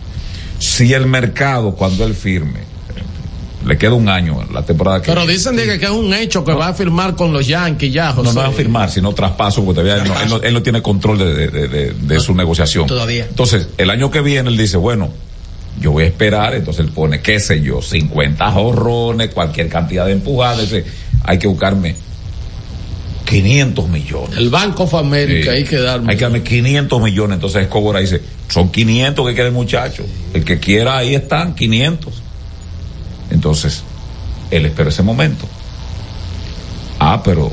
Si 0.59 0.93
el 0.93 1.07
mercado, 1.07 1.77
cuando 1.77 2.05
él 2.05 2.15
firme, 2.15 2.67
le 3.69 3.77
queda 3.79 3.93
un 3.93 4.09
año 4.09 4.45
la 4.53 4.65
temporada 4.65 5.03
que 5.03 5.13
Pero 5.13 5.27
dicen 5.27 5.55
de 5.55 5.65
que, 5.67 5.79
que 5.79 5.85
es 5.85 5.91
un 5.91 6.13
hecho 6.15 6.43
que 6.45 6.53
va 6.53 6.69
a 6.69 6.75
firmar 6.75 7.15
con 7.15 7.33
los 7.33 7.47
Yankees 7.47 7.93
ya, 7.93 8.13
José. 8.13 8.29
No, 8.29 8.33
no 8.33 8.41
va 8.41 8.47
a 8.49 8.53
firmar, 8.53 8.91
sino 8.91 9.13
traspaso, 9.13 9.63
porque 9.65 9.83
todavía 9.83 10.03
él 10.03 10.09
no, 10.09 10.21
él 10.21 10.29
no- 10.31 10.43
él 10.43 10.55
no 10.55 10.63
tiene 10.63 10.81
control 10.83 11.19
de, 11.19 11.35
de- 11.35 11.49
de- 11.51 11.69
de- 11.69 11.93
de 11.93 12.21
su 12.21 12.35
negociación. 12.35 12.87
todavía. 12.87 13.27
Entonces, 13.29 13.69
el 13.77 13.91
año 13.91 14.11
que 14.11 14.23
viene 14.23 14.49
él 14.49 14.57
dice, 14.57 14.77
bueno, 14.79 15.11
yo 15.81 15.93
voy 15.93 16.05
a 16.05 16.07
esperar, 16.07 16.55
entonces 16.55 16.85
él 16.87 16.93
pone, 16.93 17.21
qué 17.21 17.39
sé 17.39 17.61
yo, 17.61 17.81
50 17.83 18.51
jorrones, 18.51 19.29
cualquier 19.35 19.69
cantidad 19.69 20.07
de 20.07 20.13
empujadas, 20.13 20.63
dice, 20.63 20.85
hay 21.25 21.39
que 21.39 21.47
buscarme 21.47 21.95
500 23.27 23.89
millones. 23.89 24.39
El 24.39 24.49
Banco 24.49 24.85
of 24.85 24.95
America, 24.95 25.51
Sí. 25.53 25.59
hay 25.59 25.65
que 25.65 25.77
darme. 25.79 26.13
Hay 26.13 26.17
que 26.17 26.25
darme 26.25 26.43
500 26.43 27.03
millones. 27.03 27.35
Entonces 27.35 27.63
Escobar 27.63 28.01
dice, 28.01 28.23
son 28.49 28.71
500 28.71 29.27
que 29.27 29.35
quiere 29.35 29.49
el 29.49 29.55
muchacho. 29.55 30.05
El 30.33 30.45
que 30.45 30.59
quiera, 30.59 30.97
ahí 30.97 31.15
están, 31.15 31.55
500. 31.55 32.23
Entonces, 33.31 33.83
él 34.51 34.67
espera 34.67 34.91
ese 34.91 35.03
momento. 35.03 35.47
Ah, 36.99 37.23
pero 37.23 37.53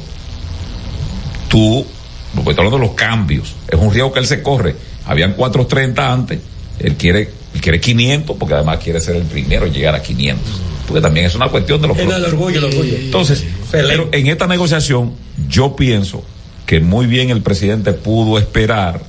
tú, 1.48 1.86
porque 2.34 2.52
estoy 2.52 2.66
hablando 2.66 2.78
de 2.78 2.88
los 2.88 2.96
cambios, 2.96 3.56
es 3.68 3.80
un 3.80 3.92
riesgo 3.94 4.12
que 4.12 4.20
él 4.20 4.28
se 4.28 4.42
corre. 4.42 4.76
Habían 5.06 5.34
430 5.34 6.12
antes, 6.12 6.40
él 6.80 6.96
quiere, 6.96 7.30
él 7.54 7.62
quiere 7.62 7.80
500 7.80 8.38
porque 8.38 8.56
además 8.56 8.80
quiere 8.84 9.00
ser 9.00 9.16
el 9.18 9.24
primero 9.24 9.66
en 9.66 9.74
llegar 9.74 9.96
a 9.96 10.02
500. 10.02 10.62
Porque 10.88 11.02
también 11.02 11.26
es 11.26 11.36
una 11.36 11.50
cuestión 11.50 11.82
de 11.82 11.88
los 11.88 11.98
Es 11.98 12.06
el 12.06 12.26
orgullo, 12.26 12.60
el 12.60 12.66
orgullo. 12.66 12.96
entonces, 12.96 13.44
pero 13.72 14.10
en 14.12 14.28
esta 14.28 14.48
negociación, 14.48 15.14
yo 15.48 15.76
pienso 15.76 16.24
que 16.66 16.80
muy 16.80 17.08
bien 17.08 17.30
el 17.30 17.42
presidente 17.42 17.94
pudo 17.94 18.38
esperar 18.38 19.02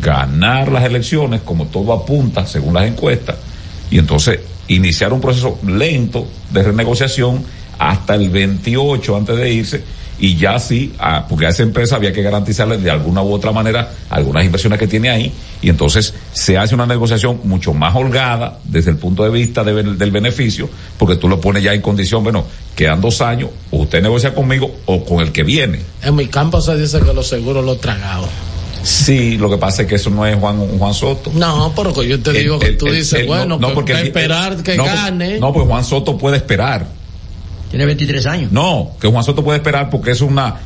ganar 0.00 0.70
las 0.70 0.84
elecciones, 0.84 1.40
como 1.40 1.66
todo 1.66 1.92
apunta, 1.92 2.46
según 2.46 2.74
las 2.74 2.86
encuestas, 2.86 3.36
y 3.90 3.98
entonces 3.98 4.40
iniciar 4.74 5.12
un 5.12 5.20
proceso 5.20 5.58
lento 5.66 6.26
de 6.50 6.62
renegociación 6.62 7.44
hasta 7.78 8.14
el 8.14 8.30
28 8.30 9.16
antes 9.16 9.36
de 9.36 9.52
irse, 9.52 9.82
y 10.18 10.36
ya 10.36 10.58
sí, 10.58 10.92
porque 11.30 11.46
a 11.46 11.48
esa 11.48 11.62
empresa 11.62 11.96
había 11.96 12.12
que 12.12 12.20
garantizarle 12.22 12.76
de 12.76 12.90
alguna 12.90 13.22
u 13.22 13.32
otra 13.32 13.52
manera 13.52 13.90
algunas 14.10 14.44
inversiones 14.44 14.78
que 14.78 14.86
tiene 14.86 15.08
ahí, 15.08 15.32
y 15.62 15.70
entonces 15.70 16.12
se 16.32 16.58
hace 16.58 16.74
una 16.74 16.86
negociación 16.86 17.40
mucho 17.44 17.72
más 17.72 17.96
holgada 17.96 18.58
desde 18.64 18.90
el 18.90 18.98
punto 18.98 19.24
de 19.24 19.30
vista 19.30 19.64
del 19.64 20.10
beneficio, 20.10 20.68
porque 20.98 21.16
tú 21.16 21.26
lo 21.26 21.40
pones 21.40 21.62
ya 21.62 21.72
en 21.72 21.80
condición, 21.80 22.22
bueno, 22.22 22.44
quedan 22.76 23.00
dos 23.00 23.22
años, 23.22 23.48
o 23.70 23.78
usted 23.78 24.02
negocia 24.02 24.34
conmigo 24.34 24.70
o 24.84 25.04
con 25.04 25.20
el 25.20 25.32
que 25.32 25.42
viene. 25.42 25.80
En 26.02 26.14
mi 26.14 26.26
campo 26.26 26.60
se 26.60 26.76
dice 26.76 27.00
que 27.00 27.14
los 27.14 27.26
seguros 27.26 27.64
los 27.64 27.80
tragados. 27.80 28.28
Sí, 28.82 29.36
lo 29.36 29.50
que 29.50 29.58
pasa 29.58 29.82
es 29.82 29.88
que 29.88 29.96
eso 29.96 30.10
no 30.10 30.24
es 30.26 30.36
Juan, 30.38 30.56
Juan 30.78 30.94
Soto. 30.94 31.30
No, 31.34 31.72
pero 31.76 31.92
que 31.92 32.08
yo 32.08 32.20
te 32.20 32.32
digo 32.32 32.54
El- 32.56 32.60
que 32.60 32.72
tú 32.72 32.86
el- 32.86 32.96
dices, 32.96 33.20
el- 33.20 33.26
bueno, 33.26 33.58
no, 33.58 33.68
que, 33.68 33.74
porque 33.74 33.92
que 33.92 34.02
esperar 34.02 34.62
que 34.62 34.76
no, 34.76 34.84
gane. 34.84 35.38
No, 35.38 35.52
pues 35.52 35.66
Juan 35.66 35.84
Soto 35.84 36.16
puede 36.16 36.38
esperar. 36.38 36.86
Tiene 37.70 37.86
23 37.86 38.26
años. 38.26 38.50
No, 38.52 38.92
que 39.00 39.08
Juan 39.08 39.22
Soto 39.22 39.44
puede 39.44 39.58
esperar 39.58 39.90
porque 39.90 40.10
es 40.12 40.20
una 40.20 40.56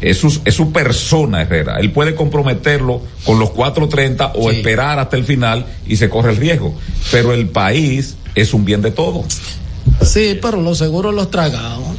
es 0.00 0.18
su, 0.18 0.40
es 0.44 0.54
su 0.54 0.70
persona 0.72 1.42
Herrera. 1.42 1.78
Él 1.80 1.90
puede 1.90 2.14
comprometerlo 2.14 3.00
con 3.24 3.38
los 3.38 3.50
430 3.50 4.32
o 4.36 4.50
Sí. 4.50 4.58
esperar 4.58 4.98
hasta 4.98 5.16
el 5.16 5.24
final 5.24 5.64
y 5.86 5.96
se 5.96 6.08
corre 6.08 6.30
el 6.30 6.36
riesgo. 6.36 6.74
Pero 7.10 7.32
el 7.32 7.48
país 7.48 8.16
es 8.34 8.52
un 8.54 8.64
bien 8.64 8.82
de 8.82 8.90
todos. 8.92 9.24
Sí, 10.02 10.38
pero 10.40 10.60
los 10.60 10.78
seguros 10.78 11.14
los 11.14 11.30
tragamos. 11.30 11.96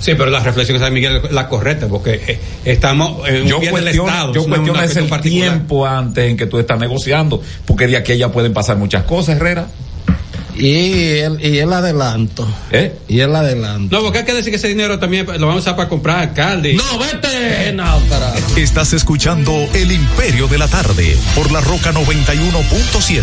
Sí, 0.00 0.12
pero 0.14 0.30
la 0.30 0.40
reflexión 0.40 0.78
de 0.78 0.84
San 0.84 0.92
Miguel 0.92 1.20
es 1.24 1.32
la 1.32 1.48
correcta, 1.48 1.88
porque 1.88 2.22
eh, 2.26 2.40
estamos 2.64 3.28
en 3.28 3.42
un 3.42 3.48
Yo 3.48 3.60
bien 3.60 3.74
del 3.74 3.88
Estado. 3.88 4.32
yo 4.32 4.42
no 4.42 4.48
cuestiono 4.48 4.82
es 4.82 4.96
el 4.96 5.06
particular. 5.06 5.48
tiempo 5.50 5.86
antes 5.86 6.30
en 6.30 6.36
que 6.36 6.46
tú 6.46 6.58
estás 6.58 6.78
negociando, 6.78 7.42
porque 7.66 7.86
de 7.88 7.96
aquí 7.96 8.12
a 8.12 8.14
allá 8.14 8.32
pueden 8.32 8.52
pasar 8.52 8.76
muchas 8.76 9.04
cosas, 9.04 9.36
Herrera. 9.36 9.66
Y 10.56 11.18
el, 11.18 11.44
y 11.44 11.58
el 11.58 11.72
adelanto. 11.72 12.46
¿Eh? 12.72 12.92
Y 13.08 13.20
el 13.20 13.34
adelanto. 13.34 13.96
No, 13.96 14.02
porque 14.02 14.18
hay 14.18 14.24
que 14.24 14.34
decir 14.34 14.50
que 14.50 14.56
ese 14.56 14.68
dinero 14.68 14.98
también 14.98 15.24
lo 15.26 15.46
vamos 15.46 15.56
a 15.56 15.58
usar 15.58 15.76
para 15.76 15.88
comprar 15.88 16.18
alcalde. 16.20 16.74
No, 16.74 16.98
vete, 16.98 17.72
náufrago. 17.72 18.56
Estás 18.56 18.92
escuchando 18.92 19.52
El 19.74 19.92
Imperio 19.92 20.48
de 20.48 20.58
la 20.58 20.66
Tarde 20.68 21.16
por 21.36 21.52
la 21.52 21.60
Roca 21.60 21.92
91.7. 21.92 23.22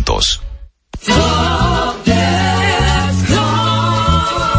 juntos. 0.00 0.40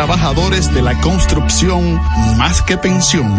de 0.00 0.80
la 0.80 0.98
construcción 1.02 2.00
más 2.38 2.62
que 2.62 2.78
pensión. 2.78 3.38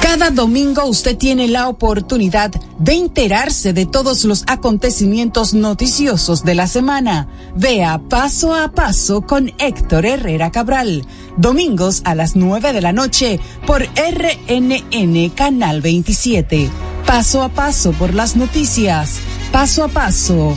Cada 0.00 0.30
domingo 0.30 0.86
usted 0.86 1.18
tiene 1.18 1.48
la 1.48 1.68
oportunidad 1.68 2.50
de 2.78 2.94
enterarse 2.94 3.74
de 3.74 3.84
todos 3.84 4.24
los 4.24 4.44
acontecimientos 4.46 5.52
noticiosos 5.52 6.44
de 6.44 6.54
la 6.54 6.66
semana. 6.66 7.28
Vea 7.54 8.00
paso 8.08 8.54
a 8.54 8.72
paso 8.72 9.20
con 9.20 9.52
Héctor 9.58 10.06
Herrera 10.06 10.50
Cabral. 10.50 11.06
Domingos 11.36 12.00
a 12.04 12.14
las 12.14 12.36
9 12.36 12.72
de 12.72 12.80
la 12.80 12.94
noche 12.94 13.38
por 13.66 13.82
RNN 13.82 15.28
Canal 15.34 15.82
27. 15.82 16.70
Paso 17.06 17.42
a 17.42 17.50
paso 17.50 17.92
por 17.92 18.14
las 18.14 18.34
noticias. 18.34 19.18
Paso 19.52 19.84
a 19.84 19.88
paso 19.88 20.56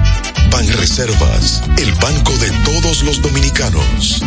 Banreservas, 0.51 1.63
el 1.77 1.91
banco 1.93 2.31
de 2.33 2.51
todos 2.65 3.03
los 3.03 3.21
dominicanos. 3.21 4.21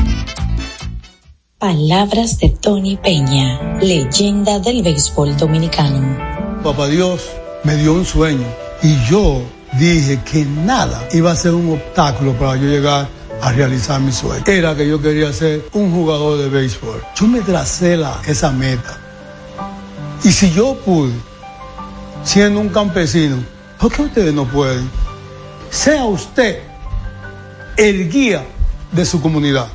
Palabras 1.59 2.39
de 2.39 2.49
Tony 2.49 2.97
Peña, 2.97 3.79
leyenda 3.81 4.59
del 4.59 4.83
béisbol 4.83 5.37
dominicano. 5.37 6.19
Papá 6.65 6.89
Dios 6.89 7.31
me 7.63 7.77
dio 7.77 7.93
un 7.93 8.07
sueño 8.07 8.47
y 8.83 8.97
yo 9.09 9.43
dije 9.79 10.21
que 10.25 10.45
nada 10.45 11.07
iba 11.13 11.31
a 11.31 11.37
ser 11.37 11.53
un 11.55 11.75
obstáculo 11.75 12.33
para 12.33 12.57
yo 12.57 12.69
llegar 12.69 13.07
a 13.43 13.53
realizar 13.53 14.01
mi 14.01 14.11
sueño. 14.11 14.45
Era 14.47 14.75
que 14.75 14.89
yo 14.89 15.01
quería 15.01 15.33
ser 15.33 15.69
un 15.75 15.93
jugador 15.93 16.39
de 16.39 16.49
béisbol. 16.49 17.03
Yo 17.15 17.27
me 17.27 17.43
tracé 17.43 17.97
la, 17.97 18.21
esa 18.27 18.51
meta. 18.51 18.99
Y 20.25 20.33
si 20.33 20.51
yo 20.53 20.75
pude, 20.85 21.13
siendo 22.25 22.61
un 22.61 22.71
campesino, 22.71 23.37
¿por 23.79 23.93
qué 23.93 24.03
ustedes 24.03 24.33
no 24.33 24.47
pueden? 24.47 25.04
Sea 25.75 26.05
usted 26.05 26.61
el 27.77 28.09
guía 28.09 28.45
de 28.93 29.05
su 29.05 29.21
comunidad. 29.21 29.67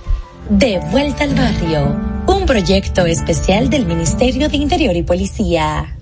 De 0.49 0.80
vuelta 0.91 1.26
al 1.26 1.35
barrio, 1.35 1.99
un 2.26 2.45
proyecto 2.45 3.05
especial 3.05 3.69
del 3.69 3.85
Ministerio 3.85 4.47
de 4.47 4.55
Interior 4.55 4.95
y 4.95 5.03
Policía. 5.03 5.98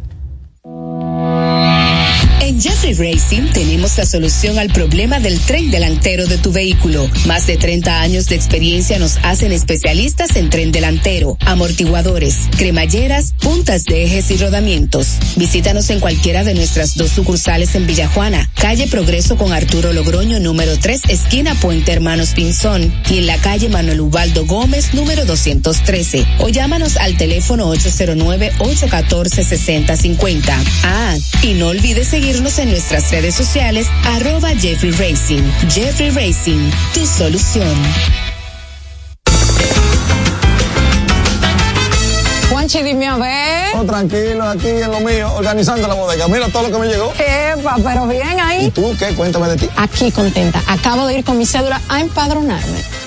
Jeffrey 2.60 2.96
Racing 2.96 3.52
tenemos 3.54 3.96
la 3.98 4.06
solución 4.06 4.58
al 4.58 4.70
problema 4.70 5.20
del 5.20 5.40
tren 5.40 5.70
delantero 5.70 6.26
de 6.26 6.40
tu 6.40 6.52
vehículo. 6.52 7.08
Más 7.28 7.46
de 7.46 7.56
30 7.56 8.02
años 8.02 8.26
de 8.26 8.34
experiencia 8.36 8.98
nos 8.98 9.18
hacen 9.22 9.52
especialistas 9.52 10.36
en 10.36 10.50
tren 10.50 10.72
delantero, 10.72 11.38
amortiguadores, 11.46 12.36
cremalleras, 12.58 13.36
puntas 13.40 13.84
de 13.84 14.06
ejes 14.06 14.32
y 14.32 14.38
rodamientos. 14.38 15.18
Visítanos 15.36 15.92
en 15.92 16.00
cualquiera 16.00 16.44
de 16.44 16.56
nuestras 16.56 16.96
dos 16.96 17.12
sucursales 17.12 17.76
en 17.76 17.86
Villajuana, 17.86 18.50
calle 18.56 18.88
Progreso 18.88 19.38
con 19.38 19.54
Arturo 19.54 19.94
Logroño 19.94 20.40
número 20.40 20.80
3, 20.80 21.02
esquina 21.10 21.54
Puente 21.56 21.92
Hermanos 21.92 22.30
Pinzón, 22.30 22.92
y 23.10 23.20
en 23.20 23.28
la 23.28 23.38
calle 23.38 23.70
Manuel 23.70 24.02
Ubaldo 24.02 24.48
Gómez 24.48 24.96
número 24.96 25.26
213. 25.26 26.26
O 26.40 26.50
llámanos 26.50 26.98
al 26.98 27.18
teléfono 27.18 27.72
809-814-6050. 27.76 30.42
Ah, 30.84 31.16
y 31.44 31.54
no 31.54 31.68
olvides 31.68 32.08
seguirnos 32.08 32.47
en 32.48 32.70
nuestras 32.72 33.12
redes 33.12 33.36
sociales, 33.36 33.88
arroba 34.06 34.50
Jeffrey 34.56 34.92
Racing. 34.92 35.44
Jeffrey 35.70 36.10
Racing, 36.12 36.72
tu 36.94 37.06
solución. 37.06 37.76
Juanchi, 42.50 42.84
dime 42.84 43.06
a 43.06 43.18
ver. 43.18 43.76
Oh, 43.76 43.84
tranquilo, 43.84 44.48
aquí 44.48 44.70
en 44.70 44.90
lo 44.90 45.02
mío, 45.02 45.30
organizando 45.36 45.90
la 45.90 45.94
bodega. 45.94 46.30
Mira 46.30 46.48
todo 46.48 46.64
lo 46.64 46.72
que 46.72 46.80
me 46.80 46.88
llegó. 46.88 47.12
Epa, 47.20 47.76
pero 47.84 48.08
bien 48.08 48.40
ahí. 48.40 48.68
¿Y 48.68 48.72
tú 48.72 48.96
qué? 48.98 49.08
Cuéntame 49.08 49.50
de 49.50 49.58
ti. 49.58 49.70
Aquí 49.76 50.10
contenta. 50.10 50.62
Acabo 50.68 51.06
de 51.06 51.20
ir 51.20 51.26
con 51.26 51.38
mi 51.38 51.46
cédula 51.46 51.82
a 51.90 52.00
empadronarme. 52.00 52.82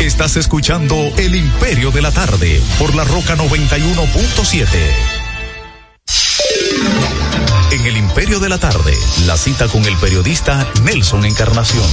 Estás 0.00 0.36
escuchando 0.38 0.94
El 1.18 1.36
Imperio 1.36 1.90
de 1.90 2.00
la 2.00 2.10
Tarde 2.10 2.58
por 2.78 2.94
la 2.94 3.04
Roca 3.04 3.36
91.7. 3.36 4.66
En 7.72 7.84
El 7.84 7.98
Imperio 7.98 8.40
de 8.40 8.48
la 8.48 8.56
Tarde, 8.56 8.94
la 9.26 9.36
cita 9.36 9.68
con 9.68 9.84
el 9.84 9.94
periodista 9.98 10.66
Nelson 10.84 11.26
Encarnación. 11.26 11.84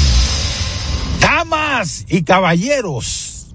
Damas 1.19 2.05
y 2.07 2.23
caballeros, 2.23 3.53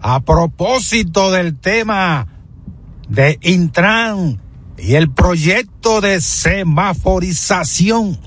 a 0.00 0.18
propósito 0.18 1.30
del 1.30 1.56
tema 1.56 2.26
de 3.08 3.38
Intran 3.40 4.42
y 4.78 4.96
el 4.96 5.12
proyecto 5.12 6.00
de 6.00 6.20
semaforización. 6.20 8.18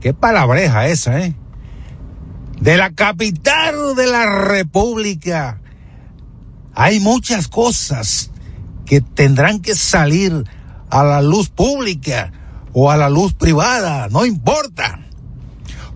Qué 0.00 0.14
palabreja 0.14 0.88
esa, 0.88 1.20
¿eh? 1.20 1.36
De 2.60 2.76
la 2.76 2.90
capital 2.90 3.94
de 3.94 4.06
la 4.06 4.26
República. 4.26 5.60
Hay 6.74 7.00
muchas 7.00 7.48
cosas 7.48 8.30
que 8.84 9.00
tendrán 9.00 9.60
que 9.60 9.74
salir 9.74 10.44
a 10.90 11.04
la 11.04 11.22
luz 11.22 11.50
pública 11.50 12.32
o 12.72 12.90
a 12.90 12.96
la 12.96 13.10
luz 13.10 13.34
privada, 13.34 14.08
no 14.08 14.24
importa. 14.24 15.00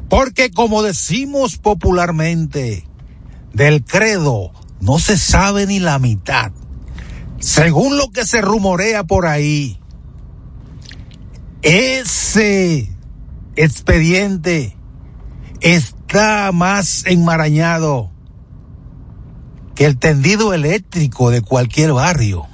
Porque 0.08 0.50
como 0.50 0.82
decimos 0.82 1.56
popularmente, 1.56 2.86
del 3.52 3.84
credo 3.84 4.52
no 4.80 4.98
se 4.98 5.16
sabe 5.16 5.66
ni 5.66 5.78
la 5.78 5.98
mitad. 5.98 6.52
Según 7.38 7.96
lo 7.96 8.10
que 8.10 8.26
se 8.26 8.40
rumorea 8.40 9.04
por 9.04 9.26
ahí, 9.26 9.78
ese 11.62 12.90
expediente 13.56 14.76
está 15.60 16.01
más 16.52 17.04
enmarañado 17.06 18.10
que 19.74 19.86
el 19.86 19.98
tendido 19.98 20.52
eléctrico 20.52 21.30
de 21.30 21.40
cualquier 21.40 21.92
barrio. 21.92 22.46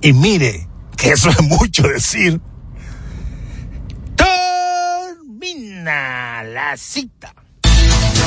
Y 0.00 0.12
mire, 0.12 0.68
que 0.96 1.10
eso 1.10 1.28
es 1.30 1.40
mucho 1.42 1.84
decir. 1.84 2.40
Termina 5.36 6.42
la 6.42 6.76
cita. 6.76 7.32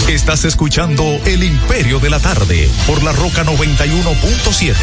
Estás 0.07 0.45
escuchando 0.45 1.03
El 1.26 1.43
Imperio 1.43 1.99
de 1.99 2.10
la 2.10 2.19
Tarde 2.19 2.69
por 2.88 3.03
la 3.03 3.11
Roca 3.11 3.43
91.7. 3.43 4.76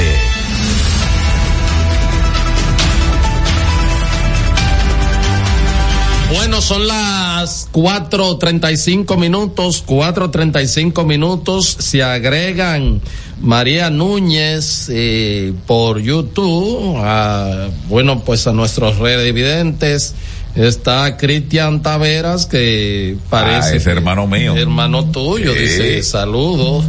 Bueno, 6.31 6.60
son 6.60 6.86
las 6.86 7.18
4.35 7.44 9.16
minutos, 9.16 9.85
4.35 9.86 11.05
minutos, 11.05 11.77
se 11.78 12.02
agregan 12.02 13.01
María 13.40 13.90
Núñez 13.90 14.89
eh, 14.90 15.52
por 15.66 16.01
YouTube, 16.01 16.97
a, 16.98 17.69
bueno, 17.89 18.20
pues 18.24 18.47
a 18.47 18.52
nuestros 18.52 18.98
revidentes. 18.98 20.15
Está 20.56 21.16
Cristian 21.16 21.82
Taveras, 21.82 22.47
que 22.47 23.16
parece. 23.31 23.74
Ah, 23.74 23.77
es 23.77 23.86
hermano 23.86 24.27
mío. 24.27 24.56
Hermano 24.56 25.05
tuyo, 25.05 25.52
dice 25.52 26.02
saludos. 26.02 26.85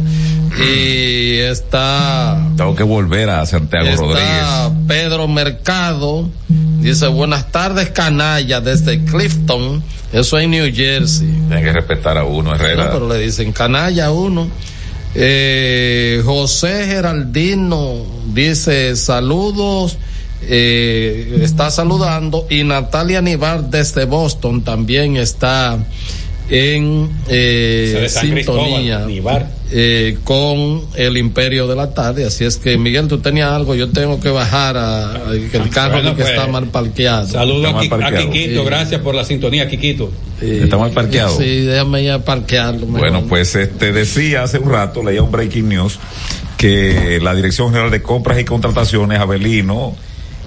Y 0.58 1.38
está. 1.38 2.48
Tengo 2.56 2.74
que 2.74 2.82
volver 2.82 3.30
a 3.30 3.46
Santiago 3.46 3.86
Está 3.86 4.02
Rodríguez. 4.02 4.86
Pedro 4.88 5.28
Mercado. 5.28 6.28
Dice, 6.48 7.06
buenas 7.08 7.52
tardes, 7.52 7.90
canalla, 7.90 8.60
desde 8.60 9.04
Clifton. 9.04 9.82
Eso 10.12 10.38
es 10.38 10.44
en 10.44 10.50
New 10.50 10.74
Jersey. 10.74 11.28
Tienen 11.28 11.62
que 11.62 11.72
respetar 11.72 12.18
a 12.18 12.24
uno, 12.24 12.54
Herrera. 12.54 12.86
No, 12.86 12.92
pero 12.92 13.08
le 13.08 13.18
dicen 13.18 13.52
canalla 13.52 14.06
a 14.06 14.12
uno. 14.12 14.48
Eh, 15.14 16.22
José 16.24 16.86
Geraldino 16.86 18.06
dice 18.32 18.94
saludos, 18.94 19.98
eh, 20.42 21.40
está 21.42 21.70
saludando 21.70 22.46
y 22.48 22.62
Natalia 22.62 23.20
Nivar 23.20 23.70
desde 23.70 24.04
Boston 24.04 24.62
también 24.62 25.16
está 25.16 25.78
en 26.48 27.10
eh, 27.28 28.08
sintonía 28.08 29.04
Cristóbal. 29.04 29.48
Eh, 29.72 30.18
con 30.24 30.82
el 30.96 31.16
Imperio 31.16 31.66
de 31.66 31.76
la 31.76 31.94
Tarde. 31.94 32.24
Así 32.26 32.44
es 32.44 32.56
que 32.56 32.76
Miguel, 32.78 33.06
tú 33.08 33.18
tenías 33.18 33.50
algo, 33.52 33.74
yo 33.74 33.88
tengo 33.90 34.18
que 34.20 34.28
bajar 34.30 34.76
a, 34.76 35.10
a- 35.14 35.30
que 35.50 35.56
el 35.56 35.70
carro 35.70 35.94
Bueno, 35.94 36.10
que 36.16 36.22
pues, 36.22 36.30
está 36.34 36.46
mal 36.48 36.66
parqueado. 36.66 37.28
Saludos 37.28 37.74
a, 37.74 37.80
a 37.80 37.88
parqueado. 37.88 38.30
Quiquito, 38.30 38.60
Sí. 38.60 38.66
gracias 38.66 39.00
por 39.00 39.14
la 39.14 39.24
sintonía, 39.24 39.68
Quiquito. 39.68 40.10
Está 40.40 40.76
mal 40.78 40.90
parqueado. 40.90 41.36
Sí, 41.38 41.60
déjame 41.60 42.04
ya 42.04 42.18
parquearlo. 42.24 42.86
mejor. 42.86 43.00
Bueno, 43.10 43.24
pues 43.28 43.54
este 43.54 43.92
decía 43.92 44.42
hace 44.42 44.58
un 44.58 44.70
rato, 44.70 45.02
leía 45.02 45.22
un 45.22 45.30
breaking 45.30 45.68
news, 45.68 45.98
que 46.56 47.18
la 47.22 47.34
Dirección 47.34 47.68
General 47.70 47.90
de 47.90 48.02
Compras 48.02 48.38
y 48.40 48.44
Contrataciones, 48.44 49.18
Abelino, 49.18 49.94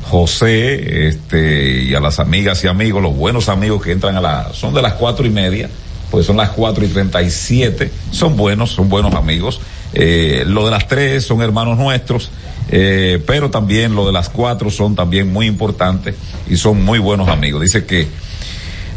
José, 0.04 1.08
este, 1.08 1.84
y 1.84 1.96
a 1.96 2.00
las 2.00 2.20
amigas 2.20 2.64
y 2.64 2.68
amigos, 2.68 3.02
los 3.02 3.16
buenos 3.16 3.50
amigos 3.50 3.82
que 3.84 3.92
entran 3.92 4.16
a 4.18 4.22
la, 4.22 4.50
son 4.54 4.74
de 4.74 4.82
las 4.82 4.94
cuatro 4.94 5.26
y 5.26 5.30
media, 5.30 5.70
pues 6.14 6.28
son 6.28 6.38
las 6.38 6.52
cuatro 6.52 6.86
y 6.86 6.90
treinta 6.90 7.24
y 7.24 7.32
siete, 7.32 7.92
son 8.12 8.38
buenos, 8.38 8.70
son 8.70 8.88
buenos 8.88 9.16
amigos. 9.16 9.60
Eh, 9.96 10.44
lo 10.46 10.64
de 10.64 10.70
las 10.70 10.88
tres 10.88 11.26
son 11.26 11.42
hermanos 11.42 11.76
nuestros, 11.76 12.30
eh, 12.70 13.20
pero 13.26 13.50
también 13.50 13.96
lo 13.96 14.06
de 14.06 14.12
las 14.12 14.30
cuatro 14.30 14.70
son 14.70 14.96
también 14.96 15.34
muy 15.34 15.48
importantes 15.48 16.14
y 16.48 16.56
son 16.56 16.86
muy 16.86 17.00
buenos 17.00 17.30
amigos. 17.30 17.64
Dice 17.64 17.86
que 17.86 18.08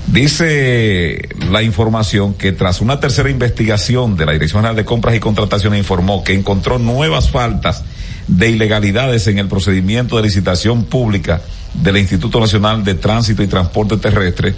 Dice 0.07 1.29
la 1.51 1.63
información 1.63 2.35
que 2.35 2.53
tras 2.53 2.81
una 2.81 3.01
tercera 3.01 3.29
investigación 3.29 4.17
de 4.17 4.25
la 4.25 4.33
Dirección 4.33 4.61
General 4.61 4.77
de 4.77 4.85
Compras 4.85 5.17
y 5.17 5.21
Contrataciones 5.21 5.81
informó 5.81 6.23
que 6.23 6.33
encontró 6.33 6.79
nuevas 6.79 7.31
faltas 7.31 7.83
de 8.29 8.51
ilegalidades 8.51 9.27
en 9.27 9.39
el 9.39 9.49
procedimiento 9.49 10.17
de 10.17 10.23
licitación 10.23 10.85
pública 10.85 11.41
del 11.75 11.97
Instituto 11.97 12.39
Nacional 12.39 12.85
de 12.85 12.95
Tránsito 12.95 13.43
y 13.43 13.49
Transporte 13.49 13.97
Terrestre, 13.97 14.55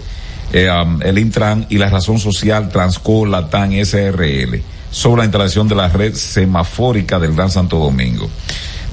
eh, 0.53 0.71
um, 0.71 1.03
el 1.03 1.19
Intran 1.19 1.67
y 1.69 1.79
la 1.79 1.91
razón 1.91 2.19
social 2.19 2.69
Transco 2.69 3.27
Latam 3.27 3.73
SRL 3.73 4.63
sobre 4.91 5.21
la 5.21 5.25
instalación 5.25 5.69
de 5.69 5.75
la 5.75 5.89
red 5.89 6.15
semafórica 6.15 7.19
del 7.19 7.35
Gran 7.35 7.51
Santo 7.51 7.79
Domingo. 7.79 8.29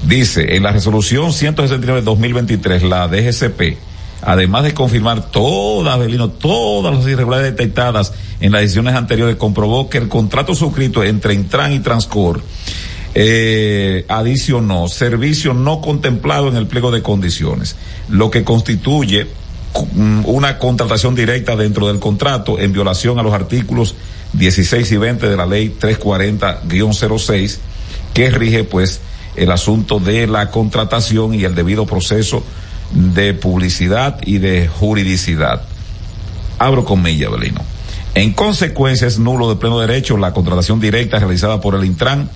Dice, 0.06 0.56
en 0.56 0.62
la 0.62 0.72
resolución 0.72 1.30
169-2023, 1.30 2.82
la 2.82 3.08
DGCP, 3.08 3.78
además 4.22 4.64
de 4.64 4.74
confirmar 4.74 5.30
todas, 5.30 5.94
Abelino, 5.94 6.28
todas 6.28 6.94
las 6.94 7.06
irregularidades 7.06 7.56
detectadas 7.56 8.12
en 8.40 8.52
las 8.52 8.60
decisiones 8.60 8.94
anteriores, 8.94 9.36
comprobó 9.36 9.88
que 9.88 9.98
el 9.98 10.08
contrato 10.08 10.54
suscrito 10.54 11.02
entre 11.02 11.34
Intran 11.34 11.72
y 11.72 11.80
Transcor 11.80 12.42
eh, 13.14 14.04
adicionó 14.08 14.88
servicio 14.88 15.54
no 15.54 15.80
contemplado 15.80 16.48
en 16.48 16.56
el 16.56 16.66
pliego 16.66 16.90
de 16.90 17.02
condiciones, 17.02 17.74
lo 18.10 18.30
que 18.30 18.44
constituye 18.44 19.26
una 20.24 20.58
contratación 20.58 21.14
directa 21.14 21.56
dentro 21.56 21.88
del 21.88 21.98
contrato 21.98 22.58
en 22.58 22.72
violación 22.72 23.18
a 23.18 23.22
los 23.22 23.32
artículos 23.32 23.94
16 24.32 24.90
y 24.92 24.96
20 24.96 25.28
de 25.28 25.36
la 25.36 25.46
ley 25.46 25.74
340-06 25.80 27.58
que 28.14 28.30
rige 28.30 28.64
pues 28.64 29.00
el 29.36 29.50
asunto 29.52 29.98
de 29.98 30.26
la 30.26 30.50
contratación 30.50 31.34
y 31.34 31.44
el 31.44 31.54
debido 31.54 31.86
proceso 31.86 32.42
de 32.92 33.34
publicidad 33.34 34.18
y 34.24 34.38
de 34.38 34.68
juridicidad. 34.68 35.62
Abro 36.58 36.84
comillas, 36.84 37.30
Belino. 37.30 37.60
En 38.14 38.32
consecuencia 38.32 39.06
es 39.06 39.18
nulo 39.18 39.48
de 39.50 39.56
pleno 39.56 39.78
derecho 39.78 40.16
la 40.16 40.32
contratación 40.32 40.80
directa 40.80 41.18
realizada 41.18 41.60
por 41.60 41.74
el 41.74 41.84
Intran 41.84 42.30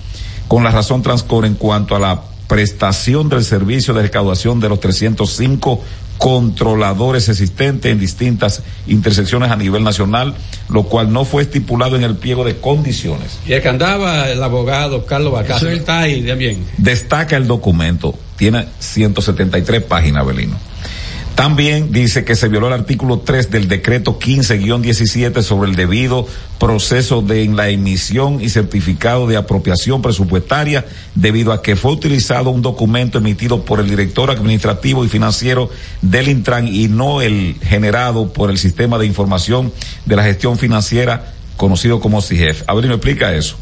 con 0.47 0.63
la 0.63 0.69
razón 0.69 1.01
Transcor 1.01 1.45
en 1.45 1.55
cuanto 1.55 1.95
a 1.95 1.99
la 1.99 2.21
prestación 2.47 3.29
del 3.29 3.43
servicio 3.43 3.93
de 3.93 4.03
recaudación 4.03 4.59
de 4.59 4.69
los 4.69 4.79
305 4.79 5.81
controladores 6.21 7.29
existentes 7.29 7.91
en 7.91 7.97
distintas 7.97 8.61
intersecciones 8.85 9.49
a 9.49 9.55
nivel 9.55 9.83
nacional, 9.83 10.35
lo 10.69 10.83
cual 10.83 11.11
no 11.11 11.25
fue 11.25 11.41
estipulado 11.41 11.95
en 11.95 12.03
el 12.03 12.15
pliego 12.15 12.43
de 12.43 12.57
condiciones. 12.57 13.39
Y 13.47 13.53
el 13.53 13.61
que 13.63 13.69
andaba 13.69 14.29
el 14.29 14.43
abogado 14.43 15.03
Carlos 15.07 15.33
Balcázar 15.33 15.73
está 15.73 16.01
ahí 16.01 16.21
también. 16.21 16.63
Destaca 16.77 17.37
el 17.37 17.47
documento, 17.47 18.13
tiene 18.35 18.67
173 18.77 19.81
páginas, 19.81 20.23
Belino. 20.23 20.57
También 21.35 21.91
dice 21.91 22.23
que 22.23 22.35
se 22.35 22.49
violó 22.49 22.67
el 22.67 22.73
artículo 22.73 23.19
3 23.19 23.49
del 23.49 23.67
decreto 23.67 24.19
15-17 24.19 25.41
sobre 25.41 25.69
el 25.69 25.75
debido 25.75 26.27
proceso 26.59 27.21
de 27.21 27.45
la 27.47 27.69
emisión 27.69 28.41
y 28.41 28.49
certificado 28.49 29.25
de 29.27 29.37
apropiación 29.37 30.01
presupuestaria 30.01 30.85
debido 31.15 31.51
a 31.51 31.63
que 31.63 31.75
fue 31.75 31.93
utilizado 31.93 32.51
un 32.51 32.61
documento 32.61 33.17
emitido 33.17 33.65
por 33.65 33.79
el 33.79 33.89
director 33.89 34.29
administrativo 34.29 35.03
y 35.03 35.09
financiero 35.09 35.69
del 36.01 36.27
Intran 36.27 36.67
y 36.67 36.87
no 36.87 37.21
el 37.21 37.55
generado 37.63 38.33
por 38.33 38.51
el 38.51 38.57
sistema 38.57 38.99
de 38.99 39.07
información 39.07 39.73
de 40.05 40.15
la 40.15 40.23
gestión 40.23 40.59
financiera 40.59 41.33
conocido 41.57 41.99
como 41.99 42.21
CIGEF. 42.21 42.63
A 42.67 42.73
ver, 42.75 42.85
me 42.87 42.93
explica 42.93 43.33
eso, 43.33 43.55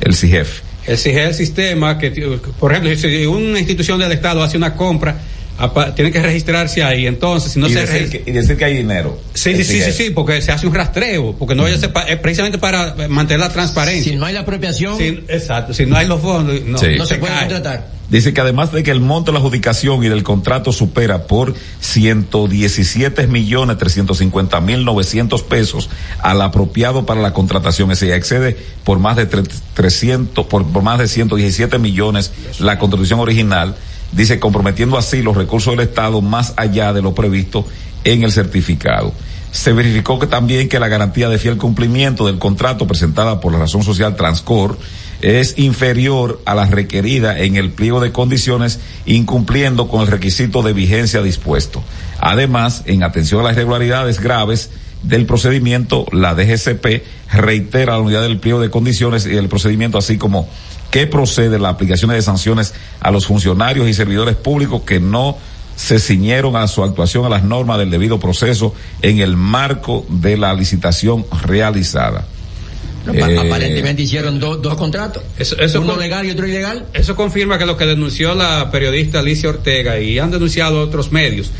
el 0.00 0.14
CIGEF. 0.14 0.62
El 0.86 0.98
SIG 0.98 1.16
es 1.18 1.28
el 1.28 1.34
sistema 1.34 1.98
que, 1.98 2.10
por 2.58 2.72
ejemplo, 2.72 2.94
si 2.96 3.26
una 3.26 3.58
institución 3.58 4.00
del 4.00 4.10
Estado 4.12 4.42
hace 4.42 4.56
una 4.56 4.74
compra, 4.74 5.20
apa- 5.62 5.94
tiene 5.94 6.10
que 6.10 6.20
registrarse 6.20 6.82
ahí. 6.82 7.06
Entonces, 7.06 7.52
si 7.52 7.60
no 7.60 7.68
y, 7.68 7.72
se 7.72 7.80
decir 7.86 8.10
que, 8.10 8.30
y 8.30 8.32
decir 8.32 8.56
que 8.56 8.64
hay 8.64 8.76
dinero. 8.76 9.18
Sí, 9.34 9.54
sí, 9.56 9.64
sí, 9.64 9.80
sí, 9.82 9.92
sí, 9.92 10.10
porque 10.10 10.42
se 10.42 10.52
hace 10.52 10.66
un 10.66 10.74
rastreo, 10.74 11.34
porque 11.38 11.54
no 11.54 11.62
vaya 11.62 11.76
a 11.76 11.78
ser 11.78 11.92
pa- 11.92 12.02
es 12.02 12.18
precisamente 12.18 12.58
para 12.58 12.94
mantener 13.08 13.40
la 13.40 13.52
transparencia. 13.52 14.12
Si 14.12 14.18
no 14.18 14.26
hay 14.26 14.34
la 14.34 14.40
apropiación, 14.40 14.98
Sí, 14.98 15.22
exacto, 15.28 15.72
si 15.72 15.86
no 15.86 15.96
hay 15.96 16.06
los 16.06 16.20
fondos, 16.20 16.60
no, 16.66 16.78
Sí. 16.78 16.86
no 16.98 17.06
se 17.06 17.16
puede 17.16 17.32
cae. 17.32 17.48
contratar. 17.48 18.02
Dice 18.10 18.34
que 18.34 18.40
además 18.42 18.70
de 18.72 18.82
que 18.82 18.90
el 18.90 19.00
monto 19.00 19.30
de 19.32 19.38
la 19.38 19.38
adjudicación 19.38 20.04
y 20.04 20.08
del 20.08 20.22
contrato 20.22 20.70
supera 20.72 21.26
por 21.26 21.54
117 21.80 23.26
millones 23.26 23.78
350 23.78 24.60
mil 24.60 24.84
900 24.84 25.42
pesos 25.42 25.88
al 26.20 26.42
apropiado 26.42 27.06
para 27.06 27.20
la 27.22 27.32
contratación, 27.32 27.90
ese 27.90 28.08
ya 28.08 28.16
excede 28.16 28.56
por 28.84 28.98
más 28.98 29.16
de 29.16 29.30
tre- 29.30 29.48
300, 29.74 30.46
por, 30.46 30.66
por 30.66 30.82
más 30.82 30.98
de 30.98 31.08
117 31.08 31.78
millones 31.78 32.32
la 32.58 32.78
contratación 32.78 33.20
original 33.20 33.76
dice 34.12 34.38
comprometiendo 34.38 34.96
así 34.96 35.22
los 35.22 35.36
recursos 35.36 35.76
del 35.76 35.88
Estado 35.88 36.20
más 36.20 36.54
allá 36.56 36.92
de 36.92 37.02
lo 37.02 37.14
previsto 37.14 37.66
en 38.04 38.22
el 38.22 38.32
certificado. 38.32 39.12
Se 39.50 39.72
verificó 39.72 40.18
que 40.18 40.26
también 40.26 40.68
que 40.68 40.80
la 40.80 40.88
garantía 40.88 41.28
de 41.28 41.38
fiel 41.38 41.58
cumplimiento 41.58 42.26
del 42.26 42.38
contrato 42.38 42.86
presentada 42.86 43.40
por 43.40 43.52
la 43.52 43.58
razón 43.58 43.82
social 43.82 44.16
Transcor 44.16 44.78
es 45.20 45.58
inferior 45.58 46.40
a 46.46 46.54
la 46.54 46.66
requerida 46.66 47.38
en 47.38 47.56
el 47.56 47.70
pliego 47.70 48.00
de 48.00 48.12
condiciones, 48.12 48.80
incumpliendo 49.06 49.88
con 49.88 50.00
el 50.00 50.08
requisito 50.08 50.62
de 50.62 50.72
vigencia 50.72 51.22
dispuesto. 51.22 51.82
Además, 52.18 52.82
en 52.86 53.02
atención 53.02 53.40
a 53.40 53.44
las 53.44 53.52
irregularidades 53.52 54.20
graves 54.20 54.70
del 55.02 55.26
procedimiento, 55.26 56.06
la 56.12 56.34
DGCP 56.34 57.02
reitera 57.32 57.92
la 57.92 58.00
unidad 58.00 58.22
del 58.22 58.38
pliego 58.38 58.60
de 58.60 58.70
condiciones 58.70 59.26
y 59.26 59.36
el 59.36 59.48
procedimiento, 59.48 59.98
así 59.98 60.18
como 60.18 60.48
que 60.92 61.08
procede 61.08 61.58
la 61.58 61.70
aplicación 61.70 62.10
de 62.12 62.22
sanciones 62.22 62.74
a 63.00 63.10
los 63.10 63.26
funcionarios 63.26 63.88
y 63.88 63.94
servidores 63.94 64.36
públicos 64.36 64.82
que 64.82 65.00
no 65.00 65.36
se 65.74 65.98
ciñeron 65.98 66.54
a 66.54 66.68
su 66.68 66.84
actuación 66.84 67.24
a 67.24 67.30
las 67.30 67.42
normas 67.42 67.78
del 67.78 67.90
debido 67.90 68.20
proceso 68.20 68.74
en 69.00 69.18
el 69.18 69.36
marco 69.36 70.04
de 70.10 70.36
la 70.36 70.52
licitación 70.54 71.24
realizada. 71.44 72.26
Eh, 73.12 73.36
Aparentemente 73.38 74.02
hicieron 74.02 74.38
dos, 74.38 74.60
dos 74.62 74.76
contratos. 74.76 75.22
Eso, 75.38 75.58
eso 75.58 75.80
uno 75.80 75.94
con- 75.94 76.00
legal 76.00 76.26
y 76.26 76.30
otro 76.30 76.46
ilegal. 76.46 76.86
Eso 76.92 77.16
confirma 77.16 77.56
que 77.58 77.66
lo 77.66 77.76
que 77.76 77.86
denunció 77.86 78.34
la 78.34 78.70
periodista 78.70 79.20
Alicia 79.20 79.48
Ortega 79.48 79.98
y 79.98 80.18
han 80.18 80.30
denunciado 80.30 80.80
otros 80.80 81.10
medios 81.10 81.50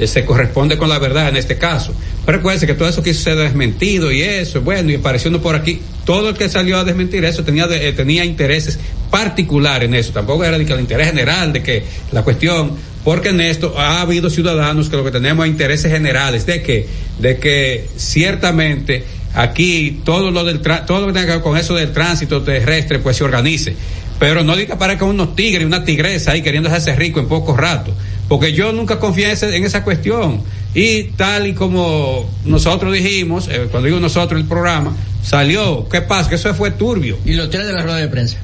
eh, 0.00 0.06
se 0.06 0.24
corresponde 0.24 0.76
con 0.78 0.88
la 0.88 0.98
verdad 0.98 1.28
en 1.28 1.36
este 1.36 1.56
caso. 1.58 1.92
Pero 2.24 2.38
recuerden 2.38 2.66
que 2.66 2.74
todo 2.74 2.88
eso 2.88 3.02
quiso 3.02 3.22
ser 3.22 3.36
desmentido 3.36 4.10
y 4.12 4.22
eso, 4.22 4.60
bueno, 4.60 4.90
y 4.90 4.96
apareciendo 4.96 5.40
por 5.40 5.54
aquí, 5.54 5.80
todo 6.04 6.30
el 6.30 6.36
que 6.36 6.48
salió 6.48 6.78
a 6.78 6.84
desmentir 6.84 7.24
eso 7.24 7.44
tenía, 7.44 7.66
de- 7.66 7.88
eh, 7.88 7.92
tenía 7.92 8.24
intereses 8.24 8.78
particulares 9.10 9.88
en 9.88 9.94
eso. 9.94 10.12
Tampoco 10.12 10.44
era 10.44 10.58
de 10.58 10.64
el 10.64 10.80
interés 10.80 11.06
general, 11.08 11.52
de 11.52 11.62
que 11.62 11.84
la 12.12 12.22
cuestión, 12.22 12.72
porque 13.04 13.30
en 13.30 13.40
esto 13.40 13.74
ha 13.78 14.00
habido 14.02 14.28
ciudadanos 14.30 14.88
que 14.88 14.96
lo 14.96 15.04
que 15.04 15.10
tenemos 15.10 15.46
es 15.46 15.52
intereses 15.52 15.90
generales, 15.90 16.44
de 16.46 16.62
que, 16.62 16.86
de 17.18 17.38
que 17.38 17.86
ciertamente 17.96 19.04
aquí 19.34 20.00
todo 20.04 20.30
lo 20.30 20.44
del 20.44 20.60
todo 20.60 21.00
lo 21.00 21.06
que 21.08 21.12
tenga 21.12 21.26
que 21.26 21.32
ver 21.32 21.42
con 21.42 21.56
eso 21.56 21.74
del 21.74 21.92
tránsito 21.92 22.42
terrestre 22.42 22.98
pues 22.98 23.16
se 23.16 23.24
organice. 23.24 23.74
Pero 24.18 24.42
no 24.42 24.56
diga 24.56 24.76
para 24.78 24.98
que 24.98 25.04
unos 25.04 25.36
tigres 25.36 25.62
y 25.62 25.64
una 25.64 25.84
tigresa 25.84 26.32
ahí 26.32 26.42
queriendo 26.42 26.68
hacerse 26.68 26.96
rico 26.96 27.20
en 27.20 27.28
poco 27.28 27.56
rato. 27.56 27.94
Porque 28.28 28.52
yo 28.52 28.72
nunca 28.72 28.98
confié 28.98 29.32
en, 29.32 29.64
esa 29.64 29.82
cuestión. 29.82 30.42
Y 30.74 31.04
tal 31.16 31.46
y 31.46 31.54
como 31.54 32.28
nosotros 32.44 32.92
dijimos, 32.92 33.48
eh, 33.48 33.68
cuando 33.70 33.86
digo 33.86 34.00
nosotros 34.00 34.40
el 34.40 34.46
programa, 34.46 34.94
salió. 35.22 35.88
¿Qué 35.88 36.02
pasa? 36.02 36.28
Que 36.28 36.34
eso 36.34 36.54
fue 36.54 36.70
turbio. 36.70 37.18
Y 37.24 37.32
los 37.32 37.48
tres 37.50 37.66
de 37.66 37.72
la 37.72 37.82
rueda 37.82 37.96
de 37.96 38.08
prensa. 38.08 38.36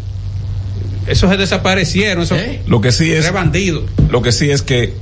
Esos 1.07 1.31
se 1.31 1.37
desaparecieron. 1.37 2.25
Esos 2.25 2.39
Lo 2.67 2.81
que 2.81 2.93
sí 2.93 3.13
es, 3.13 3.21
tres 3.21 3.33
bandidos. 3.33 3.85
lo 4.09 4.23
que 4.23 4.33
sí 4.33 4.51
es 4.51 4.63
que 4.63 4.95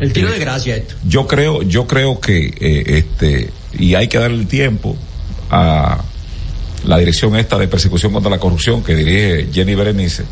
El 0.00 0.12
tiro 0.12 0.30
de 0.30 0.38
gracia 0.38 0.76
esto. 0.76 0.94
yo 1.06 1.26
creo, 1.26 1.62
yo 1.62 1.86
creo 1.86 2.18
que 2.18 2.46
eh, 2.58 2.98
este 2.98 3.50
y 3.78 3.94
hay 3.94 4.08
que 4.08 4.18
darle 4.18 4.38
el 4.38 4.46
tiempo 4.46 4.96
a 5.50 6.02
la 6.84 6.98
dirección 6.98 7.36
esta 7.36 7.58
de 7.58 7.68
persecución 7.68 8.12
contra 8.12 8.30
la 8.30 8.38
corrupción 8.38 8.82
que 8.82 8.94
dirige 8.94 9.48
Jenny 9.52 9.74
Berenice. 9.74 10.24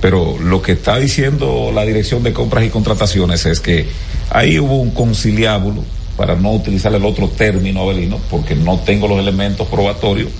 Pero 0.00 0.36
lo 0.38 0.60
que 0.62 0.72
está 0.72 0.98
diciendo 0.98 1.70
la 1.74 1.84
dirección 1.84 2.22
de 2.22 2.32
compras 2.32 2.64
y 2.64 2.68
contrataciones 2.68 3.46
es 3.46 3.60
que 3.60 3.86
ahí 4.30 4.58
hubo 4.58 4.76
un 4.80 4.90
conciliábulo, 4.90 5.82
para 6.16 6.34
no 6.34 6.52
utilizar 6.52 6.94
el 6.94 7.04
otro 7.04 7.28
término, 7.28 7.82
Abelino, 7.82 8.18
porque 8.30 8.54
no 8.54 8.78
tengo 8.80 9.06
los 9.08 9.18
elementos 9.18 9.66
probatorios, 9.68 10.30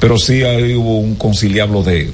pero 0.00 0.16
sí 0.18 0.42
ahí 0.42 0.74
hubo 0.74 0.98
un 0.98 1.14
conciliábulo 1.14 1.82
de, 1.82 2.10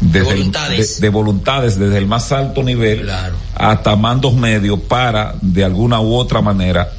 de, 0.00 0.22
voluntades. 0.22 1.00
de- 1.00 1.06
de 1.06 1.10
voluntades 1.10 1.78
desde 1.78 1.98
el 1.98 2.06
más 2.06 2.32
alto 2.32 2.62
nivel 2.62 3.06
hasta 3.54 3.96
mandos 3.96 4.34
medios 4.34 4.78
para, 4.80 5.34
de 5.42 5.64
alguna 5.64 6.00
u 6.00 6.14
otra 6.14 6.40
manera, 6.40 6.90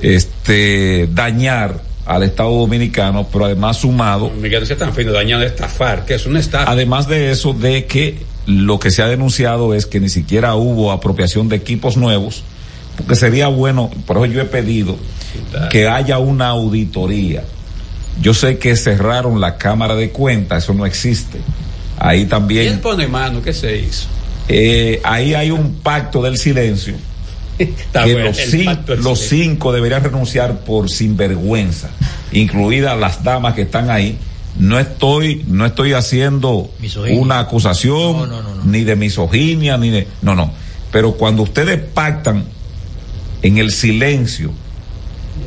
este 0.00 1.08
dañar 1.12 1.80
al 2.04 2.22
Estado 2.24 2.50
Dominicano, 2.50 3.26
pero 3.32 3.44
además 3.44 3.76
sumado 3.78 4.30
Miguel, 4.30 4.66
no 4.68 4.76
tan 4.76 4.92
fino, 4.92 5.12
dañado 5.12 5.40
de 5.42 5.46
estafar, 5.48 6.04
que 6.04 6.14
es 6.14 6.26
una 6.26 6.40
estafa. 6.40 6.70
Además 6.70 7.06
de 7.06 7.30
eso, 7.30 7.52
de 7.52 7.86
que 7.86 8.18
lo 8.46 8.78
que 8.78 8.90
se 8.90 9.02
ha 9.02 9.06
denunciado 9.08 9.74
es 9.74 9.86
que 9.86 10.00
ni 10.00 10.08
siquiera 10.08 10.54
hubo 10.54 10.90
apropiación 10.92 11.48
de 11.48 11.56
equipos 11.56 11.96
nuevos, 11.96 12.42
porque 12.96 13.14
sería 13.16 13.48
bueno, 13.48 13.90
por 14.06 14.16
eso 14.18 14.26
yo 14.26 14.40
he 14.40 14.44
pedido 14.46 14.96
que 15.70 15.88
haya 15.88 16.18
una 16.18 16.48
auditoría. 16.48 17.44
Yo 18.20 18.34
sé 18.34 18.58
que 18.58 18.76
cerraron 18.76 19.40
la 19.40 19.56
Cámara 19.56 19.94
de 19.94 20.10
Cuentas, 20.10 20.64
eso 20.64 20.74
no 20.74 20.84
existe. 20.84 21.38
Ahí 21.98 22.18
¿Quién 22.18 22.28
también, 22.28 22.80
pone 22.80 23.06
mano? 23.08 23.40
¿Qué 23.42 23.52
se 23.52 23.76
hizo? 23.78 24.06
eh, 24.48 25.00
ahí 25.04 25.34
hay 25.34 25.50
un 25.50 25.74
pacto 25.76 26.22
del 26.22 26.36
silencio. 26.36 26.94
Que 27.58 28.12
bueno, 28.14 28.24
los, 28.30 28.38
el 28.38 28.50
cin- 28.50 28.64
pacto 28.64 28.92
del 28.92 29.04
los 29.04 29.18
silencio. 29.20 29.50
cinco 29.52 29.72
deberían 29.72 30.02
renunciar 30.02 30.60
por 30.60 30.90
sinvergüenza, 30.90 31.90
incluidas 32.32 32.98
las 32.98 33.22
damas 33.22 33.54
que 33.54 33.62
están 33.62 33.88
ahí. 33.90 34.18
No 34.58 34.78
estoy, 34.78 35.44
no 35.48 35.64
estoy 35.64 35.94
haciendo 35.94 36.70
Misoginia. 36.78 37.20
una 37.20 37.38
acusación 37.38 38.30
ni 38.64 38.84
de 38.84 38.96
misoginia 38.96 39.78
ni 39.78 39.90
de, 39.90 40.08
no, 40.20 40.34
no. 40.34 40.52
Pero 40.90 41.12
cuando 41.12 41.42
ustedes 41.42 41.80
pactan 41.80 42.44
en 43.42 43.58
el 43.58 43.70
silencio 43.70 44.52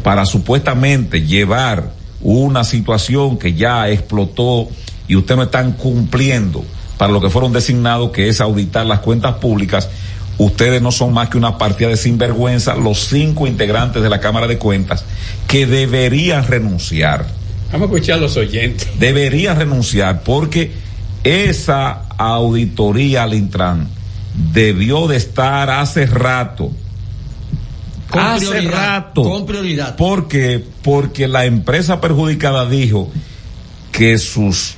para 0.03 0.25
supuestamente 0.25 1.21
llevar 1.21 1.93
una 2.21 2.63
situación 2.63 3.37
que 3.37 3.53
ya 3.53 3.89
explotó 3.89 4.67
y 5.07 5.15
ustedes 5.15 5.37
no 5.37 5.43
están 5.43 5.73
cumpliendo 5.73 6.65
para 6.97 7.11
lo 7.13 7.21
que 7.21 7.29
fueron 7.29 7.53
designados, 7.53 8.11
que 8.11 8.29
es 8.29 8.41
auditar 8.41 8.85
las 8.85 8.99
cuentas 8.99 9.35
públicas, 9.35 9.89
ustedes 10.37 10.81
no 10.81 10.91
son 10.91 11.13
más 11.13 11.29
que 11.29 11.37
una 11.37 11.57
partida 11.57 11.89
de 11.89 11.97
sinvergüenza, 11.97 12.75
los 12.75 12.99
cinco 13.07 13.47
integrantes 13.47 14.01
de 14.01 14.09
la 14.09 14.19
Cámara 14.19 14.47
de 14.47 14.57
Cuentas, 14.57 15.05
que 15.47 15.65
deberían 15.65 16.47
renunciar. 16.47 17.27
Vamos 17.75 17.89
a 17.91 17.93
escuchar 17.95 18.17
a 18.19 18.21
los 18.21 18.37
oyentes. 18.37 18.87
Deberían 18.99 19.57
renunciar 19.57 20.21
porque 20.23 20.71
esa 21.25 22.03
auditoría 22.17 23.23
al 23.23 23.33
Intran 23.33 23.89
debió 24.53 25.07
de 25.07 25.17
estar 25.17 25.69
hace 25.69 26.05
rato. 26.05 26.71
Con 28.09 28.21
hace 28.21 28.47
prioridad, 28.47 28.71
rato. 28.71 29.23
con 29.23 29.45
prioridad. 29.45 29.95
Porque, 29.97 30.63
porque 30.83 31.27
la 31.27 31.45
empresa 31.45 31.99
perjudicada 31.99 32.65
dijo 32.69 33.11
que 33.91 34.17
sus 34.19 34.75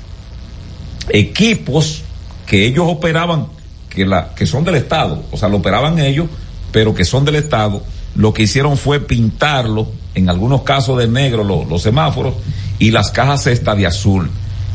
equipos 1.09 2.01
que 2.45 2.65
ellos 2.65 2.85
operaban, 2.87 3.47
que 3.89 4.05
la, 4.05 4.33
que 4.33 4.45
son 4.45 4.63
del 4.63 4.75
Estado, 4.75 5.23
o 5.31 5.37
sea, 5.37 5.49
lo 5.49 5.57
operaban 5.57 5.99
ellos, 5.99 6.27
pero 6.71 6.95
que 6.95 7.05
son 7.05 7.25
del 7.25 7.35
Estado, 7.35 7.83
lo 8.15 8.33
que 8.33 8.43
hicieron 8.43 8.77
fue 8.77 8.99
pintarlo, 9.01 9.91
en 10.15 10.29
algunos 10.29 10.63
casos 10.63 10.97
de 10.97 11.07
negro, 11.07 11.43
lo- 11.43 11.65
los 11.65 11.83
semáforos, 11.83 12.33
y 12.79 12.91
las 12.91 13.11
cajas 13.11 13.47
estas 13.47 13.77
de 13.77 13.87
azul. 13.87 14.29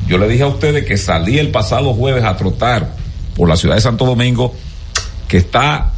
Yo 0.08 0.18
le 0.18 0.28
dije 0.28 0.42
a 0.42 0.48
ustedes 0.48 0.84
que 0.84 0.96
salí 0.96 1.38
el 1.38 1.50
pasado 1.50 1.94
jueves 1.94 2.24
a 2.24 2.36
trotar 2.36 2.94
por 3.36 3.48
la 3.48 3.56
ciudad 3.56 3.76
de 3.76 3.80
Santo 3.80 4.04
Domingo, 4.04 4.54
que 5.28 5.38
está 5.38 5.92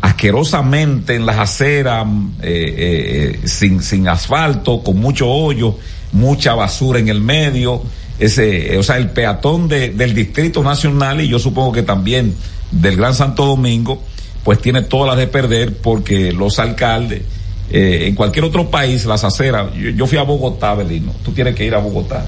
asquerosamente 0.00 1.14
en 1.14 1.26
las 1.26 1.38
aceras, 1.38 2.06
eh, 2.42 2.74
eh, 2.76 3.38
eh, 3.42 3.48
sin, 3.48 3.82
sin 3.82 4.08
asfalto, 4.08 4.82
con 4.82 4.96
mucho 4.98 5.28
hoyo, 5.28 5.76
mucha 6.12 6.54
basura 6.54 6.98
en 6.98 7.08
el 7.08 7.20
medio, 7.20 7.82
ese, 8.18 8.76
o 8.78 8.82
sea, 8.82 8.96
el 8.96 9.10
peatón 9.10 9.68
de- 9.68 9.90
del 9.90 10.14
Distrito 10.14 10.62
Nacional 10.62 11.20
y 11.20 11.28
yo 11.28 11.38
supongo 11.38 11.72
que 11.72 11.82
también 11.82 12.34
del 12.70 12.96
Gran 12.96 13.14
Santo 13.14 13.44
Domingo, 13.46 14.02
pues 14.44 14.60
tiene 14.60 14.82
todas 14.82 15.08
las 15.08 15.16
de 15.18 15.26
perder 15.26 15.76
porque 15.76 16.32
los 16.32 16.58
alcaldes, 16.58 17.22
eh, 17.70 18.04
en 18.06 18.14
cualquier 18.14 18.44
otro 18.44 18.70
país, 18.70 19.04
las 19.04 19.24
aceras, 19.24 19.72
yo, 19.74 19.90
yo 19.90 20.06
fui 20.06 20.18
a 20.18 20.22
Bogotá, 20.22 20.74
Belino, 20.74 21.12
tú 21.24 21.32
tienes 21.32 21.54
que 21.54 21.64
ir 21.64 21.74
a 21.74 21.78
Bogotá. 21.78 22.26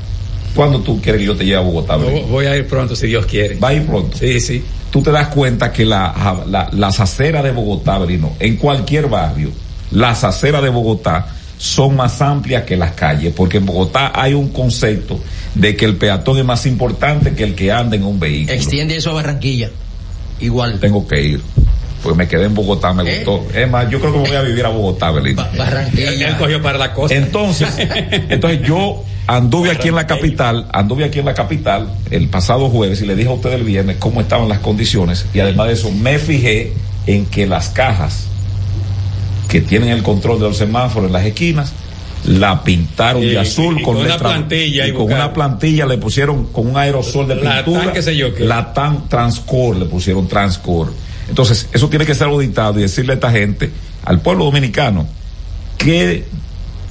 ¿Cuándo 0.54 0.80
tú 0.80 1.00
quieres 1.00 1.20
que 1.20 1.26
yo 1.26 1.36
te 1.36 1.44
lleve 1.44 1.58
a 1.58 1.60
Bogotá, 1.60 1.96
Belino? 1.96 2.26
Voy 2.26 2.46
a 2.46 2.56
ir 2.56 2.66
pronto, 2.66 2.96
si 2.96 3.06
Dios 3.06 3.24
quiere. 3.26 3.54
Va 3.56 3.68
a 3.68 3.74
ir 3.74 3.86
pronto. 3.86 4.16
Sí, 4.18 4.40
sí. 4.40 4.64
Tú 4.90 5.00
te 5.02 5.12
das 5.12 5.28
cuenta 5.28 5.72
que 5.72 5.84
la, 5.84 6.42
la- 6.48 6.68
las 6.72 6.98
aceras 6.98 7.44
de 7.44 7.52
Bogotá, 7.52 7.98
Belino, 7.98 8.32
en 8.40 8.56
cualquier 8.56 9.08
barrio, 9.08 9.50
las 9.92 10.24
aceras 10.24 10.62
de 10.62 10.68
Bogotá 10.68 11.28
son 11.56 11.94
más 11.94 12.20
amplias 12.22 12.64
que 12.64 12.76
las 12.76 12.92
calles, 12.92 13.32
porque 13.36 13.58
en 13.58 13.66
Bogotá 13.66 14.10
hay 14.14 14.34
un 14.34 14.48
concepto 14.48 15.20
de 15.54 15.76
que 15.76 15.84
el 15.84 15.96
peatón 15.96 16.38
es 16.38 16.44
más 16.44 16.64
importante 16.66 17.32
que 17.34 17.44
el 17.44 17.54
que 17.54 17.70
anda 17.70 17.94
en 17.96 18.02
un 18.04 18.18
vehículo. 18.18 18.54
Extiende 18.56 18.96
eso 18.96 19.10
a 19.10 19.14
Barranquilla. 19.14 19.70
Igual. 20.40 20.80
Tengo 20.80 21.06
que 21.06 21.22
ir. 21.22 21.40
Pues 22.02 22.16
me 22.16 22.26
quedé 22.26 22.44
en 22.46 22.54
Bogotá, 22.54 22.92
me 22.94 23.02
gustó. 23.02 23.46
Es 23.54 23.68
más, 23.70 23.88
yo 23.90 24.00
creo 24.00 24.12
que 24.12 24.18
me 24.20 24.28
voy 24.28 24.36
a 24.36 24.42
vivir 24.42 24.64
a 24.64 24.68
Bogotá, 24.70 25.10
Belino. 25.10 25.46
Barranquilla. 25.56 26.28
Él 26.28 26.36
cogió 26.38 26.62
para 26.62 26.78
la 26.78 26.92
costa. 26.94 27.14
Entonces, 27.14 27.68
entonces 28.28 28.60
yo 28.66 29.04
anduve 29.26 29.70
aquí 29.70 29.88
en 29.88 29.94
la 29.96 30.06
capital, 30.06 30.66
anduve 30.72 31.04
aquí 31.04 31.18
en 31.18 31.26
la 31.26 31.34
capital 31.34 31.88
el 32.10 32.28
pasado 32.28 32.68
jueves 32.70 33.00
y 33.02 33.06
le 33.06 33.14
dije 33.16 33.28
a 33.28 33.32
usted 33.32 33.52
el 33.52 33.64
viernes 33.64 33.96
cómo 33.98 34.20
estaban 34.20 34.48
las 34.48 34.58
condiciones 34.60 35.26
y 35.34 35.40
además 35.40 35.68
de 35.68 35.72
eso 35.74 35.90
me 35.92 36.18
fijé 36.18 36.72
en 37.06 37.26
que 37.26 37.46
las 37.46 37.68
cajas 37.68 38.26
que 39.48 39.60
tienen 39.60 39.90
el 39.90 40.02
control 40.02 40.38
de 40.40 40.48
los 40.48 40.56
semáforos 40.56 41.08
en 41.08 41.12
las 41.12 41.24
esquinas 41.24 41.72
la 42.26 42.62
pintaron 42.62 43.22
Y- 43.22 43.26
de 43.26 43.38
azul 43.38 43.78
y 43.80 43.82
con, 43.82 43.96
con 43.96 44.04
una 44.04 44.18
plantilla 44.18 44.86
y 44.86 44.90
y 44.90 44.92
con 44.92 45.02
buscar- 45.02 45.16
una 45.24 45.32
plantilla 45.32 45.86
le 45.86 45.98
pusieron 45.98 46.46
con 46.46 46.66
un 46.68 46.76
aerosol 46.76 47.28
de 47.28 47.36
La 47.36 47.64
pintura 47.64 47.84
tan 47.86 47.92
qué 47.94 48.02
sé 48.02 48.16
yo 48.16 48.34
qué. 48.34 48.44
la 48.44 48.72
tan 48.74 49.08
transcor 49.08 49.76
le 49.76 49.86
pusieron 49.86 50.26
transcor 50.28 50.92
Entonces, 51.30 51.68
eso 51.72 51.88
tiene 51.88 52.04
que 52.04 52.14
ser 52.14 52.26
auditado 52.26 52.78
y 52.78 52.82
decirle 52.82 53.12
a 53.12 53.14
esta 53.14 53.30
gente, 53.30 53.70
al 54.04 54.20
pueblo 54.20 54.44
dominicano, 54.44 55.08
qué 55.78 56.24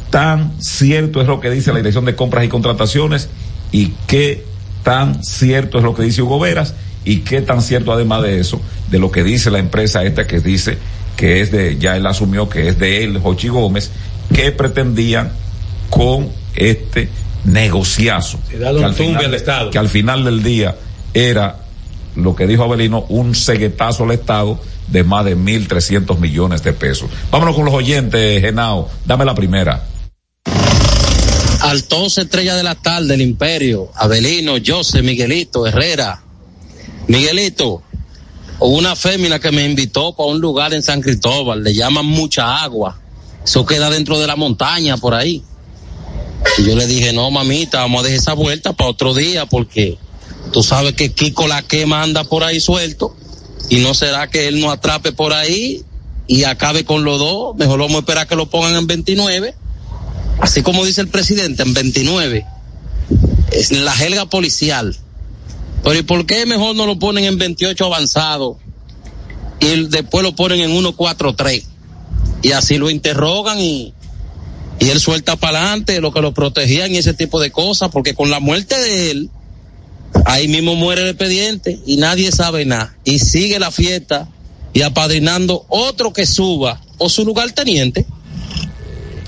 tan 0.09 0.53
cierto 0.59 1.21
es 1.21 1.27
lo 1.27 1.39
que 1.39 1.51
dice 1.51 1.71
la 1.71 1.77
Dirección 1.77 2.05
de 2.05 2.15
Compras 2.15 2.43
y 2.45 2.47
Contrataciones 2.47 3.29
y 3.71 3.93
qué 4.07 4.43
tan 4.83 5.23
cierto 5.23 5.77
es 5.77 5.83
lo 5.83 5.93
que 5.93 6.03
dice 6.03 6.21
Hugo 6.23 6.39
Veras 6.39 6.73
y 7.05 7.17
qué 7.19 7.41
tan 7.41 7.61
cierto 7.61 7.91
además 7.93 8.23
de 8.23 8.39
eso, 8.39 8.59
de 8.89 8.97
lo 8.97 9.11
que 9.11 9.23
dice 9.23 9.51
la 9.51 9.59
empresa 9.59 10.03
esta 10.03 10.25
que 10.25 10.39
dice 10.39 10.77
que 11.15 11.41
es 11.41 11.51
de, 11.51 11.77
ya 11.77 11.95
él 11.97 12.05
asumió 12.07 12.47
que 12.49 12.69
es 12.69 12.79
de 12.79 13.03
él, 13.03 13.19
Jochi 13.19 13.49
Gómez, 13.49 13.91
que 14.33 14.51
pretendían 14.51 15.31
con 15.89 16.29
este 16.55 17.09
negociazo. 17.43 18.39
Se 18.49 18.57
da 18.57 18.71
un 18.71 18.79
que 18.79 18.85
al 18.85 18.95
tumbe 18.95 19.09
final- 19.11 19.25
al 19.25 19.33
Estado. 19.35 19.69
Que 19.71 19.77
al 19.79 19.89
final 19.89 20.23
del 20.23 20.41
día 20.43 20.75
era 21.13 21.57
lo 22.15 22.35
que 22.35 22.47
dijo 22.47 22.63
Abelino, 22.63 23.05
un 23.09 23.35
ceguetazo 23.35 24.03
al 24.03 24.11
Estado 24.11 24.59
de 24.87 25.03
más 25.03 25.25
de 25.25 25.37
1.300 25.37 26.17
millones 26.17 26.63
de 26.63 26.73
pesos. 26.73 27.09
Vámonos 27.31 27.55
con 27.55 27.65
los 27.65 27.73
oyentes, 27.73 28.41
Genao. 28.41 28.89
Dame 29.05 29.25
la 29.25 29.35
primera. 29.35 29.83
Altonce 31.61 32.21
Estrella 32.21 32.55
de 32.55 32.63
la 32.63 32.75
Tarde, 32.75 33.13
el 33.13 33.21
Imperio, 33.21 33.91
Abelino, 33.95 34.53
José, 34.65 35.01
Miguelito, 35.01 35.67
Herrera. 35.67 36.21
Miguelito, 37.07 37.83
hubo 38.59 38.77
una 38.77 38.95
fémina 38.95 39.39
que 39.39 39.51
me 39.51 39.65
invitó 39.65 40.15
para 40.15 40.29
un 40.29 40.39
lugar 40.39 40.73
en 40.73 40.81
San 40.81 41.01
Cristóbal, 41.01 41.63
le 41.63 41.73
llaman 41.73 42.05
mucha 42.05 42.63
agua. 42.63 42.99
Eso 43.43 43.65
queda 43.65 43.89
dentro 43.89 44.19
de 44.19 44.27
la 44.27 44.35
montaña 44.35 44.97
por 44.97 45.13
ahí. 45.13 45.43
Y 46.57 46.65
yo 46.65 46.75
le 46.75 46.87
dije, 46.87 47.11
no, 47.13 47.29
mamita, 47.29 47.79
vamos 47.79 48.01
a 48.01 48.03
dejar 48.03 48.19
esa 48.19 48.33
vuelta 48.33 48.73
para 48.73 48.89
otro 48.89 49.13
día 49.13 49.45
porque 49.45 49.97
tú 50.51 50.63
sabes 50.63 50.93
que 50.93 51.13
Kiko 51.13 51.47
la 51.47 51.61
quema 51.61 52.03
anda 52.03 52.23
por 52.23 52.43
ahí 52.43 52.59
suelto 52.59 53.15
y 53.69 53.77
no 53.77 53.93
será 53.93 54.29
que 54.29 54.47
él 54.47 54.59
no 54.59 54.71
atrape 54.71 55.11
por 55.11 55.33
ahí 55.33 55.83
y 56.27 56.43
acabe 56.43 56.85
con 56.85 57.03
los 57.03 57.19
dos. 57.19 57.55
Mejor 57.55 57.79
vamos 57.79 57.95
a 57.95 57.99
esperar 57.99 58.27
que 58.27 58.35
lo 58.35 58.49
pongan 58.49 58.75
en 58.75 58.87
29 58.87 59.55
así 60.39 60.61
como 60.63 60.85
dice 60.85 61.01
el 61.01 61.09
presidente, 61.09 61.63
en 61.63 61.73
29, 61.73 62.45
es 63.51 63.71
la 63.71 63.93
jerga 63.93 64.25
policial. 64.25 64.95
Pero 65.83 65.97
¿y 65.97 66.03
por 66.03 66.25
qué 66.25 66.45
mejor 66.45 66.75
no 66.75 66.85
lo 66.85 66.99
ponen 66.99 67.25
en 67.25 67.37
28 67.37 67.85
avanzado 67.85 68.57
y 69.59 69.87
después 69.87 70.23
lo 70.23 70.35
ponen 70.35 70.61
en 70.61 70.71
143? 70.71 71.63
Y 72.41 72.51
así 72.51 72.77
lo 72.77 72.89
interrogan 72.89 73.59
y, 73.59 73.93
y 74.79 74.89
él 74.89 74.99
suelta 74.99 75.35
para 75.35 75.59
adelante 75.59 75.99
lo 76.01 76.11
que 76.11 76.21
lo 76.21 76.33
protegían 76.33 76.93
y 76.93 76.97
ese 76.97 77.13
tipo 77.13 77.39
de 77.39 77.51
cosas, 77.51 77.89
porque 77.91 78.13
con 78.13 78.29
la 78.29 78.39
muerte 78.39 78.79
de 78.79 79.11
él, 79.11 79.29
ahí 80.25 80.47
mismo 80.47 80.75
muere 80.75 81.01
el 81.01 81.09
expediente 81.09 81.79
y 81.85 81.97
nadie 81.97 82.31
sabe 82.31 82.65
nada. 82.65 82.93
Y 83.03 83.19
sigue 83.19 83.59
la 83.59 83.71
fiesta 83.71 84.27
y 84.73 84.81
apadrinando 84.81 85.65
otro 85.67 86.13
que 86.13 86.25
suba 86.25 86.81
o 86.97 87.09
su 87.09 87.25
lugar 87.25 87.51
teniente. 87.51 88.05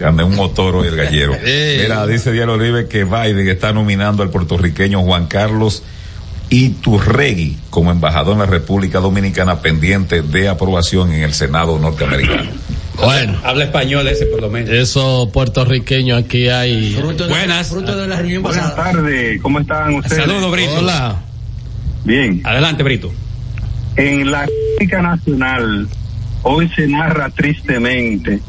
Anda 0.04 0.26
un 0.26 0.36
motoro 0.36 0.84
y 0.84 0.88
el 0.88 0.96
gallero. 0.96 1.34
Mira, 1.82 2.08
dice 2.08 2.32
Diario 2.32 2.56
Olive 2.56 2.88
que 2.88 3.04
Biden 3.04 3.48
está 3.48 3.72
nominando 3.72 4.24
al 4.24 4.32
puertorriqueño 4.32 5.02
Juan 5.04 5.28
Carlos 5.28 5.84
Iturregui 6.50 7.58
como 7.70 7.92
embajador 7.92 8.34
en 8.34 8.40
la 8.40 8.46
República 8.46 9.00
Dominicana 9.00 9.62
pendiente 9.62 10.22
de 10.22 10.50
aprobación 10.50 11.14
en 11.14 11.22
el 11.22 11.34
Senado 11.34 11.80
norteamericano. 11.80 12.52
Bueno. 12.98 13.40
Habla 13.44 13.66
español 13.66 14.08
ese 14.08 14.26
por 14.28 14.42
lo 14.42 14.50
menos. 14.50 14.70
Eso 14.70 15.30
puertorriqueño 15.34 16.16
aquí 16.16 16.50
hay. 16.50 16.94
Buenas. 17.30 17.72
Buenas 17.74 18.76
tardes, 18.76 19.42
¿cómo 19.42 19.60
están 19.60 19.96
ustedes? 19.96 20.24
Saludos, 20.24 20.52
Brito. 20.52 20.76
Hola. 20.80 21.16
Bien. 22.04 22.42
Adelante, 22.44 22.84
Brito. 22.84 23.12
En 23.96 24.32
la 24.32 24.46
crítica 24.78 25.02
nacional 25.02 25.88
hoy 26.44 26.70
se 26.76 26.88
narra 26.88 27.30
tristemente 27.30 28.40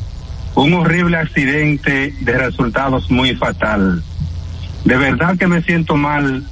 un 0.55 0.75
horrible 0.75 1.17
accidente 1.17 2.15
de 2.21 2.33
resultados 2.39 3.11
muy 3.11 3.35
fatal. 3.37 4.03
De 4.85 4.97
verdad 4.97 5.37
que 5.39 5.47
me 5.47 5.63
siento 5.63 5.97
mal 5.97 6.45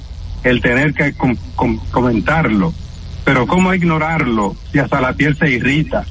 el 0.45 0.61
tener 0.63 0.95
que 0.95 1.13
com- 1.15 1.37
com- 1.55 1.79
comentarlo, 1.91 2.73
pero 3.25 3.47
cómo 3.47 3.75
ignorarlo 3.75 4.57
si 4.73 4.79
hasta 4.79 5.01
la 5.01 5.13
piel 5.13 5.37
se 5.37 5.51
irrita 5.51 6.05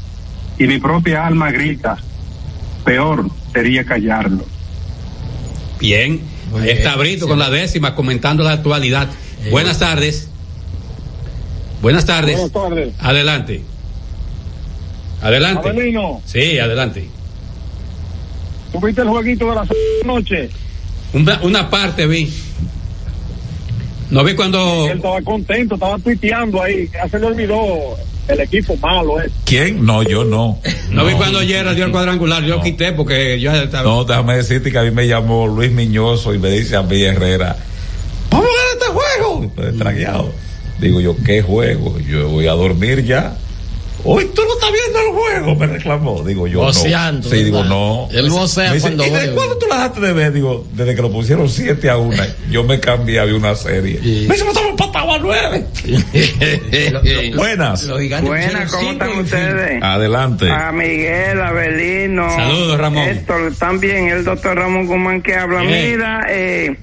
y 0.60 0.68
mi 0.68 0.78
propia 0.78 1.26
alma 1.26 1.52
grita. 1.52 1.98
Peor 2.84 3.26
sería 3.54 3.84
callarlo. 3.86 4.46
Bien. 5.80 6.22
Ahí 6.60 6.70
está 6.70 6.96
Brito 6.96 7.28
con 7.28 7.40
la 7.40 7.50
décima 7.50 7.96
comentando 7.96 8.44
la 8.44 8.52
actualidad. 8.54 9.08
Buenas 9.50 9.80
tardes. 9.80 10.30
Buenas 11.82 12.06
tardes. 12.06 12.36
Buenas 12.36 12.52
tardes. 12.52 12.94
Adelante. 13.00 13.64
Adelante. 15.22 15.70
Abelino. 15.70 16.22
Sí, 16.26 16.60
adelante. 16.60 17.08
¿Tuviste 18.72 19.02
el 19.02 19.10
jueguito 19.10 19.50
de 19.50 19.56
la 19.56 19.68
noche? 20.06 20.50
Una, 21.14 21.40
una 21.42 21.70
parte 21.70 22.06
vi. 22.06 22.32
No 24.10 24.24
vi 24.24 24.36
cuando. 24.36 24.88
Él 24.90 24.98
estaba 24.98 25.22
contento, 25.22 25.76
estaba 25.76 25.98
tuiteando 26.00 26.62
ahí. 26.62 26.90
Ya 26.92 27.08
se 27.08 27.20
le 27.20 27.28
olvidó 27.28 27.96
el 28.30 28.40
equipo 28.42 28.78
malo, 28.78 29.22
eh. 29.22 29.30
¿Quién? 29.46 29.86
No, 29.86 30.04
yo 30.04 30.24
no. 30.24 30.60
No, 30.92 31.06
vi 31.06 31.14
cuando 31.14 31.44
Yerra 31.44 31.74
dio 31.74 31.86
el 31.86 31.92
cuadrangular. 31.92 32.44
Yo 32.44 32.62
quité 32.62 32.92
porque 32.92 33.40
yo 33.40 33.52
estaba. 33.54 33.84
No, 33.84 34.04
déjame 34.06 34.36
decirte 34.36 34.72
que 34.72 34.78
a 34.78 34.84
mí 34.84 34.92
me 34.92 35.08
llamó 35.08 35.48
Luis 35.48 35.72
Miñoso 35.72 36.34
y 36.34 36.40
me 36.40 36.50
dice 36.50 36.76
a 36.76 36.84
mí 36.84 37.02
Herrera, 37.02 37.56
vamos 38.30 38.48
a 38.48 38.50
ver 38.50 38.60
este 38.74 38.86
juego. 38.88 39.44
Estoy. 39.44 40.32
Digo 40.80 41.02
yo, 41.02 41.16
¿qué 41.26 41.42
juego? 41.42 42.00
Yo 42.00 42.30
voy 42.30 42.48
a 42.48 42.54
dormir 42.54 43.04
ya. 43.04 43.36
Hoy 44.04 44.26
tú 44.34 44.42
no 44.44 44.54
estás 44.54 44.70
viendo 44.72 45.00
el 45.00 45.14
juego, 45.14 45.56
me 45.56 45.68
reclamó. 45.68 46.24
Digo 46.24 46.48
yo, 46.48 46.60
Voceando, 46.62 47.28
no. 47.28 47.36
Sí, 47.36 47.44
digo, 47.44 47.64
no. 47.64 48.08
Él 48.12 48.30
vocea 48.30 48.72
dice, 48.74 48.88
cuando 48.88 49.06
¿Y 49.06 49.10
de 49.10 49.28
ve". 49.28 49.34
cuándo 49.34 49.58
tú 49.58 49.66
la 49.70 49.76
dejaste 49.76 50.00
de 50.02 50.14
ver? 50.14 50.34
Digo, 50.34 50.66
desde 50.74 50.96
que 50.96 51.02
lo 51.02 51.12
pusieron 51.12 51.50
7 51.50 51.90
a 51.90 51.98
1, 51.98 52.24
yo 52.50 52.64
me 52.64 52.80
cambié 52.80 53.20
a 53.20 53.26
ver 53.26 53.34
una 53.36 53.56
serie. 53.56 54.00
Me 54.02 54.34
dice, 54.34 54.48
estamos 54.48 54.70
empatados 54.70 55.16
a 55.16 55.18
9. 55.20 55.66
Buenas. 57.36 57.88
Buenas, 58.22 58.72
¿cómo 58.72 58.92
están 58.92 59.10
ustedes? 59.20 59.84
Adelante. 59.84 60.50
A 60.50 60.72
Miguel, 60.72 61.42
Abelino. 61.42 62.30
Saludos, 62.30 62.78
Ramón. 62.78 63.08
Héctor, 63.08 63.54
también 63.56 64.08
el 64.08 64.24
doctor 64.24 64.58
Ramón 64.58 64.88
Guzmán 64.88 65.22
que 65.22 65.36
habla. 65.36 65.62
Bien. 65.62 65.92
Mira, 65.92 66.26
eh, 66.30 66.78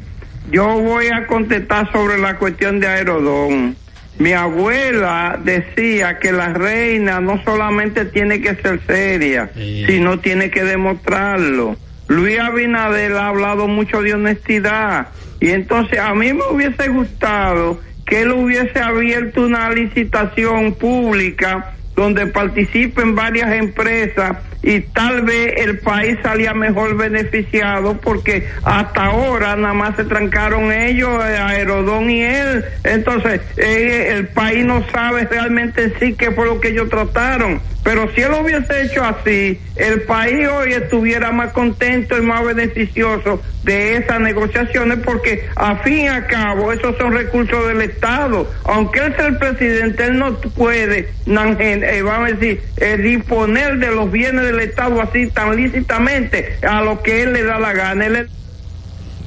yo 0.53 0.79
voy 0.81 1.07
a 1.09 1.27
contestar 1.27 1.91
sobre 1.93 2.19
la 2.19 2.39
cuestión 2.39 2.79
de 2.79 2.87
Aerodón. 2.89 3.77
Mi 4.19 4.33
abuela 4.33 5.39
decía 5.43 6.19
que 6.19 6.33
la 6.33 6.53
reina 6.53 7.21
no 7.21 7.43
solamente 7.45 8.07
tiene 8.07 8.41
que 8.41 8.55
ser 8.57 8.81
seria, 8.87 9.51
sino 9.55 10.19
tiene 10.21 10.51
que 10.51 10.65
demostrarlo. 10.65 11.77
Luis 12.09 12.39
Abinader 12.39 13.13
ha 13.13 13.29
hablado 13.29 13.69
mucho 13.69 14.01
de 14.01 14.15
honestidad 14.15 15.09
y 15.41 15.51
entonces 15.51 15.99
a 15.99 16.15
mí 16.15 16.33
me 16.33 16.45
hubiese 16.51 16.89
gustado 16.89 17.81
que 18.07 18.23
él 18.23 18.33
hubiese 18.33 18.79
abierto 18.79 19.43
una 19.43 19.71
licitación 19.71 20.75
pública 20.75 21.76
donde 21.97 22.27
participen 22.27 23.15
varias 23.15 23.53
empresas 23.53 24.37
y 24.63 24.81
tal 24.81 25.23
vez 25.23 25.55
el 25.59 25.79
país 25.79 26.19
salía 26.23 26.53
mejor 26.53 26.97
beneficiado 26.97 27.99
porque 28.01 28.49
hasta 28.65 29.07
ahora 29.07 29.57
nada 29.57 29.75
más 29.75 29.97
se 29.97 30.05
trancaron 30.05 30.73
ellos, 30.73 31.25
eh, 31.25 31.39
Aerodón 31.39 32.11
y 32.11 32.23
él. 32.23 32.65
Entonces, 32.85 33.41
eh, 33.57 34.09
el 34.11 34.29
país 34.29 34.65
no 34.65 34.85
sabe 34.91 35.25
realmente 35.25 35.85
en 35.85 35.99
sí 35.99 36.15
qué 36.15 36.33
fue 36.33 36.47
lo 36.47 36.61
que 36.61 36.69
ellos 36.69 36.89
trataron. 36.91 37.61
Pero 37.87 38.13
si 38.17 38.21
él 38.21 38.33
lo 38.33 38.41
hubiese 38.41 38.83
hecho 38.83 39.05
así, 39.05 39.61
el 39.77 40.03
país 40.03 40.49
hoy 40.49 40.73
estuviera 40.73 41.31
más 41.31 41.53
contento 41.53 42.19
y 42.19 42.21
más 42.21 42.45
beneficioso 42.45 43.41
de 43.63 43.99
esas 43.99 44.19
negociaciones 44.21 44.99
porque 45.05 45.47
a 45.55 45.77
fin 45.85 45.99
y 45.99 46.09
a 46.09 46.27
cabo 46.27 46.73
esos 46.73 46.97
son 46.99 47.13
recursos 47.13 47.69
del 47.69 47.83
Estado. 47.83 48.51
Aunque 48.65 48.99
él 48.99 49.15
sea 49.15 49.29
el 49.29 49.39
presidente, 49.39 50.05
él 50.05 50.19
no 50.19 50.37
puede, 50.37 51.11
eh, 51.29 52.03
vamos 52.03 52.29
a 52.29 52.33
decir, 52.35 52.61
eh, 52.79 52.97
disponer 52.97 53.79
de 53.79 53.93
los 53.95 54.11
bienes 54.11 54.45
del 54.47 54.59
Estado 54.59 55.01
así 55.01 55.29
tan 55.29 55.55
lícitamente 55.55 56.59
a 56.69 56.81
lo 56.83 57.01
que 57.05 57.23
él 57.23 57.35
le 57.35 57.45
da 57.45 57.61
la 57.61 57.73
gana. 57.73 58.05
Él 58.07 58.17
es- 58.17 58.27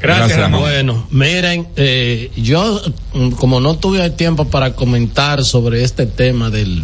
Gracias, 0.01 0.51
Bueno, 0.51 1.07
miren, 1.11 1.65
eh, 1.77 2.29
yo 2.35 2.81
mm, 3.13 3.31
como 3.31 3.61
no 3.61 3.77
tuve 3.77 4.09
tiempo 4.09 4.49
para 4.49 4.73
comentar 4.73 5.45
sobre 5.45 5.83
este 5.83 6.05
tema 6.05 6.49
del 6.49 6.83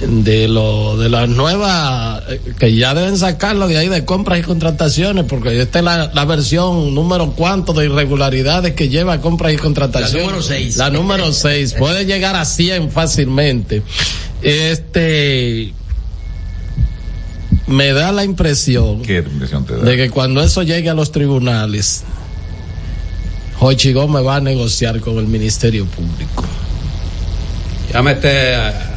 de 0.00 0.46
lo 0.48 0.98
de 0.98 1.08
las 1.08 1.26
nuevas 1.28 2.22
eh, 2.28 2.40
que 2.58 2.74
ya 2.74 2.92
deben 2.94 3.16
sacarlo 3.16 3.66
de 3.66 3.78
ahí 3.78 3.88
de 3.88 4.04
compras 4.04 4.38
y 4.38 4.42
contrataciones 4.42 5.24
porque 5.24 5.58
esta 5.60 5.78
es 5.78 5.84
la, 5.86 6.10
la 6.12 6.24
versión 6.26 6.94
número 6.94 7.32
cuánto 7.32 7.72
de 7.72 7.86
irregularidades 7.86 8.74
que 8.74 8.90
lleva 8.90 9.22
compras 9.22 9.54
y 9.54 9.56
contrataciones 9.56 10.14
La 10.14 10.20
número 10.26 10.42
seis. 10.42 10.76
la 10.76 10.90
número 10.90 11.32
6 11.32 11.74
puede 11.78 12.04
llegar 12.04 12.36
a 12.36 12.44
100 12.44 12.90
fácilmente 12.90 13.82
este 14.42 15.72
me 17.66 17.92
da 17.92 18.12
la 18.12 18.24
impresión 18.24 19.00
¿Qué 19.02 19.18
impresión 19.18 19.64
te 19.64 19.76
da? 19.76 19.82
de 19.82 19.96
que 19.96 20.10
cuando 20.10 20.42
eso 20.42 20.62
llegue 20.62 20.90
a 20.90 20.94
los 20.94 21.10
tribunales, 21.10 22.04
Jochi 23.58 23.92
Gómez 23.94 24.24
va 24.24 24.36
a 24.36 24.40
negociar 24.40 25.00
con 25.00 25.16
el 25.18 25.26
Ministerio 25.26 25.86
Público. 25.86 26.44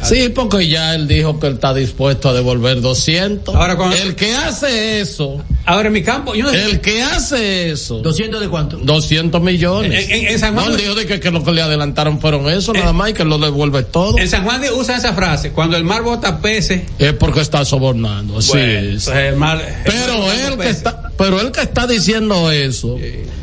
Sí, 0.02 0.28
porque 0.34 0.66
ya 0.68 0.94
él 0.94 1.06
dijo 1.08 1.38
que 1.38 1.46
él 1.48 1.54
está 1.54 1.72
dispuesto 1.74 2.28
a 2.28 2.32
devolver 2.32 2.80
200. 2.80 3.54
Ahora 3.54 3.76
cuando- 3.76 3.96
El 3.96 4.14
que 4.14 4.34
hace 4.34 5.00
eso. 5.00 5.42
Ahora 5.66 5.88
en 5.88 5.92
mi 5.94 6.02
campo, 6.02 6.34
yo 6.34 6.44
no 6.44 6.50
sé- 6.50 6.62
El 6.64 6.80
que 6.80 7.02
hace 7.02 7.70
eso. 7.70 8.02
¿200 8.02 8.40
de 8.40 8.48
cuánto? 8.48 8.78
200 8.78 9.40
millones. 9.42 10.08
En- 10.08 10.10
en- 10.20 10.26
en 10.32 10.38
San 10.38 10.54
Juan- 10.54 10.66
No, 10.66 10.72
él 10.72 10.78
dijo 10.80 10.94
de 10.94 11.06
que, 11.06 11.20
que 11.20 11.30
lo 11.30 11.44
que 11.44 11.52
le 11.52 11.62
adelantaron 11.62 12.20
fueron 12.20 12.48
eso, 12.48 12.72
nada 12.72 12.92
más, 12.92 13.10
y 13.10 13.12
que 13.12 13.24
lo 13.24 13.38
devuelve 13.38 13.82
todo. 13.84 14.18
En 14.18 14.28
San 14.28 14.44
Juan 14.44 14.60
de- 14.62 14.72
usa 14.72 14.96
esa 14.96 15.12
frase, 15.12 15.50
cuando 15.52 15.76
el 15.76 15.84
mar 15.84 16.02
bota 16.02 16.40
peces. 16.40 16.82
Es 16.98 17.12
porque 17.12 17.40
está 17.40 17.64
sobornando, 17.64 18.40
sí. 18.42 18.48
Bueno, 18.52 18.98
sí. 19.00 19.04
pues 19.10 19.16
el 19.16 19.36
mar- 19.36 19.82
Pero 19.84 20.14
el 20.14 20.20
mar 20.20 20.52
él 20.52 20.58
que 20.58 20.70
está, 20.70 21.10
pero 21.16 21.40
él 21.40 21.52
que 21.52 21.60
está 21.60 21.86
diciendo 21.86 22.50
eso, 22.50 22.98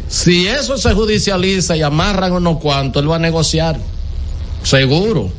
si 0.10 0.48
eso 0.48 0.78
se 0.78 0.94
judicializa 0.94 1.78
y 1.78 1.82
amarran 1.84 2.34
unos 2.34 2.58
cuantos, 2.60 3.02
él 3.04 3.10
va 3.10 3.18
a 3.18 3.20
negociar. 3.20 3.78
Seguro. 4.64 5.32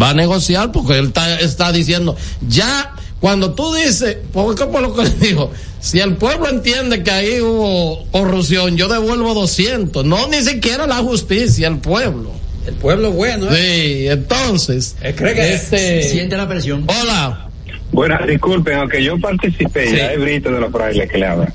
Va 0.00 0.10
a 0.10 0.14
negociar 0.14 0.70
porque 0.72 0.98
él 0.98 1.06
está, 1.06 1.40
está 1.40 1.72
diciendo, 1.72 2.16
ya, 2.48 2.94
cuando 3.20 3.54
tú 3.54 3.72
dices, 3.74 4.16
porque 4.32 4.66
por 4.66 4.82
lo 4.82 4.94
que 4.94 5.04
le 5.04 5.10
dijo, 5.10 5.50
si 5.80 6.00
el 6.00 6.16
pueblo 6.16 6.48
entiende 6.48 7.02
que 7.02 7.10
ahí 7.10 7.40
hubo 7.40 8.04
corrupción, 8.10 8.76
yo 8.76 8.88
devuelvo 8.88 9.34
200. 9.34 10.04
No, 10.04 10.28
ni 10.28 10.42
siquiera 10.42 10.86
la 10.86 10.96
justicia, 10.96 11.68
el 11.68 11.78
pueblo. 11.78 12.32
El 12.66 12.74
pueblo 12.74 13.12
bueno, 13.12 13.46
¿eh? 13.50 13.56
Sí, 14.02 14.08
entonces. 14.08 14.94
cree 15.16 15.34
que- 15.34 15.54
este, 15.54 16.02
Siente 16.02 16.36
la 16.36 16.46
presión. 16.46 16.84
Hola. 17.00 17.48
Bueno, 17.90 18.18
disculpen, 18.28 18.74
aunque 18.80 19.02
yo 19.02 19.18
participé, 19.18 19.88
Sí. 19.88 19.96
ya 19.96 20.12
es 20.12 20.20
Brito 20.20 20.50
de 20.52 20.60
los 20.60 20.70
frailes 20.70 21.10
que 21.10 21.16
le 21.18 21.26
habla. 21.26 21.52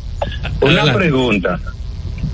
Una 0.62 0.72
Adelante. 0.82 0.94
pregunta. 0.94 1.60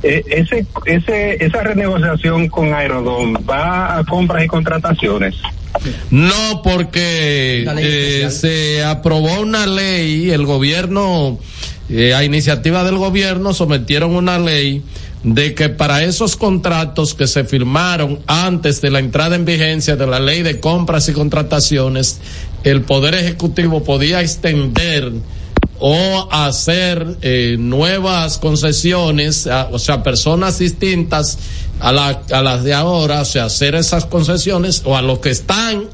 Eh, 0.01 0.23
ese, 0.27 0.65
ese, 0.85 1.43
esa 1.43 1.61
renegociación 1.61 2.47
con 2.47 2.73
Aerodón 2.73 3.34
va 3.49 3.97
a 3.97 4.03
compras 4.05 4.45
y 4.45 4.47
contrataciones. 4.47 5.35
No, 6.09 6.61
porque 6.63 7.65
eh, 7.77 8.30
se 8.31 8.84
aprobó 8.84 9.41
una 9.41 9.67
ley, 9.67 10.31
el 10.31 10.45
gobierno, 10.45 11.38
eh, 11.89 12.13
a 12.13 12.23
iniciativa 12.23 12.84
del 12.84 12.97
gobierno, 12.97 13.53
sometieron 13.53 14.15
una 14.15 14.39
ley 14.39 14.84
de 15.23 15.53
que 15.53 15.67
para 15.67 16.03
esos 16.03 16.38
contratos 16.38 17.13
que 17.13 17.27
se 17.27 17.43
firmaron 17.43 18.19
antes 18.26 18.81
de 18.81 18.89
la 18.89 18.99
entrada 18.99 19.35
en 19.35 19.43
vigencia 19.43 19.97
de 19.97 20.07
la 20.07 20.19
ley 20.19 20.43
de 20.43 20.59
compras 20.59 21.09
y 21.09 21.13
contrataciones, 21.13 22.19
el 22.63 22.81
Poder 22.81 23.15
Ejecutivo 23.15 23.84
podía 23.84 24.21
extender 24.21 25.11
o 25.80 26.27
hacer 26.31 27.18
eh, 27.22 27.56
nuevas 27.60 28.38
concesiones, 28.38 29.47
o 29.72 29.80
sea, 29.80 30.03
personas 30.03 30.60
distintas 30.60 31.38
a, 31.80 31.91
la- 31.91 32.22
a 32.31 32.41
las 32.41 32.64
de 32.64 32.73
ahora, 32.73 33.22
o 33.22 33.26
sea, 33.26 33.45
hacer 33.45 33.76
esas 33.76 34.06
concesiones 34.06 34.81
o 34.85 34.97
a 34.97 35.01
los 35.01 35.19
que 35.19 35.30
están 35.30 35.85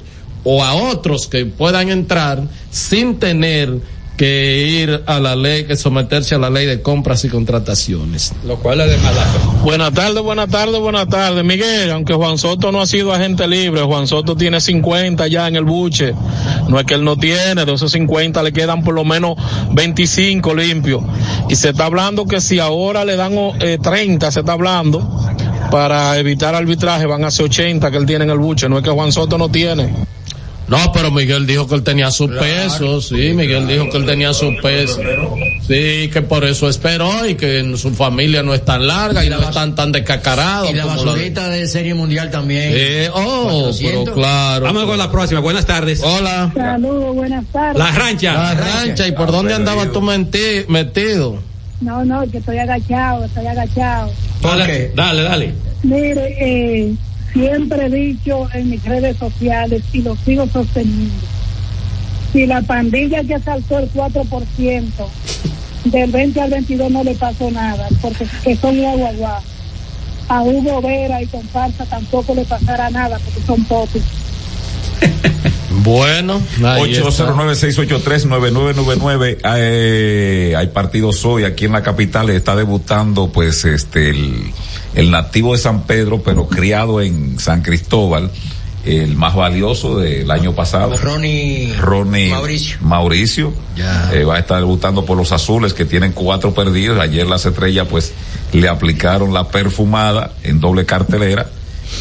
o 0.43 0.63
a 0.63 0.73
otros 0.75 1.27
que 1.27 1.45
puedan 1.45 1.89
entrar 1.89 2.41
sin 2.71 3.19
tener 3.19 3.79
que 4.15 4.65
ir 4.81 5.03
a 5.05 5.19
la 5.19 5.35
ley, 5.35 5.65
que 5.65 5.75
someterse 5.75 6.35
a 6.35 6.37
la 6.37 6.49
ley 6.49 6.65
de 6.65 6.81
compras 6.81 7.25
y 7.25 7.29
contrataciones. 7.29 8.33
Lo 8.45 8.57
cual 8.57 8.81
es 8.81 8.89
de 8.89 8.97
mala 8.97 9.21
fe. 9.21 9.39
Buenas 9.63 9.93
tardes, 9.93 10.23
buenas 10.23 10.49
tardes, 10.49 10.79
buenas 10.79 11.07
tardes. 11.07 11.43
Miguel, 11.43 11.91
aunque 11.91 12.13
Juan 12.13 12.37
Soto 12.37 12.71
no 12.71 12.81
ha 12.81 12.85
sido 12.85 13.13
agente 13.13 13.47
libre, 13.47 13.81
Juan 13.81 14.07
Soto 14.07 14.35
tiene 14.35 14.61
50 14.61 15.27
ya 15.27 15.47
en 15.47 15.55
el 15.55 15.65
buche. 15.65 16.13
No 16.67 16.79
es 16.79 16.85
que 16.85 16.93
él 16.93 17.03
no 17.03 17.17
tiene, 17.17 17.65
de 17.65 17.73
esos 17.73 17.91
50 17.91 18.41
le 18.43 18.53
quedan 18.53 18.83
por 18.83 18.93
lo 18.93 19.03
menos 19.03 19.35
25 19.71 20.53
limpios. 20.55 21.03
Y 21.49 21.55
se 21.55 21.69
está 21.69 21.85
hablando 21.85 22.25
que 22.25 22.41
si 22.41 22.59
ahora 22.59 23.05
le 23.05 23.15
dan 23.15 23.33
eh, 23.59 23.77
30, 23.81 24.31
se 24.31 24.39
está 24.39 24.53
hablando, 24.53 25.01
para 25.71 26.17
evitar 26.17 26.55
arbitraje 26.55 27.05
van 27.05 27.23
a 27.23 27.31
ser 27.31 27.45
80 27.45 27.91
que 27.91 27.97
él 27.97 28.05
tiene 28.05 28.23
en 28.23 28.31
el 28.31 28.37
buche. 28.37 28.69
No 28.69 28.77
es 28.77 28.83
que 28.83 28.91
Juan 28.91 29.11
Soto 29.11 29.37
no 29.37 29.49
tiene. 29.49 30.14
No, 30.67 30.91
pero 30.93 31.11
Miguel 31.11 31.45
dijo 31.45 31.67
que 31.67 31.75
él 31.75 31.83
tenía 31.83 32.09
su 32.11 32.27
peso, 32.27 33.01
sí, 33.01 33.33
Miguel 33.33 33.67
dijo 33.67 33.89
que 33.89 33.97
él 33.97 34.05
tenía 34.05 34.33
su 34.33 34.55
peso. 34.61 34.99
Sí, 35.67 36.09
que 36.11 36.21
por 36.21 36.43
eso 36.43 36.69
esperó 36.69 37.27
y 37.27 37.35
que 37.35 37.59
en 37.59 37.77
su 37.77 37.91
familia 37.91 38.43
no 38.43 38.53
es 38.53 38.63
tan 38.65 38.85
larga 38.85 39.23
y, 39.23 39.29
no 39.29 39.41
están 39.41 39.75
tan 39.75 39.91
descacarados. 39.91 40.69
Y 40.69 40.73
la 40.73 40.85
basurita 40.85 41.49
de 41.49 41.67
serie 41.67 41.93
mundial 41.93 42.31
también. 42.31 42.71
Eh, 42.73 43.09
oh, 43.13 43.49
400. 43.49 44.03
pero 44.03 44.13
claro. 44.13 44.65
Vamos 44.65 44.85
con 44.85 44.97
la 44.97 45.11
próxima. 45.11 45.39
Buenas 45.39 45.65
tardes. 45.65 46.01
Hola. 46.03 46.51
Saludos, 46.55 47.15
buenas 47.15 47.45
tardes. 47.51 47.77
La 47.77 47.91
rancha. 47.91 48.33
La 48.33 48.53
rancha, 48.53 49.07
¿y 49.07 49.11
por 49.11 49.31
dónde 49.31 49.53
andabas 49.53 49.91
tú 49.91 50.01
menti- 50.01 50.65
metido? 50.67 51.39
No, 51.81 52.05
no, 52.05 52.29
que 52.29 52.37
estoy 52.37 52.57
agachado, 52.57 53.25
estoy 53.25 53.45
agachado. 53.45 54.11
Dale, 54.41 54.91
dale, 54.95 55.21
dale. 55.23 55.53
Mire, 55.83 56.35
eh, 56.39 56.93
siempre 57.35 57.85
he 57.85 57.89
dicho 57.89 58.47
en 58.53 58.69
mis 58.69 58.83
redes 58.85 59.17
sociales 59.17 59.83
y 59.91 60.01
lo 60.01 60.15
sigo 60.15 60.47
sosteniendo. 60.47 61.13
Si 62.31 62.47
la 62.47 62.61
pandilla 62.61 63.21
que 63.23 63.37
saltó 63.39 63.79
el 63.79 63.91
4%, 63.91 64.83
del 65.85 66.11
20 66.11 66.41
al 66.41 66.49
22 66.49 66.91
no 66.91 67.01
le 67.03 67.15
pasó 67.15 67.49
nada, 67.51 67.87
porque 68.01 68.25
que 68.43 68.55
son 68.55 68.77
guaguaguá. 68.77 69.41
A 70.27 70.41
Hugo 70.41 70.81
Vera 70.81 71.21
y 71.21 71.27
comparsa 71.27 71.85
tampoco 71.85 72.33
le 72.33 72.43
pasará 72.45 72.89
nada, 72.89 73.19
porque 73.19 73.41
son 73.45 73.63
popis. 73.65 74.01
Bueno, 75.83 76.41
ahí 76.63 76.93
está. 76.93 77.09
809-683-9999. 77.09 79.39
Eh, 79.57 80.53
hay 80.57 80.67
partidos 80.67 81.25
hoy 81.25 81.43
aquí 81.43 81.65
en 81.65 81.73
la 81.73 81.83
capital. 81.83 82.29
Está 82.29 82.55
debutando, 82.55 83.29
pues, 83.31 83.65
este, 83.65 84.09
el, 84.09 84.53
el 84.95 85.11
nativo 85.11 85.53
de 85.53 85.59
San 85.59 85.83
Pedro, 85.83 86.21
pero 86.23 86.47
criado 86.47 87.01
en 87.01 87.39
San 87.39 87.61
Cristóbal. 87.61 88.31
El 88.85 89.15
más 89.15 89.35
valioso 89.35 89.97
del 89.97 90.29
año 90.29 90.53
pasado. 90.53 90.95
Ronnie, 90.95 91.73
Ronnie 91.75 92.29
Mauricio. 92.29 92.77
Mauricio. 92.81 93.53
Eh, 94.13 94.23
va 94.23 94.35
a 94.35 94.39
estar 94.39 94.59
debutando 94.59 95.03
por 95.05 95.17
los 95.17 95.31
azules 95.31 95.73
que 95.73 95.85
tienen 95.85 96.11
cuatro 96.11 96.53
perdidos. 96.53 96.99
Ayer 96.99 97.25
las 97.25 97.47
estrellas 97.47 97.87
pues 97.89 98.13
le 98.53 98.69
aplicaron 98.69 99.33
la 99.33 99.47
perfumada 99.47 100.33
en 100.43 100.59
doble 100.59 100.85
cartelera 100.85 101.47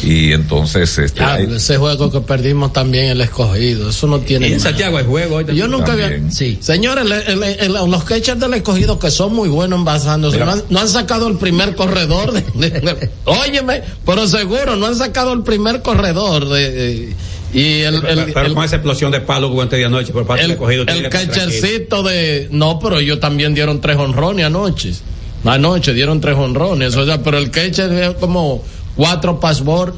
y 0.03 0.31
entonces 0.33 0.97
este, 0.97 1.23
Ah, 1.23 1.33
hay- 1.35 1.47
ese 1.55 1.77
juego 1.77 2.11
que 2.11 2.19
perdimos 2.21 2.73
también 2.73 3.05
el 3.05 3.21
escogido, 3.21 3.89
eso 3.89 4.07
no 4.07 4.19
tiene. 4.19 4.49
Y 4.49 4.53
en. 4.53 4.59
Santiago 4.59 4.97
hay 4.97 5.05
juego. 5.05 5.37
hoy 5.37 5.45
Yo 5.55 5.67
nunca 5.67 5.93
había. 5.93 6.19
Sí. 6.31 6.57
Señores, 6.61 7.05
le- 7.05 7.35
le- 7.35 7.53
el- 7.65 7.73
los 7.73 8.03
catchers 8.03 8.39
del 8.39 8.53
escogido 8.55 8.99
que 8.99 9.09
son 9.11 9.33
muy 9.33 9.49
buenos 9.49 9.79
envasándose, 9.79 10.37
no 10.39 10.51
han, 10.51 10.63
no 10.69 10.79
han 10.79 10.87
sacado 10.89 11.27
el 11.27 11.37
primer 11.37 11.75
corredor. 11.75 12.33
De, 12.33 12.69
de- 12.69 13.09
óyeme, 13.25 13.81
pero 14.05 14.27
seguro, 14.27 14.75
no 14.75 14.87
han 14.87 14.95
sacado 14.95 15.33
el 15.33 15.43
primer 15.43 15.81
corredor. 15.81 16.47
De, 16.49 16.71
de- 16.71 17.13
y 17.53 17.81
el, 17.81 17.95
el, 17.95 18.01
Pero 18.33 18.47
el- 18.47 18.53
con 18.53 18.63
esa 18.65 18.75
explosión 18.77 19.11
de 19.11 19.21
palo 19.21 19.47
que 19.47 19.53
hubo 19.53 19.61
antes 19.61 19.79
de 19.79 19.85
anoche 19.85 20.11
por 20.11 20.25
parte 20.25 20.43
el, 20.43 20.49
del 20.49 20.57
cogido. 20.57 20.83
el 20.87 21.07
catchercito 21.09 22.03
de. 22.03 22.49
No, 22.51 22.79
pero 22.79 22.99
ellos 22.99 23.19
también 23.19 23.53
dieron 23.53 23.79
tres 23.79 23.95
honrones 23.97 24.45
anoche. 24.45 24.93
Anoche 25.45 25.93
dieron 25.93 26.19
tres 26.19 26.35
honrones. 26.35 26.95
O 26.95 27.05
sea, 27.05 27.21
pero 27.21 27.37
el 27.37 27.51
catcher 27.51 27.91
es 27.93 28.15
como 28.15 28.63
cuatro 28.95 29.39
passball. 29.39 29.93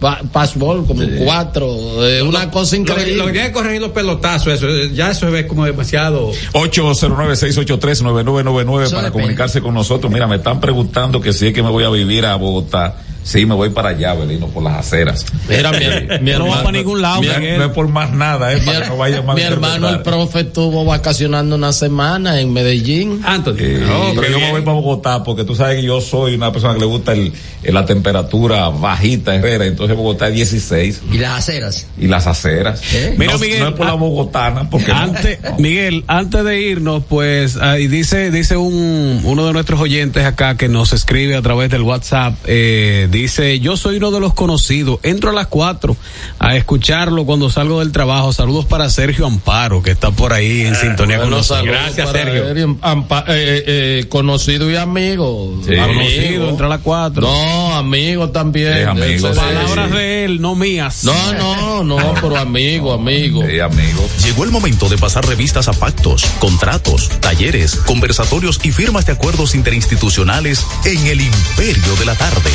pa- 0.00 0.20
Passball, 0.32 0.84
como 0.84 1.00
cuatro. 1.24 2.04
eh, 2.04 2.20
una 2.22 2.50
cosa 2.50 2.76
Lo, 2.76 2.84
que- 2.84 2.90
increíble. 2.92 3.24
lo 3.24 3.30
tiene 3.30 3.46
que 3.46 3.52
corregir 3.52 3.80
los 3.80 3.92
pelotazos, 3.92 4.52
eso, 4.54 4.68
eh, 4.68 4.90
ya 4.92 5.12
eso 5.12 5.26
se 5.26 5.30
ve 5.30 5.46
como 5.46 5.64
demasiado. 5.64 6.32
809-683-9999 6.54 8.90
para 8.90 9.10
comunicarse 9.10 9.60
con 9.60 9.74
nosotros. 9.74 10.12
Mira, 10.12 10.26
me 10.26 10.36
están 10.36 10.60
preguntando 10.60 11.20
que 11.20 11.32
si 11.32 11.48
es 11.48 11.54
que 11.54 11.62
me 11.62 11.70
voy 11.70 11.84
a 11.84 11.90
vivir 11.90 12.26
a 12.26 12.36
Bogotá. 12.36 12.96
Sí, 13.24 13.46
me 13.46 13.54
voy 13.54 13.70
para 13.70 13.90
allá, 13.90 14.14
Belino, 14.14 14.48
por 14.48 14.62
las 14.62 14.74
aceras. 14.78 15.24
Mira, 15.48 15.70
mi, 15.72 15.78
mi 16.22 16.32
No 16.32 16.48
va 16.48 16.62
para 16.62 16.72
ningún 16.72 17.00
lado, 17.00 17.20
mi- 17.22 17.28
Miguel. 17.28 17.58
No 17.58 17.64
es 17.66 17.70
por 17.72 17.88
más 17.88 18.12
nada, 18.12 18.52
es 18.52 18.60
mi, 18.60 18.66
para 18.66 18.82
que 18.82 18.88
no 18.88 18.96
vaya 18.96 19.22
mal 19.22 19.36
mi 19.36 19.42
hermano, 19.42 19.88
el 19.88 20.02
profe, 20.02 20.40
estuvo 20.40 20.84
vacacionando 20.84 21.56
una 21.56 21.72
semana 21.72 22.40
en 22.40 22.52
Medellín. 22.52 23.20
Anthony. 23.24 23.54
Eh, 23.58 24.12
pero 24.16 24.28
yo 24.28 24.40
me 24.40 24.50
voy 24.50 24.60
para 24.62 24.72
Bogotá 24.76 25.22
porque 25.22 25.44
tú 25.44 25.54
sabes 25.54 25.76
que 25.76 25.82
yo 25.86 26.00
soy 26.00 26.34
una 26.34 26.52
persona 26.52 26.74
que 26.74 26.80
le 26.80 26.86
gusta 26.86 27.12
el, 27.12 27.32
el- 27.62 27.74
la 27.74 27.84
temperatura 27.86 28.68
bajita, 28.68 29.34
Herrera, 29.34 29.66
entonces 29.66 29.96
Bogotá 29.96 30.28
es 30.28 30.34
16 30.34 31.02
Y 31.12 31.18
las 31.18 31.38
aceras. 31.38 31.86
y 31.98 32.06
las 32.08 32.26
aceras. 32.26 32.82
Mira, 33.16 33.32
no, 33.34 33.38
Miguel, 33.38 33.60
no 33.60 33.68
es 33.68 33.74
por 33.74 33.86
la 33.86 33.92
ah, 33.92 33.96
bogotana, 33.96 34.68
porque 34.68 34.92
no. 34.92 35.56
Miguel, 35.58 36.04
antes 36.06 36.44
de 36.44 36.60
irnos, 36.60 37.02
pues, 37.08 37.56
ahí 37.56 37.86
dice, 37.86 38.30
dice 38.30 38.56
un, 38.56 39.20
uno 39.24 39.46
de 39.46 39.52
nuestros 39.52 39.80
oyentes 39.80 40.24
acá 40.24 40.56
que 40.56 40.68
nos 40.68 40.92
escribe 40.92 41.36
a 41.36 41.42
través 41.42 41.70
del 41.70 41.82
WhatsApp, 41.82 42.34
eh, 42.46 43.08
dice, 43.12 43.60
yo 43.60 43.76
soy 43.76 43.96
uno 43.98 44.10
de 44.10 44.18
los 44.18 44.34
conocidos, 44.34 44.98
entro 45.04 45.30
a 45.30 45.32
las 45.32 45.46
cuatro 45.46 45.96
a 46.40 46.56
escucharlo 46.56 47.24
cuando 47.24 47.48
salgo 47.50 47.78
del 47.80 47.92
trabajo. 47.92 48.32
Saludos 48.32 48.64
para 48.64 48.90
Sergio 48.90 49.26
Amparo, 49.26 49.82
que 49.82 49.92
está 49.92 50.10
por 50.10 50.32
ahí 50.32 50.62
en 50.62 50.74
sintonía 50.74 51.20
con 51.20 51.30
nosotros. 51.30 51.76
él, 51.96 52.66
ampa- 52.80 53.24
eh, 53.28 53.62
eh, 53.66 54.06
conocido 54.08 54.70
y 54.70 54.76
amigo. 54.76 55.60
Sí. 55.66 55.76
Amigo. 55.76 55.98
Conocido, 56.00 56.48
entre 56.50 56.68
las 56.68 56.80
cuatro. 56.80 57.22
No, 57.22 57.74
amigo 57.76 58.30
también. 58.30 58.74
Sí, 58.74 58.82
amigo, 58.82 59.32
sí, 59.32 59.38
Palabras 59.38 59.90
de 59.92 60.24
él, 60.24 60.40
no 60.40 60.54
mías. 60.54 61.04
No, 61.04 61.32
no, 61.34 61.84
no, 61.84 62.14
pero 62.20 62.36
amigo, 62.38 62.92
amigo. 62.92 63.44
Sí, 63.48 63.60
amigo. 63.60 64.08
Llegó 64.24 64.44
el 64.44 64.50
momento 64.50 64.88
de 64.88 64.98
pasar 64.98 65.26
revistas 65.26 65.68
a 65.68 65.72
pactos, 65.72 66.24
contratos, 66.38 67.08
talleres, 67.20 67.76
conversatorios 67.76 68.58
y 68.62 68.72
firmas 68.72 69.06
de 69.06 69.12
acuerdos 69.12 69.54
interinstitucionales 69.54 70.66
en 70.84 71.06
el 71.06 71.20
Imperio 71.20 71.94
de 71.98 72.04
la 72.06 72.14
Tarde. 72.14 72.50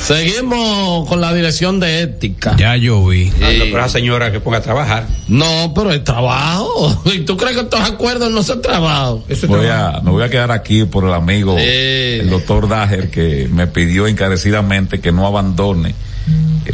Seguimos 0.00 1.06
con 1.08 1.20
la 1.20 1.34
dirección 1.34 1.80
de 1.80 2.00
ética. 2.02 2.56
Ya 2.56 2.76
yo 2.76 3.04
vi. 3.06 3.30
Ah, 3.42 3.50
no, 3.58 3.64
pero 3.64 3.78
la 3.78 3.88
señora 3.88 4.32
que 4.32 4.40
ponga 4.40 4.58
a 4.58 4.62
trabajar. 4.62 5.06
No, 5.28 5.72
pero 5.74 5.92
es 5.92 6.02
trabajo. 6.04 7.02
¿Y 7.12 7.20
tú 7.20 7.36
crees 7.36 7.56
que 7.56 7.62
estos 7.62 7.80
acuerdos 7.80 8.30
no 8.30 8.42
son 8.42 8.62
trabajo? 8.62 9.24
Voy 9.48 9.66
a, 9.66 10.00
me 10.02 10.10
voy 10.10 10.22
a 10.22 10.30
quedar 10.30 10.50
aquí 10.50 10.84
por 10.84 11.04
el 11.04 11.12
amigo, 11.12 11.56
Eh. 11.58 12.20
el 12.22 12.30
doctor 12.30 12.68
Dager, 12.68 13.10
que 13.10 13.48
me 13.52 13.66
pidió 13.66 14.06
encarecidamente 14.06 15.00
que 15.00 15.12
no 15.12 15.26
abandone 15.26 15.94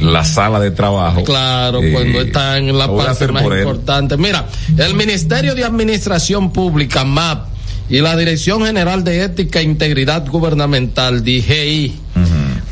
la 0.00 0.24
sala 0.24 0.60
de 0.60 0.70
trabajo. 0.70 1.24
Claro, 1.24 1.82
Eh, 1.82 1.92
cuando 1.92 2.20
está 2.20 2.58
en 2.58 2.76
la 2.76 2.86
parte 2.94 3.28
más 3.28 3.44
importante. 3.44 4.16
Mira, 4.16 4.46
el 4.76 4.94
Ministerio 4.94 5.54
de 5.54 5.64
Administración 5.64 6.52
Pública, 6.52 7.04
MAP, 7.04 7.48
y 7.88 8.00
la 8.00 8.16
Dirección 8.16 8.64
General 8.64 9.04
de 9.04 9.22
Ética 9.24 9.60
e 9.60 9.64
Integridad 9.64 10.26
Gubernamental, 10.26 11.22
DGI, 11.22 11.94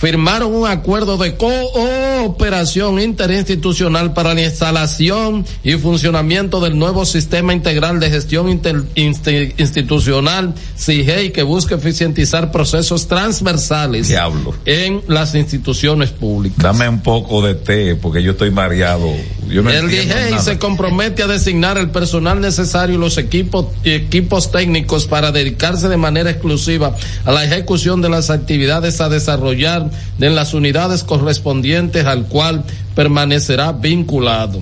firmaron 0.02 0.52
un 0.52 0.66
acuerdo 0.66 1.16
de 1.16 1.36
cooperación 1.36 2.98
interinstitucional 3.00 4.12
para 4.12 4.34
la 4.34 4.42
instalación 4.42 5.46
y 5.62 5.74
funcionamiento 5.74 6.58
del 6.60 6.76
nuevo 6.76 7.04
sistema 7.04 7.52
integral 7.52 8.00
de 8.00 8.10
gestión 8.10 8.48
inter- 8.48 8.82
insti- 8.96 9.54
institucional 9.58 10.54
CIGEI 10.76 11.30
que 11.30 11.44
busca 11.44 11.76
eficientizar 11.76 12.50
procesos 12.50 13.06
transversales 13.06 14.08
Diablo. 14.08 14.56
en 14.64 15.02
las 15.06 15.36
instituciones 15.36 16.10
públicas. 16.10 16.58
Dame 16.60 16.88
un 16.88 17.00
poco 17.00 17.40
de 17.40 17.54
té, 17.54 17.94
porque 17.94 18.24
yo 18.24 18.32
estoy 18.32 18.50
mareado. 18.50 19.08
Yo 19.48 19.62
no 19.62 19.70
el 19.70 20.08
nada. 20.08 20.40
se 20.40 20.58
compromete 20.58 21.22
a 21.22 21.28
designar 21.28 21.78
el 21.78 21.90
personal 21.90 22.40
necesario 22.40 22.96
y 22.96 22.98
los 22.98 23.18
equipos, 23.18 23.66
equipos 23.84 24.50
técnicos 24.50 25.06
para 25.06 25.30
dedicarse 25.30 25.88
de 25.88 25.96
manera 25.96 26.28
exclusiva 26.30 26.96
a 27.24 27.30
la 27.30 27.44
ejecución 27.44 28.02
de 28.02 28.08
las 28.08 28.30
actividades 28.30 29.00
a 29.00 29.08
desarrollar 29.08 29.91
en 30.20 30.34
las 30.34 30.54
unidades 30.54 31.04
correspondientes 31.04 32.06
al 32.06 32.26
cual 32.26 32.64
permanecerá 32.94 33.72
vinculado. 33.72 34.60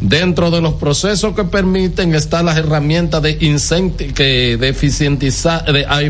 Dentro 0.00 0.50
de 0.50 0.60
los 0.60 0.74
procesos 0.74 1.34
que 1.34 1.44
permiten 1.44 2.14
están 2.14 2.44
las 2.44 2.58
herramientas 2.58 3.22
de 3.22 3.38
que 4.14 4.52
eficientizar, 4.60 5.64
a 5.88 6.02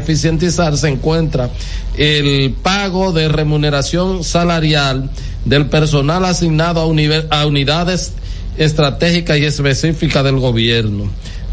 se 0.76 0.88
encuentra 0.88 1.51
el 1.97 2.52
pago 2.62 3.12
de 3.12 3.28
remuneración 3.28 4.24
salarial 4.24 5.09
del 5.44 5.66
personal 5.66 6.24
asignado 6.24 6.80
a 6.80 7.47
unidades 7.47 8.12
estratégicas 8.59 9.38
y 9.38 9.44
específicas 9.44 10.24
del 10.24 10.40
gobierno. 10.40 11.09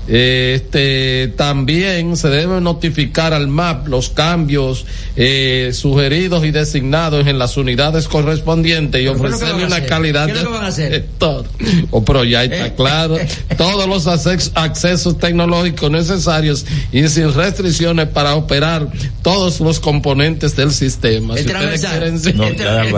Este 0.08 1.34
también 1.38 2.18
se 2.18 2.30
debe 2.30 2.60
notificar 2.62 3.34
al 3.34 3.48
MAP 3.48 3.88
los 3.88 4.10
cambios 4.10 4.86
eh, 5.16 5.72
sugeridos 5.74 6.46
y 6.46 6.52
designados 6.52 7.26
en 7.28 7.40
las 7.40 7.58
unidades 7.58 8.08
correspondientes 8.08 9.02
y 9.02 9.06
¿Pero 9.06 9.14
qué 9.22 9.26
es 9.28 9.32
lo 9.32 9.36
ofrecerle 9.38 9.66
una 9.66 9.76
hacer? 9.78 9.88
calidad 9.90 10.26
¿Qué 10.26 10.32
es 10.34 10.38
lo 10.38 10.44
de 10.44 10.48
que 10.48 10.54
van 10.54 10.66
a 10.66 10.68
hacer? 10.68 10.94
Eh. 10.94 11.06
todo. 11.18 11.46
O 11.92 12.04
pero 12.04 12.24
ya 12.24 12.44
está 12.44 12.74
claro, 12.76 13.18
todos 13.58 13.88
los 13.88 14.08
acces- 14.08 14.52
accesos 14.56 15.18
tecnológicos 15.18 15.90
necesarios 15.90 16.66
y 16.92 17.08
sin 17.08 17.34
restricciones 17.34 18.08
para 18.10 18.36
operar 18.36 18.88
todos 19.22 19.60
los 19.62 19.80
componentes 19.80 20.56
del 20.56 20.72
sistema. 20.72 21.36
Si 21.36 21.42
Entra 21.42 21.60
ustedes 21.60 21.82
mensaje. 21.82 21.98
quieren 22.00 22.20
sí. 22.20 22.34
No, 22.34 22.52
ya 22.52 22.82
hay 22.82 22.94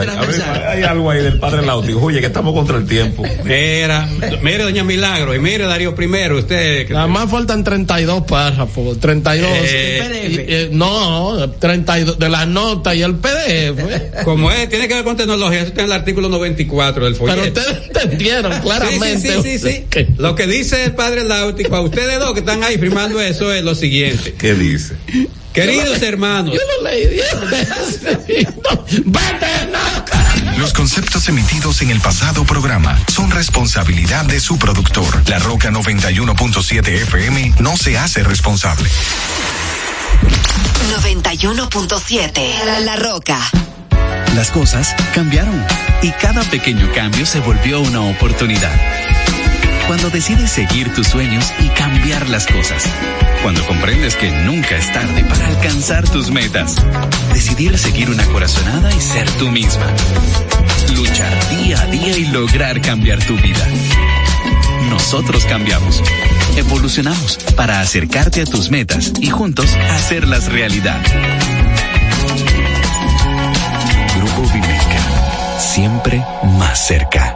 hay 0.78 0.84
algo 0.84 1.12
ahí 1.12 1.22
del 1.22 1.40
padre 1.40 1.66
Lauti. 1.66 1.94
Oye, 1.94 2.20
que 2.20 2.28
estamos 2.28 2.54
contra 2.54 2.78
el 2.78 2.86
tiempo. 2.86 3.24
Mira, 3.44 4.08
mire, 4.42 4.64
doña 4.64 4.84
Milagro, 4.84 5.34
y 5.36 5.40
mire, 5.40 5.66
Darío 5.66 5.94
primero, 5.96 6.38
usted. 6.40 6.88
Nada 6.96 7.08
más 7.08 7.30
faltan 7.30 7.64
32 7.64 8.24
párrafos, 8.24 9.00
32. 9.00 9.50
Eh, 9.54 10.48
y- 10.48 10.54
y- 10.54 10.70
no, 10.72 11.50
32 11.60 12.18
de 12.18 12.30
la 12.30 12.46
nota 12.46 12.96
y 12.96 13.02
el 13.02 13.16
PDF. 13.16 14.24
Como 14.24 14.50
es, 14.52 14.70
tiene 14.70 14.88
que 14.88 14.94
ver 14.96 15.04
con 15.04 15.18
tecnología, 15.18 15.60
eso 15.60 15.68
está 15.70 15.82
en 15.82 15.88
el 15.88 15.94
artículo 15.94 16.30
94 16.30 17.06
del 17.06 17.16
folleto. 17.16 17.42
Pero 17.54 17.54
ustedes 17.74 17.84
entendieron 17.88 18.60
claramente. 18.62 19.20
Sí, 19.44 19.60
sí, 19.60 19.60
sí, 19.60 19.86
sí. 19.94 20.06
Lo 20.18 20.36
que 20.36 20.48
dice 20.48 20.86
el 20.86 20.94
padre 20.96 21.24
Láutico, 21.26 21.76
a 21.76 21.82
ustedes 21.82 22.18
dos 22.20 22.34
que 22.34 22.40
están 22.40 22.64
ahí 22.64 22.78
firmando 22.78 23.20
eso 23.20 23.52
es 23.54 23.64
lo 23.64 23.76
siguiente. 23.76 24.34
¿Qué 24.38 24.54
dice? 24.56 24.96
Queridos 25.54 26.02
hermanos. 26.02 26.54
Yo 26.54 26.60
lo 26.82 26.90
leí. 26.90 27.06
Vete, 29.06 29.48
no. 29.72 30.25
Los 30.58 30.74
conceptos 30.74 31.28
emitidos 31.28 31.82
en 31.82 31.90
el 31.90 32.00
pasado 32.00 32.46
programa 32.46 32.98
son 33.08 33.30
responsabilidad 33.30 34.26
de 34.26 34.40
su 34.40 34.58
productor. 34.58 35.22
La 35.28 35.40
Roca 35.40 35.70
91.7 35.70 36.88
FM 36.88 37.54
no 37.60 37.76
se 37.76 37.98
hace 37.98 38.24
responsable. 38.24 38.90
91.7 41.02 42.66
La, 42.66 42.80
La 42.80 42.96
Roca. 42.96 43.40
Las 44.34 44.52
cosas 44.52 44.96
cambiaron 45.14 45.66
y 46.02 46.12
cada 46.12 46.44
pequeño 46.44 46.92
cambio 46.94 47.26
se 47.26 47.40
volvió 47.40 47.82
una 47.82 48.02
oportunidad. 48.02 49.05
Cuando 49.88 50.10
decides 50.10 50.52
seguir 50.52 50.92
tus 50.94 51.08
sueños 51.08 51.54
y 51.60 51.68
cambiar 51.70 52.28
las 52.30 52.48
cosas. 52.48 52.84
Cuando 53.44 53.66
comprendes 53.68 54.16
que 54.16 54.32
nunca 54.32 54.76
es 54.78 54.92
tarde 54.92 55.24
para 55.26 55.48
alcanzar 55.48 56.10
tus 56.10 56.32
metas. 56.32 56.76
Decidir 57.34 57.78
seguir 57.78 58.10
una 58.10 58.26
corazonada 58.26 58.92
y 58.94 59.00
ser 59.00 59.30
tú 59.32 59.50
misma. 59.50 59.86
Luchar 60.96 61.32
día 61.50 61.80
a 61.80 61.86
día 61.86 62.18
y 62.18 62.26
lograr 62.26 62.82
cambiar 62.82 63.24
tu 63.24 63.36
vida. 63.36 63.64
Nosotros 64.90 65.46
cambiamos. 65.46 66.02
Evolucionamos 66.58 67.38
para 67.56 67.82
acercarte 67.82 68.42
a 68.42 68.46
tus 68.46 68.72
metas 68.72 69.14
y 69.20 69.30
juntos 69.30 69.76
hacerlas 69.92 70.52
realidad. 70.52 71.00
Grupo 74.18 74.52
Vimeca. 74.52 75.60
Siempre 75.60 76.24
más 76.58 76.88
cerca. 76.88 77.36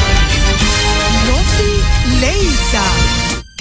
Leisa. 2.19 2.83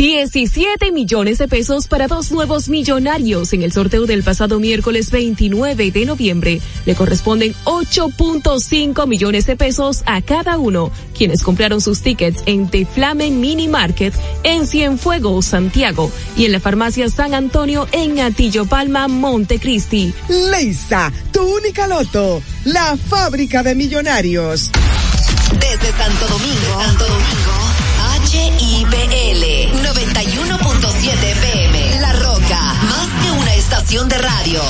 17 0.01 0.93
millones 0.93 1.37
de 1.37 1.47
pesos 1.47 1.87
para 1.87 2.09
dos 2.09 2.33
nuevos 2.33 2.71
millonarios 2.71 3.53
en 3.53 3.61
el 3.61 3.71
sorteo 3.71 4.07
del 4.07 4.23
pasado 4.23 4.59
miércoles 4.59 5.11
29 5.11 5.91
de 5.91 6.07
noviembre. 6.07 6.61
Le 6.87 6.95
corresponden 6.95 7.55
8.5 7.65 9.07
millones 9.07 9.45
de 9.45 9.57
pesos 9.57 10.03
a 10.07 10.23
cada 10.23 10.57
uno, 10.57 10.91
quienes 11.15 11.43
compraron 11.43 11.83
sus 11.83 12.01
tickets 12.01 12.43
en 12.47 12.71
The 12.71 12.87
Flamen 12.87 13.41
Mini 13.41 13.69
Market 13.69 14.15
en 14.43 14.67
Cienfuegos, 14.67 15.45
Santiago, 15.45 16.11
y 16.35 16.47
en 16.47 16.53
la 16.53 16.61
farmacia 16.61 17.11
San 17.11 17.35
Antonio 17.35 17.87
en 17.93 18.21
Atillo 18.21 18.65
Palma, 18.65 19.07
Montecristi. 19.07 20.15
Leisa, 20.51 21.13
tu 21.31 21.43
única 21.43 21.87
loto, 21.87 22.43
la 22.65 22.97
fábrica 22.97 23.63
de 23.63 23.75
millonarios. 23.75 24.71
Desde 25.59 25.93
Santo 25.97 26.29
Domingo, 26.29 26.81
Santo 26.81 27.07
Domingo, 27.07 27.53
HIPL 28.25 29.73
91.7 29.83 31.23
FM. 31.23 32.01
La 32.01 32.13
Roca, 32.13 32.75
más 32.85 33.09
que 33.23 33.31
una 33.33 33.55
estación 33.55 34.09
de 34.09 34.19
radio. 34.19 34.63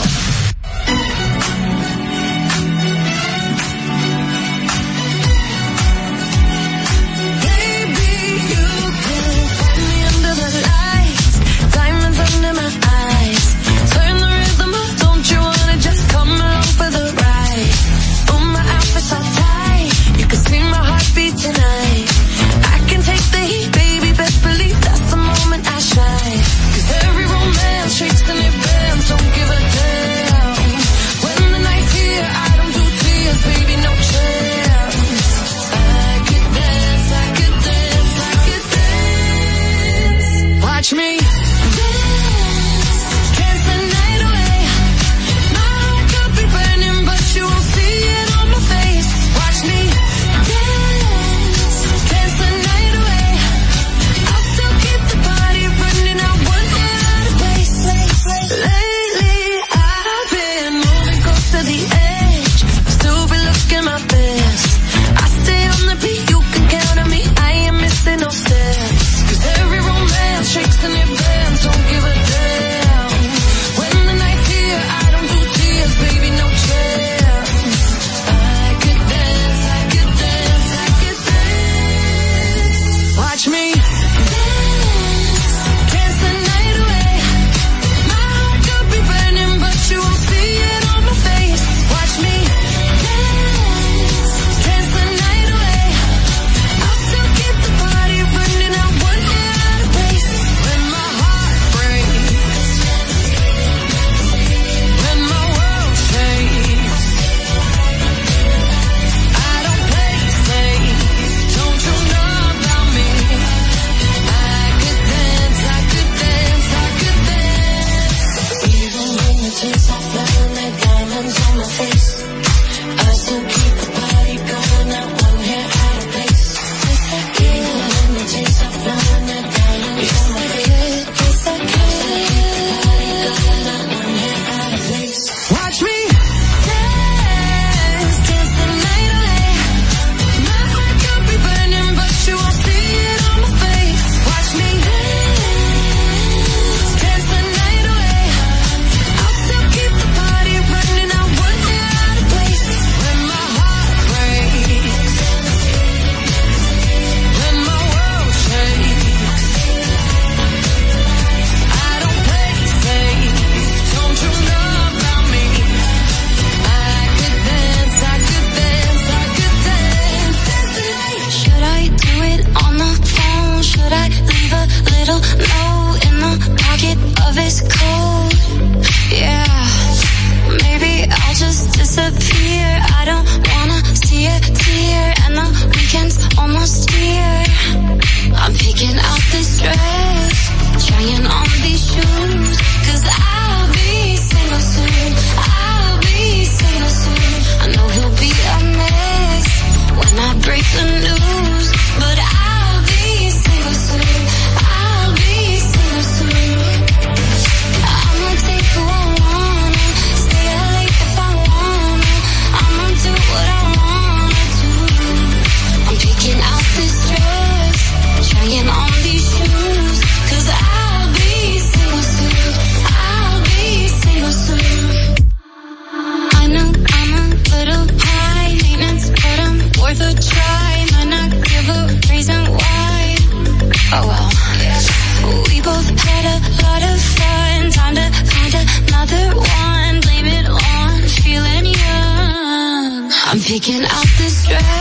Picking 243.50 243.82
out 243.82 244.06
the 244.16 244.28
stress. 244.30 244.79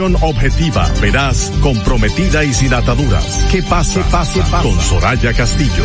Objetiva, 0.00 0.90
veraz, 1.02 1.52
comprometida 1.60 2.42
y 2.44 2.54
sin 2.54 2.72
ataduras. 2.72 3.46
¿Qué 3.50 3.62
pasa? 3.62 4.00
Pase, 4.10 4.40
pase, 4.50 4.62
Con 4.62 4.80
Soraya 4.80 5.34
Castillo. 5.34 5.84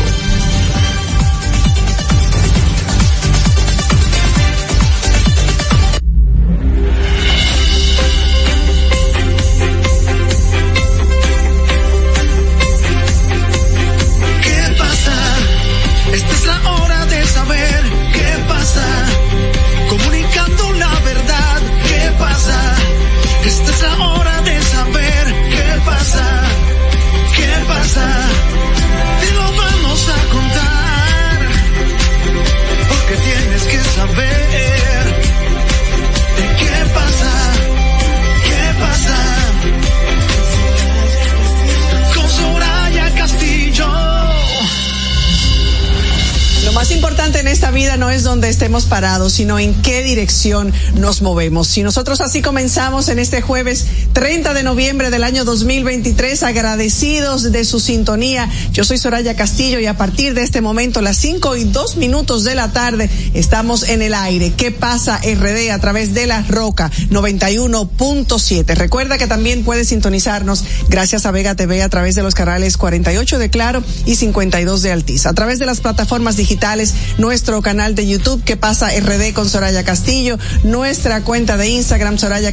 Donde 48.38 48.50
estemos 48.50 48.86
parados, 48.86 49.34
sino 49.34 49.58
en 49.58 49.74
qué 49.82 50.04
dirección 50.04 50.72
nos 50.94 51.24
movemos. 51.24 51.68
Si 51.68 51.82
nosotros 51.82 52.22
así 52.22 52.44
comenzamos 52.44 53.10
en 53.10 53.18
este 53.18 53.42
jueves 53.42 53.88
30 54.18 54.56
de 54.56 54.64
noviembre 54.64 55.12
del 55.12 55.24
año 55.24 55.46
2023, 55.46 56.42
agradecidos 56.42 57.52
de 57.52 57.64
su 57.64 57.80
sintonía. 57.80 58.50
Yo 58.74 58.84
soy 58.84 58.98
Soraya 58.98 59.36
Castillo 59.36 59.80
y 59.80 59.86
a 59.86 59.96
partir 59.96 60.34
de 60.34 60.42
este 60.42 60.60
momento, 60.60 61.04
las 61.04 61.18
5 61.18 61.56
y 61.56 61.66
2 61.66 61.98
minutos 61.98 62.44
de 62.44 62.56
la 62.56 62.74
tarde, 62.74 63.12
estamos 63.36 63.88
en 63.88 64.02
el 64.02 64.16
aire. 64.16 64.54
¿Qué 64.58 64.72
pasa 64.72 65.22
RD 65.22 65.70
a 65.70 65.78
través 65.78 66.16
de 66.16 66.26
la 66.26 66.42
Roca 66.42 66.90
91.7? 67.12 68.74
Recuerda 68.74 69.20
que 69.20 69.28
también 69.28 69.64
puedes 69.64 69.90
sintonizarnos 69.90 70.64
gracias 70.90 71.28
a 71.28 71.32
Vega 71.32 71.54
TV 71.54 71.84
a 71.84 71.90
través 71.90 72.16
de 72.16 72.24
los 72.24 72.34
canales 72.34 72.76
48 72.78 73.38
de 73.38 73.52
Claro 73.52 73.84
y 74.08 74.16
52 74.16 74.82
de 74.82 74.94
Altiz. 74.94 75.28
A 75.28 75.34
través 75.36 75.60
de 75.60 75.68
las 75.68 75.80
plataformas 75.80 76.38
digitales, 76.38 76.96
nuestro 77.20 77.62
canal 77.62 77.94
de 77.94 78.08
YouTube, 78.08 78.44
que 78.44 78.58
pasa 78.58 78.90
RD 79.00 79.34
con 79.34 79.48
Soraya 79.48 79.84
Castillo, 79.84 80.40
nuestra 80.64 81.22
cuenta 81.22 81.56
de 81.56 81.70
Instagram, 81.70 82.18
Soraya 82.18 82.52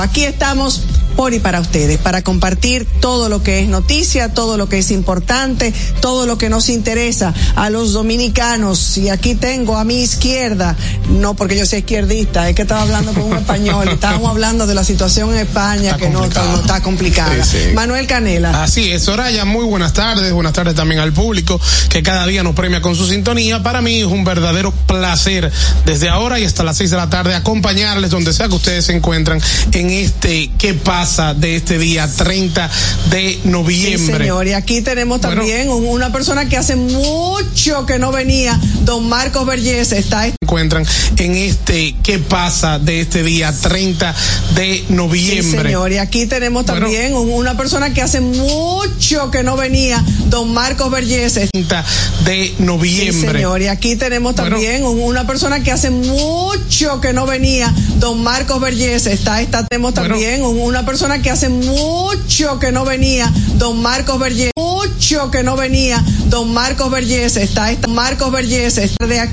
Aquí 0.00 0.24
estamos 0.24 0.80
por 1.16 1.32
y 1.34 1.38
para 1.38 1.60
ustedes, 1.60 1.98
para 1.98 2.22
compartir 2.22 2.86
todo 3.00 3.28
lo 3.28 3.42
que 3.42 3.60
es 3.60 3.68
noticia, 3.68 4.32
todo 4.32 4.56
lo 4.56 4.68
que 4.68 4.78
es 4.78 4.90
importante, 4.90 5.72
todo 6.00 6.26
lo 6.26 6.38
que 6.38 6.48
nos 6.48 6.68
interesa 6.68 7.32
a 7.56 7.70
los 7.70 7.92
dominicanos. 7.92 8.96
Y 8.98 9.08
aquí 9.08 9.34
tengo 9.34 9.76
a 9.76 9.84
mi 9.84 10.02
izquierda, 10.02 10.76
no 11.08 11.34
porque 11.34 11.56
yo 11.56 11.66
sea 11.66 11.78
izquierdista, 11.78 12.48
es 12.48 12.54
que 12.54 12.62
estaba 12.62 12.82
hablando 12.82 13.12
con 13.12 13.24
un 13.24 13.36
español, 13.36 13.88
estábamos 13.92 14.30
hablando 14.30 14.66
de 14.66 14.74
la 14.74 14.84
situación 14.84 15.30
en 15.34 15.40
España 15.40 15.96
que 15.96 16.08
no, 16.10 16.20
no 16.20 16.60
está 16.60 16.80
complicada. 16.82 17.44
Sí, 17.44 17.58
sí. 17.68 17.74
Manuel 17.74 18.06
Canela. 18.06 18.62
Así 18.62 18.90
es, 18.90 19.04
Soraya, 19.04 19.44
muy 19.44 19.64
buenas 19.64 19.92
tardes, 19.92 20.32
buenas 20.32 20.52
tardes 20.52 20.74
también 20.74 21.00
al 21.00 21.12
público 21.12 21.60
que 21.88 22.02
cada 22.02 22.26
día 22.26 22.42
nos 22.42 22.54
premia 22.54 22.80
con 22.80 22.96
su 22.96 23.06
sintonía. 23.06 23.62
Para 23.62 23.80
mí 23.80 24.00
es 24.00 24.06
un 24.06 24.24
verdadero 24.24 24.72
placer 24.72 25.50
desde 25.86 26.08
ahora 26.08 26.40
y 26.40 26.44
hasta 26.44 26.64
las 26.64 26.76
seis 26.76 26.90
de 26.90 26.96
la 26.96 27.08
tarde 27.08 27.34
acompañarles 27.34 28.10
donde 28.10 28.32
sea 28.32 28.48
que 28.48 28.54
ustedes 28.54 28.86
se 28.86 28.96
encuentran 28.96 29.40
en 29.72 29.90
este 29.90 30.50
¿Qué 30.58 30.74
pasa? 30.74 31.03
De 31.04 31.56
este 31.56 31.78
día 31.78 32.08
30 32.08 32.70
de 33.10 33.38
noviembre. 33.44 33.98
Sí, 33.98 34.06
señor, 34.06 34.46
y 34.46 34.54
aquí 34.54 34.80
tenemos 34.80 35.20
también 35.20 35.68
un- 35.68 35.84
una 35.86 36.10
persona 36.10 36.48
que 36.48 36.56
hace 36.56 36.76
mucho 36.76 37.84
que 37.84 37.98
no 37.98 38.10
venía, 38.10 38.58
don 38.84 39.06
Marcos 39.06 39.44
Vergés, 39.44 39.92
está 39.92 40.26
encuentran 40.40 40.86
en 41.18 41.34
este 41.36 41.94
¿Qué 42.02 42.18
pasa? 42.20 42.78
de 42.78 43.02
este 43.02 43.22
día 43.22 43.52
30 43.52 44.14
de 44.54 44.82
noviembre. 44.88 45.42
Sí, 45.42 45.50
señor, 45.66 45.92
y 45.92 45.98
aquí 45.98 46.24
tenemos 46.24 46.64
también 46.64 47.14
un- 47.14 47.30
una 47.32 47.54
persona 47.54 47.92
que 47.92 48.00
hace 48.00 48.20
mucho 48.22 49.30
que 49.30 49.42
no 49.42 49.56
venía, 49.56 50.02
don 50.26 50.54
Marcos 50.54 50.90
Vergés. 50.90 51.34
30 51.34 51.84
de 52.24 52.54
noviembre. 52.60 53.12
Sí, 53.12 53.26
señor, 53.36 53.60
y 53.60 53.66
aquí 53.68 53.96
tenemos 53.96 54.34
también 54.34 54.84
un- 54.86 55.00
una 55.02 55.26
persona 55.26 55.62
que 55.62 55.70
hace 55.70 55.90
mucho 55.90 57.00
que 57.02 57.12
no 57.12 57.26
venía, 57.26 57.74
don 57.98 58.22
Marcos 58.22 58.58
Vergés. 58.60 59.06
Está, 59.06 59.42
está, 59.42 59.66
tenemos 59.66 59.92
también 59.94 60.42
un- 60.42 60.60
una 60.60 60.86
persona 60.94 61.20
que 61.20 61.28
hace 61.28 61.48
mucho 61.48 62.60
que 62.60 62.70
no 62.70 62.84
venía, 62.84 63.28
don 63.56 63.82
Marcos 63.82 64.16
Vergés. 64.20 64.52
Mucho 64.56 65.28
que 65.28 65.42
no 65.42 65.56
venía, 65.56 66.00
don 66.26 66.54
Marcos 66.54 66.88
Vergés. 66.88 67.36
Está, 67.36 67.72
está 67.72 67.88
Marcos 67.88 68.30
Vergés, 68.30 68.78
está 68.78 69.04
de 69.04 69.18
aquí. 69.18 69.22